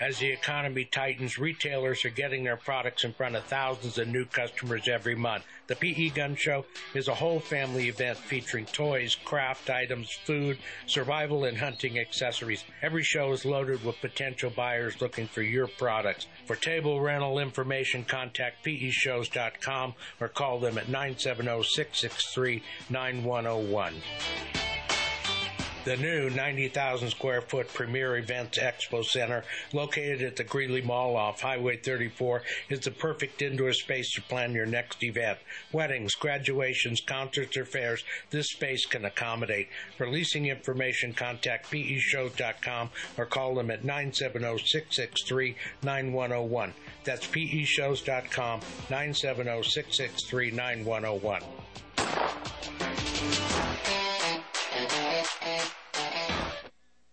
As 0.00 0.18
the 0.18 0.30
economy 0.30 0.84
tightens, 0.84 1.38
retailers 1.38 2.04
are 2.04 2.10
getting 2.10 2.42
their 2.42 2.56
products 2.56 3.04
in 3.04 3.12
front 3.12 3.36
of 3.36 3.44
thousands 3.44 3.96
of 3.96 4.08
new 4.08 4.24
customers 4.24 4.88
every 4.88 5.14
month. 5.14 5.44
The 5.68 5.76
PE 5.76 6.10
Gun 6.10 6.34
Show 6.34 6.66
is 6.94 7.06
a 7.06 7.14
whole 7.14 7.38
family 7.38 7.88
event 7.88 8.18
featuring 8.18 8.66
toys, 8.66 9.14
craft 9.14 9.70
items, 9.70 10.10
food, 10.10 10.58
survival, 10.86 11.44
and 11.44 11.56
hunting 11.56 12.00
accessories. 12.00 12.64
Every 12.82 13.04
show 13.04 13.32
is 13.32 13.44
loaded 13.44 13.84
with 13.84 14.00
potential 14.00 14.50
buyers 14.50 15.00
looking 15.00 15.28
for 15.28 15.42
your 15.42 15.68
products. 15.68 16.26
For 16.46 16.56
table 16.56 17.00
rental 17.00 17.38
information, 17.38 18.04
contact 18.04 18.64
peshows.com 18.64 19.94
or 20.20 20.28
call 20.28 20.58
them 20.58 20.76
at 20.76 20.88
970 20.88 21.62
663 21.62 22.62
9101. 22.90 23.94
The 25.84 25.96
new 25.98 26.30
90,000 26.30 27.10
square 27.10 27.42
foot 27.42 27.68
Premier 27.74 28.16
Events 28.16 28.58
Expo 28.58 29.04
Center, 29.04 29.44
located 29.74 30.22
at 30.22 30.36
the 30.36 30.44
Greeley 30.44 30.80
Mall 30.80 31.14
off 31.14 31.42
Highway 31.42 31.76
34, 31.76 32.40
is 32.70 32.80
the 32.80 32.90
perfect 32.90 33.42
indoor 33.42 33.74
space 33.74 34.14
to 34.14 34.22
plan 34.22 34.54
your 34.54 34.64
next 34.64 35.04
event. 35.04 35.38
Weddings, 35.72 36.14
graduations, 36.14 37.02
concerts, 37.02 37.58
or 37.58 37.66
fairs, 37.66 38.02
this 38.30 38.52
space 38.52 38.86
can 38.86 39.04
accommodate. 39.04 39.68
For 39.98 40.08
leasing 40.08 40.46
information, 40.46 41.12
contact 41.12 41.70
peshows.com 41.70 42.88
or 43.18 43.26
call 43.26 43.54
them 43.54 43.70
at 43.70 43.84
970 43.84 44.64
663 44.64 45.54
9101. 45.82 46.72
That's 47.04 47.26
peshows.com, 47.26 48.60
970 48.88 49.62
663 49.62 50.50
9101 50.50 52.93
and, 55.24 55.60
and. 55.60 55.83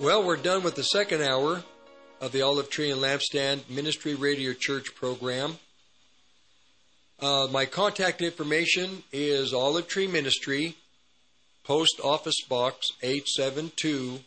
Well, 0.00 0.24
we're 0.24 0.36
done 0.36 0.62
with 0.62 0.76
the 0.76 0.84
second 0.84 1.22
hour 1.22 1.64
of 2.20 2.32
the 2.32 2.42
Olive 2.42 2.68
Tree 2.70 2.90
and 2.90 3.00
Lampstand 3.00 3.68
Ministry 3.68 4.14
Radio 4.14 4.52
Church 4.52 4.94
program. 4.94 5.58
Uh, 7.20 7.48
my 7.50 7.66
contact 7.66 8.22
information 8.22 9.02
is 9.12 9.52
Olive 9.52 9.88
Tree 9.88 10.06
Ministry, 10.06 10.76
Post 11.64 12.00
Office 12.02 12.40
Box 12.48 12.92
872, 13.02 14.20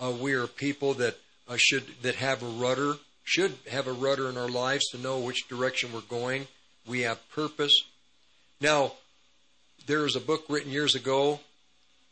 Uh, 0.00 0.10
we 0.10 0.34
are 0.34 0.46
people 0.46 0.94
that 0.94 1.16
uh, 1.48 1.56
should 1.56 1.84
that 2.02 2.16
have 2.16 2.42
a 2.42 2.46
rudder, 2.46 2.94
should 3.24 3.54
have 3.70 3.86
a 3.86 3.92
rudder 3.92 4.28
in 4.28 4.36
our 4.36 4.48
lives 4.48 4.88
to 4.90 4.98
know 4.98 5.18
which 5.18 5.48
direction 5.48 5.92
we're 5.92 6.00
going. 6.02 6.46
We 6.86 7.00
have 7.02 7.28
purpose. 7.30 7.84
Now, 8.60 8.92
there 9.86 10.00
was 10.00 10.16
a 10.16 10.20
book 10.20 10.44
written 10.48 10.72
years 10.72 10.94
ago, 10.94 11.40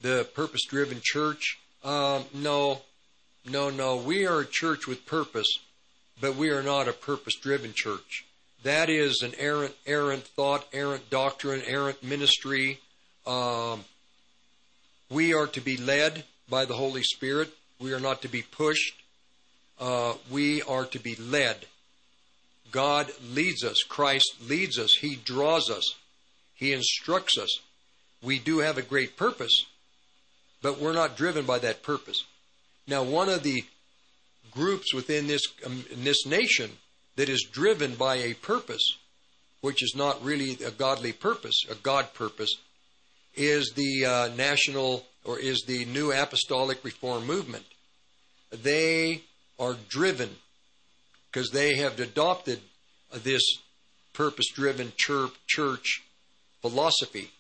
The 0.01 0.27
Purpose 0.35 0.65
Driven 0.65 1.01
Church. 1.03 1.59
Um, 1.85 2.25
no, 2.33 2.83
no, 3.51 3.71
no. 3.71 3.97
We 3.97 4.27
are 4.27 4.41
a 4.41 4.47
church 4.47 4.87
with 4.87 5.05
purpose, 5.05 5.59
but 6.21 6.37
we 6.37 6.51
are 6.51 6.63
not 6.63 6.89
a 6.89 6.93
purpose 6.93 7.35
driven 7.35 7.73
church. 7.73 8.25
That 8.63 8.89
is 8.89 9.23
an 9.23 9.33
errant, 9.39 9.75
errant 9.87 10.23
thought, 10.23 10.65
errant 10.73 11.11
doctrine, 11.11 11.63
errant 11.67 12.03
ministry. 12.05 12.79
Um, 13.27 13.85
we 15.13 15.35
are 15.35 15.47
to 15.49 15.61
be 15.61 15.77
led 15.77 16.25
by 16.49 16.65
the 16.65 16.75
Holy 16.75 17.03
Spirit. 17.03 17.51
We 17.79 17.93
are 17.93 18.01
not 18.01 18.23
to 18.23 18.29
be 18.29 18.43
pushed. 18.43 19.03
Uh, 19.79 20.15
we 20.31 20.63
are 20.63 20.85
to 20.87 20.99
be 20.99 21.15
led. 21.17 21.67
God 22.71 23.11
leads 23.33 23.63
us. 23.65 23.83
Christ 23.83 24.37
leads 24.49 24.79
us. 24.79 24.95
He 24.95 25.17
draws 25.17 25.71
us. 25.71 25.95
He 26.55 26.73
instructs 26.73 27.37
us. 27.37 27.61
We 28.23 28.39
do 28.39 28.59
have 28.59 28.79
a 28.79 28.83
great 28.83 29.17
purpose, 29.17 29.67
but 30.63 30.79
we're 30.79 30.93
not 30.93 31.17
driven 31.17 31.45
by 31.45 31.59
that 31.59 31.83
purpose. 31.83 32.25
Now, 32.87 33.03
one 33.03 33.29
of 33.29 33.43
the 33.43 33.65
groups 34.53 34.95
within 34.95 35.27
this 35.27 35.43
um, 35.67 35.85
this 35.97 36.25
nation 36.25 36.71
that 37.17 37.29
is 37.29 37.43
driven 37.51 37.95
by 37.95 38.17
a 38.17 38.35
purpose, 38.35 38.97
which 39.61 39.83
is 39.83 39.95
not 39.97 40.23
really 40.25 40.53
a 40.65 40.71
godly 40.71 41.13
purpose, 41.13 41.65
a 41.69 41.75
God 41.75 42.15
purpose, 42.15 42.57
is 43.35 43.73
the 43.75 44.05
uh, 44.05 44.29
national 44.37 45.05
or 45.25 45.39
is 45.39 45.63
the 45.67 45.85
New 45.87 46.13
Apostolic 46.13 46.85
Reform 46.85 47.27
Movement. 47.27 47.65
They 48.51 49.23
are 49.59 49.77
driven 49.89 50.31
because 51.31 51.51
they 51.51 51.77
have 51.77 51.99
adopted 51.99 52.61
this 53.23 53.43
purpose 54.13 54.49
driven 54.49 54.93
church 54.97 56.03
philosophy. 56.61 57.31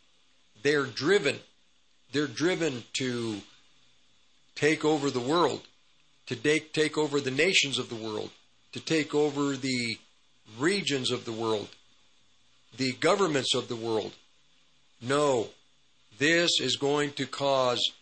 They're 0.62 0.86
driven. 0.86 1.38
They're 2.12 2.26
driven 2.26 2.84
to 2.94 3.38
take 4.54 4.84
over 4.84 5.10
the 5.10 5.20
world, 5.20 5.62
to 6.26 6.36
take, 6.36 6.72
take 6.72 6.96
over 6.96 7.20
the 7.20 7.30
nations 7.30 7.78
of 7.78 7.88
the 7.88 7.94
world, 7.94 8.30
to 8.72 8.80
take 8.80 9.14
over 9.14 9.56
the 9.56 9.98
regions 10.58 11.10
of 11.10 11.24
the 11.24 11.32
world, 11.32 11.68
the 12.76 12.92
governments 12.92 13.54
of 13.54 13.68
the 13.68 13.76
world. 13.76 14.12
No, 15.00 15.48
this 16.18 16.60
is 16.60 16.76
going 16.76 17.12
to 17.12 17.26
cause 17.26 17.92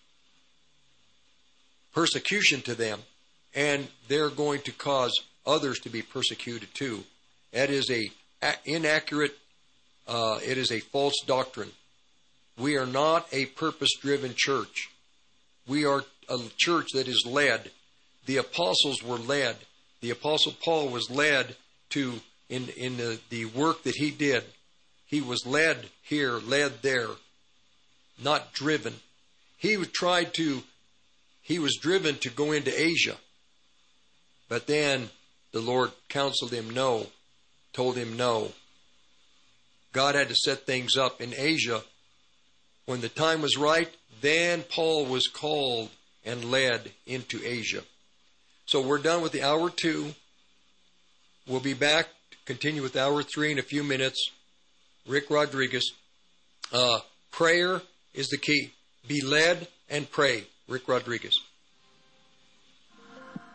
persecution 1.95 2.61
to 2.63 2.75
them, 2.75 3.01
and 3.55 3.89
they're 4.09 4.31
going 4.31 4.61
to 4.63 4.73
cause 4.73 5.13
others 5.47 5.79
to 5.81 5.89
be 5.89 6.03
persecuted 6.03 6.73
too. 6.75 7.05
That 7.53 7.71
is 7.71 7.91
a 7.91 8.11
inaccurate. 8.65 9.37
Uh, 10.07 10.39
it 10.45 10.59
is 10.59 10.71
a 10.73 10.81
false 10.81 11.21
doctrine. 11.27 11.71
We 12.59 12.77
are 12.77 12.87
not 12.87 13.27
a 13.33 13.47
purpose-driven 13.47 14.35
church. 14.37 14.91
We 15.67 15.85
are 15.85 16.05
a 16.29 16.39
church 16.57 16.89
that 16.95 17.09
is 17.09 17.25
led. 17.27 17.71
The 18.27 18.39
apostles 18.39 19.03
were 19.03 19.19
led. 19.19 19.57
The 20.01 20.11
apostle 20.11 20.55
Paul 20.63 20.89
was 20.89 21.11
led 21.11 21.57
to 21.91 22.21
in 22.49 22.69
in 22.77 22.97
the, 22.97 23.19
the 23.31 23.47
work 23.47 23.83
that 23.85 23.97
he 23.97 24.11
did. 24.11 24.45
He 25.07 25.21
was 25.21 25.47
led 25.47 25.89
here, 26.03 26.39
led 26.39 26.83
there, 26.83 27.09
not 28.23 28.53
driven. 28.53 28.95
He 29.57 29.77
tried 29.77 30.35
to 30.35 30.63
he 31.43 31.59
was 31.59 31.77
driven 31.77 32.17
to 32.19 32.31
go 32.31 32.53
into 32.53 32.71
Asia. 32.81 33.17
But 34.49 34.67
then 34.67 35.11
the 35.53 35.61
Lord 35.61 35.91
counseled 36.09 36.53
him 36.53 36.71
no, 36.71 37.07
told 37.73 37.97
him 37.97 38.17
no. 38.17 38.53
God 39.93 40.15
had 40.15 40.29
to 40.29 40.37
set 40.37 40.67
things 40.67 40.97
up 40.97 41.21
in 41.21 41.35
Asia. 41.37 41.83
When 42.87 43.01
the 43.01 43.09
time 43.09 43.43
was 43.43 43.57
right, 43.57 43.89
then 44.21 44.63
Paul 44.63 45.07
was 45.07 45.27
called 45.27 45.91
and 46.25 46.51
led 46.51 46.93
into 47.07 47.41
Asia. 47.45 47.83
So 48.67 48.81
we're 48.81 48.99
done 48.99 49.23
with 49.23 49.33
the 49.33 49.43
hour 49.43 49.71
two. 49.71 50.15
We'll 51.49 51.61
be 51.61 51.75
back 51.75 52.07
to 52.31 52.37
continue 52.45 52.83
with 52.83 52.97
hour 52.97 53.23
three 53.23 53.51
in 53.51 53.59
a 53.59 53.63
few 53.63 53.83
minutes. 53.83 54.31
Rick 55.07 55.31
Rodriguez. 55.31 55.93
Uh, 56.73 57.01
prayer 57.33 57.83
is 58.15 58.29
the 58.29 58.39
key. 58.39 58.73
Be 59.07 59.21
led 59.21 59.69
and 59.89 60.11
pray. 60.11 60.45
Rick 60.69 60.89
Rodriguez. 60.89 61.41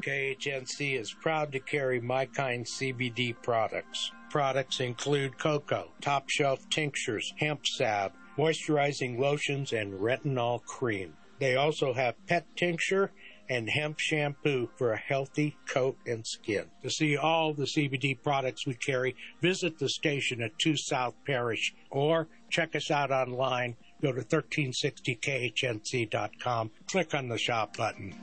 KHNC 0.04 1.00
is 1.00 1.16
proud 1.22 1.52
to 1.54 1.60
carry 1.60 2.00
My 2.00 2.26
Kind 2.26 2.66
CBD 2.66 3.36
products. 3.42 4.12
Products 4.30 4.80
include 4.80 5.40
cocoa, 5.40 5.90
top 6.02 6.30
shelf 6.30 6.70
tinctures, 6.70 7.34
hemp 7.38 7.66
salve, 7.66 8.12
moisturizing 8.38 9.18
lotions, 9.18 9.72
and 9.72 9.94
retinol 9.94 10.64
cream. 10.66 11.14
They 11.40 11.56
also 11.56 11.94
have 11.94 12.16
pet 12.28 12.46
tincture 12.56 13.12
and 13.50 13.70
hemp 13.70 14.00
shampoo 14.00 14.70
for 14.76 14.92
a 14.92 14.98
healthy 14.98 15.56
coat 15.68 15.98
and 16.06 16.26
skin. 16.26 16.66
To 16.84 16.90
see 16.90 17.16
all 17.16 17.54
the 17.54 17.66
CBD 17.66 18.22
products 18.22 18.66
we 18.66 18.76
carry, 18.76 19.16
visit 19.42 19.80
the 19.80 19.90
station 19.90 20.42
at 20.42 20.58
2 20.60 20.76
South 20.78 21.16
Parish 21.26 21.74
or 21.90 22.28
check 22.50 22.76
us 22.76 22.90
out 22.92 23.12
online. 23.12 23.76
Go 24.06 24.12
to 24.12 24.22
1360khnc.com, 24.22 26.72
click 26.88 27.16
on 27.16 27.28
the 27.28 27.40
shop 27.40 27.76
button. 27.76 28.14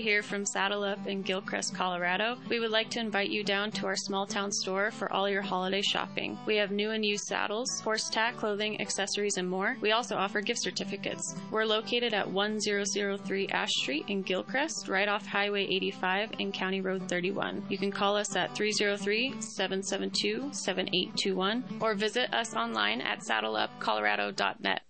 Here 0.00 0.22
from 0.22 0.46
Saddle 0.46 0.84
Up 0.84 1.06
in 1.06 1.22
Gilcrest, 1.22 1.74
Colorado. 1.74 2.36
We 2.48 2.60
would 2.60 2.70
like 2.70 2.88
to 2.90 3.00
invite 3.00 3.30
you 3.30 3.44
down 3.44 3.70
to 3.72 3.86
our 3.86 3.96
small 3.96 4.26
town 4.26 4.50
store 4.50 4.90
for 4.90 5.12
all 5.12 5.28
your 5.28 5.42
holiday 5.42 5.82
shopping. 5.82 6.38
We 6.46 6.56
have 6.56 6.70
new 6.70 6.92
and 6.92 7.04
used 7.04 7.24
saddles, 7.24 7.80
horse 7.80 8.08
tack, 8.08 8.36
clothing, 8.36 8.80
accessories, 8.80 9.36
and 9.36 9.48
more. 9.48 9.76
We 9.80 9.92
also 9.92 10.16
offer 10.16 10.40
gift 10.40 10.60
certificates. 10.60 11.34
We're 11.50 11.64
located 11.64 12.14
at 12.14 12.30
1003 12.30 13.48
Ash 13.48 13.70
Street 13.70 14.04
in 14.08 14.24
Gilcrest, 14.24 14.88
right 14.88 15.08
off 15.08 15.26
Highway 15.26 15.64
85 15.64 16.32
and 16.40 16.54
County 16.54 16.80
Road 16.80 17.08
31. 17.08 17.64
You 17.68 17.76
can 17.76 17.90
call 17.90 18.16
us 18.16 18.34
at 18.36 18.54
303 18.54 19.40
772 19.40 20.50
7821 20.52 21.64
or 21.80 21.94
visit 21.94 22.32
us 22.32 22.54
online 22.54 23.00
at 23.00 23.20
saddleupcolorado.net. 23.20 24.82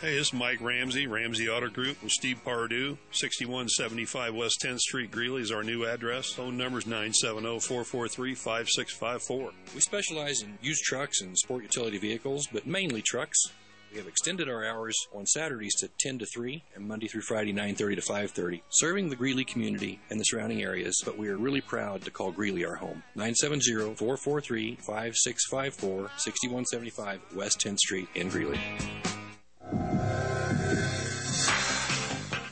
Hey, 0.00 0.16
this 0.16 0.28
is 0.28 0.32
Mike 0.32 0.62
Ramsey, 0.62 1.06
Ramsey 1.06 1.50
Auto 1.50 1.68
Group 1.68 2.02
with 2.02 2.12
Steve 2.12 2.40
Pardue. 2.42 2.96
6175 3.10 4.34
West 4.34 4.64
10th 4.64 4.80
Street, 4.80 5.10
Greeley 5.10 5.42
is 5.42 5.52
our 5.52 5.62
new 5.62 5.84
address. 5.84 6.32
Phone 6.32 6.56
number 6.56 6.78
is 6.78 6.86
970-443-5654. 6.86 9.52
We 9.74 9.80
specialize 9.82 10.40
in 10.40 10.56
used 10.62 10.84
trucks 10.84 11.20
and 11.20 11.36
sport 11.36 11.64
utility 11.64 11.98
vehicles, 11.98 12.48
but 12.50 12.66
mainly 12.66 13.02
trucks. 13.02 13.52
We 13.92 13.98
have 13.98 14.08
extended 14.08 14.48
our 14.48 14.64
hours 14.64 14.96
on 15.14 15.26
Saturdays 15.26 15.74
to 15.80 15.90
10 15.98 16.20
to 16.20 16.24
3 16.24 16.64
and 16.74 16.88
Monday 16.88 17.06
through 17.06 17.20
Friday 17.20 17.52
9:30 17.52 17.96
to 17.96 18.00
5:30, 18.00 18.62
serving 18.70 19.10
the 19.10 19.16
Greeley 19.16 19.44
community 19.44 20.00
and 20.08 20.18
the 20.18 20.24
surrounding 20.24 20.62
areas, 20.62 21.02
but 21.04 21.18
we 21.18 21.28
are 21.28 21.36
really 21.36 21.60
proud 21.60 22.06
to 22.06 22.10
call 22.10 22.32
Greeley 22.32 22.64
our 22.64 22.76
home. 22.76 23.02
970-443-5654, 23.16 26.10
6175 26.16 27.20
West 27.34 27.60
10th 27.60 27.80
Street 27.80 28.08
in 28.14 28.30
Greeley. 28.30 28.58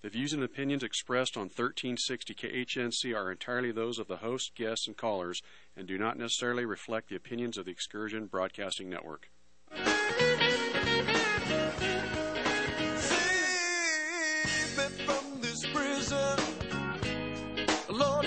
The 0.00 0.10
views 0.10 0.32
and 0.32 0.44
opinions 0.44 0.84
expressed 0.84 1.36
on 1.36 1.44
1360 1.46 2.32
KHNC 2.32 3.16
are 3.16 3.32
entirely 3.32 3.72
those 3.72 3.98
of 3.98 4.06
the 4.06 4.18
host, 4.18 4.54
guests, 4.54 4.86
and 4.86 4.96
callers 4.96 5.42
and 5.76 5.88
do 5.88 5.98
not 5.98 6.16
necessarily 6.16 6.64
reflect 6.64 7.08
the 7.08 7.16
opinions 7.16 7.58
of 7.58 7.64
the 7.64 7.72
Excursion 7.72 8.26
Broadcasting 8.26 8.88
Network. 8.88 9.28
from 15.04 15.40
this 15.40 15.66
prison. 15.66 16.38
Lord, 17.88 18.24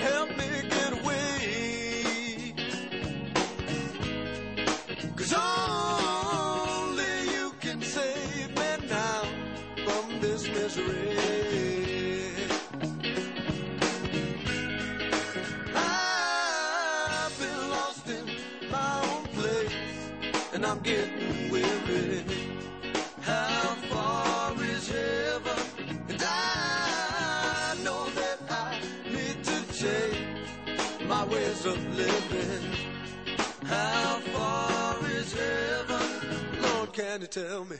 getting 20.82 21.50
weary. 21.50 22.24
How 23.20 23.74
far 23.90 24.64
is 24.64 24.88
heaven? 24.88 25.58
And 26.08 26.22
I 26.24 27.76
know 27.84 28.08
that 28.10 28.38
I 28.50 28.80
need 29.10 29.44
to 29.44 29.72
change 29.72 31.06
my 31.06 31.24
ways 31.24 31.66
of 31.66 31.96
living. 31.96 32.72
How 33.64 34.18
far 34.34 35.08
is 35.10 35.32
heaven? 35.32 36.62
Lord, 36.62 36.92
can 36.92 37.20
you 37.20 37.26
tell 37.28 37.64
me? 37.64 37.76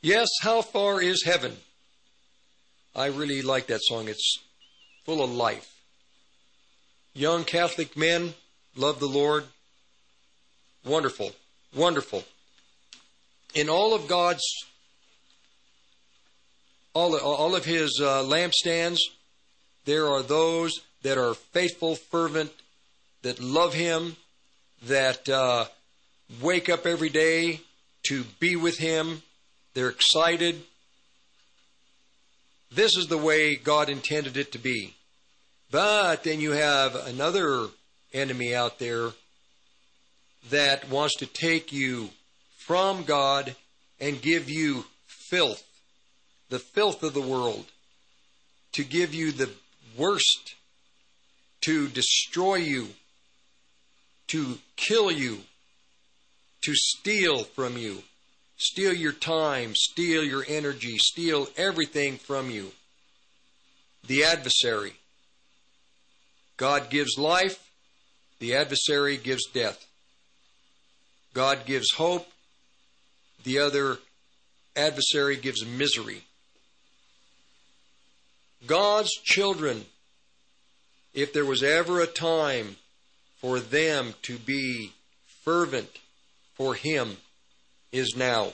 Yes, 0.00 0.28
how 0.42 0.60
far 0.62 1.00
is 1.02 1.24
heaven? 1.24 1.56
I 2.94 3.06
really 3.06 3.42
like 3.42 3.66
that 3.68 3.80
song. 3.82 4.08
It's 4.08 4.38
full 5.04 5.24
of 5.24 5.30
life. 5.30 5.73
Young 7.16 7.44
Catholic 7.44 7.96
men 7.96 8.34
love 8.74 8.98
the 8.98 9.06
Lord. 9.06 9.44
Wonderful, 10.84 11.30
wonderful. 11.72 12.24
In 13.54 13.68
all 13.68 13.94
of 13.94 14.08
God's, 14.08 14.42
all, 16.92 17.16
all 17.16 17.54
of 17.54 17.64
His 17.64 18.00
uh, 18.02 18.24
lampstands, 18.24 18.98
there 19.84 20.08
are 20.08 20.22
those 20.22 20.80
that 21.02 21.16
are 21.16 21.34
faithful, 21.34 21.94
fervent, 21.94 22.52
that 23.22 23.40
love 23.40 23.74
Him, 23.74 24.16
that 24.82 25.28
uh, 25.28 25.66
wake 26.42 26.68
up 26.68 26.84
every 26.84 27.10
day 27.10 27.60
to 28.08 28.24
be 28.40 28.56
with 28.56 28.78
Him. 28.78 29.22
They're 29.74 29.88
excited. 29.88 30.62
This 32.72 32.96
is 32.96 33.06
the 33.06 33.18
way 33.18 33.54
God 33.54 33.88
intended 33.88 34.36
it 34.36 34.50
to 34.50 34.58
be. 34.58 34.94
But 35.74 36.22
then 36.22 36.40
you 36.40 36.52
have 36.52 36.94
another 36.94 37.66
enemy 38.12 38.54
out 38.54 38.78
there 38.78 39.10
that 40.50 40.88
wants 40.88 41.16
to 41.16 41.26
take 41.26 41.72
you 41.72 42.10
from 42.58 43.02
God 43.02 43.56
and 43.98 44.22
give 44.22 44.48
you 44.48 44.84
filth, 45.08 45.64
the 46.48 46.60
filth 46.60 47.02
of 47.02 47.12
the 47.12 47.20
world, 47.20 47.64
to 48.74 48.84
give 48.84 49.14
you 49.14 49.32
the 49.32 49.50
worst, 49.98 50.54
to 51.62 51.88
destroy 51.88 52.54
you, 52.54 52.90
to 54.28 54.58
kill 54.76 55.10
you, 55.10 55.40
to 56.62 56.72
steal 56.76 57.42
from 57.42 57.76
you, 57.76 58.04
steal 58.58 58.92
your 58.92 59.10
time, 59.10 59.74
steal 59.74 60.22
your 60.22 60.44
energy, 60.46 60.98
steal 60.98 61.48
everything 61.56 62.16
from 62.16 62.48
you. 62.48 62.70
The 64.06 64.22
adversary. 64.22 64.92
God 66.56 66.90
gives 66.90 67.18
life, 67.18 67.70
the 68.38 68.54
adversary 68.54 69.16
gives 69.16 69.46
death. 69.46 69.86
God 71.32 71.66
gives 71.66 71.92
hope, 71.92 72.28
the 73.42 73.58
other 73.58 73.98
adversary 74.76 75.36
gives 75.36 75.64
misery. 75.64 76.24
God's 78.66 79.10
children, 79.22 79.84
if 81.12 81.32
there 81.32 81.44
was 81.44 81.62
ever 81.62 82.00
a 82.00 82.06
time 82.06 82.76
for 83.36 83.60
them 83.60 84.14
to 84.22 84.38
be 84.38 84.92
fervent 85.42 85.98
for 86.54 86.74
Him, 86.74 87.16
is 87.92 88.14
now. 88.16 88.52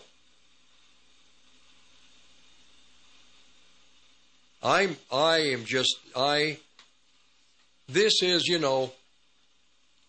I'm 4.63 4.97
I 5.11 5.39
am 5.39 5.65
just 5.65 5.97
I 6.15 6.59
this 7.93 8.23
is, 8.23 8.47
you 8.47 8.59
know, 8.59 8.93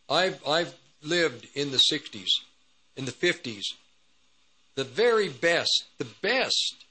I've 0.10 0.46
I've 0.48 0.74
lived 1.04 1.48
in 1.56 1.72
the 1.72 1.78
sixties, 1.78 2.32
in 2.96 3.06
the 3.06 3.12
fifties. 3.12 3.66
The 4.76 4.84
very 4.84 5.30
best, 5.30 5.86
the 5.98 6.08
best. 6.22 6.86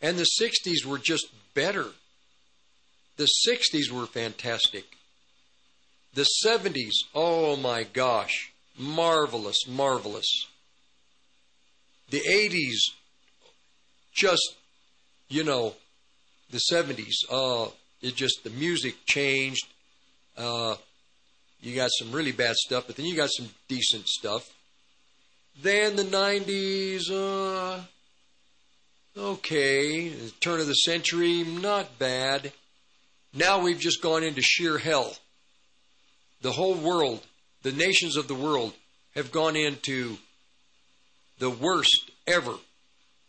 And 0.00 0.18
the 0.18 0.24
sixties 0.24 0.84
were 0.86 0.98
just 0.98 1.26
better. 1.54 1.86
The 3.16 3.26
sixties 3.26 3.92
were 3.92 4.06
fantastic. 4.06 4.84
The 6.14 6.24
seventies, 6.24 7.04
oh 7.14 7.56
my 7.56 7.84
gosh, 7.84 8.52
marvelous, 8.78 9.66
marvelous. 9.68 10.46
The 12.10 12.22
eighties, 12.26 12.90
just, 14.12 14.56
you 15.28 15.44
know, 15.44 15.74
the 16.50 16.60
70s, 16.72 17.14
uh, 17.30 17.70
it 18.00 18.16
just, 18.16 18.42
the 18.42 18.50
music 18.50 18.94
changed. 19.06 19.66
Uh, 20.38 20.76
you 21.60 21.74
got 21.74 21.90
some 21.98 22.12
really 22.12 22.32
bad 22.32 22.54
stuff, 22.54 22.84
but 22.86 22.96
then 22.96 23.06
you 23.06 23.16
got 23.16 23.30
some 23.30 23.48
decent 23.66 24.08
stuff. 24.08 24.48
Then 25.60 25.96
the 25.96 26.04
90s, 26.04 27.10
uh, 27.10 27.80
okay. 29.20 30.08
The 30.08 30.30
turn 30.40 30.60
of 30.60 30.68
the 30.68 30.74
century, 30.74 31.42
not 31.42 31.98
bad. 31.98 32.52
Now 33.34 33.60
we've 33.60 33.80
just 33.80 34.00
gone 34.00 34.22
into 34.22 34.40
sheer 34.40 34.78
hell. 34.78 35.16
The 36.40 36.52
whole 36.52 36.76
world, 36.76 37.26
the 37.62 37.72
nations 37.72 38.16
of 38.16 38.28
the 38.28 38.34
world, 38.36 38.72
have 39.16 39.32
gone 39.32 39.56
into 39.56 40.18
the 41.40 41.50
worst 41.50 42.12
ever. 42.28 42.54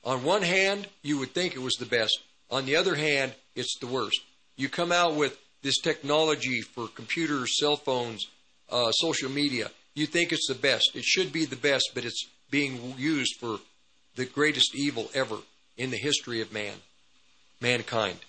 On 0.04 0.24
one 0.24 0.44
hand, 0.44 0.88
you 1.02 1.18
would 1.18 1.34
think 1.34 1.56
it 1.56 1.62
was 1.62 1.76
the 1.76 1.86
best. 1.86 2.20
On 2.52 2.66
the 2.66 2.76
other 2.76 2.94
hand, 2.94 3.34
it's 3.56 3.78
the 3.80 3.88
worst. 3.88 4.22
You 4.56 4.70
come 4.70 4.92
out 4.92 5.16
with 5.16 5.38
this 5.62 5.80
technology 5.80 6.62
for 6.62 6.88
computers, 6.88 7.58
cell 7.58 7.76
phones, 7.76 8.28
uh, 8.70 8.92
social 8.92 9.30
media. 9.30 9.72
You 9.96 10.06
think 10.06 10.32
it's 10.32 10.48
the 10.48 10.56
best. 10.56 10.96
It 10.96 11.04
should 11.04 11.32
be 11.32 11.46
the 11.46 11.56
best, 11.56 11.92
but 11.94 12.06
it's 12.06 12.28
being 12.50 12.94
used 12.98 13.36
for 13.40 13.60
the 14.16 14.26
greatest 14.26 14.76
evil 14.76 15.10
ever 15.14 15.38
in 15.78 15.92
the 15.92 15.98
history 15.98 16.42
of 16.42 16.54
man, 16.54 16.76
mankind. 17.62 18.20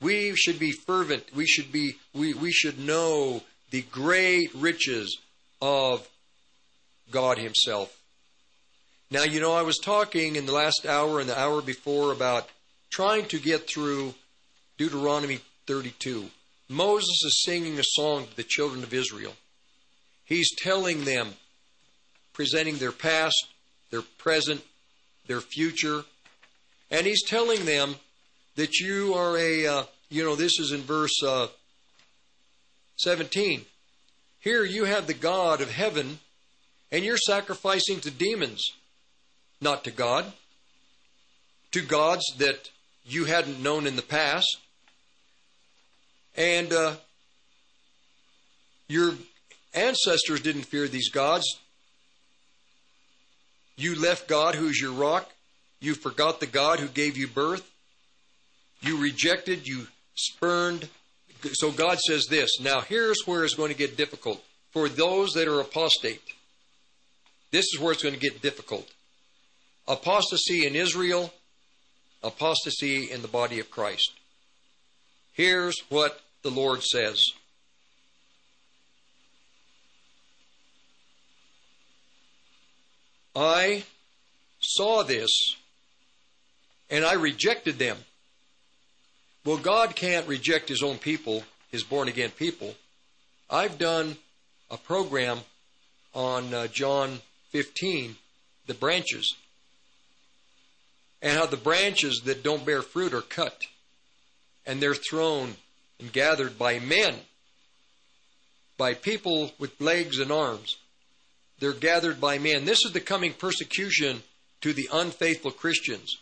We 0.00 0.34
should 0.34 0.58
be 0.58 0.72
fervent. 0.72 1.34
We 1.34 1.46
should 1.46 1.70
be. 1.70 1.96
We, 2.14 2.32
we 2.32 2.52
should 2.52 2.78
know 2.78 3.42
the 3.70 3.82
great 3.82 4.54
riches 4.54 5.18
of 5.60 6.08
God 7.10 7.38
Himself. 7.38 7.96
Now, 9.10 9.24
you 9.24 9.40
know, 9.40 9.52
I 9.52 9.62
was 9.62 9.78
talking 9.78 10.36
in 10.36 10.46
the 10.46 10.52
last 10.52 10.86
hour 10.86 11.20
and 11.20 11.28
the 11.28 11.38
hour 11.38 11.60
before 11.60 12.12
about 12.12 12.48
trying 12.90 13.26
to 13.26 13.38
get 13.38 13.68
through 13.68 14.14
Deuteronomy 14.80 15.40
32. 15.66 16.30
Moses 16.70 17.22
is 17.26 17.42
singing 17.44 17.78
a 17.78 17.82
song 17.84 18.26
to 18.26 18.34
the 18.34 18.42
children 18.42 18.82
of 18.82 18.94
Israel. 18.94 19.34
He's 20.24 20.56
telling 20.56 21.04
them, 21.04 21.34
presenting 22.32 22.78
their 22.78 22.90
past, 22.90 23.48
their 23.90 24.00
present, 24.00 24.62
their 25.26 25.42
future, 25.42 26.04
and 26.90 27.06
he's 27.06 27.22
telling 27.22 27.66
them 27.66 27.96
that 28.56 28.78
you 28.78 29.12
are 29.12 29.36
a, 29.36 29.66
uh, 29.66 29.82
you 30.08 30.24
know, 30.24 30.34
this 30.34 30.58
is 30.58 30.72
in 30.72 30.80
verse 30.80 31.22
uh, 31.22 31.48
17. 32.96 33.66
Here 34.38 34.64
you 34.64 34.86
have 34.86 35.06
the 35.06 35.12
God 35.12 35.60
of 35.60 35.70
heaven, 35.70 36.20
and 36.90 37.04
you're 37.04 37.18
sacrificing 37.18 38.00
to 38.00 38.10
demons, 38.10 38.66
not 39.60 39.84
to 39.84 39.90
God, 39.90 40.32
to 41.72 41.82
gods 41.82 42.24
that 42.38 42.70
you 43.04 43.26
hadn't 43.26 43.62
known 43.62 43.86
in 43.86 43.96
the 43.96 44.02
past. 44.02 44.56
And 46.40 46.72
uh, 46.72 46.94
your 48.88 49.12
ancestors 49.74 50.40
didn't 50.40 50.62
fear 50.62 50.88
these 50.88 51.10
gods. 51.10 51.44
You 53.76 53.94
left 54.00 54.26
God, 54.26 54.54
who's 54.54 54.80
your 54.80 54.92
rock. 54.92 55.30
You 55.80 55.92
forgot 55.92 56.40
the 56.40 56.46
God 56.46 56.80
who 56.80 56.86
gave 56.86 57.18
you 57.18 57.28
birth. 57.28 57.70
You 58.80 59.02
rejected, 59.02 59.68
you 59.68 59.88
spurned. 60.14 60.88
So 61.52 61.72
God 61.72 61.98
says 61.98 62.24
this. 62.30 62.58
Now, 62.58 62.80
here's 62.80 63.18
where 63.26 63.44
it's 63.44 63.54
going 63.54 63.70
to 63.70 63.76
get 63.76 63.98
difficult. 63.98 64.42
For 64.70 64.88
those 64.88 65.32
that 65.32 65.46
are 65.46 65.60
apostate, 65.60 66.22
this 67.50 67.66
is 67.66 67.78
where 67.78 67.92
it's 67.92 68.02
going 68.02 68.14
to 68.14 68.20
get 68.20 68.40
difficult. 68.40 68.90
Apostasy 69.86 70.66
in 70.66 70.74
Israel, 70.74 71.34
apostasy 72.22 73.10
in 73.10 73.20
the 73.20 73.28
body 73.28 73.60
of 73.60 73.70
Christ. 73.70 74.12
Here's 75.34 75.78
what 75.90 76.18
the 76.42 76.50
Lord 76.50 76.82
says. 76.82 77.24
I 83.34 83.84
saw 84.60 85.02
this 85.02 85.30
and 86.90 87.04
I 87.04 87.14
rejected 87.14 87.78
them. 87.78 87.96
Well, 89.44 89.56
God 89.56 89.96
can't 89.96 90.26
reject 90.26 90.68
His 90.68 90.82
own 90.82 90.98
people, 90.98 91.44
His 91.70 91.84
born 91.84 92.08
again 92.08 92.30
people. 92.30 92.74
I've 93.48 93.78
done 93.78 94.16
a 94.70 94.76
program 94.76 95.40
on 96.14 96.52
uh, 96.52 96.66
John 96.66 97.20
15, 97.50 98.16
the 98.66 98.74
branches, 98.74 99.34
and 101.22 101.36
how 101.36 101.46
the 101.46 101.56
branches 101.56 102.22
that 102.24 102.42
don't 102.42 102.66
bear 102.66 102.82
fruit 102.82 103.14
are 103.14 103.22
cut 103.22 103.62
and 104.66 104.80
they're 104.80 104.94
thrown 104.94 105.56
and 106.00 106.12
gathered 106.12 106.58
by 106.58 106.78
men, 106.78 107.14
by 108.76 108.94
people 108.94 109.52
with 109.58 109.80
legs 109.80 110.18
and 110.18 110.32
arms. 110.32 110.76
They're 111.58 111.72
gathered 111.72 112.20
by 112.20 112.38
men. 112.38 112.64
This 112.64 112.84
is 112.84 112.92
the 112.92 113.00
coming 113.00 113.34
persecution 113.34 114.22
to 114.62 114.72
the 114.72 114.88
unfaithful 114.92 115.50
Christians. 115.50 116.16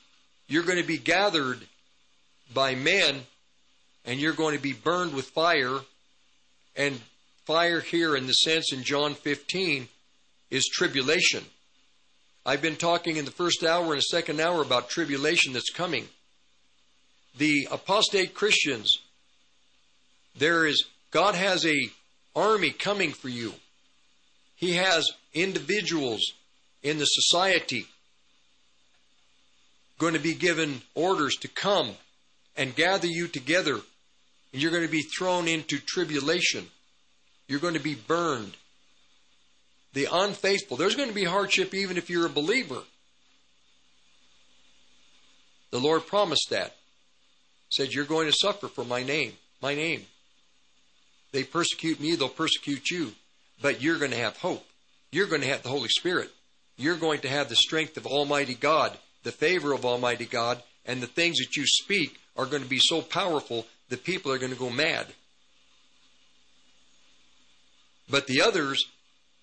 You're 0.48 0.64
going 0.64 0.80
to 0.80 0.86
be 0.86 0.98
gathered 0.98 1.60
by 2.52 2.74
men 2.74 3.20
and 4.04 4.18
you're 4.18 4.32
going 4.32 4.56
to 4.56 4.62
be 4.62 4.72
burned 4.72 5.14
with 5.14 5.26
fire. 5.26 5.80
And 6.74 7.00
fire 7.44 7.80
here, 7.80 8.16
in 8.16 8.26
the 8.26 8.32
sense 8.32 8.72
in 8.72 8.82
John 8.82 9.14
15, 9.14 9.88
is 10.50 10.64
tribulation. 10.66 11.44
I've 12.46 12.62
been 12.62 12.76
talking 12.76 13.16
in 13.16 13.26
the 13.26 13.30
first 13.30 13.62
hour 13.62 13.92
and 13.92 13.98
the 13.98 14.02
second 14.02 14.40
hour 14.40 14.62
about 14.62 14.88
tribulation 14.88 15.52
that's 15.52 15.70
coming. 15.70 16.08
The 17.36 17.68
apostate 17.70 18.34
Christians, 18.34 18.98
there 20.38 20.66
is 20.66 20.84
God 21.10 21.34
has 21.34 21.66
a 21.66 21.90
army 22.34 22.70
coming 22.70 23.12
for 23.12 23.28
you. 23.28 23.54
He 24.56 24.74
has 24.74 25.10
individuals 25.34 26.32
in 26.82 26.98
the 26.98 27.04
society 27.04 27.86
going 29.98 30.14
to 30.14 30.20
be 30.20 30.34
given 30.34 30.82
orders 30.94 31.36
to 31.36 31.48
come 31.48 31.90
and 32.56 32.74
gather 32.74 33.06
you 33.06 33.28
together. 33.28 33.80
And 34.52 34.62
you're 34.62 34.70
going 34.70 34.86
to 34.86 34.90
be 34.90 35.02
thrown 35.02 35.48
into 35.48 35.78
tribulation. 35.78 36.66
You're 37.46 37.60
going 37.60 37.74
to 37.74 37.80
be 37.80 37.94
burned. 37.94 38.56
The 39.92 40.08
unfaithful. 40.10 40.76
There's 40.76 40.96
going 40.96 41.08
to 41.08 41.14
be 41.14 41.24
hardship 41.24 41.74
even 41.74 41.96
if 41.96 42.08
you're 42.08 42.26
a 42.26 42.30
believer. 42.30 42.82
The 45.70 45.80
Lord 45.80 46.06
promised 46.06 46.48
that. 46.50 46.76
He 47.70 47.82
Said, 47.82 47.92
You're 47.92 48.04
going 48.04 48.26
to 48.26 48.36
suffer 48.40 48.68
for 48.68 48.84
my 48.84 49.02
name. 49.02 49.32
My 49.60 49.74
name. 49.74 50.06
They 51.32 51.44
persecute 51.44 52.00
me, 52.00 52.14
they'll 52.14 52.28
persecute 52.28 52.90
you. 52.90 53.12
But 53.60 53.82
you're 53.82 53.98
going 53.98 54.12
to 54.12 54.16
have 54.16 54.36
hope. 54.36 54.64
You're 55.10 55.26
going 55.26 55.42
to 55.42 55.48
have 55.48 55.62
the 55.62 55.68
Holy 55.68 55.88
Spirit. 55.88 56.30
You're 56.76 56.96
going 56.96 57.20
to 57.20 57.28
have 57.28 57.48
the 57.48 57.56
strength 57.56 57.96
of 57.96 58.06
Almighty 58.06 58.54
God, 58.54 58.96
the 59.24 59.32
favor 59.32 59.72
of 59.72 59.84
Almighty 59.84 60.26
God, 60.26 60.62
and 60.86 61.02
the 61.02 61.06
things 61.06 61.38
that 61.38 61.56
you 61.56 61.66
speak 61.66 62.18
are 62.36 62.46
going 62.46 62.62
to 62.62 62.68
be 62.68 62.78
so 62.78 63.02
powerful 63.02 63.66
that 63.88 64.04
people 64.04 64.30
are 64.32 64.38
going 64.38 64.52
to 64.52 64.58
go 64.58 64.70
mad. 64.70 65.06
But 68.08 68.26
the 68.26 68.42
others, 68.42 68.84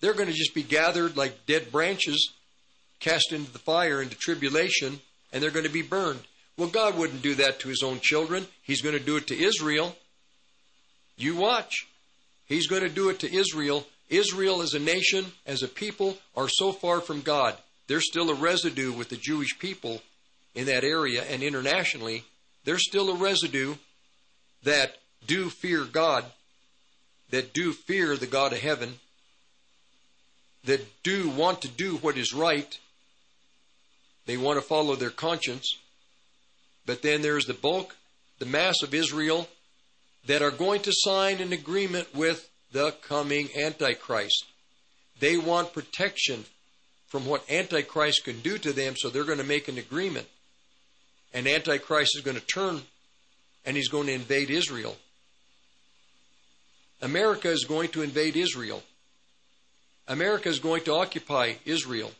they're 0.00 0.14
going 0.14 0.28
to 0.28 0.34
just 0.34 0.54
be 0.54 0.62
gathered 0.62 1.16
like 1.16 1.46
dead 1.46 1.70
branches, 1.70 2.32
cast 3.00 3.32
into 3.32 3.52
the 3.52 3.58
fire, 3.58 4.00
into 4.00 4.16
tribulation, 4.16 5.00
and 5.32 5.42
they're 5.42 5.50
going 5.50 5.66
to 5.66 5.70
be 5.70 5.82
burned. 5.82 6.20
Well, 6.56 6.68
God 6.68 6.96
wouldn't 6.96 7.22
do 7.22 7.34
that 7.34 7.60
to 7.60 7.68
his 7.68 7.82
own 7.82 8.00
children. 8.00 8.46
He's 8.62 8.80
going 8.80 8.96
to 8.96 9.04
do 9.04 9.16
it 9.16 9.26
to 9.26 9.38
Israel. 9.38 9.94
You 11.16 11.36
watch. 11.36 11.86
He's 12.46 12.66
going 12.66 12.82
to 12.82 12.88
do 12.88 13.08
it 13.08 13.20
to 13.20 13.34
Israel. 13.34 13.86
Israel 14.08 14.62
as 14.62 14.74
a 14.74 14.78
nation, 14.78 15.26
as 15.46 15.62
a 15.62 15.68
people, 15.68 16.18
are 16.36 16.48
so 16.48 16.72
far 16.72 17.00
from 17.00 17.22
God. 17.22 17.56
There's 17.88 18.08
still 18.08 18.30
a 18.30 18.34
residue 18.34 18.92
with 18.92 19.08
the 19.08 19.16
Jewish 19.16 19.58
people 19.58 20.02
in 20.54 20.66
that 20.66 20.84
area 20.84 21.24
and 21.24 21.42
internationally. 21.42 22.24
There's 22.64 22.86
still 22.86 23.10
a 23.10 23.16
residue 23.16 23.74
that 24.64 24.96
do 25.26 25.50
fear 25.50 25.84
God, 25.84 26.24
that 27.30 27.52
do 27.52 27.72
fear 27.72 28.16
the 28.16 28.26
God 28.26 28.52
of 28.52 28.60
heaven, 28.60 28.94
that 30.64 31.02
do 31.02 31.28
want 31.30 31.62
to 31.62 31.68
do 31.68 31.96
what 31.96 32.16
is 32.16 32.32
right. 32.32 32.78
They 34.26 34.36
want 34.36 34.58
to 34.58 34.66
follow 34.66 34.96
their 34.96 35.10
conscience. 35.10 35.76
But 36.84 37.02
then 37.02 37.22
there's 37.22 37.46
the 37.46 37.54
bulk, 37.54 37.96
the 38.38 38.46
mass 38.46 38.82
of 38.82 38.94
Israel 38.94 39.48
that 40.26 40.42
are 40.42 40.50
going 40.50 40.82
to 40.82 40.92
sign 40.92 41.40
an 41.40 41.52
agreement 41.52 42.14
with 42.14 42.48
the 42.72 42.92
coming 43.02 43.48
Antichrist. 43.56 44.44
They 45.20 45.38
want 45.38 45.72
protection 45.72 46.44
from 47.06 47.26
what 47.26 47.50
Antichrist 47.50 48.24
can 48.24 48.40
do 48.40 48.58
to 48.58 48.72
them, 48.72 48.94
so 48.96 49.08
they're 49.08 49.24
going 49.24 49.38
to 49.38 49.44
make 49.44 49.68
an 49.68 49.78
agreement. 49.78 50.26
And 51.32 51.46
Antichrist 51.46 52.16
is 52.16 52.22
going 52.22 52.36
to 52.36 52.46
turn 52.46 52.82
and 53.64 53.76
he's 53.76 53.88
going 53.88 54.06
to 54.06 54.12
invade 54.12 54.50
Israel. 54.50 54.96
America 57.02 57.48
is 57.48 57.64
going 57.64 57.88
to 57.90 58.02
invade 58.02 58.36
Israel. 58.36 58.82
America 60.08 60.48
is 60.48 60.60
going 60.60 60.82
to 60.84 60.94
occupy 60.94 61.54
Israel. 61.64 62.12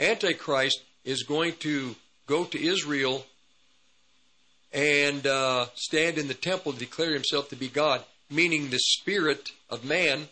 Antichrist 0.00 0.80
is 1.04 1.22
going 1.22 1.54
to 1.60 1.94
go 2.26 2.44
to 2.44 2.60
Israel 2.60 3.24
and 4.78 5.26
uh, 5.26 5.66
stand 5.74 6.18
in 6.18 6.28
the 6.28 6.34
temple 6.34 6.72
to 6.72 6.78
declare 6.78 7.12
himself 7.12 7.48
to 7.48 7.56
be 7.56 7.66
God, 7.66 8.00
meaning 8.30 8.70
the 8.70 8.78
spirit 8.78 9.50
of 9.68 9.84
man, 9.84 10.28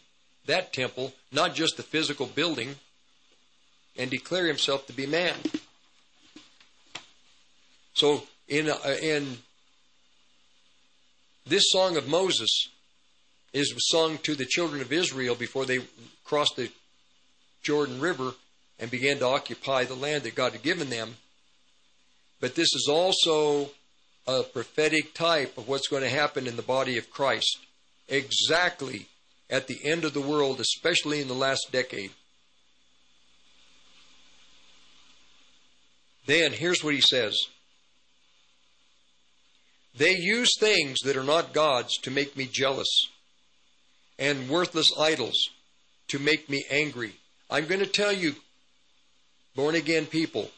that 0.46 0.72
temple, 0.72 1.12
not 1.32 1.56
just 1.56 1.76
the 1.76 1.82
physical 1.82 2.26
building, 2.26 2.76
and 3.98 4.08
declare 4.08 4.46
himself 4.46 4.86
to 4.86 4.92
be 4.92 5.04
man. 5.04 5.34
So 7.94 8.22
in 8.46 8.70
uh, 8.70 8.76
in 9.02 9.38
this 11.44 11.64
song 11.70 11.96
of 11.96 12.06
Moses 12.06 12.68
is 13.52 13.74
sung 13.90 14.18
to 14.18 14.36
the 14.36 14.46
children 14.46 14.80
of 14.80 14.92
Israel 14.92 15.34
before 15.34 15.64
they 15.64 15.80
crossed 16.22 16.54
the 16.54 16.70
Jordan 17.64 17.98
River 17.98 18.34
and 18.78 18.92
began 18.92 19.18
to 19.18 19.26
occupy 19.26 19.82
the 19.82 19.94
land 19.94 20.22
that 20.22 20.36
God 20.36 20.52
had 20.52 20.62
given 20.62 20.88
them. 20.88 21.16
But 22.38 22.54
this 22.54 22.72
is 22.74 22.86
also 22.88 23.70
a 24.26 24.42
prophetic 24.42 25.14
type 25.14 25.56
of 25.56 25.68
what's 25.68 25.88
going 25.88 26.02
to 26.02 26.08
happen 26.08 26.46
in 26.46 26.56
the 26.56 26.62
body 26.62 26.98
of 26.98 27.10
Christ 27.10 27.58
exactly 28.08 29.06
at 29.48 29.66
the 29.66 29.78
end 29.84 30.04
of 30.04 30.14
the 30.14 30.20
world, 30.20 30.60
especially 30.60 31.20
in 31.20 31.28
the 31.28 31.34
last 31.34 31.68
decade. 31.70 32.10
Then 36.26 36.52
here's 36.52 36.82
what 36.82 36.94
he 36.94 37.00
says 37.00 37.38
They 39.96 40.16
use 40.16 40.58
things 40.58 40.98
that 41.04 41.16
are 41.16 41.24
not 41.24 41.52
God's 41.52 41.96
to 41.98 42.10
make 42.10 42.36
me 42.36 42.48
jealous, 42.50 43.08
and 44.18 44.48
worthless 44.48 44.92
idols 44.98 45.38
to 46.08 46.18
make 46.18 46.48
me 46.48 46.64
angry. 46.70 47.12
I'm 47.48 47.66
going 47.66 47.80
to 47.80 47.86
tell 47.86 48.12
you, 48.12 48.34
born 49.54 49.76
again 49.76 50.06
people, 50.06 50.50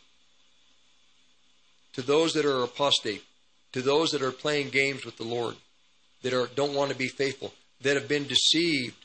to 1.93 2.03
those 2.03 2.33
that 2.33 2.47
are 2.47 2.63
apostate, 2.63 3.23
to 3.79 3.85
those 3.85 4.11
that 4.11 4.23
are 4.23 4.33
playing 4.33 4.71
games 4.71 5.05
with 5.05 5.17
the 5.19 5.25
Lord. 5.25 5.55
that 6.23 6.35
are 6.35 6.49
don't 6.57 6.75
want 6.75 6.91
to 6.91 6.97
be 6.97 7.07
faithful, 7.07 7.55
that 7.81 7.95
have 7.95 8.09
been 8.09 8.27
deceived 8.27 8.97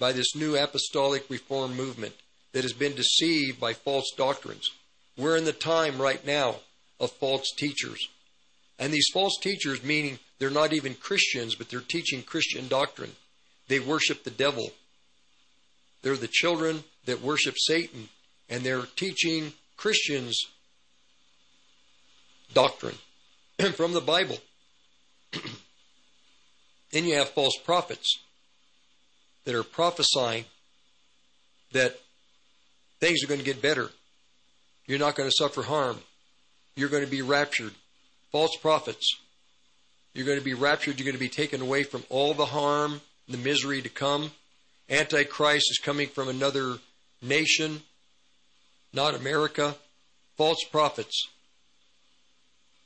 by 0.00 0.10
this 0.10 0.34
new 0.34 0.56
apostolic 0.56 1.30
reform 1.30 1.76
movement, 1.76 2.14
that 2.50 2.64
has 2.64 2.72
been 2.72 2.96
deceived 2.96 3.60
by 3.60 3.72
false 3.72 4.10
doctrines. 4.16 4.72
We're 5.16 5.36
in 5.36 5.44
the 5.44 5.52
time 5.52 6.02
right 6.02 6.26
now 6.26 6.56
of 6.98 7.12
false 7.12 7.52
teachers. 7.56 8.08
And 8.80 8.92
these 8.92 9.06
false 9.12 9.38
teachers, 9.40 9.84
meaning 9.84 10.18
they're 10.40 10.50
not 10.50 10.72
even 10.72 10.94
Christians, 10.94 11.54
but 11.54 11.68
they're 11.68 11.78
teaching 11.80 12.24
Christian 12.24 12.66
doctrine. 12.66 13.12
They 13.68 13.78
worship 13.78 14.24
the 14.24 14.32
devil. 14.32 14.72
They're 16.02 16.16
the 16.16 16.26
children 16.26 16.82
that 17.04 17.22
worship 17.22 17.54
Satan, 17.58 18.08
and 18.48 18.64
they're 18.64 18.88
teaching 18.96 19.52
Christians 19.76 20.36
doctrine 22.52 22.96
from 23.76 23.92
the 23.92 24.00
Bible. 24.00 24.38
then 26.92 27.04
you 27.04 27.14
have 27.14 27.28
false 27.30 27.56
prophets 27.64 28.18
that 29.44 29.54
are 29.54 29.62
prophesying 29.62 30.44
that 31.72 31.98
things 33.00 33.22
are 33.22 33.26
going 33.26 33.40
to 33.40 33.46
get 33.46 33.62
better. 33.62 33.90
You're 34.86 34.98
not 34.98 35.14
going 35.14 35.28
to 35.28 35.34
suffer 35.36 35.62
harm. 35.62 35.98
You're 36.76 36.88
going 36.88 37.04
to 37.04 37.10
be 37.10 37.22
raptured. 37.22 37.72
False 38.32 38.56
prophets. 38.56 39.16
You're 40.14 40.26
going 40.26 40.38
to 40.38 40.44
be 40.44 40.54
raptured. 40.54 40.98
You're 40.98 41.04
going 41.04 41.16
to 41.16 41.20
be 41.20 41.28
taken 41.28 41.60
away 41.60 41.82
from 41.82 42.04
all 42.08 42.34
the 42.34 42.46
harm, 42.46 43.00
the 43.28 43.36
misery 43.36 43.82
to 43.82 43.88
come. 43.88 44.32
Antichrist 44.88 45.70
is 45.70 45.78
coming 45.78 46.08
from 46.08 46.28
another 46.28 46.78
nation, 47.22 47.82
not 48.92 49.14
America. 49.14 49.76
False 50.36 50.64
prophets. 50.64 51.28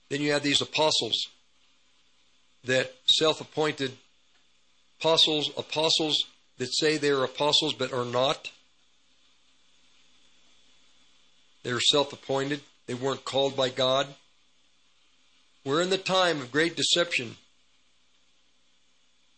Then 0.09 0.20
you 0.20 0.32
have 0.32 0.43
these 0.43 0.60
apostles 0.60 1.28
that 2.64 2.93
self 3.06 3.40
appointed 3.40 3.93
apostles, 5.01 5.51
apostles 5.56 6.24
that 6.59 6.74
say 6.74 6.97
they're 6.97 7.24
apostles 7.24 7.74
but 7.74 7.93
are 7.93 8.05
not. 8.05 8.51
They're 11.62 11.81
self 11.81 12.12
appointed. 12.12 12.60
They 12.86 12.94
weren't 12.94 13.24
called 13.24 13.56
by 13.56 13.70
God. 13.70 14.06
We're 15.64 15.81
in 15.81 15.90
the 15.90 15.98
time 15.98 16.40
of 16.40 16.52
great 16.52 16.76
deception. 16.76 17.36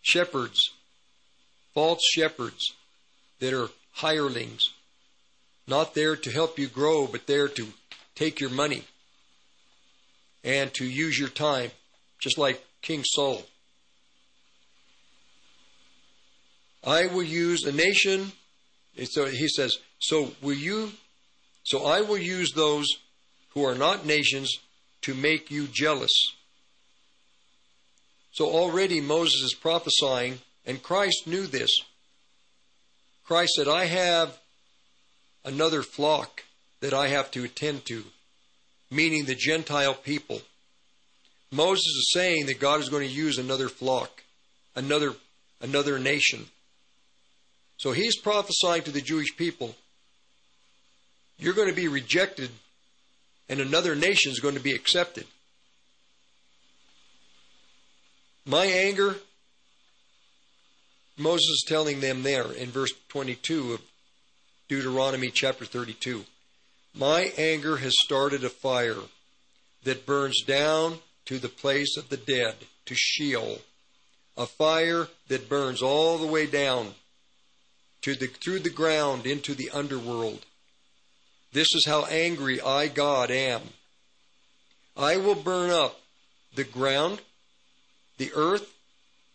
Shepherds, 0.02 0.70
false 1.74 2.02
shepherds 2.02 2.72
that 3.38 3.54
are 3.54 3.70
hirelings, 3.94 4.70
not 5.66 5.94
there 5.94 6.16
to 6.16 6.30
help 6.30 6.58
you 6.58 6.66
grow, 6.66 7.06
but 7.06 7.26
there 7.26 7.48
to 7.48 7.68
take 8.14 8.40
your 8.40 8.50
money 8.50 8.84
and 10.46 10.72
to 10.74 10.84
use 10.86 11.18
your 11.18 11.28
time, 11.28 11.72
just 12.20 12.38
like 12.38 12.64
King 12.80 13.02
Saul. 13.04 13.42
I 16.84 17.06
will 17.06 17.24
use 17.24 17.64
a 17.64 17.72
nation. 17.72 18.32
So 19.04 19.26
he 19.26 19.48
says, 19.48 19.76
so 19.98 20.32
will 20.40 20.54
you, 20.54 20.92
so 21.64 21.84
I 21.84 22.00
will 22.00 22.16
use 22.16 22.52
those 22.52 22.86
who 23.50 23.64
are 23.64 23.74
not 23.74 24.06
nations 24.06 24.56
to 25.02 25.14
make 25.14 25.50
you 25.50 25.66
jealous. 25.66 26.14
So 28.32 28.46
already 28.46 29.00
Moses 29.00 29.42
is 29.42 29.54
prophesying, 29.54 30.38
and 30.64 30.82
Christ 30.82 31.26
knew 31.26 31.46
this. 31.46 31.70
Christ 33.24 33.54
said, 33.54 33.66
I 33.66 33.86
have 33.86 34.38
another 35.44 35.82
flock 35.82 36.44
that 36.80 36.94
I 36.94 37.08
have 37.08 37.30
to 37.32 37.44
attend 37.44 37.84
to, 37.86 38.04
meaning 38.90 39.24
the 39.24 39.34
Gentile 39.34 39.94
people. 39.94 40.40
Moses 41.50 41.86
is 41.86 42.10
saying 42.12 42.46
that 42.46 42.60
God 42.60 42.80
is 42.80 42.88
going 42.88 43.06
to 43.06 43.14
use 43.14 43.38
another 43.38 43.68
flock, 43.68 44.22
another 44.74 45.14
another 45.60 45.98
nation. 45.98 46.46
So 47.78 47.92
he's 47.92 48.16
prophesying 48.16 48.82
to 48.82 48.90
the 48.90 49.00
Jewish 49.00 49.36
people, 49.36 49.74
you're 51.38 51.54
going 51.54 51.68
to 51.68 51.74
be 51.74 51.88
rejected 51.88 52.50
and 53.48 53.60
another 53.60 53.94
nation 53.94 54.32
is 54.32 54.40
going 54.40 54.54
to 54.54 54.60
be 54.60 54.72
accepted. 54.72 55.24
My 58.44 58.64
anger, 58.64 59.16
Moses 61.16 61.48
is 61.48 61.64
telling 61.66 62.00
them 62.00 62.22
there 62.22 62.52
in 62.52 62.70
verse 62.70 62.92
22 63.08 63.74
of 63.74 63.82
Deuteronomy 64.68 65.30
chapter 65.30 65.64
32. 65.64 66.24
My 66.98 67.30
anger 67.36 67.76
has 67.76 67.94
started 67.98 68.42
a 68.42 68.48
fire 68.48 69.02
that 69.84 70.06
burns 70.06 70.42
down 70.42 71.00
to 71.26 71.38
the 71.38 71.50
place 71.50 71.94
of 71.98 72.08
the 72.08 72.16
dead, 72.16 72.54
to 72.86 72.94
Sheol. 72.94 73.58
A 74.38 74.46
fire 74.46 75.08
that 75.28 75.48
burns 75.48 75.82
all 75.82 76.16
the 76.16 76.26
way 76.26 76.46
down 76.46 76.94
to 78.00 78.14
the, 78.14 78.28
through 78.28 78.60
the 78.60 78.70
ground 78.70 79.26
into 79.26 79.54
the 79.54 79.68
underworld. 79.70 80.46
This 81.52 81.74
is 81.74 81.84
how 81.84 82.06
angry 82.06 82.62
I, 82.62 82.88
God, 82.88 83.30
am. 83.30 83.62
I 84.96 85.18
will 85.18 85.34
burn 85.34 85.70
up 85.70 86.00
the 86.54 86.64
ground, 86.64 87.20
the 88.16 88.32
earth, 88.34 88.72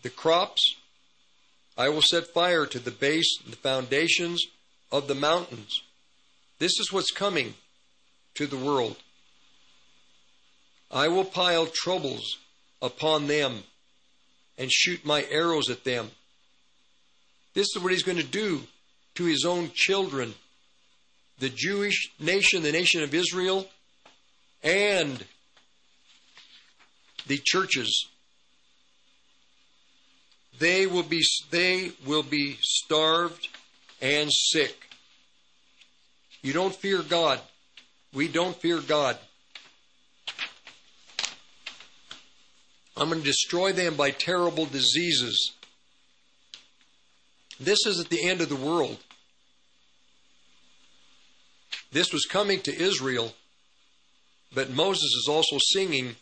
the 0.01 0.09
crops. 0.09 0.77
I 1.77 1.89
will 1.89 2.01
set 2.01 2.33
fire 2.33 2.65
to 2.65 2.79
the 2.79 2.89
base 2.89 3.37
and 3.43 3.53
the 3.53 3.57
foundations 3.57 4.47
of 4.91 5.07
the 5.07 5.15
mountains. 5.15 5.83
This 6.61 6.79
is 6.79 6.93
what's 6.93 7.09
coming 7.09 7.55
to 8.35 8.45
the 8.45 8.55
world. 8.55 8.95
I 10.91 11.07
will 11.07 11.25
pile 11.25 11.65
troubles 11.65 12.37
upon 12.83 13.25
them 13.25 13.63
and 14.59 14.71
shoot 14.71 15.03
my 15.03 15.25
arrows 15.31 15.71
at 15.71 15.85
them. 15.85 16.11
This 17.55 17.75
is 17.75 17.81
what 17.81 17.91
he's 17.91 18.03
going 18.03 18.19
to 18.19 18.23
do 18.23 18.61
to 19.15 19.23
his 19.23 19.43
own 19.43 19.71
children, 19.73 20.35
the 21.39 21.49
Jewish 21.49 22.11
nation, 22.19 22.61
the 22.61 22.71
nation 22.71 23.01
of 23.01 23.15
Israel, 23.15 23.67
and 24.61 25.25
the 27.25 27.41
churches. 27.43 28.05
They 30.59 30.85
will 30.85 31.01
be 31.01 31.23
they 31.49 31.93
will 32.05 32.21
be 32.21 32.59
starved 32.61 33.47
and 33.99 34.31
sick. 34.31 34.90
You 36.41 36.53
don't 36.53 36.75
fear 36.75 37.01
God. 37.01 37.39
We 38.13 38.27
don't 38.27 38.55
fear 38.55 38.79
God. 38.79 39.17
I'm 42.97 43.09
going 43.09 43.21
to 43.21 43.25
destroy 43.25 43.71
them 43.71 43.95
by 43.95 44.11
terrible 44.11 44.65
diseases. 44.65 45.53
This 47.59 47.85
is 47.85 47.99
at 47.99 48.09
the 48.09 48.27
end 48.27 48.41
of 48.41 48.49
the 48.49 48.55
world. 48.55 48.97
This 51.91 52.11
was 52.11 52.25
coming 52.25 52.59
to 52.61 52.75
Israel, 52.75 53.33
but 54.53 54.69
Moses 54.69 55.03
is 55.03 55.27
also 55.29 55.57
singing 55.73 56.15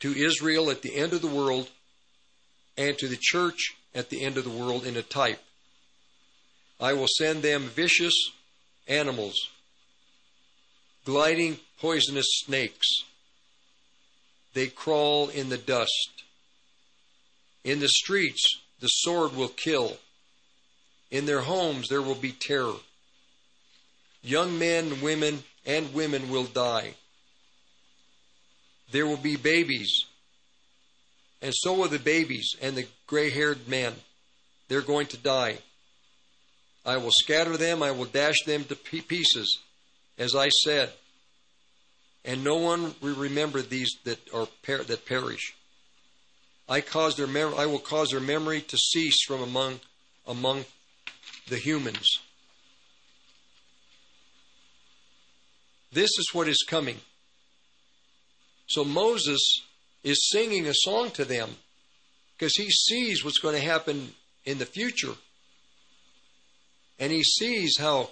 to 0.00 0.12
Israel 0.12 0.70
at 0.70 0.82
the 0.82 0.94
end 0.94 1.12
of 1.12 1.20
the 1.20 1.28
world 1.28 1.68
and 2.76 2.96
to 2.98 3.08
the 3.08 3.18
church 3.20 3.76
at 3.94 4.08
the 4.08 4.22
end 4.22 4.36
of 4.36 4.44
the 4.44 4.50
world 4.50 4.86
in 4.86 4.96
a 4.96 5.02
type. 5.02 5.40
I 6.80 6.92
will 6.92 7.08
send 7.18 7.42
them 7.42 7.64
vicious 7.64 8.30
animals, 8.88 9.48
gliding 11.04 11.58
poisonous 11.80 12.26
snakes. 12.44 13.04
They 14.54 14.66
crawl 14.66 15.28
in 15.28 15.50
the 15.50 15.58
dust. 15.58 16.24
In 17.64 17.80
the 17.80 17.88
streets, 17.88 18.60
the 18.80 18.88
sword 18.88 19.36
will 19.36 19.48
kill. 19.48 19.98
In 21.10 21.26
their 21.26 21.40
homes, 21.40 21.88
there 21.88 22.02
will 22.02 22.14
be 22.14 22.32
terror. 22.32 22.74
Young 24.22 24.58
men, 24.58 25.00
women, 25.00 25.44
and 25.64 25.94
women 25.94 26.28
will 26.30 26.44
die. 26.44 26.94
There 28.90 29.06
will 29.06 29.18
be 29.18 29.36
babies. 29.36 30.06
And 31.40 31.54
so 31.54 31.74
will 31.74 31.88
the 31.88 31.98
babies 31.98 32.56
and 32.60 32.76
the 32.76 32.86
gray 33.06 33.30
haired 33.30 33.68
men. 33.68 33.94
They're 34.68 34.80
going 34.80 35.06
to 35.08 35.16
die. 35.16 35.58
I 36.88 36.96
will 36.96 37.10
scatter 37.10 37.58
them, 37.58 37.82
I 37.82 37.90
will 37.90 38.06
dash 38.06 38.44
them 38.44 38.64
to 38.64 38.74
pieces, 38.74 39.58
as 40.16 40.34
I 40.34 40.48
said. 40.48 40.90
And 42.24 42.42
no 42.42 42.56
one 42.56 42.94
will 43.02 43.14
remember 43.14 43.60
these 43.60 43.90
that 44.04 44.18
are 44.32 44.46
per- 44.62 44.84
that 44.84 45.04
perish. 45.04 45.54
I 46.66 46.80
cause 46.80 47.16
their 47.16 47.26
mem- 47.26 47.54
I 47.56 47.66
will 47.66 47.78
cause 47.78 48.10
their 48.10 48.20
memory 48.20 48.62
to 48.62 48.78
cease 48.78 49.22
from 49.26 49.42
among 49.42 49.80
among 50.26 50.64
the 51.48 51.58
humans. 51.58 52.20
This 55.92 56.10
is 56.18 56.30
what 56.32 56.48
is 56.48 56.64
coming. 56.66 57.00
So 58.66 58.82
Moses 58.84 59.62
is 60.02 60.30
singing 60.30 60.66
a 60.66 60.74
song 60.74 61.10
to 61.12 61.24
them 61.26 61.56
because 62.36 62.56
he 62.56 62.70
sees 62.70 63.24
what's 63.24 63.38
going 63.38 63.54
to 63.54 63.66
happen 63.66 64.14
in 64.44 64.58
the 64.58 64.66
future. 64.66 65.14
And 66.98 67.12
he 67.12 67.22
sees 67.22 67.78
how 67.78 68.10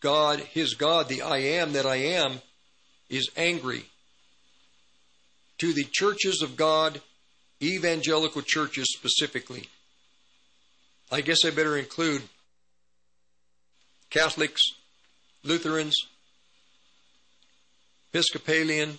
God, 0.00 0.40
his 0.40 0.74
God, 0.74 1.08
the 1.08 1.22
I 1.22 1.38
am 1.38 1.72
that 1.72 1.86
I 1.86 1.96
am, 1.96 2.40
is 3.08 3.30
angry. 3.36 3.84
To 5.58 5.72
the 5.72 5.86
churches 5.90 6.42
of 6.42 6.56
God, 6.56 7.00
evangelical 7.62 8.42
churches 8.42 8.86
specifically. 8.96 9.68
I 11.10 11.20
guess 11.20 11.44
I 11.44 11.50
better 11.50 11.76
include 11.76 12.22
Catholics, 14.10 14.62
Lutherans, 15.42 15.96
Episcopalian, 18.12 18.98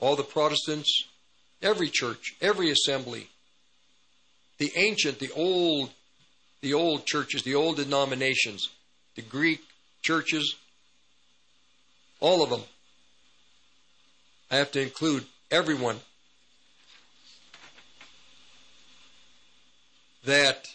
all 0.00 0.16
the 0.16 0.22
Protestants, 0.22 1.04
every 1.62 1.88
church, 1.88 2.34
every 2.40 2.70
assembly. 2.70 3.28
The 4.58 4.72
ancient, 4.76 5.18
the 5.18 5.30
old, 5.32 5.90
the 6.66 6.74
old 6.74 7.06
churches, 7.06 7.44
the 7.44 7.54
old 7.54 7.76
denominations, 7.76 8.70
the 9.14 9.22
Greek 9.22 9.60
churches, 10.02 10.56
all 12.18 12.42
of 12.42 12.50
them. 12.50 12.62
I 14.50 14.56
have 14.56 14.72
to 14.72 14.82
include 14.82 15.26
everyone 15.48 16.00
that 20.24 20.66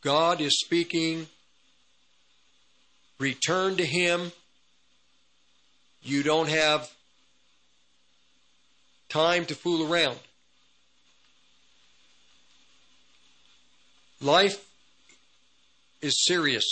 God 0.00 0.40
is 0.40 0.58
speaking, 0.58 1.26
return 3.18 3.76
to 3.76 3.84
Him. 3.84 4.32
You 6.02 6.22
don't 6.22 6.48
have 6.48 6.90
time 9.10 9.44
to 9.44 9.54
fool 9.54 9.92
around. 9.92 10.16
Life 14.22 14.64
is 16.00 16.24
serious. 16.24 16.64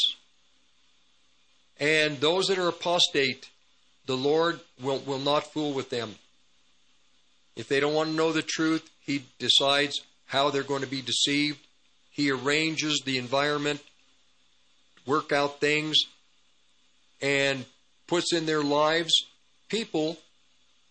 And 1.81 2.21
those 2.21 2.47
that 2.47 2.59
are 2.59 2.69
apostate, 2.69 3.51
the 4.07 4.17
Lord 4.17 4.61
will, 4.81 4.99
will 5.01 5.19
not 5.19 5.53
fool 5.53 5.73
with 5.73 5.91
them. 5.91 6.15
If 7.57 7.69
they 7.69 7.81
don't 7.81 7.95
want 7.95 8.11
to 8.11 8.15
know 8.15 8.33
the 8.33 8.43
truth, 8.43 8.89
He 9.01 9.25
decides 9.39 10.01
how 10.27 10.51
they're 10.51 10.63
going 10.63 10.83
to 10.83 10.87
be 10.87 11.03
deceived. 11.03 11.59
He 12.11 12.31
arranges 12.31 13.03
the 13.05 13.19
environment, 13.19 13.81
work 15.05 15.33
out 15.33 15.61
things, 15.61 15.99
and 17.21 17.65
puts 18.07 18.33
in 18.33 18.47
their 18.47 18.63
lives 18.63 19.13
people, 19.69 20.19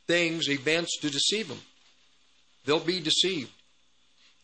things, 0.07 0.49
events 0.49 0.97
to 1.01 1.09
deceive 1.09 1.47
them. 1.47 1.59
They'll 2.65 2.79
be 2.79 2.99
deceived. 2.99 3.51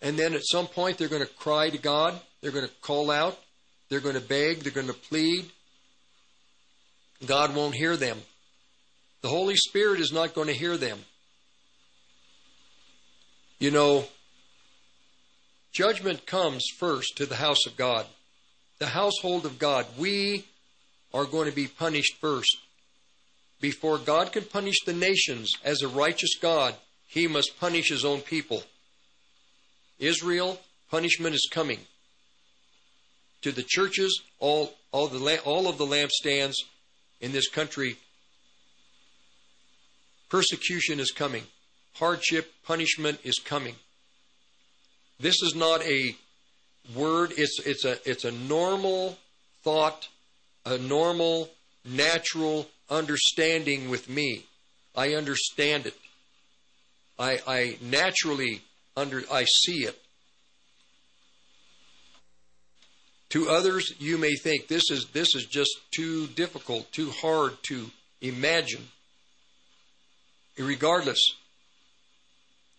And 0.01 0.17
then 0.17 0.33
at 0.33 0.45
some 0.45 0.67
point, 0.67 0.97
they're 0.97 1.07
going 1.07 1.25
to 1.25 1.33
cry 1.33 1.69
to 1.69 1.77
God. 1.77 2.19
They're 2.41 2.51
going 2.51 2.67
to 2.67 2.73
call 2.81 3.09
out. 3.09 3.37
They're 3.89 3.99
going 3.99 4.15
to 4.15 4.21
beg. 4.21 4.59
They're 4.59 4.71
going 4.71 4.87
to 4.87 4.93
plead. 4.93 5.45
God 7.25 7.55
won't 7.55 7.75
hear 7.75 7.95
them. 7.95 8.19
The 9.21 9.29
Holy 9.29 9.55
Spirit 9.55 9.99
is 9.99 10.11
not 10.11 10.35
going 10.35 10.47
to 10.47 10.53
hear 10.53 10.77
them. 10.77 10.99
You 13.57 13.71
know, 13.71 14.05
judgment 15.71 16.25
comes 16.25 16.65
first 16.77 17.17
to 17.17 17.25
the 17.25 17.37
house 17.37 17.65
of 17.65 17.77
God, 17.77 18.05
the 18.79 18.87
household 18.87 19.45
of 19.45 19.57
God. 19.57 19.85
We 19.97 20.45
are 21.13 21.25
going 21.25 21.49
to 21.49 21.55
be 21.55 21.67
punished 21.67 22.17
first. 22.19 22.57
Before 23.61 23.97
God 23.97 24.33
can 24.33 24.43
punish 24.43 24.83
the 24.85 24.93
nations 24.93 25.53
as 25.63 25.81
a 25.81 25.87
righteous 25.87 26.35
God, 26.39 26.75
he 27.07 27.27
must 27.27 27.59
punish 27.59 27.89
his 27.89 28.03
own 28.03 28.21
people. 28.21 28.63
Israel, 29.99 30.59
punishment 30.89 31.35
is 31.35 31.47
coming. 31.51 31.79
To 33.41 33.51
the 33.51 33.63
churches, 33.63 34.21
all, 34.39 34.73
all, 34.91 35.07
the, 35.07 35.39
all 35.45 35.67
of 35.67 35.77
the 35.77 35.85
lampstands 35.85 36.55
in 37.21 37.31
this 37.31 37.47
country, 37.47 37.97
persecution 40.29 40.99
is 40.99 41.11
coming. 41.11 41.43
Hardship, 41.93 42.51
punishment 42.65 43.19
is 43.23 43.39
coming. 43.39 43.75
This 45.19 45.41
is 45.41 45.55
not 45.55 45.81
a 45.83 46.15
word, 46.93 47.33
it's, 47.37 47.59
it's, 47.65 47.85
a, 47.85 47.97
it's 48.09 48.25
a 48.25 48.31
normal 48.31 49.17
thought, 49.63 50.07
a 50.65 50.77
normal, 50.77 51.49
natural 51.85 52.67
understanding 52.89 53.89
with 53.89 54.09
me. 54.09 54.43
I 54.95 55.13
understand 55.13 55.85
it. 55.85 55.95
I, 57.17 57.39
I 57.47 57.77
naturally 57.81 58.61
under 58.95 59.23
I 59.31 59.45
see 59.45 59.85
it. 59.85 59.99
To 63.29 63.49
others, 63.49 63.93
you 63.99 64.17
may 64.17 64.35
think 64.35 64.67
this 64.67 64.89
is 64.89 65.07
this 65.07 65.35
is 65.35 65.45
just 65.45 65.77
too 65.93 66.27
difficult, 66.27 66.91
too 66.91 67.11
hard 67.11 67.61
to 67.63 67.91
imagine. 68.21 68.87
Regardless, 70.57 71.21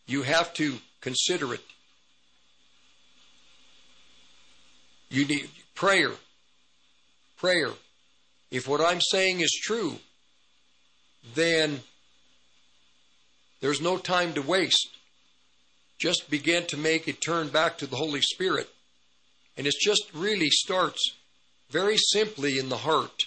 you 0.06 0.22
have 0.22 0.54
to 0.54 0.76
consider 1.00 1.52
it. 1.52 1.64
You 5.10 5.26
need 5.26 5.50
prayer. 5.74 6.12
Prayer. 7.36 7.70
If 8.50 8.66
what 8.66 8.80
I'm 8.80 9.00
saying 9.00 9.40
is 9.40 9.50
true, 9.62 9.96
then 11.34 11.80
there's 13.60 13.80
no 13.80 13.98
time 13.98 14.32
to 14.34 14.42
waste. 14.42 14.95
Just 15.98 16.28
begin 16.30 16.66
to 16.66 16.76
make 16.76 17.08
it 17.08 17.20
turn 17.20 17.48
back 17.48 17.78
to 17.78 17.86
the 17.86 17.96
Holy 17.96 18.20
Spirit. 18.20 18.68
And 19.56 19.66
it 19.66 19.74
just 19.80 20.12
really 20.12 20.50
starts 20.50 21.14
very 21.70 21.96
simply 21.96 22.58
in 22.58 22.68
the 22.68 22.76
heart. 22.76 23.24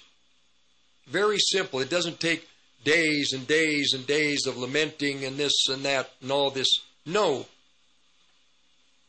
Very 1.08 1.40
simple. 1.40 1.80
It 1.80 1.90
doesn't 1.90 2.20
take 2.20 2.48
days 2.84 3.34
and 3.34 3.48
days 3.48 3.94
and 3.94 4.06
days 4.06 4.46
of 4.46 4.58
lamenting 4.58 5.26
and 5.26 5.38
this 5.38 5.68
and 5.70 5.84
that 5.84 6.12
and 6.22 6.32
all 6.32 6.52
this. 6.52 6.68
No. 7.06 7.48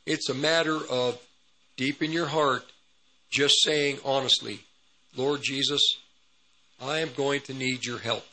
It's 0.07 0.29
a 0.29 0.35
matter 0.35 0.79
of 0.91 1.19
deep 1.77 2.03
in 2.03 2.13
your 2.13 2.27
heart 2.27 2.65
just 3.31 3.63
saying 3.63 3.99
honestly, 4.05 4.61
Lord 5.17 5.43
Jesus, 5.43 5.83
I 6.81 6.99
am 6.99 7.11
going 7.17 7.43
to 7.43 7.55
need 7.55 7.85
your 7.85 7.99
help. 7.99 8.27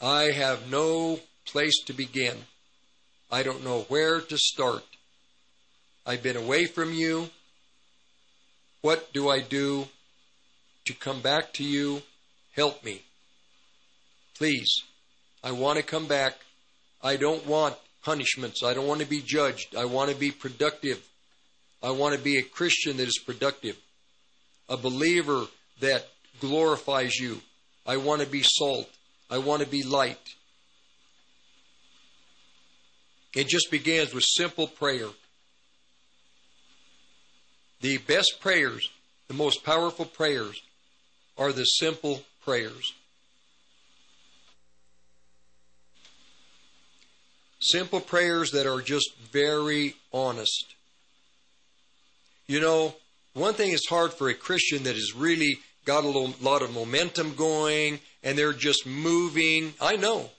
I 0.00 0.30
have 0.30 0.70
no 0.70 1.20
place 1.44 1.78
to 1.86 1.92
begin. 1.92 2.36
I 3.32 3.42
don't 3.42 3.64
know 3.64 3.86
where 3.88 4.20
to 4.20 4.36
start. 4.36 4.84
I've 6.04 6.22
been 6.22 6.36
away 6.36 6.66
from 6.66 6.92
you. 6.92 7.30
What 8.82 9.10
do 9.14 9.30
I 9.30 9.40
do 9.40 9.88
to 10.84 10.92
come 10.92 11.22
back 11.22 11.54
to 11.54 11.64
you? 11.64 12.02
Help 12.54 12.84
me. 12.84 13.00
Please. 14.36 14.82
I 15.42 15.52
want 15.52 15.78
to 15.78 15.82
come 15.82 16.06
back. 16.06 16.34
I 17.02 17.16
don't 17.16 17.46
want 17.46 17.76
punishments. 18.04 18.62
I 18.62 18.74
don't 18.74 18.86
want 18.86 19.00
to 19.00 19.06
be 19.06 19.22
judged. 19.22 19.74
I 19.76 19.86
want 19.86 20.10
to 20.10 20.16
be 20.16 20.30
productive. 20.30 21.02
I 21.82 21.90
want 21.90 22.14
to 22.14 22.20
be 22.20 22.36
a 22.36 22.42
Christian 22.42 22.98
that 22.98 23.08
is 23.08 23.18
productive, 23.18 23.76
a 24.68 24.76
believer 24.76 25.46
that 25.80 26.06
glorifies 26.38 27.16
you. 27.16 27.40
I 27.86 27.96
want 27.96 28.20
to 28.20 28.26
be 28.26 28.42
salt. 28.44 28.90
I 29.30 29.38
want 29.38 29.62
to 29.62 29.68
be 29.68 29.82
light. 29.82 30.34
It 33.34 33.48
just 33.48 33.70
begins 33.70 34.12
with 34.12 34.24
simple 34.24 34.66
prayer. 34.66 35.08
The 37.80 37.98
best 37.98 38.40
prayers, 38.40 38.90
the 39.28 39.34
most 39.34 39.64
powerful 39.64 40.04
prayers, 40.04 40.62
are 41.38 41.52
the 41.52 41.64
simple 41.64 42.22
prayers. 42.44 42.92
Simple 47.60 48.00
prayers 48.00 48.50
that 48.50 48.66
are 48.66 48.82
just 48.82 49.16
very 49.32 49.94
honest. 50.12 50.74
You 52.46 52.60
know, 52.60 52.94
one 53.34 53.54
thing 53.54 53.70
is 53.70 53.86
hard 53.88 54.12
for 54.12 54.28
a 54.28 54.34
Christian 54.34 54.82
that 54.82 54.94
has 54.94 55.14
really 55.14 55.58
got 55.84 56.04
a 56.04 56.08
lot 56.08 56.62
of 56.62 56.74
momentum 56.74 57.34
going 57.34 58.00
and 58.22 58.36
they're 58.36 58.52
just 58.52 58.86
moving. 58.86 59.74
I 59.80 59.96
know 59.96 60.30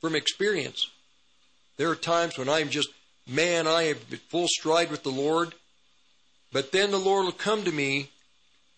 from 0.00 0.14
experience. 0.14 0.88
There 1.76 1.90
are 1.90 1.96
times 1.96 2.38
when 2.38 2.48
I'm 2.48 2.68
just, 2.68 2.88
man, 3.26 3.66
I 3.66 3.82
am 3.82 3.96
full 4.28 4.48
stride 4.48 4.90
with 4.90 5.02
the 5.02 5.10
Lord. 5.10 5.54
But 6.52 6.72
then 6.72 6.90
the 6.90 6.98
Lord 6.98 7.24
will 7.24 7.32
come 7.32 7.64
to 7.64 7.72
me 7.72 8.08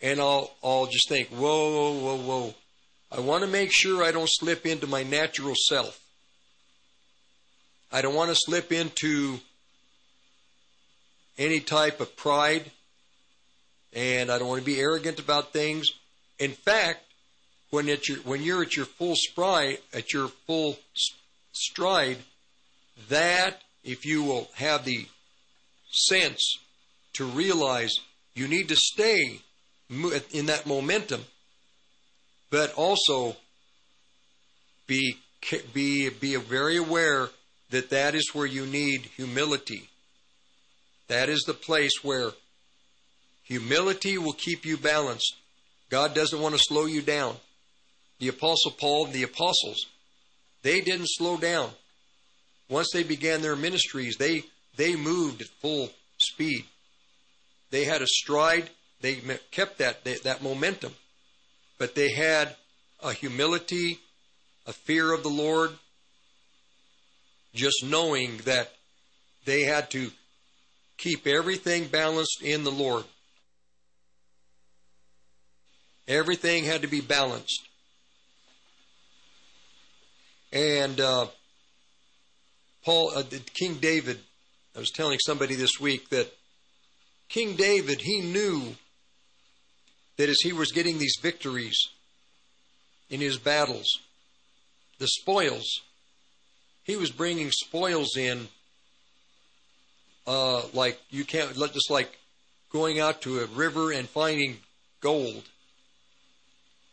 and 0.00 0.20
I'll, 0.20 0.52
I'll 0.62 0.86
just 0.86 1.08
think, 1.08 1.28
whoa, 1.28 1.73
whoa, 1.73 1.98
whoa, 1.98 2.23
whoa. 2.23 2.55
I 3.10 3.20
want 3.20 3.42
to 3.44 3.50
make 3.50 3.73
sure 3.73 4.02
I 4.02 4.12
don't 4.12 4.28
slip 4.31 4.66
into 4.66 4.86
my 4.86 5.02
natural 5.02 5.55
self. 5.68 6.00
I 7.92 8.02
don't 8.02 8.14
want 8.14 8.31
to 8.31 8.36
slip 8.36 8.73
into 8.73 9.39
any 11.39 11.60
type 11.60 12.00
of 12.00 12.16
pride, 12.16 12.70
and 13.92 14.31
I 14.31 14.39
don't 14.39 14.48
want 14.48 14.60
to 14.60 14.66
be 14.66 14.81
arrogant 14.81 15.20
about 15.20 15.52
things. 15.52 15.86
In 16.39 16.50
fact, 16.50 17.05
when 17.70 17.86
your, 17.86 17.97
when 18.24 18.42
you're 18.42 18.62
at 18.62 18.76
your 18.76 18.86
full 18.86 19.14
stride, 19.14 19.78
at 19.92 20.12
your 20.12 20.28
full 20.28 20.76
stride, 21.52 22.18
that 23.08 23.60
if 23.82 24.05
you 24.05 24.23
will 24.23 24.48
have 24.55 24.84
the 24.84 25.06
sense 25.90 26.58
to 27.14 27.24
realize 27.24 27.92
you 28.34 28.48
need 28.48 28.68
to 28.68 28.76
stay 28.76 29.40
in 30.32 30.47
that 30.47 30.66
momentum, 30.66 31.24
but 32.50 32.73
also 32.74 33.36
be 34.86 35.18
be 35.73 36.08
be 36.08 36.36
very 36.36 36.76
aware 36.76 37.28
that 37.70 37.90
that 37.90 38.14
is 38.14 38.31
where 38.32 38.47
you 38.47 38.66
need 38.66 39.02
humility. 39.16 39.89
That 41.08 41.28
is 41.28 41.42
the 41.42 41.55
place 41.55 41.92
where 42.02 42.31
humility 43.42 44.16
will 44.16 44.32
keep 44.32 44.64
you 44.64 44.76
balanced. 44.76 45.34
God 45.90 46.14
doesn't 46.14 46.40
want 46.40 46.55
to 46.55 46.60
slow 46.60 46.86
you 46.86 47.02
down. 47.02 47.36
The 48.18 48.28
apostle 48.28 48.70
Paul, 48.70 49.06
the 49.06 49.23
apostles, 49.23 49.86
they 50.62 50.81
didn't 50.81 51.08
slow 51.08 51.36
down. 51.36 51.70
Once 52.68 52.90
they 52.92 53.02
began 53.02 53.42
their 53.42 53.56
ministries, 53.56 54.16
they 54.16 54.42
they 54.76 54.96
moved 54.96 55.42
at 55.42 55.48
full 55.48 55.90
speed. 56.18 56.64
They 57.70 57.84
had 57.84 58.02
a 58.02 58.06
stride. 58.06 58.70
They 59.00 59.20
kept 59.50 59.78
that 59.78 60.04
that 60.04 60.42
momentum, 60.42 60.94
but 61.78 61.94
they 61.94 62.10
had 62.10 62.56
a 63.02 63.12
humility, 63.12 63.98
a 64.66 64.72
fear 64.72 65.12
of 65.12 65.22
the 65.22 65.28
Lord, 65.28 65.72
just 67.54 67.84
knowing 67.84 68.38
that 68.44 68.72
they 69.44 69.62
had 69.62 69.90
to 69.90 70.10
keep 70.96 71.26
everything 71.26 71.86
balanced 71.86 72.42
in 72.42 72.64
the 72.64 72.70
Lord. 72.70 73.04
Everything 76.06 76.64
had 76.64 76.82
to 76.82 76.88
be 76.88 77.00
balanced. 77.00 77.68
And 80.52 81.00
uh, 81.00 81.26
Paul, 82.84 83.12
uh, 83.16 83.22
King 83.54 83.74
David, 83.76 84.18
I 84.76 84.78
was 84.78 84.90
telling 84.90 85.18
somebody 85.18 85.54
this 85.54 85.80
week 85.80 86.10
that 86.10 86.30
King 87.28 87.56
David, 87.56 88.02
he 88.02 88.20
knew 88.20 88.74
that 90.18 90.28
as 90.28 90.40
he 90.42 90.52
was 90.52 90.70
getting 90.70 90.98
these 90.98 91.16
victories 91.20 91.76
in 93.08 93.20
his 93.20 93.38
battles, 93.38 94.00
the 94.98 95.08
spoils, 95.08 95.80
he 96.84 96.96
was 96.96 97.10
bringing 97.10 97.50
spoils 97.50 98.16
in 98.16 98.48
uh, 100.26 100.62
like 100.74 101.00
you 101.10 101.24
can't, 101.24 101.54
just 101.54 101.90
like 101.90 102.18
going 102.70 103.00
out 103.00 103.22
to 103.22 103.40
a 103.40 103.46
river 103.46 103.92
and 103.92 104.08
finding 104.08 104.58
gold. 105.00 105.44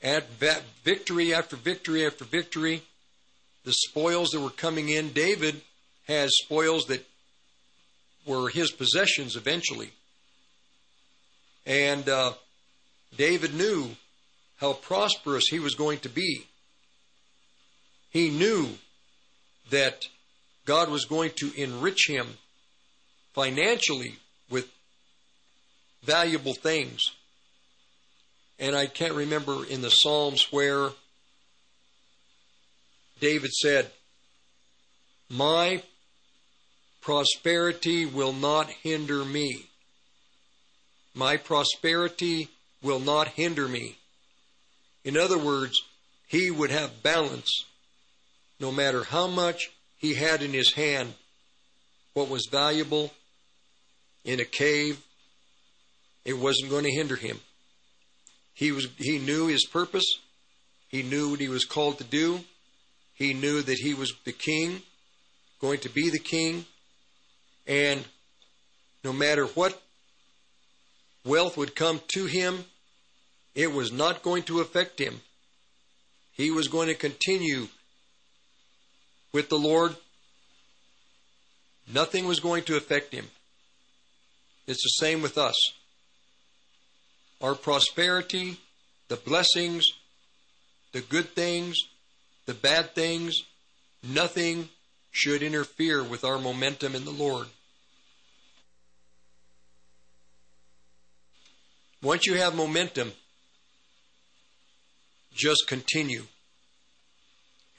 At 0.02 0.28
victory 0.84 1.34
after 1.34 1.58
victory 1.58 2.06
after 2.06 2.24
victory, 2.24 2.82
the 3.66 3.74
spoils 3.74 4.30
that 4.30 4.40
were 4.40 4.50
coming 4.50 4.90
in, 4.90 5.10
David 5.10 5.62
has 6.12 6.36
spoils 6.36 6.86
that 6.86 7.06
were 8.26 8.50
his 8.50 8.72
possessions 8.72 9.36
eventually. 9.36 9.92
And 11.66 12.08
uh, 12.08 12.34
David 13.18 13.54
knew 13.54 13.92
how 14.58 14.74
prosperous 14.74 15.48
he 15.48 15.60
was 15.60 15.76
going 15.76 16.00
to 16.00 16.10
be. 16.10 16.46
He 18.10 18.30
knew 18.30 18.70
that 19.70 20.08
God 20.66 20.90
was 20.90 21.06
going 21.06 21.32
to 21.38 21.52
enrich 21.56 22.08
him 22.08 22.28
financially 23.34 24.16
with 24.50 24.70
valuable 26.04 26.54
things. 26.54 27.00
And 28.60 28.76
I 28.76 28.86
can't 28.86 29.14
remember 29.14 29.66
in 29.66 29.82
the 29.82 29.90
Psalms 29.90 30.48
where 30.52 30.90
David 33.20 33.52
said, 33.54 33.90
My 35.30 35.82
prosperity 37.02 38.06
will 38.06 38.34
not 38.34 38.70
hinder 38.70 39.26
me. 39.26 39.66
My 41.14 41.38
prosperity 41.38 42.48
will 42.82 43.00
not 43.00 43.30
hinder 43.30 43.68
me. 43.68 43.98
In 45.04 45.18
other 45.18 45.38
words, 45.38 45.82
he 46.28 46.50
would 46.52 46.72
have 46.72 47.04
balance 47.04 47.66
no 48.60 48.72
matter 48.72 49.04
how 49.04 49.28
much 49.28 49.72
he 49.98 50.14
had 50.14 50.42
in 50.42 50.54
his 50.54 50.74
hand, 50.74 51.14
what 52.14 52.30
was 52.30 52.48
valuable 52.52 53.12
in 54.24 54.40
a 54.40 54.46
cave, 54.46 55.02
it 56.24 56.38
wasn't 56.38 56.70
going 56.70 56.84
to 56.84 56.92
hinder 56.92 57.16
him. 57.16 57.40
He 58.54 58.72
was 58.72 58.88
he 58.98 59.18
knew 59.18 59.48
his 59.48 59.66
purpose. 59.66 60.06
He 60.90 61.02
knew 61.02 61.32
what 61.32 61.40
he 61.40 61.48
was 61.48 61.66
called 61.66 61.98
to 61.98 62.04
do. 62.04 62.42
He 63.16 63.34
knew 63.34 63.62
that 63.62 63.80
he 63.80 63.94
was 63.94 64.14
the 64.26 64.32
king, 64.32 64.82
going 65.60 65.80
to 65.80 65.90
be 65.90 66.10
the 66.10 66.20
king, 66.20 66.66
and 67.68 68.04
no 69.04 69.14
matter 69.14 69.46
what 69.46 69.82
wealth 71.26 71.58
would 71.58 71.76
come 71.76 72.02
to 72.10 72.26
him, 72.26 72.66
it 73.56 73.72
was 73.72 73.92
not 73.92 74.24
going 74.24 74.44
to 74.44 74.62
affect 74.62 75.00
him. 75.00 75.22
He 76.34 76.52
was 76.52 76.68
going 76.68 76.88
to 76.88 76.96
continue 76.96 77.68
with 79.34 79.50
the 79.50 79.58
Lord. 79.58 79.96
Nothing 81.92 82.26
was 82.26 82.40
going 82.40 82.64
to 82.64 82.78
affect 82.78 83.14
him. 83.14 83.28
It's 84.68 84.84
the 84.84 85.06
same 85.06 85.22
with 85.22 85.38
us. 85.38 85.56
Our 87.42 87.56
prosperity, 87.56 88.58
the 89.08 89.16
blessings, 89.18 89.92
the 90.92 91.02
good 91.02 91.30
things, 91.30 91.78
the 92.46 92.54
bad 92.54 92.94
things, 92.96 93.36
nothing 94.04 94.70
should 95.12 95.44
interfere 95.44 96.04
with 96.04 96.24
our 96.24 96.40
momentum 96.40 96.96
in 96.96 97.06
the 97.06 97.12
Lord. 97.12 97.48
Once 102.02 102.26
you 102.26 102.36
have 102.36 102.56
momentum, 102.56 103.12
just 105.34 105.68
continue. 105.68 106.24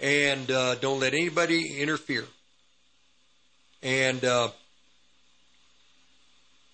And 0.00 0.50
uh, 0.50 0.76
don't 0.76 1.00
let 1.00 1.14
anybody 1.14 1.80
interfere. 1.80 2.24
And 3.82 4.24
uh, 4.24 4.50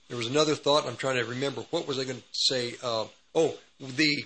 there 0.09 0.17
was 0.17 0.27
another 0.27 0.55
thought. 0.55 0.87
I'm 0.87 0.97
trying 0.97 1.17
to 1.17 1.25
remember. 1.25 1.63
What 1.71 1.87
was 1.87 1.99
I 1.99 2.05
going 2.05 2.19
to 2.19 2.25
say? 2.33 2.75
Uh, 2.83 3.07
oh, 3.35 3.55
the 3.81 4.25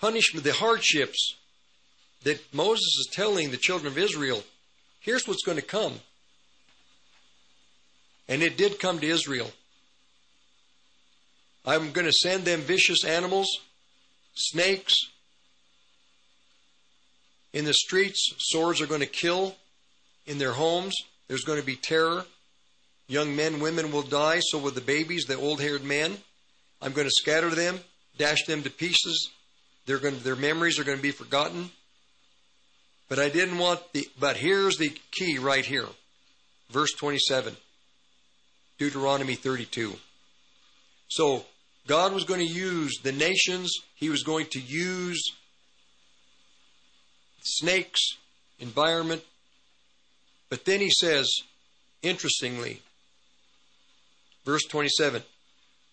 punishment, 0.00 0.44
the 0.44 0.52
hardships 0.52 1.34
that 2.24 2.40
Moses 2.54 2.84
is 2.84 3.08
telling 3.10 3.50
the 3.50 3.56
children 3.56 3.90
of 3.90 3.98
Israel. 3.98 4.42
Here's 5.02 5.26
what's 5.26 5.42
going 5.42 5.58
to 5.58 5.64
come. 5.64 5.94
And 8.28 8.42
it 8.42 8.56
did 8.56 8.78
come 8.78 9.00
to 9.00 9.06
Israel. 9.06 9.50
I'm 11.66 11.92
going 11.92 12.06
to 12.06 12.12
send 12.12 12.44
them 12.44 12.60
vicious 12.60 13.04
animals, 13.04 13.48
snakes. 14.34 14.94
In 17.52 17.64
the 17.64 17.74
streets, 17.74 18.32
swords 18.38 18.80
are 18.80 18.86
going 18.86 19.00
to 19.00 19.06
kill. 19.06 19.56
In 20.26 20.38
their 20.38 20.52
homes, 20.52 20.94
there's 21.28 21.44
going 21.44 21.60
to 21.60 21.66
be 21.66 21.76
terror. 21.76 22.24
Young 23.08 23.34
men, 23.34 23.60
women 23.60 23.90
will 23.90 24.02
die, 24.02 24.38
so 24.40 24.58
will 24.58 24.70
the 24.70 24.80
babies, 24.80 25.24
the 25.24 25.36
old 25.36 25.60
haired 25.60 25.84
men. 25.84 26.16
I'm 26.80 26.92
going 26.92 27.06
to 27.06 27.14
scatter 27.14 27.50
them, 27.50 27.80
dash 28.18 28.44
them 28.46 28.62
to 28.62 28.70
pieces. 28.70 29.30
They're 29.86 29.98
going 29.98 30.16
to, 30.16 30.22
their 30.22 30.36
memories 30.36 30.78
are 30.78 30.84
going 30.84 30.98
to 30.98 31.02
be 31.02 31.10
forgotten. 31.10 31.70
But 33.12 33.18
I 33.18 33.28
didn't 33.28 33.58
want 33.58 33.78
the, 33.92 34.08
but 34.18 34.38
here's 34.38 34.78
the 34.78 34.90
key 35.10 35.36
right 35.36 35.66
here. 35.66 35.84
Verse 36.70 36.94
27, 36.94 37.54
Deuteronomy 38.78 39.34
32. 39.34 39.92
So 41.08 41.44
God 41.86 42.14
was 42.14 42.24
going 42.24 42.40
to 42.40 42.46
use 42.46 43.00
the 43.02 43.12
nations, 43.12 43.70
He 43.96 44.08
was 44.08 44.22
going 44.22 44.46
to 44.52 44.60
use 44.60 45.22
snakes, 47.42 48.00
environment. 48.58 49.22
But 50.48 50.64
then 50.64 50.80
He 50.80 50.88
says, 50.88 51.28
interestingly, 52.02 52.80
verse 54.46 54.64
27, 54.70 55.22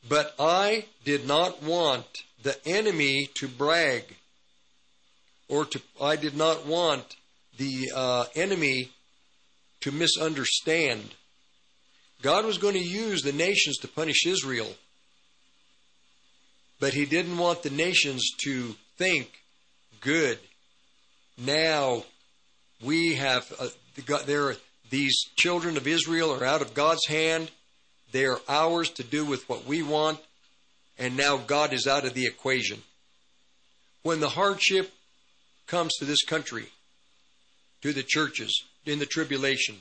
but 0.08 0.36
I 0.40 0.86
did 1.04 1.28
not 1.28 1.62
want 1.64 2.24
the 2.44 2.56
enemy 2.66 3.28
to 3.34 3.50
brag, 3.50 4.06
or 5.50 5.66
to, 5.66 5.82
I 6.02 6.16
did 6.16 6.38
not 6.38 6.66
want 6.66 7.18
the 7.58 7.92
uh, 7.94 8.26
enemy 8.36 8.92
to 9.82 9.92
misunderstand. 9.92 11.16
God 12.22 12.46
was 12.46 12.58
going 12.58 12.76
to 12.76 12.80
use 12.80 13.22
the 13.22 13.34
nations 13.34 13.78
to 13.80 13.88
punish 13.88 14.26
Israel 14.26 14.70
but 16.80 16.94
he 16.94 17.06
didn't 17.06 17.38
want 17.38 17.64
the 17.64 17.70
nations 17.70 18.32
to 18.44 18.76
think, 18.98 19.30
good, 20.02 20.40
now 21.38 22.04
we 22.82 23.16
have, 23.16 23.52
uh, 23.60 23.68
there, 24.26 24.56
these 24.90 25.16
children 25.36 25.78
of 25.78 25.88
Israel 25.88 26.34
are 26.34 26.46
out 26.46 26.62
of 26.62 26.74
God's 26.74 27.06
hand. 27.08 27.52
They 28.12 28.26
are 28.26 28.40
ours 28.48 28.90
to 28.92 29.04
do 29.04 29.26
with 29.26 29.48
what 29.50 29.66
we 29.66 29.84
want. 29.84 30.20
And 30.98 31.16
now 31.16 31.38
God 31.38 31.74
is 31.74 31.86
out 31.86 32.06
of 32.06 32.14
the 32.14 32.26
equation. 32.26 32.82
When 34.04 34.20
the 34.22 34.30
hardship 34.30 34.92
comes 35.70 35.96
to 35.98 36.06
this 36.06 36.24
country, 36.24 36.66
to 37.82 37.94
the 37.94 38.04
churches, 38.04 38.64
in 38.86 39.00
the 39.00 39.06
tribulation, 39.06 39.76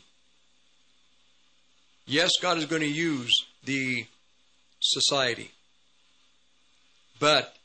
yes, 2.06 2.30
God 2.40 2.58
is 2.58 2.66
going 2.66 2.82
to 2.82 2.88
use 2.88 3.32
the 3.64 4.04
society. 4.80 5.50
But 7.18 7.56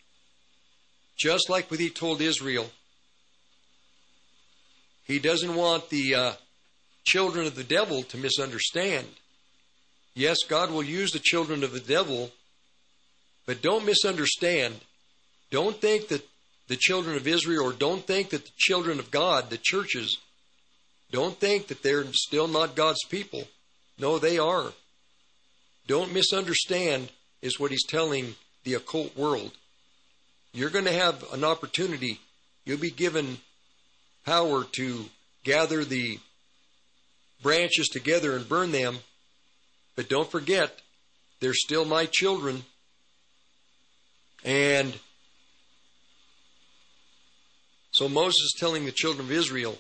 just 1.18 1.50
like 1.50 1.70
what 1.70 1.80
he 1.80 1.90
told 1.90 2.22
Israel, 2.22 2.72
He 5.06 5.20
doesn't 5.20 5.56
want 5.56 5.90
the 5.90 6.16
uh, 6.16 6.32
children 7.04 7.46
of 7.46 7.56
the 7.56 7.64
devil 7.64 8.04
to 8.04 8.18
misunderstand. 8.18 9.08
Yes, 10.16 10.38
God 10.48 10.72
will 10.72 10.84
use 10.84 11.12
the 11.12 11.20
children 11.20 11.64
of 11.64 11.74
the 11.74 11.80
devil, 11.80 12.32
but 13.46 13.62
don't 13.62 13.86
misunderstand. 13.86 14.76
Don't 15.52 15.80
think 15.80 16.08
that 16.08 16.26
the 16.68 16.78
children 16.78 17.16
of 17.16 17.28
Israel, 17.28 17.66
or 17.66 17.74
don't 17.74 18.06
think 18.06 18.30
that 18.30 18.46
the 18.46 18.52
children 18.58 19.00
of 19.00 19.12
God, 19.12 19.50
the 19.50 19.60
churches, 19.62 20.18
don't 21.12 21.38
think 21.40 21.68
that 21.68 21.84
they're 21.84 22.06
still 22.14 22.48
not 22.48 22.76
God's 22.76 23.04
people. 23.06 23.44
No, 24.00 24.18
they 24.18 24.40
are. 24.40 24.72
Don't 25.88 26.14
misunderstand, 26.14 27.10
is 27.42 27.60
what 27.60 27.72
he's 27.72 27.86
telling 27.86 28.36
the 28.64 28.74
occult 28.74 29.16
world. 29.18 29.52
You're 30.54 30.70
going 30.70 30.86
to 30.86 30.94
have 30.94 31.32
an 31.34 31.44
opportunity. 31.44 32.20
You'll 32.66 32.80
be 32.80 32.92
given 32.92 33.38
power 34.26 34.64
to 34.64 35.06
gather 35.44 35.84
the 35.84 36.20
branches 37.42 37.88
together 37.90 38.36
and 38.36 38.48
burn 38.48 38.72
them. 38.72 39.00
But 39.96 40.10
don't 40.10 40.32
forget, 40.32 40.82
they're 41.40 41.54
still 41.54 41.86
my 41.86 42.08
children. 42.10 42.64
And 44.46 44.98
so 47.94 48.10
Moses 48.10 48.42
is 48.42 48.56
telling 48.58 48.86
the 48.86 48.92
children 48.92 49.28
of 49.28 49.32
Israel 49.32 49.78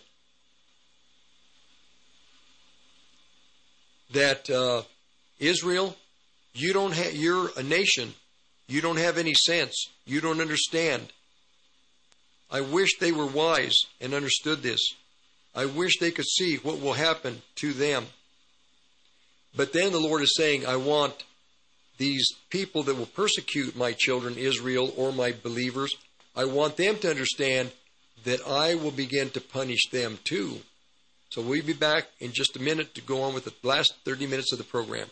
that 4.11 4.47
uh, 4.51 4.83
Israel, 5.39 5.95
you 6.53 6.73
don't 6.73 6.93
have, 6.93 7.15
you're 7.15 7.49
a 7.57 7.63
nation. 7.63 8.13
You 8.67 8.81
don't 8.81 8.99
have 8.99 9.17
any 9.17 9.33
sense. 9.33 9.87
You 10.05 10.21
don't 10.21 10.41
understand. 10.41 11.11
I 12.51 12.61
wish 12.61 12.99
they 12.99 13.11
were 13.11 13.25
wise 13.25 13.77
and 13.99 14.13
understood 14.13 14.61
this. 14.61 14.79
I 15.55 15.65
wish 15.65 15.97
they 15.97 16.11
could 16.11 16.27
see 16.27 16.57
what 16.57 16.79
will 16.79 16.93
happen 16.93 17.41
to 17.55 17.73
them. 17.73 18.05
But 19.55 19.73
then 19.73 19.91
the 19.91 19.99
Lord 19.99 20.21
is 20.21 20.35
saying, 20.35 20.67
I 20.67 20.75
want 20.75 21.23
these 21.97 22.27
people 22.51 22.83
that 22.83 22.95
will 22.95 23.07
persecute 23.07 23.75
my 23.75 23.91
children, 23.91 24.37
Israel, 24.37 24.93
or 24.95 25.11
my 25.11 25.31
believers, 25.31 25.95
I 26.35 26.45
want 26.45 26.77
them 26.77 26.97
to 26.99 27.09
understand 27.09 27.71
that 28.23 28.45
I 28.47 28.75
will 28.75 28.91
begin 28.91 29.29
to 29.31 29.41
punish 29.41 29.89
them 29.91 30.19
too. 30.23 30.61
So 31.29 31.41
we'll 31.41 31.63
be 31.63 31.73
back 31.73 32.05
in 32.19 32.31
just 32.31 32.55
a 32.55 32.61
minute 32.61 32.93
to 32.95 33.01
go 33.01 33.23
on 33.23 33.33
with 33.33 33.45
the 33.45 33.67
last 33.67 33.95
30 34.05 34.27
minutes 34.27 34.51
of 34.51 34.59
the 34.59 34.63
program. 34.63 35.07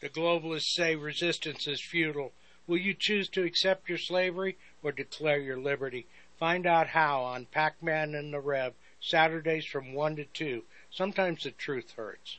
The 0.00 0.08
globalists 0.08 0.74
say 0.74 0.96
resistance 0.96 1.66
is 1.66 1.82
futile. 1.82 2.32
Will 2.66 2.78
you 2.78 2.94
choose 2.98 3.28
to 3.30 3.44
accept 3.44 3.88
your 3.88 3.98
slavery 3.98 4.56
or 4.82 4.92
declare 4.92 5.38
your 5.38 5.58
liberty? 5.58 6.06
Find 6.38 6.66
out 6.66 6.88
how 6.88 7.22
on 7.22 7.46
Pac 7.46 7.82
Man 7.82 8.14
and 8.14 8.32
the 8.32 8.40
Rev, 8.40 8.74
Saturdays 9.00 9.66
from 9.66 9.92
1 9.92 10.16
to 10.16 10.24
2. 10.24 10.62
Sometimes 10.90 11.42
the 11.42 11.50
truth 11.50 11.92
hurts. 11.96 12.38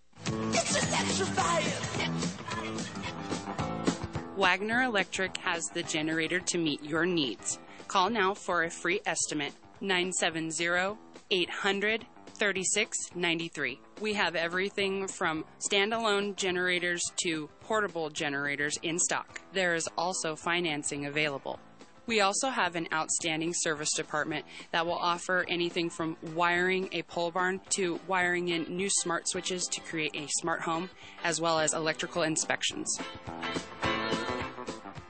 Wagner 4.37 4.83
Electric 4.83 5.37
has 5.37 5.63
the 5.73 5.83
generator 5.83 6.39
to 6.39 6.57
meet 6.57 6.83
your 6.83 7.05
needs. 7.05 7.59
Call 7.87 8.09
now 8.09 8.33
for 8.33 8.63
a 8.63 8.69
free 8.69 8.99
estimate 9.05 9.53
970 9.81 10.97
800 11.29 12.05
3693. 12.33 13.79
We 14.01 14.13
have 14.13 14.35
everything 14.35 15.07
from 15.07 15.45
standalone 15.59 16.35
generators 16.35 17.03
to 17.23 17.47
portable 17.59 18.09
generators 18.09 18.77
in 18.81 18.97
stock. 18.97 19.39
There 19.53 19.75
is 19.75 19.87
also 19.95 20.35
financing 20.35 21.05
available. 21.05 21.59
We 22.07 22.21
also 22.21 22.49
have 22.49 22.75
an 22.75 22.87
outstanding 22.91 23.53
service 23.53 23.91
department 23.95 24.45
that 24.71 24.85
will 24.85 24.97
offer 24.97 25.45
anything 25.47 25.89
from 25.89 26.17
wiring 26.35 26.89
a 26.91 27.03
pole 27.03 27.31
barn 27.31 27.61
to 27.71 27.99
wiring 28.07 28.49
in 28.49 28.63
new 28.75 28.89
smart 28.89 29.27
switches 29.27 29.65
to 29.67 29.81
create 29.81 30.15
a 30.15 30.27
smart 30.39 30.61
home, 30.61 30.89
as 31.23 31.39
well 31.39 31.59
as 31.59 31.73
electrical 31.73 32.23
inspections. 32.23 32.99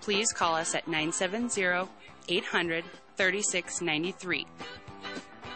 Please 0.01 0.33
call 0.33 0.55
us 0.55 0.75
at 0.75 0.87
970 0.87 1.89
800 2.27 2.83
3693 3.17 4.47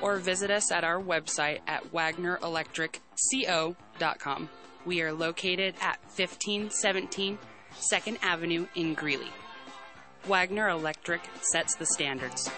or 0.02 0.18
visit 0.18 0.52
us 0.52 0.72
at 0.72 0.84
our 0.84 1.02
website 1.02 1.62
at 1.68 1.84
wagnerelectricco.com. 1.92 4.50
We 4.86 5.02
are 5.02 5.14
located 5.14 5.74
at 5.82 5.98
1517 6.16 7.40
2nd 7.74 8.20
Avenue 8.22 8.68
in 8.76 8.94
Greeley. 8.94 9.32
Wagner 10.28 10.70
Electric 10.70 11.22
sets 11.42 11.76
the 11.76 11.86
standards. 11.86 12.50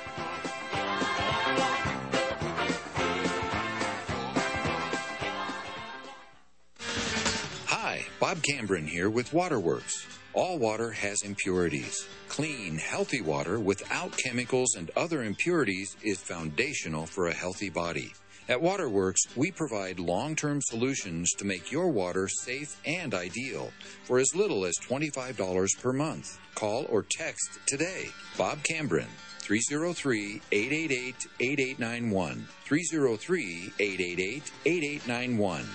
Hi, 7.65 8.05
Bob 8.21 8.37
Cambron 8.37 8.87
here 8.87 9.09
with 9.09 9.33
Waterworks. 9.33 10.07
All 10.33 10.57
water 10.57 10.91
has 10.91 11.23
impurities. 11.23 12.07
Clean, 12.29 12.77
healthy 12.77 13.19
water 13.19 13.59
without 13.59 14.15
chemicals 14.17 14.75
and 14.75 14.89
other 14.95 15.23
impurities 15.23 15.97
is 16.03 16.19
foundational 16.19 17.05
for 17.05 17.27
a 17.27 17.33
healthy 17.33 17.69
body. 17.69 18.13
At 18.49 18.61
Waterworks, 18.61 19.23
we 19.35 19.51
provide 19.51 19.99
long 19.99 20.33
term 20.35 20.61
solutions 20.61 21.33
to 21.33 21.45
make 21.45 21.69
your 21.69 21.89
water 21.89 22.29
safe 22.29 22.79
and 22.85 23.13
ideal 23.13 23.71
for 24.03 24.19
as 24.19 24.33
little 24.35 24.65
as 24.65 24.75
$25 24.87 25.81
per 25.81 25.91
month. 25.91 26.39
Call 26.55 26.85
or 26.89 27.03
text 27.03 27.59
today. 27.65 28.05
Bob 28.37 28.63
Cambrin, 28.63 29.07
303 29.39 30.41
888 30.51 31.27
8891. 31.41 32.47
303 32.63 33.73
888 33.79 34.51
8891. 34.65 35.65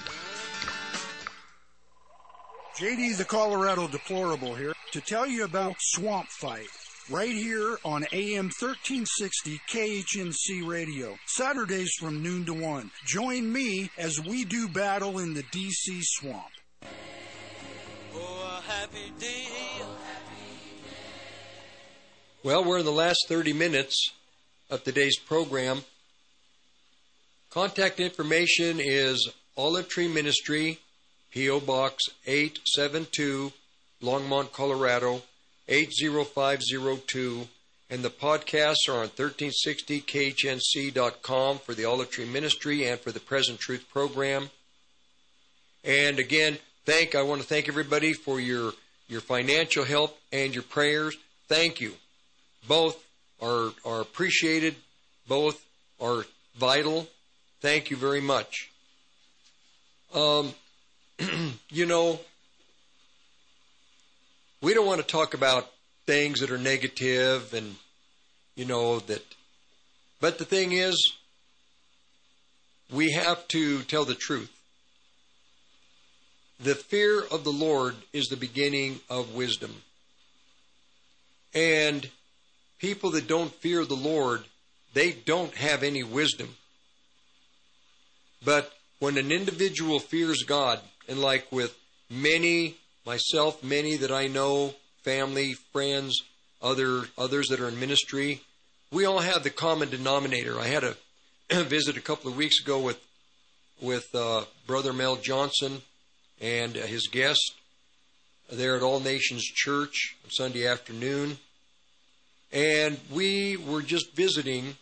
JD 2.79 3.19
the 3.19 3.25
Colorado 3.27 3.87
Deplorable 3.87 4.55
here 4.55 4.73
to 4.93 5.01
tell 5.03 5.27
you 5.27 5.45
about 5.45 5.77
Swamp 5.79 6.27
Fight. 6.29 6.69
Right 7.11 7.35
here 7.35 7.79
on 7.85 8.07
AM 8.13 8.47
1360 8.47 9.61
KHNC 9.69 10.67
Radio, 10.67 11.19
Saturdays 11.27 11.93
from 11.99 12.23
noon 12.23 12.45
to 12.47 12.55
1. 12.55 12.91
Join 13.05 13.53
me 13.53 13.91
as 13.99 14.21
we 14.21 14.45
do 14.45 14.69
battle 14.69 15.19
in 15.19 15.35
the 15.35 15.43
DC 15.43 16.01
swamp. 16.03 16.47
Well, 22.45 22.65
we're 22.65 22.79
in 22.79 22.85
the 22.85 22.93
last 22.93 23.27
30 23.27 23.53
minutes 23.53 24.13
of 24.71 24.85
today's 24.85 25.19
program. 25.19 25.83
Contact 27.51 27.99
information 27.99 28.79
is 28.81 29.29
Olive 29.57 29.89
Tree 29.89 30.09
Ministry, 30.09 30.79
P.O. 31.33 31.61
Box 31.61 32.05
872, 32.27 33.53
Longmont, 34.03 34.53
Colorado 34.53 35.23
80502. 35.69 37.47
And 37.91 38.03
the 38.03 38.11
podcasts 38.11 38.89
are 38.89 39.03
on 39.03 39.09
1360khnc.com 39.09 41.59
for 41.59 41.75
the 41.75 41.85
Olive 41.85 42.11
Tree 42.11 42.25
Ministry 42.25 42.89
and 42.89 42.99
for 42.99 43.13
the 43.13 43.21
Present 43.21 43.61
Truth 43.61 43.85
program. 43.93 44.49
And 45.85 46.19
again, 46.19 46.57
thank 46.87 47.15
I 47.15 47.21
want 47.23 47.43
to 47.43 47.47
thank 47.47 47.69
everybody 47.69 48.15
for 48.15 48.41
your 48.41 48.73
your 49.09 49.21
financial 49.21 49.85
help 49.85 50.19
and 50.33 50.55
your 50.55 50.63
prayers. 50.63 51.19
Thank 51.49 51.83
you. 51.83 51.93
Both 52.67 53.05
are 53.43 53.73
are 53.85 54.01
appreciated. 54.01 54.77
Both 55.29 55.65
are 56.01 56.25
vital. 56.57 57.09
Thank 57.61 57.91
you 57.91 57.97
very 57.97 58.21
much. 58.21 58.71
Um, 60.15 60.55
you 61.71 61.87
know, 61.87 62.21
we 64.63 64.73
don't 64.73 64.87
want 64.87 65.01
to 65.01 65.07
talk 65.07 65.35
about 65.35 65.69
things 66.07 66.41
that 66.41 66.51
are 66.51 66.59
negative 66.59 67.53
and, 67.53 67.75
you 68.55 68.65
know, 68.65 69.01
that. 69.01 69.23
But 70.21 70.39
the 70.39 70.45
thing 70.45 70.73
is, 70.73 71.13
we 72.91 73.13
have 73.13 73.47
to 73.49 73.83
tell 73.83 74.05
the 74.05 74.15
truth. 74.15 74.51
The 76.61 76.77
fear 76.77 77.21
of 77.21 77.43
the 77.43 77.51
Lord 77.51 77.97
is 78.13 78.27
the 78.27 78.37
beginning 78.37 79.01
of 79.11 79.35
wisdom. 79.35 79.83
And 81.55 82.09
people 82.79 83.11
that 83.11 83.27
don't 83.27 83.53
fear 83.53 83.85
the 83.85 83.95
Lord, 83.95 84.45
they 84.95 85.11
don't 85.11 85.55
have 85.57 85.83
any 85.83 86.05
wisdom. 86.05 86.55
But 88.45 88.73
when 89.01 89.19
an 89.19 89.33
individual 89.33 89.99
fears 89.99 90.45
God, 90.45 90.79
and 91.09 91.21
like 91.21 91.51
with 91.51 91.77
many, 92.09 92.77
myself, 93.05 93.63
many 93.63 93.97
that 93.97 94.11
I 94.11 94.27
know, 94.27 94.75
family, 95.03 95.55
friends, 95.73 96.23
other 96.61 97.05
others 97.19 97.49
that 97.49 97.61
are 97.61 97.69
in 97.69 97.81
ministry, 97.81 98.41
we 98.91 99.05
all 99.05 99.21
have 99.21 99.43
the 99.43 99.51
common 99.51 99.91
denominator. 99.91 100.61
I 100.61 100.67
had 100.67 100.85
a 100.85 100.97
visit 101.65 101.97
a 101.97 102.01
couple 102.01 102.31
of 102.31 102.37
weeks 102.37 102.61
ago 102.61 102.79
with 102.79 103.01
with 103.81 104.15
uh, 104.15 104.45
Brother 104.67 104.93
Mel 104.93 105.17
Johnson 105.17 105.83
and 106.41 106.75
his 106.75 107.09
guest 107.09 107.55
there 108.51 108.77
at 108.77 108.83
All 108.83 109.01
Nations 109.01 109.43
Church 109.43 110.17
on 110.25 110.31
Sunday 110.31 110.67
afternoon. 110.67 111.39
And 112.53 113.01
we 113.11 113.57
were 113.57 113.81
just 113.81 114.15
visiting, 114.15 114.77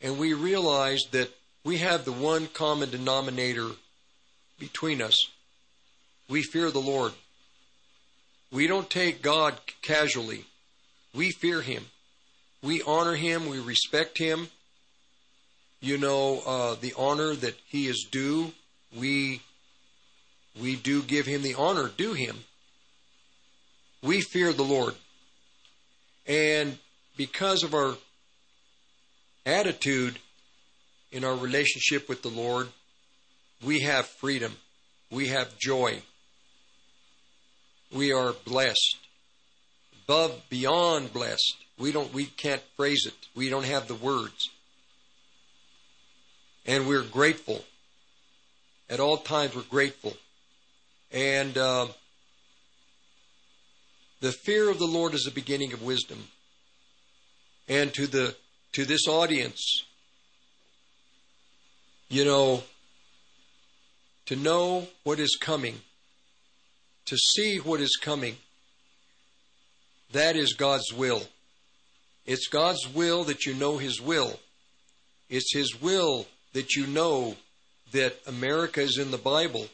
and 0.00 0.18
we 0.18 0.32
realized 0.34 1.12
that 1.12 1.30
we 1.64 1.78
have 1.78 2.04
the 2.04 2.12
one 2.12 2.46
common 2.46 2.90
denominator 2.90 3.70
between 4.58 5.02
us. 5.02 5.16
We 6.28 6.42
fear 6.42 6.70
the 6.70 6.78
Lord. 6.78 7.12
We 8.50 8.66
don't 8.66 8.88
take 8.88 9.22
God 9.22 9.58
casually. 9.82 10.44
We 11.14 11.30
fear 11.30 11.60
Him. 11.60 11.86
We 12.62 12.82
honor 12.82 13.14
Him. 13.14 13.48
We 13.48 13.60
respect 13.60 14.18
Him. 14.18 14.48
You 15.80 15.98
know, 15.98 16.42
uh, 16.46 16.76
the 16.80 16.94
honor 16.96 17.34
that 17.34 17.56
He 17.66 17.86
is 17.86 18.06
due, 18.10 18.52
we, 18.96 19.42
we 20.60 20.76
do 20.76 21.02
give 21.02 21.26
Him 21.26 21.42
the 21.42 21.54
honor 21.54 21.88
due 21.88 22.14
Him. 22.14 22.38
We 24.02 24.20
fear 24.20 24.52
the 24.52 24.64
Lord. 24.64 24.94
And 26.26 26.78
because 27.16 27.62
of 27.62 27.74
our 27.74 27.96
attitude 29.44 30.18
in 31.10 31.24
our 31.24 31.36
relationship 31.36 32.08
with 32.08 32.22
the 32.22 32.28
Lord, 32.28 32.68
we 33.64 33.80
have 33.80 34.06
freedom. 34.06 34.52
We 35.10 35.28
have 35.28 35.58
joy. 35.58 36.02
We 37.92 38.12
are 38.12 38.34
blessed. 38.44 38.96
Above, 40.04 40.42
beyond 40.48 41.12
blessed. 41.12 41.56
We 41.78 41.92
don't, 41.92 42.12
we 42.12 42.26
can't 42.26 42.62
phrase 42.76 43.06
it. 43.06 43.14
We 43.34 43.48
don't 43.50 43.64
have 43.64 43.88
the 43.88 43.94
words. 43.94 44.50
And 46.66 46.86
we're 46.86 47.02
grateful. 47.02 47.64
At 48.90 49.00
all 49.00 49.18
times, 49.18 49.54
we're 49.54 49.62
grateful. 49.62 50.14
And 51.12 51.56
uh, 51.56 51.88
the 54.20 54.32
fear 54.32 54.70
of 54.70 54.78
the 54.78 54.86
Lord 54.86 55.14
is 55.14 55.22
the 55.22 55.30
beginning 55.30 55.72
of 55.72 55.82
wisdom. 55.82 56.24
And 57.68 57.92
to 57.94 58.06
the 58.06 58.34
to 58.72 58.84
this 58.84 59.06
audience, 59.06 59.84
you 62.08 62.24
know, 62.24 62.62
to 64.26 64.36
know 64.36 64.86
what 65.04 65.18
is 65.18 65.38
coming, 65.40 65.80
to 67.08 67.16
see 67.16 67.58
what 67.58 67.80
is 67.80 67.96
coming, 68.00 68.36
that 70.12 70.36
is 70.36 70.52
God's 70.52 70.92
will. 70.92 71.22
It's 72.26 72.48
God's 72.48 72.86
will 72.94 73.24
that 73.24 73.46
you 73.46 73.54
know 73.54 73.78
His 73.78 74.00
will. 74.00 74.38
It's 75.30 75.54
His 75.54 75.80
will 75.80 76.26
that 76.52 76.74
you 76.74 76.86
know 76.86 77.36
that 77.92 78.18
America 78.26 78.82
is 78.82 78.98
in 78.98 79.10
the 79.10 79.18
Bible. 79.18 79.68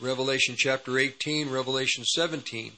Revelation 0.00 0.54
chapter 0.56 0.98
18, 0.98 1.50
Revelation 1.50 2.04
17, 2.04 2.72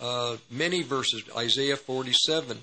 uh, 0.00 0.36
many 0.50 0.82
verses, 0.82 1.22
Isaiah 1.36 1.76
47, 1.76 2.58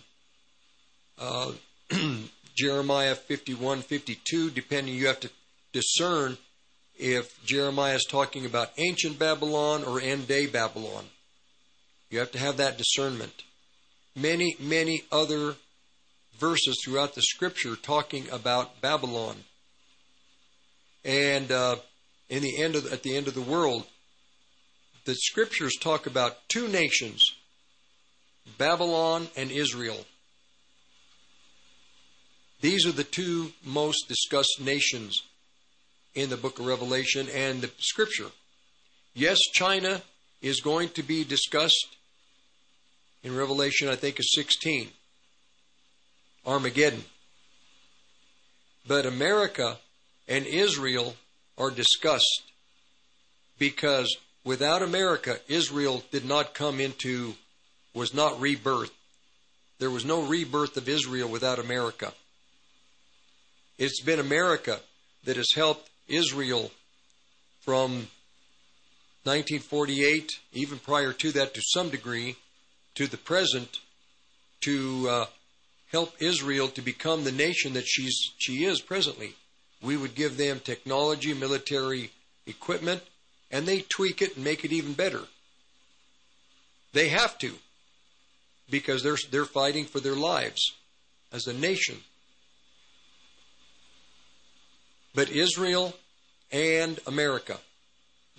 uh, 1.19 1.51
Jeremiah 2.56 3.16
51, 3.16 3.82
52, 3.82 4.50
depending, 4.51 4.93
you 4.93 5.08
have 5.08 5.19
to 5.22 5.30
discern 5.74 6.38
if 7.02 7.44
Jeremiah 7.44 7.96
is 7.96 8.06
talking 8.08 8.46
about 8.46 8.70
ancient 8.78 9.18
Babylon 9.18 9.84
or 9.84 10.00
end 10.00 10.28
day 10.28 10.46
Babylon. 10.46 11.06
You 12.12 12.20
have 12.20 12.32
to 12.34 12.40
have 12.40 12.58
that 12.58 12.78
discernment. 12.78 13.44
Many, 14.16 14.56
many 14.60 15.04
other 15.12 15.56
verses 16.38 16.80
throughout 16.84 17.16
the 17.16 17.24
scripture 17.24 17.76
talking 17.76 18.30
about 18.30 18.82
Babylon. 18.82 19.38
And 21.04 21.52
uh, 21.52 21.78
in 22.30 22.44
the 22.44 22.62
end 22.62 22.76
of, 22.76 22.94
at 22.94 23.02
the 23.02 23.18
end 23.18 23.28
of 23.28 23.34
the 23.34 23.42
world, 23.42 23.86
the 25.06 25.16
scriptures 25.16 25.76
talk 25.82 26.06
about 26.06 26.48
two 26.50 26.68
nations, 26.68 27.26
Babylon 28.60 29.28
and 29.36 29.50
Israel. 29.50 30.06
These 32.62 32.86
are 32.86 32.92
the 32.92 33.04
two 33.04 33.54
most 33.66 34.08
discussed 34.08 34.60
nations 34.62 35.24
in 36.15 36.30
the 36.30 36.38
book 36.38 36.59
of 36.59 36.65
Revelation 36.65 37.27
and 37.33 37.61
the 37.61 37.72
scripture. 37.77 38.27
Yes, 39.14 39.40
China 39.53 40.01
is 40.41 40.61
going 40.61 40.90
to 40.90 41.03
be 41.03 41.23
discussed 41.23 41.95
in 43.23 43.35
Revelation, 43.35 43.88
I 43.88 43.95
think, 43.95 44.19
is 44.19 44.31
16. 44.33 44.90
Armageddon. 46.45 47.03
But 48.88 49.06
America 49.06 49.77
and 50.27 50.45
Israel 50.45 51.15
are 51.57 51.69
discussed 51.69 52.43
because 53.59 54.17
without 54.43 54.81
America, 54.81 55.38
Israel 55.48 56.03
did 56.11 56.25
not 56.25 56.56
come 56.56 56.80
into, 56.80 57.35
was 57.93 58.14
not 58.14 58.41
rebirth. 58.41 58.91
There 59.77 59.91
was 59.91 60.06
no 60.06 60.23
rebirth 60.23 60.77
of 60.77 60.90
Israel 60.90 61.30
without 61.30 61.59
America. 61.59 62.14
It's 63.77 64.01
been 64.01 64.19
America 64.19 64.80
that 65.25 65.38
has 65.38 65.51
helped 65.56 65.91
Israel 66.11 66.72
from 67.61 68.07
1948, 69.23 70.40
even 70.53 70.80
prior 70.80 71.14
to 71.14 71.31
that 71.31 71.53
to 71.53 71.61
some 71.64 71.90
degree, 71.90 72.35
to 72.95 73.07
the 73.07 73.17
present, 73.17 73.80
to 74.61 75.07
uh, 75.09 75.25
help 75.91 76.15
Israel 76.19 76.67
to 76.69 76.81
become 76.81 77.23
the 77.23 77.31
nation 77.31 77.73
that 77.73 77.88
she's, 77.88 78.31
she 78.38 78.65
is 78.65 78.81
presently. 78.81 79.33
We 79.81 79.98
would 79.98 80.15
give 80.15 80.38
them 80.38 80.59
technology, 80.59 81.33
military 81.33 82.11
equipment, 82.45 83.01
and 83.51 83.65
they 83.65 83.81
tweak 83.81 84.22
it 84.22 84.35
and 84.35 84.43
make 84.43 84.65
it 84.65 84.72
even 84.72 84.93
better. 84.93 85.22
They 86.93 87.09
have 87.09 87.38
to, 87.40 87.53
because 88.69 89.03
they're, 89.03 89.17
they're 89.30 89.45
fighting 89.45 89.85
for 89.85 89.99
their 89.99 90.15
lives 90.15 90.73
as 91.31 91.48
a 91.48 91.53
nation. 91.53 91.98
But 95.14 95.30
Israel 95.30 95.93
and 96.52 97.00
America, 97.08 97.58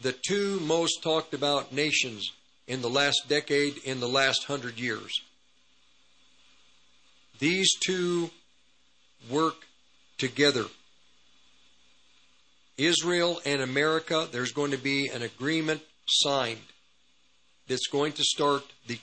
the 0.01 0.15
two 0.27 0.61
most 0.61 1.03
talked 1.03 1.35
about 1.35 1.73
nations 1.73 2.33
in 2.67 2.83
the 2.83 2.91
last 2.91 3.23
decade, 3.29 3.79
in 3.85 4.01
the 4.01 4.09
last 4.09 4.45
hundred 4.45 4.79
years. 4.79 5.21
These 7.39 7.75
two 7.75 8.31
work 9.31 9.67
together. 10.19 10.67
Israel 12.79 13.41
and 13.45 13.61
America, 13.61 14.29
there's 14.31 14.53
going 14.53 14.71
to 14.71 14.79
be 14.79 15.09
an 15.09 15.23
agreement 15.23 15.83
signed 16.07 16.59
that's 17.69 17.87
going 17.87 18.13
to 18.13 18.25
start 18.25 18.65
the 18.87 18.99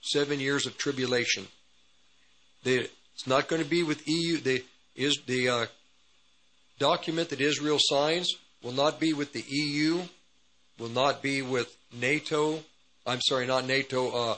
seven 0.00 0.40
years 0.40 0.66
of 0.66 0.76
tribulation. 0.76 1.46
The, 2.64 2.88
it's 3.14 3.26
not 3.26 3.48
going 3.48 3.62
to 3.62 3.68
be 3.68 3.82
with 3.82 4.06
EU. 4.06 4.38
The, 4.38 4.64
is, 4.96 5.18
the 5.26 5.48
uh, 5.48 5.66
document 6.78 7.28
that 7.30 7.40
Israel 7.40 7.78
signs 7.80 8.34
will 8.62 8.72
not 8.72 8.98
be 9.00 9.12
with 9.12 9.32
the 9.32 9.44
EU, 9.48 10.02
will 10.78 10.88
not 10.88 11.22
be 11.22 11.42
with 11.42 11.76
NATO. 11.92 12.60
I'm 13.06 13.20
sorry, 13.20 13.46
not 13.46 13.66
NATO. 13.66 14.10
Uh, 14.10 14.36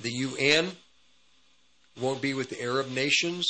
the 0.00 0.10
UN 0.10 0.72
won't 2.00 2.22
be 2.22 2.34
with 2.34 2.50
the 2.50 2.62
Arab 2.62 2.90
nations. 2.90 3.46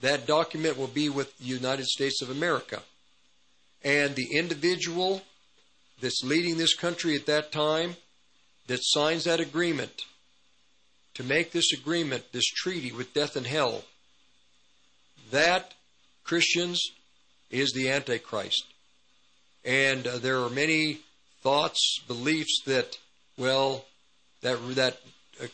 That 0.00 0.26
document 0.26 0.78
will 0.78 0.86
be 0.86 1.08
with 1.08 1.36
the 1.38 1.44
United 1.44 1.86
States 1.86 2.22
of 2.22 2.30
America. 2.30 2.82
And 3.82 4.14
the 4.14 4.36
individual 4.36 5.22
that's 6.00 6.22
leading 6.22 6.56
this 6.56 6.74
country 6.74 7.16
at 7.16 7.26
that 7.26 7.50
time 7.50 7.96
that 8.66 8.80
signs 8.82 9.24
that 9.24 9.40
agreement 9.40 10.02
to 11.14 11.24
make 11.24 11.50
this 11.50 11.72
agreement, 11.72 12.32
this 12.32 12.46
treaty 12.46 12.92
with 12.92 13.12
death 13.14 13.34
and 13.34 13.46
hell, 13.46 13.82
that 15.32 15.74
Christians 16.28 16.90
is 17.50 17.72
the 17.72 17.88
Antichrist. 17.88 18.64
And 19.64 20.06
uh, 20.06 20.18
there 20.18 20.42
are 20.42 20.50
many 20.50 20.98
thoughts, 21.42 22.00
beliefs 22.06 22.60
that, 22.66 22.98
well, 23.38 23.86
that 24.42 24.58
that 24.74 25.00
uh, 25.42 25.46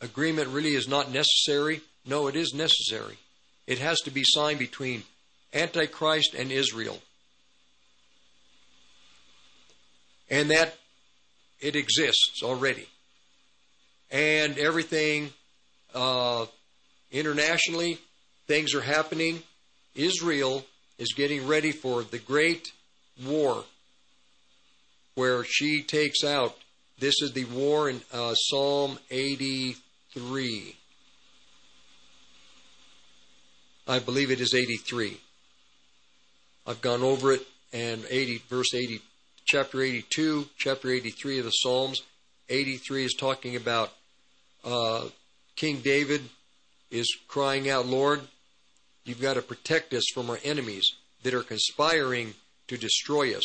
agreement 0.00 0.48
really 0.48 0.74
is 0.74 0.88
not 0.88 1.12
necessary. 1.12 1.82
No, 2.06 2.28
it 2.28 2.34
is 2.34 2.54
necessary. 2.54 3.18
It 3.66 3.78
has 3.78 4.00
to 4.00 4.10
be 4.10 4.24
signed 4.24 4.58
between 4.58 5.02
Antichrist 5.52 6.32
and 6.32 6.50
Israel. 6.50 6.98
And 10.30 10.50
that 10.50 10.76
it 11.60 11.76
exists 11.76 12.42
already. 12.42 12.88
And 14.10 14.56
everything 14.58 15.30
uh, 15.94 16.46
internationally, 17.12 17.98
things 18.46 18.74
are 18.74 18.80
happening. 18.80 19.42
Israel 19.98 20.64
is 20.96 21.12
getting 21.14 21.46
ready 21.46 21.72
for 21.72 22.02
the 22.02 22.18
great 22.18 22.72
war 23.26 23.64
where 25.14 25.44
she 25.44 25.82
takes 25.82 26.22
out. 26.22 26.56
This 26.98 27.20
is 27.20 27.32
the 27.32 27.44
war 27.46 27.90
in 27.90 28.00
uh, 28.12 28.34
Psalm 28.34 28.98
83. 29.10 30.76
I 33.88 33.98
believe 33.98 34.30
it 34.30 34.40
is 34.40 34.54
83. 34.54 35.18
I've 36.66 36.80
gone 36.80 37.02
over 37.02 37.32
it 37.32 37.46
and 37.72 38.04
80 38.08 38.42
verse 38.48 38.74
80 38.74 39.00
chapter 39.46 39.82
82, 39.82 40.46
chapter 40.56 40.90
83 40.90 41.38
of 41.40 41.44
the 41.46 41.50
Psalms. 41.50 42.02
83 42.48 43.04
is 43.04 43.14
talking 43.14 43.56
about 43.56 43.92
uh, 44.64 45.06
King 45.56 45.80
David 45.80 46.22
is 46.90 47.16
crying 47.26 47.68
out, 47.68 47.86
Lord, 47.86 48.20
you've 49.08 49.20
got 49.20 49.34
to 49.34 49.42
protect 49.42 49.94
us 49.94 50.04
from 50.12 50.30
our 50.30 50.38
enemies 50.44 50.92
that 51.22 51.34
are 51.34 51.42
conspiring 51.42 52.34
to 52.68 52.76
destroy 52.76 53.34
us. 53.34 53.44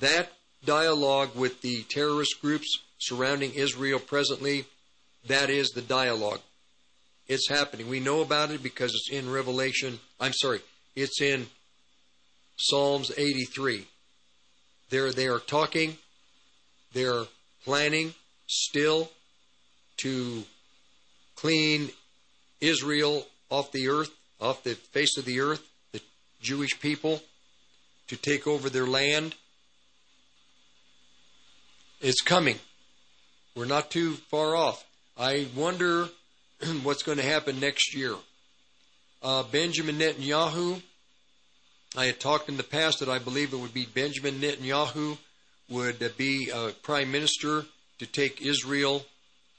That 0.00 0.32
dialogue 0.64 1.34
with 1.34 1.62
the 1.62 1.82
terrorist 1.84 2.40
groups 2.40 2.78
surrounding 2.98 3.52
Israel 3.54 3.98
presently, 3.98 4.64
that 5.26 5.50
is 5.50 5.70
the 5.70 5.82
dialogue. 5.82 6.40
It's 7.26 7.48
happening. 7.48 7.88
We 7.88 8.00
know 8.00 8.20
about 8.20 8.50
it 8.50 8.62
because 8.62 8.92
it's 8.94 9.10
in 9.10 9.30
Revelation. 9.30 9.98
I'm 10.20 10.32
sorry, 10.32 10.60
it's 10.94 11.20
in 11.20 11.46
Psalms 12.56 13.10
83. 13.16 13.86
They're, 14.90 15.12
they 15.12 15.26
are 15.28 15.38
talking, 15.38 15.96
they're 16.92 17.24
planning 17.64 18.14
still 18.46 19.10
to 19.98 20.44
clean 21.34 21.90
Israel 22.60 23.26
off 23.50 23.72
the 23.72 23.88
earth, 23.88 24.10
off 24.44 24.62
the 24.62 24.74
face 24.74 25.16
of 25.16 25.24
the 25.24 25.40
earth, 25.40 25.66
the 25.92 26.00
Jewish 26.40 26.78
people, 26.78 27.22
to 28.08 28.16
take 28.16 28.46
over 28.46 28.68
their 28.68 28.86
land. 28.86 29.34
It's 32.00 32.20
coming. 32.20 32.58
We're 33.56 33.64
not 33.64 33.90
too 33.90 34.14
far 34.14 34.54
off. 34.54 34.84
I 35.16 35.46
wonder 35.56 36.08
what's 36.82 37.02
going 37.02 37.18
to 37.18 37.24
happen 37.24 37.58
next 37.58 37.96
year. 37.96 38.14
Uh, 39.22 39.42
Benjamin 39.44 39.98
Netanyahu, 39.98 40.82
I 41.96 42.06
had 42.06 42.20
talked 42.20 42.50
in 42.50 42.58
the 42.58 42.62
past 42.62 43.00
that 43.00 43.08
I 43.08 43.18
believe 43.18 43.54
it 43.54 43.58
would 43.58 43.72
be 43.72 43.86
Benjamin 43.86 44.40
Netanyahu 44.40 45.16
would 45.70 46.02
uh, 46.02 46.08
be 46.18 46.50
a 46.54 46.72
prime 46.82 47.10
minister 47.10 47.64
to 47.98 48.06
take 48.06 48.42
Israel 48.42 49.06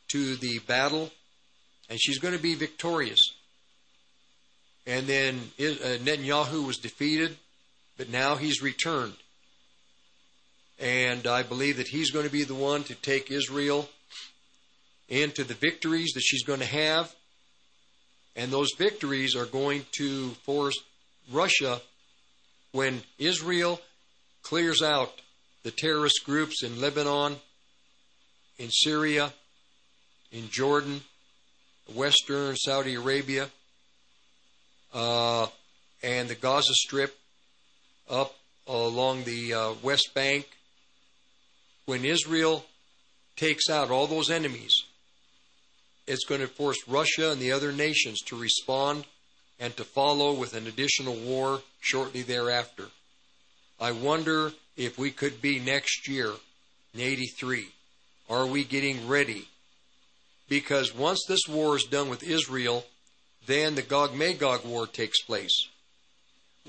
to 0.10 0.36
the 0.36 0.60
battle, 0.60 1.10
and 1.90 2.00
she's 2.00 2.20
going 2.20 2.36
to 2.36 2.42
be 2.42 2.54
victorious. 2.54 3.35
And 4.88 5.08
then 5.08 5.40
uh, 5.60 5.98
Netanyahu 6.04 6.66
was 6.66 6.78
defeated, 6.78 7.36
but 7.98 8.10
now 8.10 8.36
he's 8.36 8.62
returned. 8.62 9.16
And 10.80 11.26
I 11.26 11.44
believe 11.44 11.78
that 11.78 11.88
he's 11.88 12.12
going 12.12 12.26
to 12.26 12.32
be 12.32 12.44
the 12.44 12.54
one 12.54 12.84
to 12.84 12.96
take 12.96 13.32
Israel 13.32 13.90
into 15.10 15.44
the 15.44 15.54
victories 15.54 16.12
that 16.14 16.22
she's 16.22 16.44
going 16.44 16.60
to 16.60 16.66
have. 16.66 17.14
And 18.36 18.52
those 18.52 18.72
victories 18.78 19.36
are 19.36 19.46
going 19.46 19.86
to 19.98 20.32
force 20.44 20.76
Russia 21.32 21.82
when 22.74 23.02
Israel 23.18 23.80
clears 24.44 24.82
out 24.82 25.22
the 25.64 25.72
terrorist 25.72 26.24
groups 26.26 26.62
in 26.62 26.82
Lebanon, 26.82 27.38
in 28.60 28.70
Syria, 28.70 29.34
in 30.32 30.50
Jordan, 30.50 31.02
Western 31.94 32.56
Saudi 32.58 32.96
Arabia, 32.96 33.48
uh, 34.96 35.48
and 36.02 36.30
the 36.30 36.36
Gaza 36.36 36.74
Strip 36.74 37.16
up 38.10 38.34
along 38.68 39.26
the 39.26 39.54
uh, 39.54 39.74
West 39.84 40.14
Bank. 40.16 40.48
When 41.86 42.06
Israel 42.06 42.66
takes 43.36 43.70
out 43.70 43.92
all 43.92 44.08
those 44.08 44.32
enemies, 44.32 44.86
it's 46.08 46.26
going 46.26 46.42
to 46.42 46.48
force 46.48 46.78
Russia 46.88 47.32
and 47.32 47.42
the 47.42 47.52
other 47.52 47.72
nations 47.72 48.22
to 48.22 48.36
respond 48.36 49.06
and 49.60 49.76
to 49.78 49.84
follow 49.84 50.34
with 50.34 50.56
an 50.56 50.66
additional 50.66 51.16
war 51.16 51.62
shortly 51.82 52.22
thereafter. 52.22 52.86
I 53.80 53.92
wonder 53.92 54.54
if 54.78 54.98
we 54.98 55.12
could 55.12 55.42
be 55.42 55.60
next 55.60 56.08
year 56.08 56.32
in 56.94 57.02
83. 57.02 57.68
Are 58.30 58.48
we 58.48 58.64
getting 58.64 59.08
ready? 59.08 59.48
Because 60.48 60.96
once 60.96 61.24
this 61.28 61.48
war 61.48 61.76
is 61.76 61.84
done 61.84 62.10
with 62.10 62.24
Israel, 62.24 62.86
then 63.46 63.76
the 63.76 63.82
Gog 63.82 64.16
Magog 64.16 64.66
war 64.66 64.88
takes 64.88 65.22
place. 65.22 65.68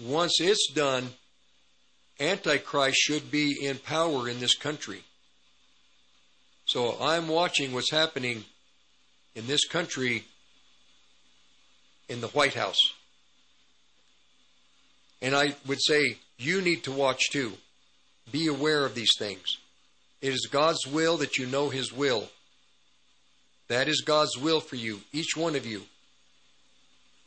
Once 0.00 0.40
it's 0.40 0.70
done, 0.72 1.10
Antichrist 2.20 2.98
should 2.98 3.30
be 3.30 3.56
in 3.62 3.78
power 3.78 4.28
in 4.28 4.40
this 4.40 4.54
country. 4.54 5.02
So 6.66 6.96
I'm 7.00 7.28
watching 7.28 7.72
what's 7.72 7.90
happening 7.90 8.44
in 9.34 9.46
this 9.46 9.66
country 9.66 10.24
in 12.08 12.20
the 12.20 12.28
White 12.28 12.54
House. 12.54 12.80
And 15.22 15.34
I 15.34 15.54
would 15.66 15.82
say 15.82 16.18
you 16.38 16.60
need 16.60 16.84
to 16.84 16.92
watch 16.92 17.30
too. 17.30 17.52
Be 18.32 18.48
aware 18.48 18.84
of 18.84 18.94
these 18.94 19.12
things. 19.18 19.58
It 20.20 20.32
is 20.32 20.48
God's 20.50 20.86
will 20.86 21.16
that 21.18 21.38
you 21.38 21.46
know 21.46 21.68
His 21.68 21.92
will. 21.92 22.28
That 23.68 23.88
is 23.88 24.02
God's 24.02 24.36
will 24.36 24.60
for 24.60 24.76
you, 24.76 25.00
each 25.12 25.36
one 25.36 25.56
of 25.56 25.66
you. 25.66 25.82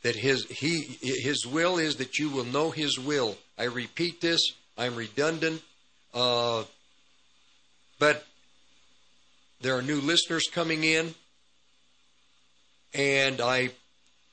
That 0.03 0.15
His 0.15 0.45
He 0.45 0.97
His 1.01 1.45
will 1.45 1.77
is 1.77 1.97
that 1.97 2.17
you 2.17 2.29
will 2.29 2.45
know 2.45 2.71
His 2.71 2.97
will. 2.97 3.37
I 3.57 3.65
repeat 3.65 4.21
this. 4.21 4.41
I'm 4.77 4.95
redundant, 4.95 5.61
uh, 6.13 6.63
but 7.99 8.25
there 9.61 9.77
are 9.77 9.81
new 9.81 9.99
listeners 9.99 10.47
coming 10.49 10.85
in, 10.85 11.13
and 12.93 13.41
I 13.41 13.71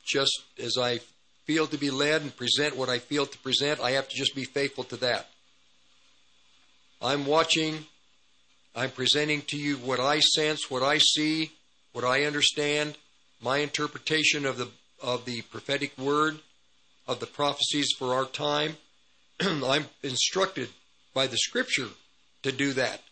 just 0.06 0.40
as 0.62 0.78
I 0.78 1.00
feel 1.46 1.66
to 1.68 1.78
be 1.78 1.90
led 1.90 2.22
and 2.22 2.36
present 2.36 2.76
what 2.76 2.88
I 2.88 2.98
feel 2.98 3.26
to 3.26 3.38
present, 3.38 3.80
I 3.80 3.92
have 3.92 4.08
to 4.08 4.16
just 4.16 4.34
be 4.34 4.44
faithful 4.44 4.84
to 4.84 4.96
that. 4.98 5.28
I'm 7.00 7.26
watching, 7.26 7.86
I'm 8.74 8.90
presenting 8.90 9.42
to 9.42 9.56
you 9.56 9.76
what 9.76 10.00
I 10.00 10.20
sense, 10.20 10.70
what 10.70 10.82
I 10.82 10.98
see, 10.98 11.52
what 11.92 12.04
I 12.04 12.24
understand, 12.24 12.96
my 13.40 13.58
interpretation 13.58 14.46
of 14.46 14.58
the 14.58 14.68
of 15.02 15.25
the 15.25 15.42
prophetic 15.42 15.97
word, 15.99 16.39
of 17.07 17.20
the 17.20 17.26
prophecies 17.26 17.92
for 17.99 18.15
our 18.15 18.26
time. 18.26 18.76
I'm 19.41 19.86
instructed 20.02 20.68
by 21.15 21.26
the 21.26 21.39
scripture 21.39 21.89
to 22.42 22.52
do 22.52 22.73
that. 22.75 23.02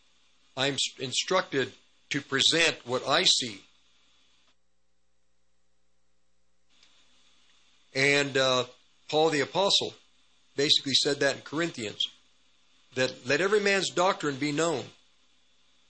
I'm 0.56 0.76
instructed 0.98 1.72
to 2.10 2.20
present 2.20 2.76
what 2.84 3.06
I 3.08 3.24
see 3.24 3.60
And 7.94 8.36
uh, 8.36 8.64
Paul 9.08 9.30
the 9.30 9.40
Apostle 9.40 9.94
basically 10.56 10.94
said 10.94 11.20
that 11.20 11.36
in 11.36 11.42
Corinthians 11.42 12.08
that 12.94 13.26
let 13.26 13.40
every 13.40 13.60
man's 13.60 13.90
doctrine 13.90 14.36
be 14.36 14.52
known 14.52 14.84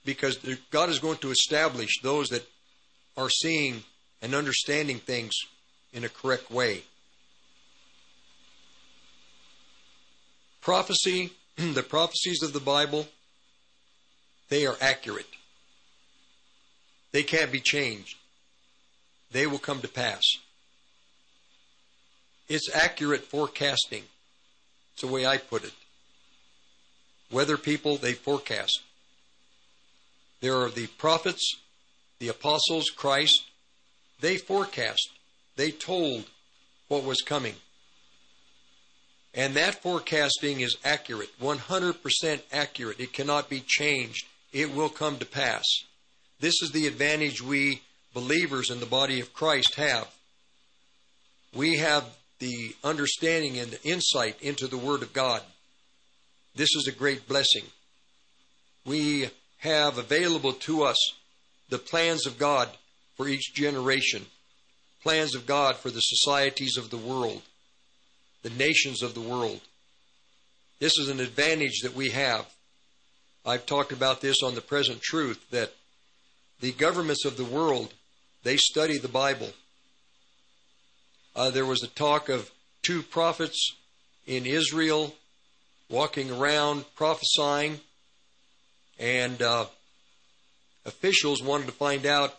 because 0.05 0.37
God 0.71 0.89
is 0.89 0.99
going 0.99 1.17
to 1.19 1.31
establish 1.31 1.99
those 2.01 2.29
that 2.29 2.47
are 3.17 3.29
seeing 3.29 3.83
and 4.21 4.35
understanding 4.35 4.99
things 4.99 5.33
in 5.95 6.03
a 6.03 6.09
correct 6.09 6.51
way. 6.51 6.83
Prophecy, 10.61 11.31
the 11.55 11.83
prophecies 11.83 12.43
of 12.43 12.53
the 12.53 12.59
Bible, 12.59 13.07
they 14.49 14.65
are 14.67 14.75
accurate. 14.81 15.25
They 17.13 17.23
can't 17.23 17.51
be 17.51 17.61
changed. 17.61 18.17
They 19.31 19.47
will 19.47 19.57
come 19.57 19.81
to 19.81 19.87
pass. 19.87 20.21
It's 22.49 22.69
accurate 22.75 23.23
forecasting. 23.23 24.03
It's 24.93 25.01
the 25.01 25.07
way 25.07 25.25
I 25.25 25.37
put 25.37 25.63
it. 25.63 25.73
Weather 27.31 27.57
people, 27.57 27.97
they 27.97 28.13
forecast. 28.13 28.81
There 30.41 30.57
are 30.57 30.69
the 30.69 30.87
prophets, 30.87 31.55
the 32.19 32.27
apostles, 32.27 32.89
Christ. 32.89 33.43
They 34.19 34.37
forecast. 34.37 35.09
They 35.55 35.71
told 35.71 36.25
what 36.87 37.03
was 37.03 37.21
coming. 37.21 37.55
And 39.33 39.55
that 39.55 39.81
forecasting 39.81 40.61
is 40.61 40.77
accurate, 40.85 41.29
100% 41.41 42.41
accurate. 42.53 42.99
It 42.99 43.13
cannot 43.13 43.49
be 43.49 43.61
changed. 43.65 44.25
It 44.53 44.73
will 44.73 44.89
come 44.89 45.17
to 45.17 45.25
pass. 45.25 45.63
This 46.39 46.61
is 46.61 46.71
the 46.71 46.87
advantage 46.87 47.41
we 47.41 47.81
believers 48.13 48.69
in 48.69 48.79
the 48.79 48.85
body 48.85 49.19
of 49.19 49.33
Christ 49.33 49.75
have. 49.75 50.07
We 51.53 51.77
have 51.77 52.05
the 52.39 52.75
understanding 52.83 53.57
and 53.59 53.71
the 53.71 53.83
insight 53.83 54.41
into 54.41 54.67
the 54.67 54.77
Word 54.77 55.03
of 55.03 55.13
God. 55.13 55.41
This 56.55 56.73
is 56.75 56.87
a 56.87 56.97
great 56.97 57.27
blessing. 57.27 57.63
We 58.85 59.29
have 59.59 59.97
available 59.97 60.53
to 60.53 60.83
us 60.83 60.97
the 61.69 61.77
plans 61.77 62.25
of 62.25 62.37
God 62.37 62.69
for 63.17 63.27
each 63.27 63.53
generation, 63.53 64.25
plans 65.05 65.35
of 65.35 65.45
God 65.45 65.75
for 65.75 65.91
the 65.91 66.01
societies 66.01 66.77
of 66.77 66.89
the 66.89 66.97
world, 66.97 67.43
the 68.41 68.49
nations 68.49 69.03
of 69.03 69.13
the 69.13 69.21
world. 69.21 69.61
This 70.79 70.97
is 70.97 71.09
an 71.09 71.19
advantage 71.19 71.81
that 71.83 71.93
we 71.93 72.09
have. 72.09 72.47
I've 73.45 73.67
talked 73.67 73.91
about 73.91 74.21
this 74.21 74.41
on 74.41 74.55
the 74.55 74.61
present 74.61 75.03
truth 75.03 75.45
that 75.51 75.73
the 76.59 76.71
governments 76.71 77.23
of 77.23 77.37
the 77.37 77.45
world 77.45 77.93
they 78.41 78.57
study 78.57 78.97
the 78.97 79.07
Bible. 79.07 79.49
Uh, 81.35 81.51
there 81.51 81.65
was 81.65 81.83
a 81.83 81.87
talk 81.87 82.27
of 82.27 82.49
two 82.81 83.03
prophets 83.03 83.73
in 84.25 84.47
Israel 84.47 85.13
walking 85.87 86.31
around 86.31 86.85
prophesying, 86.95 87.79
and 88.99 89.39
uh, 89.41 89.65
officials 90.83 91.43
wanted 91.43 91.67
to 91.67 91.71
find 91.73 92.07
out 92.07 92.35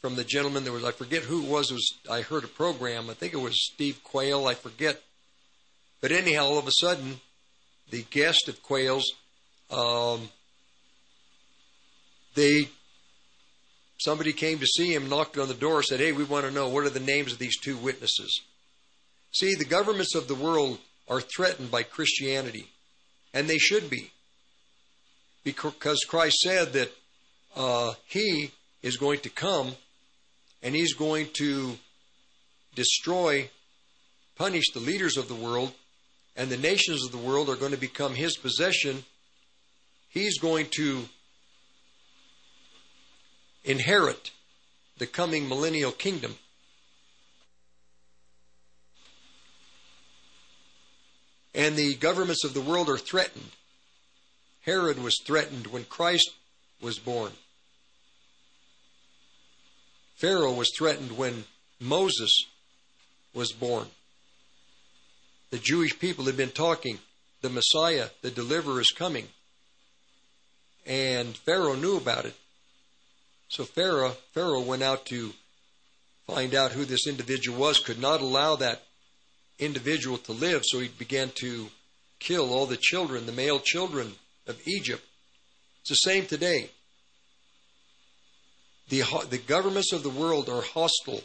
from 0.00 0.16
the 0.16 0.24
gentleman. 0.24 0.64
There 0.64 0.72
was 0.72 0.84
I 0.84 0.92
forget 0.92 1.22
who 1.22 1.42
it 1.42 1.48
was. 1.48 1.70
It 1.70 1.74
was 1.74 1.94
I 2.10 2.20
heard 2.22 2.44
a 2.44 2.48
program. 2.48 3.10
I 3.10 3.14
think 3.14 3.32
it 3.32 3.40
was 3.40 3.66
Steve 3.72 4.02
Quayle. 4.04 4.46
I 4.46 4.54
forget. 4.54 5.00
But 6.00 6.12
anyhow, 6.12 6.44
all 6.44 6.58
of 6.58 6.66
a 6.66 6.72
sudden, 6.72 7.20
the 7.90 8.04
guest 8.10 8.48
of 8.48 8.62
Quayle's, 8.62 9.12
um, 9.70 10.28
they 12.34 12.68
somebody 13.98 14.32
came 14.32 14.58
to 14.58 14.66
see 14.66 14.94
him, 14.94 15.08
knocked 15.08 15.38
on 15.38 15.48
the 15.48 15.54
door, 15.54 15.82
said, 15.82 16.00
"Hey, 16.00 16.12
we 16.12 16.24
want 16.24 16.44
to 16.44 16.52
know 16.52 16.68
what 16.68 16.84
are 16.84 16.90
the 16.90 17.00
names 17.00 17.32
of 17.32 17.38
these 17.38 17.58
two 17.58 17.76
witnesses." 17.76 18.42
See, 19.32 19.54
the 19.54 19.64
governments 19.64 20.14
of 20.14 20.28
the 20.28 20.34
world 20.34 20.78
are 21.08 21.20
threatened 21.20 21.70
by 21.70 21.82
Christianity, 21.82 22.68
and 23.32 23.48
they 23.48 23.58
should 23.58 23.90
be, 23.90 24.10
because 25.44 26.04
Christ 26.04 26.38
said 26.38 26.72
that 26.74 26.92
uh, 27.54 27.94
He 28.06 28.50
is 28.82 28.96
going 28.96 29.20
to 29.20 29.30
come 29.30 29.76
and 30.66 30.74
He's 30.74 30.94
going 30.94 31.28
to 31.34 31.78
destroy, 32.74 33.48
punish 34.34 34.72
the 34.74 34.80
leaders 34.80 35.16
of 35.16 35.28
the 35.28 35.34
world, 35.34 35.72
and 36.34 36.50
the 36.50 36.56
nations 36.56 37.04
of 37.04 37.12
the 37.12 37.18
world 37.18 37.48
are 37.48 37.54
going 37.54 37.70
to 37.70 37.78
become 37.78 38.16
His 38.16 38.36
possession. 38.36 39.04
He's 40.08 40.40
going 40.40 40.66
to 40.72 41.08
inherit 43.64 44.32
the 44.98 45.06
coming 45.06 45.48
millennial 45.48 45.92
kingdom. 45.92 46.34
And 51.54 51.76
the 51.76 51.94
governments 51.94 52.44
of 52.44 52.54
the 52.54 52.60
world 52.60 52.90
are 52.90 52.98
threatened. 52.98 53.50
Herod 54.62 55.00
was 55.00 55.16
threatened 55.24 55.68
when 55.68 55.84
Christ 55.84 56.32
was 56.82 56.98
born. 56.98 57.30
Pharaoh 60.16 60.54
was 60.54 60.72
threatened 60.76 61.16
when 61.16 61.44
Moses 61.78 62.46
was 63.34 63.52
born. 63.52 63.86
The 65.50 65.58
Jewish 65.58 65.98
people 65.98 66.24
had 66.24 66.36
been 66.36 66.50
talking, 66.50 66.98
the 67.42 67.50
Messiah, 67.50 68.08
the 68.22 68.30
deliverer 68.30 68.80
is 68.80 68.90
coming. 68.90 69.28
And 70.86 71.36
Pharaoh 71.36 71.74
knew 71.74 71.96
about 71.96 72.24
it. 72.24 72.34
So 73.48 73.64
Pharaoh, 73.64 74.16
Pharaoh 74.32 74.62
went 74.62 74.82
out 74.82 75.04
to 75.06 75.32
find 76.26 76.54
out 76.54 76.72
who 76.72 76.84
this 76.84 77.06
individual 77.06 77.58
was, 77.58 77.78
could 77.78 78.00
not 78.00 78.20
allow 78.20 78.56
that 78.56 78.82
individual 79.58 80.18
to 80.18 80.32
live, 80.32 80.62
so 80.64 80.80
he 80.80 80.88
began 80.88 81.30
to 81.36 81.68
kill 82.18 82.52
all 82.52 82.66
the 82.66 82.76
children, 82.76 83.26
the 83.26 83.32
male 83.32 83.60
children 83.60 84.14
of 84.46 84.60
Egypt. 84.66 85.04
It's 85.82 85.90
the 85.90 86.10
same 86.10 86.26
today. 86.26 86.70
The, 88.88 89.02
the 89.28 89.38
governments 89.38 89.92
of 89.92 90.02
the 90.02 90.10
world 90.10 90.48
are 90.48 90.62
hostile 90.62 91.22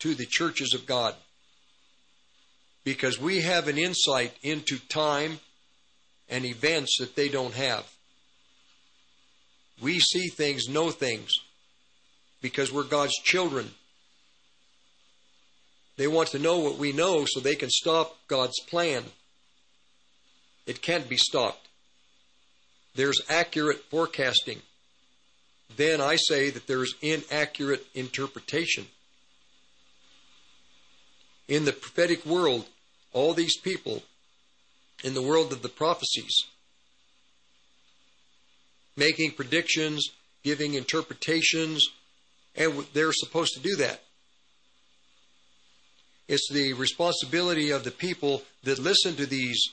to 0.00 0.14
the 0.14 0.26
churches 0.26 0.74
of 0.74 0.86
God 0.86 1.14
because 2.84 3.20
we 3.20 3.40
have 3.40 3.68
an 3.68 3.78
insight 3.78 4.32
into 4.42 4.78
time 4.88 5.40
and 6.28 6.44
events 6.44 6.98
that 6.98 7.16
they 7.16 7.28
don't 7.28 7.54
have. 7.54 7.86
We 9.80 10.00
see 10.00 10.28
things, 10.28 10.68
know 10.68 10.90
things 10.90 11.30
because 12.42 12.72
we're 12.72 12.84
God's 12.84 13.16
children. 13.22 13.70
They 15.96 16.06
want 16.06 16.30
to 16.30 16.38
know 16.38 16.58
what 16.58 16.78
we 16.78 16.92
know 16.92 17.24
so 17.26 17.40
they 17.40 17.56
can 17.56 17.70
stop 17.70 18.16
God's 18.28 18.60
plan. 18.60 19.04
It 20.66 20.82
can't 20.82 21.08
be 21.08 21.16
stopped. 21.16 21.68
There's 22.94 23.20
accurate 23.28 23.84
forecasting. 23.90 24.60
Then 25.76 26.00
I 26.00 26.16
say 26.16 26.50
that 26.50 26.66
there's 26.66 26.94
inaccurate 27.02 27.86
interpretation. 27.94 28.86
In 31.46 31.64
the 31.64 31.72
prophetic 31.72 32.26
world, 32.26 32.66
all 33.12 33.32
these 33.32 33.56
people 33.56 34.02
in 35.04 35.14
the 35.14 35.22
world 35.22 35.52
of 35.52 35.62
the 35.62 35.68
prophecies, 35.68 36.44
making 38.96 39.32
predictions, 39.32 40.10
giving 40.42 40.74
interpretations, 40.74 41.88
and 42.56 42.84
they're 42.92 43.12
supposed 43.12 43.54
to 43.54 43.60
do 43.60 43.76
that. 43.76 44.02
It's 46.26 46.50
the 46.52 46.74
responsibility 46.74 47.70
of 47.70 47.84
the 47.84 47.90
people 47.90 48.42
that 48.64 48.78
listen 48.78 49.16
to 49.16 49.26
these 49.26 49.70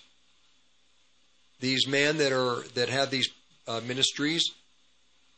these 1.59 1.88
men 1.88 2.17
that 2.17 2.32
are 2.32 2.64
that 2.75 2.90
have 2.90 3.09
these 3.09 3.30
uh, 3.67 3.82
ministries 3.85 4.51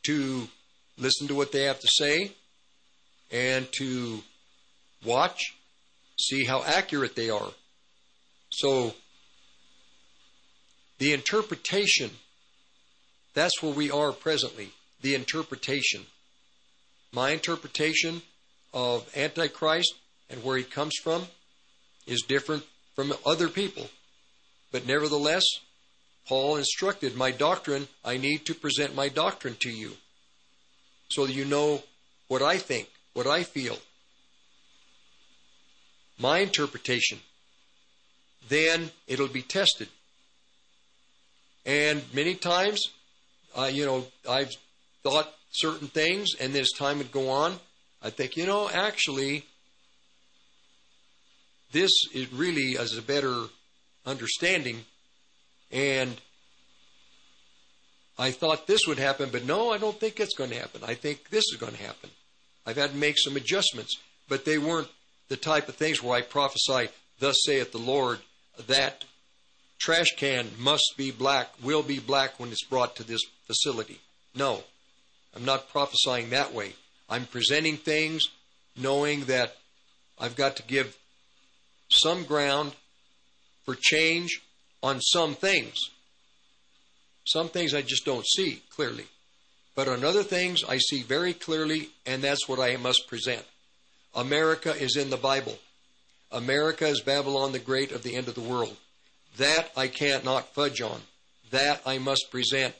to 0.04 0.48
listen 0.96 1.28
to 1.28 1.34
what 1.34 1.52
they 1.52 1.64
have 1.64 1.80
to 1.80 1.88
say 1.88 2.32
and 3.30 3.70
to 3.72 4.22
watch, 5.04 5.54
see 6.18 6.44
how 6.44 6.62
accurate 6.64 7.14
they 7.14 7.30
are. 7.30 7.50
So 8.50 8.94
the 10.98 11.12
interpretation 11.12 12.10
that's 13.38 13.62
where 13.62 13.72
we 13.72 13.88
are 13.88 14.10
presently. 14.10 14.72
The 15.00 15.14
interpretation. 15.14 16.06
My 17.12 17.30
interpretation 17.30 18.22
of 18.74 19.08
Antichrist 19.16 19.94
and 20.28 20.42
where 20.42 20.56
he 20.56 20.64
comes 20.64 20.96
from 21.00 21.28
is 22.04 22.24
different 22.26 22.64
from 22.96 23.12
other 23.24 23.48
people. 23.48 23.90
But 24.72 24.88
nevertheless, 24.88 25.44
Paul 26.28 26.56
instructed 26.56 27.16
my 27.16 27.30
doctrine, 27.30 27.88
I 28.04 28.18
need 28.18 28.44
to 28.46 28.54
present 28.54 28.94
my 28.94 29.08
doctrine 29.08 29.56
to 29.60 29.70
you 29.70 29.92
so 31.08 31.26
that 31.26 31.32
you 31.32 31.46
know 31.46 31.82
what 32.28 32.42
I 32.42 32.58
think, 32.58 32.90
what 33.14 33.26
I 33.26 33.42
feel. 33.42 33.78
My 36.18 36.40
interpretation. 36.40 37.18
Then 38.48 38.90
it'll 39.06 39.28
be 39.28 39.42
tested. 39.42 39.88
And 41.64 42.02
many 42.12 42.34
times, 42.34 42.90
uh, 43.56 43.70
you 43.72 43.86
know, 43.86 44.06
I've 44.28 44.54
thought 45.02 45.32
certain 45.52 45.88
things, 45.88 46.34
and 46.38 46.54
as 46.56 46.70
time 46.72 46.98
would 46.98 47.12
go 47.12 47.30
on, 47.30 47.58
I 48.02 48.10
think, 48.10 48.36
you 48.36 48.46
know, 48.46 48.68
actually, 48.68 49.44
this 51.72 51.92
is 52.14 52.30
really 52.32 52.76
as 52.78 52.96
a 52.96 53.02
better 53.02 53.44
understanding. 54.04 54.84
And 55.70 56.16
I 58.18 58.30
thought 58.30 58.66
this 58.66 58.86
would 58.86 58.98
happen, 58.98 59.28
but 59.30 59.44
no, 59.44 59.70
I 59.72 59.78
don't 59.78 59.98
think 59.98 60.18
it's 60.18 60.34
going 60.34 60.50
to 60.50 60.58
happen. 60.58 60.82
I 60.84 60.94
think 60.94 61.30
this 61.30 61.44
is 61.52 61.56
going 61.58 61.74
to 61.74 61.82
happen. 61.82 62.10
I've 62.66 62.76
had 62.76 62.90
to 62.90 62.96
make 62.96 63.16
some 63.18 63.36
adjustments, 63.36 63.98
but 64.28 64.44
they 64.44 64.58
weren't 64.58 64.88
the 65.28 65.36
type 65.36 65.68
of 65.68 65.76
things 65.76 66.02
where 66.02 66.16
I 66.16 66.22
prophesy, 66.22 66.88
thus 67.20 67.36
saith 67.44 67.72
the 67.72 67.78
Lord, 67.78 68.18
that 68.66 69.04
trash 69.78 70.16
can 70.16 70.48
must 70.58 70.94
be 70.96 71.10
black, 71.10 71.50
will 71.62 71.82
be 71.82 71.98
black 71.98 72.40
when 72.40 72.50
it's 72.50 72.64
brought 72.64 72.96
to 72.96 73.04
this 73.04 73.22
facility. 73.46 74.00
No, 74.34 74.64
I'm 75.34 75.44
not 75.44 75.70
prophesying 75.70 76.30
that 76.30 76.52
way. 76.52 76.74
I'm 77.08 77.26
presenting 77.26 77.76
things 77.76 78.28
knowing 78.76 79.24
that 79.24 79.56
I've 80.18 80.36
got 80.36 80.56
to 80.56 80.62
give 80.64 80.96
some 81.88 82.24
ground 82.24 82.72
for 83.64 83.74
change 83.74 84.42
on 84.82 85.00
some 85.00 85.34
things. 85.34 85.90
Some 87.26 87.48
things 87.48 87.74
I 87.74 87.82
just 87.82 88.04
don't 88.04 88.26
see 88.26 88.62
clearly. 88.70 89.04
But 89.74 89.88
on 89.88 90.04
other 90.04 90.22
things, 90.22 90.64
I 90.64 90.78
see 90.78 91.02
very 91.02 91.32
clearly, 91.32 91.90
and 92.06 92.22
that's 92.22 92.48
what 92.48 92.58
I 92.58 92.76
must 92.76 93.06
present. 93.06 93.44
America 94.14 94.74
is 94.74 94.96
in 94.96 95.10
the 95.10 95.16
Bible. 95.16 95.56
America 96.32 96.86
is 96.86 97.00
Babylon 97.00 97.52
the 97.52 97.58
Great 97.58 97.92
of 97.92 98.02
the 98.02 98.16
end 98.16 98.28
of 98.28 98.34
the 98.34 98.40
world. 98.40 98.76
That 99.36 99.70
I 99.76 99.88
can't 99.88 100.24
not 100.24 100.54
fudge 100.54 100.80
on. 100.80 101.00
That 101.50 101.80
I 101.86 101.98
must 101.98 102.30
present. 102.30 102.74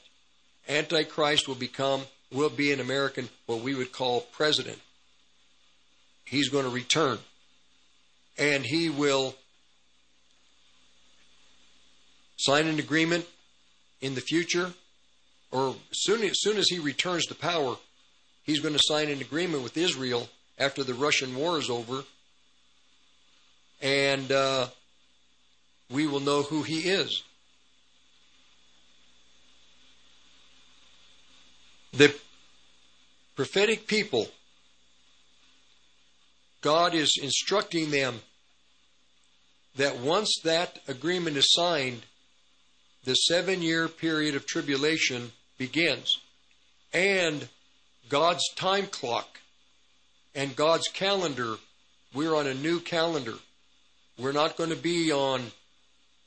Antichrist 0.67 1.47
will 1.47 1.55
become, 1.55 2.01
will 2.31 2.49
be 2.49 2.71
an 2.71 2.79
American, 2.79 3.29
what 3.45 3.61
we 3.61 3.75
would 3.75 3.91
call 3.91 4.21
president. 4.21 4.79
He's 6.25 6.49
going 6.49 6.65
to 6.65 6.69
return. 6.69 7.17
And 8.37 8.63
he 8.63 8.89
will 8.89 9.35
sign 12.39 12.67
an 12.67 12.79
agreement 12.79 13.25
in 13.99 14.15
the 14.15 14.21
future, 14.21 14.71
or 15.51 15.75
soon, 15.91 16.23
as 16.23 16.39
soon 16.39 16.57
as 16.57 16.69
he 16.69 16.79
returns 16.79 17.25
to 17.25 17.35
power, 17.35 17.75
he's 18.43 18.61
going 18.61 18.73
to 18.73 18.81
sign 18.81 19.09
an 19.09 19.19
agreement 19.19 19.61
with 19.61 19.75
Israel 19.75 20.29
after 20.57 20.83
the 20.83 20.93
Russian 20.93 21.35
war 21.35 21.59
is 21.59 21.69
over, 21.69 22.03
and 23.81 24.31
uh, 24.31 24.67
we 25.91 26.07
will 26.07 26.21
know 26.21 26.43
who 26.43 26.63
he 26.63 26.79
is. 26.79 27.23
The 31.91 32.15
prophetic 33.35 33.85
people, 33.85 34.29
God 36.61 36.93
is 36.93 37.19
instructing 37.21 37.91
them 37.91 38.21
that 39.75 39.97
once 39.97 40.39
that 40.43 40.79
agreement 40.87 41.35
is 41.35 41.51
signed, 41.51 42.03
the 43.03 43.13
seven 43.13 43.61
year 43.61 43.87
period 43.87 44.35
of 44.35 44.45
tribulation 44.45 45.31
begins. 45.57 46.17
And 46.93 47.47
God's 48.09 48.47
time 48.55 48.87
clock 48.87 49.39
and 50.35 50.55
God's 50.55 50.87
calendar, 50.87 51.55
we're 52.13 52.35
on 52.35 52.47
a 52.47 52.53
new 52.53 52.79
calendar. 52.79 53.35
We're 54.17 54.31
not 54.31 54.57
going 54.57 54.71
to 54.71 54.75
be 54.75 55.11
on 55.11 55.51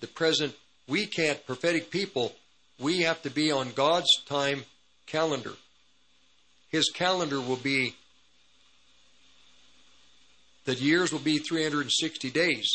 the 0.00 0.06
present. 0.06 0.54
We 0.88 1.06
can't, 1.06 1.44
prophetic 1.46 1.90
people, 1.90 2.32
we 2.78 3.02
have 3.02 3.22
to 3.22 3.30
be 3.30 3.52
on 3.52 3.72
God's 3.72 4.22
time 4.24 4.64
calendar. 5.06 5.52
His 6.70 6.90
calendar 6.90 7.40
will 7.40 7.56
be, 7.56 7.94
the 10.64 10.74
years 10.74 11.12
will 11.12 11.18
be 11.18 11.38
360 11.38 12.30
days. 12.30 12.68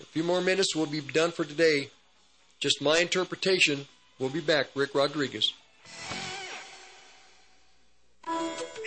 a 0.00 0.04
few 0.06 0.24
more 0.24 0.40
minutes. 0.40 0.74
We'll 0.74 0.86
be 0.86 1.02
done 1.02 1.30
for 1.30 1.44
today. 1.44 1.90
Just 2.58 2.80
my 2.80 3.00
interpretation. 3.00 3.86
We'll 4.18 4.30
be 4.30 4.40
back. 4.40 4.68
Rick 4.74 4.94
Rodriguez. 4.94 5.52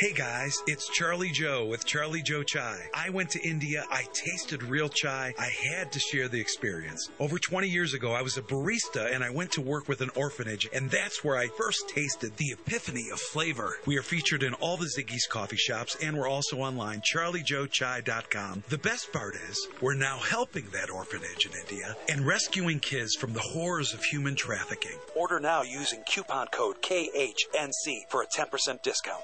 Hey 0.04 0.12
guys, 0.12 0.62
it's 0.68 0.90
Charlie 0.90 1.30
Joe 1.30 1.66
with 1.66 1.86
Charlie 1.86 2.22
Joe 2.22 2.44
Chai. 2.44 2.78
I 2.94 3.10
went 3.10 3.30
to 3.30 3.42
India, 3.42 3.86
I 3.90 4.04
tasted 4.12 4.62
real 4.62 4.90
chai, 4.90 5.34
I 5.40 5.48
had 5.48 5.94
to 5.94 6.00
share 6.00 6.28
the 6.28 6.42
experience. 6.42 7.10
Over 7.22 7.40
20 7.40 7.70
years 7.70 7.94
ago, 7.94 8.12
I 8.12 8.22
was 8.22 8.36
a 8.36 8.42
barista 8.42 9.16
and 9.16 9.24
I 9.24 9.30
went 9.30 9.54
to 9.54 9.62
work 9.62 9.88
with 9.88 10.02
an 10.02 10.10
orphanage, 10.14 10.68
and 10.74 10.92
that's 10.92 11.24
where 11.24 11.38
I 11.38 11.48
first 11.48 11.88
tasted 11.88 12.36
the 12.36 12.52
epiphany 12.52 13.06
of 13.14 13.22
flavor. 13.22 13.78
We 13.86 13.96
are 13.96 14.02
featured 14.02 14.44
in 14.44 14.54
all 14.56 14.76
the 14.76 14.92
Ziggi's 14.94 15.26
coffee 15.26 15.56
shops 15.56 15.96
and 16.04 16.18
we're 16.18 16.28
also 16.28 16.58
online, 16.58 17.00
charliejoechai.com. 17.00 18.66
The 18.68 18.80
best 18.80 19.14
part 19.14 19.36
is, 19.50 19.70
we're 19.80 19.94
now 19.94 20.18
helping 20.18 20.66
that 20.74 20.90
orphanage 20.90 21.46
in 21.46 21.54
India 21.54 21.96
and 22.10 22.28
rescuing 22.28 22.82
kids 22.82 23.16
from 23.16 23.32
the 23.32 23.40
horrors 23.40 23.94
of 23.94 24.04
human 24.04 24.36
trafficking. 24.36 25.00
Order 25.16 25.40
now 25.40 25.62
using 25.62 26.04
coupon 26.04 26.48
code 26.48 26.82
KHNC 26.82 28.10
for 28.10 28.22
a 28.22 28.28
10% 28.28 28.82
discount. 28.82 29.24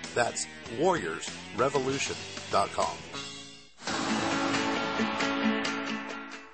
That's 0.13 0.45
warriorsrevolution.com. 0.77 2.97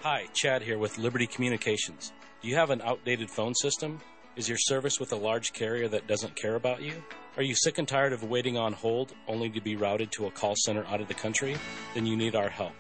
Hi, 0.02 0.26
Chad 0.34 0.62
here 0.62 0.78
with 0.78 0.98
Liberty 0.98 1.28
Communications. 1.28 2.14
Do 2.42 2.48
you 2.48 2.56
have 2.56 2.70
an 2.70 2.82
outdated 2.82 3.30
phone 3.30 3.56
system? 3.56 4.00
Is 4.36 4.48
your 4.48 4.58
service 4.60 5.00
with 5.00 5.12
a 5.12 5.16
large 5.16 5.54
carrier 5.54 5.88
that 5.88 6.08
doesn't 6.08 6.36
care 6.36 6.56
about 6.56 6.82
you? 6.82 7.04
Are 7.36 7.44
you 7.44 7.56
sick 7.56 7.80
and 7.80 7.88
tired 7.88 8.14
of 8.14 8.24
waiting 8.24 8.58
on 8.58 8.74
hold 8.74 9.14
only 9.28 9.50
to 9.50 9.60
be 9.60 9.76
routed 9.76 10.12
to 10.14 10.28
a 10.28 10.32
call 10.32 10.54
center 10.56 10.86
out 10.86 11.02
of 11.02 11.08
the 11.08 11.14
country? 11.14 11.58
Then 11.94 12.06
you 12.06 12.16
need 12.16 12.36
our 12.36 12.50
help. 12.50 12.74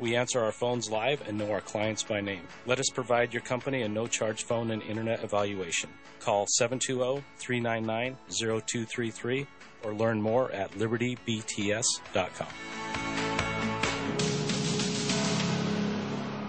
We 0.00 0.16
answer 0.16 0.40
our 0.40 0.50
phones 0.50 0.90
live 0.90 1.28
and 1.28 1.36
know 1.36 1.52
our 1.52 1.60
clients 1.60 2.02
by 2.02 2.22
name. 2.22 2.40
Let 2.64 2.80
us 2.80 2.88
provide 2.88 3.34
your 3.34 3.42
company 3.42 3.82
a 3.82 3.88
no 3.88 4.06
charge 4.06 4.44
phone 4.44 4.70
and 4.70 4.82
internet 4.82 5.22
evaluation. 5.22 5.90
Call 6.20 6.46
720 6.48 7.22
399 7.36 8.16
0233 8.30 9.46
or 9.84 9.94
learn 9.94 10.22
more 10.22 10.50
at 10.52 10.70
libertybts.com. 10.72 12.48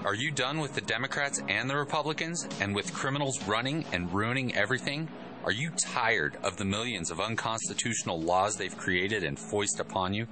Are 0.06 0.16
you 0.16 0.32
done 0.32 0.60
with 0.60 0.74
the 0.74 0.82
Democrats 0.82 1.44
and 1.50 1.70
the 1.70 1.76
Republicans 1.76 2.48
and 2.62 2.74
with 2.74 2.94
criminals 2.94 3.46
running 3.48 3.84
and 3.92 4.14
ruining 4.14 4.56
everything? 4.56 5.10
Are 5.44 5.52
you 5.52 5.72
tired 5.72 6.38
of 6.44 6.56
the 6.56 6.66
millions 6.66 7.12
of 7.12 7.20
unconstitutional 7.20 8.20
laws 8.20 8.56
they've 8.56 8.78
created 8.78 9.24
and 9.24 9.38
foist 9.38 9.80
upon 9.80 10.14
you? 10.14 10.28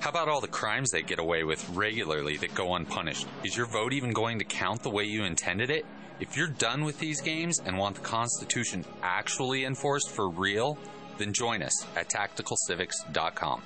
How 0.00 0.10
about 0.10 0.28
all 0.28 0.40
the 0.40 0.46
crimes 0.46 0.90
they 0.90 1.02
get 1.02 1.18
away 1.18 1.42
with 1.42 1.68
regularly 1.70 2.36
that 2.36 2.54
go 2.54 2.74
unpunished? 2.76 3.26
Is 3.42 3.56
your 3.56 3.66
vote 3.66 3.92
even 3.92 4.12
going 4.12 4.38
to 4.38 4.44
count 4.44 4.82
the 4.82 4.90
way 4.90 5.04
you 5.04 5.24
intended 5.24 5.70
it? 5.70 5.84
If 6.20 6.36
you're 6.36 6.46
done 6.46 6.84
with 6.84 7.00
these 7.00 7.20
games 7.20 7.60
and 7.64 7.76
want 7.76 7.96
the 7.96 8.02
Constitution 8.02 8.84
actually 9.02 9.64
enforced 9.64 10.10
for 10.10 10.28
real, 10.28 10.78
then 11.18 11.32
join 11.32 11.62
us 11.62 11.84
at 11.96 12.08
tacticalcivics.com. 12.08 13.62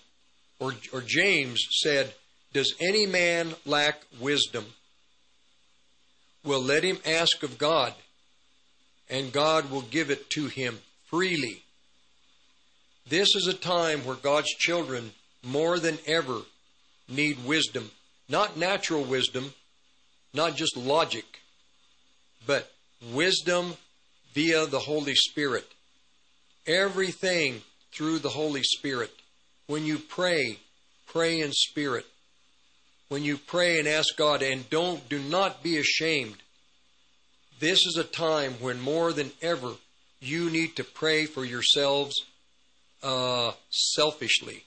or, 0.58 0.72
or 0.94 1.02
James 1.02 1.62
said, 1.82 2.14
Does 2.52 2.74
any 2.80 3.06
man 3.06 3.54
lack 3.66 4.00
wisdom? 4.20 4.64
Well, 6.44 6.62
let 6.62 6.82
him 6.82 6.98
ask 7.04 7.42
of 7.42 7.58
God, 7.58 7.92
and 9.10 9.32
God 9.32 9.70
will 9.70 9.82
give 9.82 10.10
it 10.10 10.30
to 10.30 10.46
him 10.46 10.78
freely. 11.04 11.62
This 13.08 13.34
is 13.34 13.46
a 13.46 13.54
time 13.54 14.00
where 14.00 14.16
God's 14.16 14.54
children, 14.54 15.12
more 15.42 15.78
than 15.78 15.98
ever, 16.06 16.40
need 17.08 17.44
wisdom. 17.44 17.90
Not 18.28 18.56
natural 18.56 19.04
wisdom, 19.04 19.52
not 20.34 20.56
just 20.56 20.76
logic, 20.76 21.24
but 22.46 22.70
wisdom 23.12 23.74
via 24.34 24.66
the 24.66 24.78
Holy 24.78 25.14
Spirit. 25.14 25.66
Everything 26.66 27.62
through 27.92 28.18
the 28.18 28.28
Holy 28.28 28.62
Spirit. 28.62 29.10
When 29.66 29.84
you 29.84 29.98
pray, 29.98 30.58
pray 31.06 31.40
in 31.40 31.52
spirit. 31.52 32.06
When 33.08 33.24
you 33.24 33.38
pray 33.38 33.78
and 33.78 33.88
ask 33.88 34.16
God, 34.16 34.42
and 34.42 34.68
don't, 34.68 35.08
do 35.08 35.18
not 35.18 35.62
be 35.62 35.78
ashamed. 35.78 36.36
This 37.60 37.86
is 37.86 37.96
a 37.96 38.04
time 38.04 38.54
when 38.60 38.80
more 38.80 39.12
than 39.12 39.32
ever 39.40 39.72
you 40.20 40.50
need 40.50 40.76
to 40.76 40.84
pray 40.84 41.26
for 41.26 41.44
yourselves 41.44 42.24
uh, 43.02 43.52
selfishly. 43.70 44.64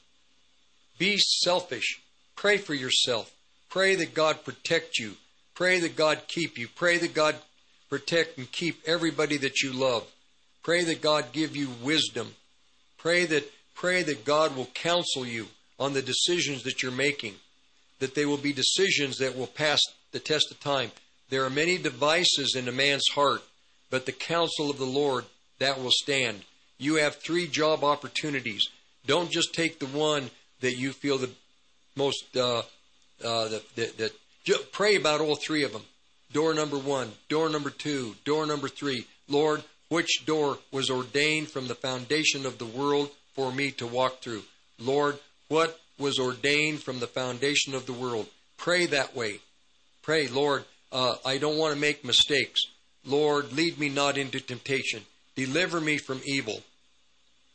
Be 0.97 1.17
selfish. 1.17 2.01
Pray 2.35 2.57
for 2.57 2.73
yourself. 2.73 3.31
Pray 3.69 3.95
that 3.95 4.13
God 4.13 4.43
protect 4.43 4.97
you. 4.97 5.13
Pray 5.53 5.79
that 5.79 5.95
God 5.95 6.21
keep 6.27 6.57
you. 6.57 6.67
Pray 6.67 6.97
that 6.97 7.13
God 7.13 7.35
protect 7.89 8.37
and 8.37 8.51
keep 8.51 8.81
everybody 8.85 9.37
that 9.37 9.61
you 9.61 9.71
love. 9.71 10.05
Pray 10.63 10.83
that 10.83 11.01
God 11.01 11.31
give 11.31 11.55
you 11.55 11.69
wisdom. 11.81 12.33
Pray 12.97 13.25
that 13.25 13.49
pray 13.73 14.03
that 14.03 14.25
God 14.25 14.55
will 14.55 14.67
counsel 14.73 15.25
you 15.25 15.47
on 15.79 15.93
the 15.93 16.01
decisions 16.01 16.63
that 16.63 16.83
you're 16.83 16.91
making. 16.91 17.35
That 18.01 18.13
they 18.13 18.25
will 18.25 18.37
be 18.37 18.51
decisions 18.51 19.17
that 19.19 19.37
will 19.37 19.47
pass 19.47 19.79
the 20.11 20.19
test 20.19 20.51
of 20.51 20.59
time. 20.59 20.91
There 21.29 21.45
are 21.45 21.49
many 21.49 21.77
devices 21.77 22.55
in 22.57 22.67
a 22.67 22.73
man's 22.73 23.07
heart, 23.15 23.41
but 23.89 24.05
the 24.05 24.11
counsel 24.11 24.69
of 24.69 24.77
the 24.77 24.85
Lord 24.85 25.23
that 25.59 25.81
will 25.81 25.91
stand. 25.91 26.41
You 26.77 26.95
have 26.95 27.15
three 27.15 27.47
job 27.47 27.85
opportunities. 27.85 28.67
Don't 29.07 29.31
just 29.31 29.53
take 29.53 29.79
the 29.79 29.85
one 29.85 30.29
that 30.59 30.75
you 30.75 30.91
feel 30.91 31.17
the 31.17 31.29
most 31.95 32.35
uh, 32.35 32.63
uh, 33.23 33.47
that, 33.47 33.75
that, 33.75 33.97
that 33.97 34.13
Pray 34.71 34.95
about 34.95 35.21
all 35.21 35.35
three 35.35 35.63
of 35.63 35.73
them. 35.73 35.83
Door 36.33 36.55
number 36.55 36.77
one, 36.77 37.11
door 37.29 37.49
number 37.49 37.69
two, 37.69 38.15
door 38.25 38.45
number 38.45 38.67
three. 38.67 39.05
Lord, 39.27 39.63
which 39.89 40.25
door 40.25 40.57
was 40.71 40.89
ordained 40.89 41.49
from 41.49 41.67
the 41.67 41.75
foundation 41.75 42.45
of 42.45 42.57
the 42.57 42.65
world 42.65 43.11
for 43.33 43.51
me 43.51 43.71
to 43.71 43.85
walk 43.85 44.21
through? 44.21 44.43
Lord, 44.79 45.19
what 45.49 45.79
was 46.01 46.19
ordained 46.19 46.81
from 46.83 46.99
the 46.99 47.07
foundation 47.07 47.73
of 47.73 47.85
the 47.85 47.93
world? 47.93 48.27
Pray 48.57 48.85
that 48.87 49.15
way. 49.15 49.39
Pray, 50.01 50.27
Lord, 50.27 50.65
uh, 50.91 51.15
I 51.25 51.37
don't 51.37 51.57
want 51.57 51.73
to 51.73 51.79
make 51.79 52.03
mistakes. 52.03 52.61
Lord, 53.05 53.53
lead 53.53 53.79
me 53.79 53.87
not 53.89 54.17
into 54.17 54.39
temptation. 54.39 55.03
Deliver 55.35 55.79
me 55.79 55.97
from 55.97 56.21
evil. 56.25 56.61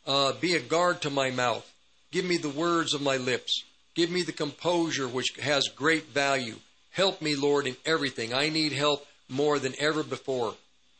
Uh, 0.07 0.33
be 0.41 0.55
a 0.55 0.61
guard 0.61 1.03
to 1.03 1.11
my 1.11 1.31
mouth. 1.31 1.71
Give 2.13 2.25
me 2.25 2.37
the 2.37 2.49
words 2.49 2.95
of 2.95 3.03
my 3.03 3.17
lips. 3.17 3.65
Give 3.95 4.11
me 4.11 4.23
the 4.23 4.33
composure 4.33 5.09
which 5.09 5.35
has 5.43 5.69
great 5.69 6.07
value. 6.07 6.57
Help 6.91 7.21
me, 7.21 7.35
Lord, 7.37 7.67
in 7.67 7.77
everything. 7.85 8.33
I 8.33 8.49
need 8.49 8.73
help 8.73 9.07
more 9.29 9.59
than 9.59 9.75
ever 9.79 10.03
before. 10.03 10.55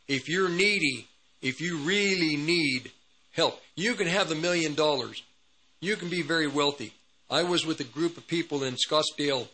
If 0.09 0.29
you're 0.29 0.49
needy, 0.49 1.07
if 1.41 1.61
you 1.61 1.79
really 1.79 2.37
need 2.37 2.91
help, 3.33 3.61
you 3.75 3.95
can 3.95 4.07
have 4.07 4.31
a 4.31 4.35
million 4.35 4.75
dollars. 4.75 5.23
You 5.81 5.97
can 5.97 6.09
be 6.09 6.23
very 6.23 6.47
wealthy. 6.47 6.93
I 7.29 7.43
was 7.43 7.67
with 7.67 7.81
a 7.81 7.85
group 7.85 8.17
of 8.17 8.27
people 8.27 8.63
in 8.63 8.77
Scottsdale, 8.77 9.49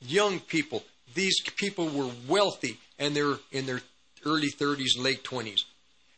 young 0.00 0.40
people. 0.40 0.82
These 1.14 1.40
people 1.56 1.88
were 1.88 2.10
wealthy 2.28 2.78
and 2.98 3.14
they're 3.14 3.38
in 3.52 3.66
their 3.66 3.82
early 4.24 4.50
30s 4.50 4.96
and 4.96 5.04
late 5.04 5.22
20s. 5.22 5.60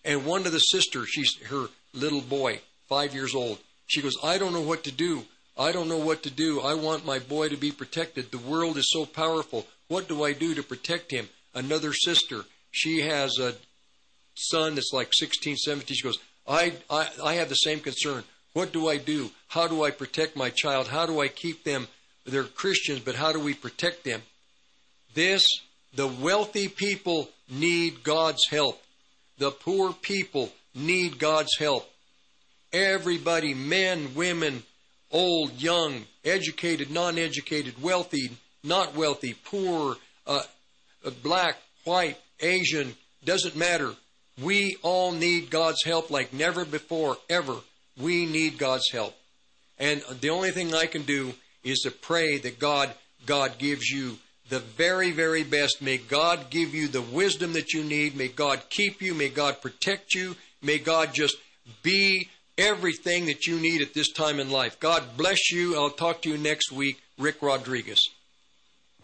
And 0.04 0.24
one 0.24 0.46
of 0.46 0.52
the 0.52 0.58
sisters, 0.58 1.08
she's 1.08 1.36
her 1.48 1.66
little 1.92 2.20
boy, 2.20 2.60
five 2.88 3.14
years 3.14 3.34
old. 3.34 3.58
She 3.86 4.02
goes, 4.02 4.16
I 4.22 4.38
don't 4.38 4.52
know 4.52 4.62
what 4.62 4.84
to 4.84 4.92
do. 4.92 5.24
I 5.56 5.72
don't 5.72 5.88
know 5.88 5.98
what 5.98 6.22
to 6.24 6.30
do. 6.30 6.60
I 6.60 6.74
want 6.74 7.06
my 7.06 7.18
boy 7.18 7.48
to 7.48 7.56
be 7.56 7.70
protected. 7.70 8.30
The 8.30 8.38
world 8.38 8.76
is 8.76 8.90
so 8.90 9.06
powerful. 9.06 9.66
What 9.88 10.08
do 10.08 10.24
I 10.24 10.32
do 10.32 10.54
to 10.54 10.62
protect 10.62 11.10
him? 11.10 11.28
Another 11.54 11.92
sister, 11.92 12.44
she 12.70 13.02
has 13.02 13.38
a 13.38 13.54
son 14.34 14.74
that's 14.74 14.92
like 14.92 15.12
16, 15.12 15.56
17. 15.56 15.96
She 15.96 16.02
goes, 16.02 16.18
I, 16.46 16.72
I, 16.90 17.08
I 17.22 17.34
have 17.34 17.48
the 17.48 17.54
same 17.54 17.80
concern. 17.80 18.24
What 18.54 18.72
do 18.72 18.88
I 18.88 18.96
do? 18.96 19.30
How 19.48 19.68
do 19.68 19.84
I 19.84 19.90
protect 19.90 20.36
my 20.36 20.48
child? 20.48 20.88
How 20.88 21.06
do 21.06 21.20
I 21.20 21.28
keep 21.28 21.64
them? 21.64 21.88
They're 22.24 22.44
Christians, 22.44 23.00
but 23.00 23.16
how 23.16 23.32
do 23.32 23.40
we 23.40 23.52
protect 23.52 24.04
them? 24.04 24.22
This, 25.12 25.44
the 25.94 26.06
wealthy 26.06 26.68
people 26.68 27.28
need 27.50 28.02
God's 28.02 28.46
help. 28.48 28.80
The 29.38 29.50
poor 29.50 29.92
people 29.92 30.52
need 30.74 31.18
God's 31.18 31.56
help. 31.58 31.90
Everybody, 32.72 33.54
men, 33.54 34.14
women, 34.14 34.62
old, 35.10 35.60
young, 35.60 36.04
educated, 36.24 36.90
non 36.90 37.18
educated, 37.18 37.82
wealthy, 37.82 38.30
not 38.62 38.96
wealthy, 38.96 39.34
poor, 39.44 39.96
uh, 40.26 40.42
uh, 41.04 41.10
black, 41.22 41.56
white, 41.84 42.18
Asian, 42.40 42.94
doesn't 43.24 43.56
matter. 43.56 43.92
We 44.40 44.76
all 44.82 45.12
need 45.12 45.50
God's 45.50 45.84
help 45.84 46.10
like 46.10 46.32
never 46.32 46.64
before, 46.64 47.18
ever. 47.28 47.56
We 48.00 48.26
need 48.26 48.58
God's 48.58 48.90
help. 48.90 49.14
And 49.78 50.02
the 50.20 50.30
only 50.30 50.50
thing 50.50 50.74
I 50.74 50.86
can 50.86 51.02
do 51.02 51.34
is 51.62 51.80
to 51.80 51.90
pray 51.90 52.38
that 52.38 52.58
God, 52.58 52.92
God 53.26 53.58
gives 53.58 53.88
you 53.88 54.18
the 54.48 54.60
very, 54.60 55.10
very 55.10 55.42
best. 55.42 55.80
May 55.80 55.96
God 55.96 56.50
give 56.50 56.74
you 56.74 56.88
the 56.88 57.02
wisdom 57.02 57.54
that 57.54 57.72
you 57.72 57.82
need. 57.82 58.16
May 58.16 58.28
God 58.28 58.62
keep 58.68 59.00
you. 59.00 59.14
May 59.14 59.28
God 59.28 59.60
protect 59.62 60.14
you. 60.14 60.36
May 60.62 60.78
God 60.78 61.14
just 61.14 61.36
be 61.82 62.28
everything 62.58 63.26
that 63.26 63.46
you 63.46 63.58
need 63.58 63.82
at 63.82 63.94
this 63.94 64.12
time 64.12 64.38
in 64.38 64.50
life. 64.50 64.78
God 64.78 65.16
bless 65.16 65.50
you. 65.50 65.76
I'll 65.76 65.90
talk 65.90 66.22
to 66.22 66.30
you 66.30 66.38
next 66.38 66.70
week. 66.70 67.00
Rick 67.18 67.42
Rodriguez. 67.42 68.00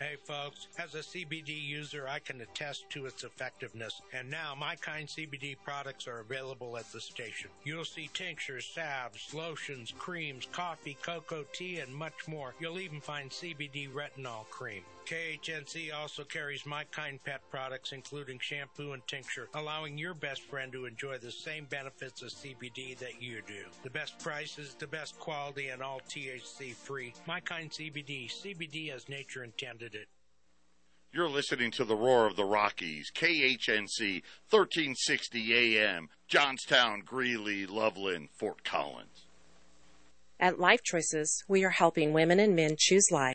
Hey 0.00 0.16
folks, 0.16 0.68
as 0.78 0.94
a 0.94 1.00
CBD 1.00 1.62
user, 1.62 2.08
I 2.08 2.20
can 2.20 2.40
attest 2.40 2.88
to 2.88 3.04
its 3.04 3.22
effectiveness, 3.22 4.00
and 4.14 4.30
now 4.30 4.54
my 4.58 4.74
kind 4.76 5.06
CBD 5.06 5.56
products 5.62 6.08
are 6.08 6.20
available 6.20 6.78
at 6.78 6.90
the 6.90 7.02
station. 7.02 7.50
You'll 7.64 7.84
see 7.84 8.08
tinctures, 8.14 8.64
salves, 8.64 9.34
lotions, 9.34 9.92
creams, 9.98 10.48
coffee, 10.52 10.96
cocoa, 11.02 11.44
tea, 11.52 11.80
and 11.80 11.94
much 11.94 12.26
more. 12.26 12.54
You'll 12.58 12.80
even 12.80 13.02
find 13.02 13.28
CBD 13.28 13.90
retinol 13.92 14.48
cream. 14.48 14.84
KHNC 15.10 15.92
also 15.92 16.22
carries 16.22 16.64
My 16.64 16.84
Kind 16.84 17.18
Pet 17.24 17.40
products, 17.50 17.90
including 17.90 18.38
shampoo 18.38 18.92
and 18.92 19.04
tincture, 19.08 19.48
allowing 19.54 19.98
your 19.98 20.14
best 20.14 20.42
friend 20.42 20.70
to 20.70 20.86
enjoy 20.86 21.18
the 21.18 21.32
same 21.32 21.64
benefits 21.64 22.22
of 22.22 22.28
CBD 22.28 22.96
that 22.98 23.20
you 23.20 23.42
do. 23.44 23.64
The 23.82 23.90
best 23.90 24.20
prices, 24.20 24.76
the 24.78 24.86
best 24.86 25.18
quality, 25.18 25.70
and 25.70 25.82
all 25.82 26.00
THC 26.08 26.76
free. 26.76 27.12
My 27.26 27.40
Kind 27.40 27.72
CBD, 27.72 28.30
CBD 28.30 28.94
as 28.94 29.08
nature 29.08 29.42
intended 29.42 29.96
it. 29.96 30.06
You're 31.12 31.28
listening 31.28 31.72
to 31.72 31.84
the 31.84 31.96
roar 31.96 32.26
of 32.26 32.36
the 32.36 32.44
Rockies, 32.44 33.10
KHNC 33.12 34.22
1360 34.48 35.76
AM, 35.76 36.08
Johnstown, 36.28 37.02
Greeley, 37.04 37.66
Loveland, 37.66 38.28
Fort 38.38 38.62
Collins. 38.62 39.26
At 40.38 40.60
Life 40.60 40.82
Choices, 40.84 41.44
we 41.48 41.64
are 41.64 41.70
helping 41.70 42.12
women 42.12 42.38
and 42.38 42.54
men 42.54 42.76
choose 42.78 43.10
life. 43.10 43.28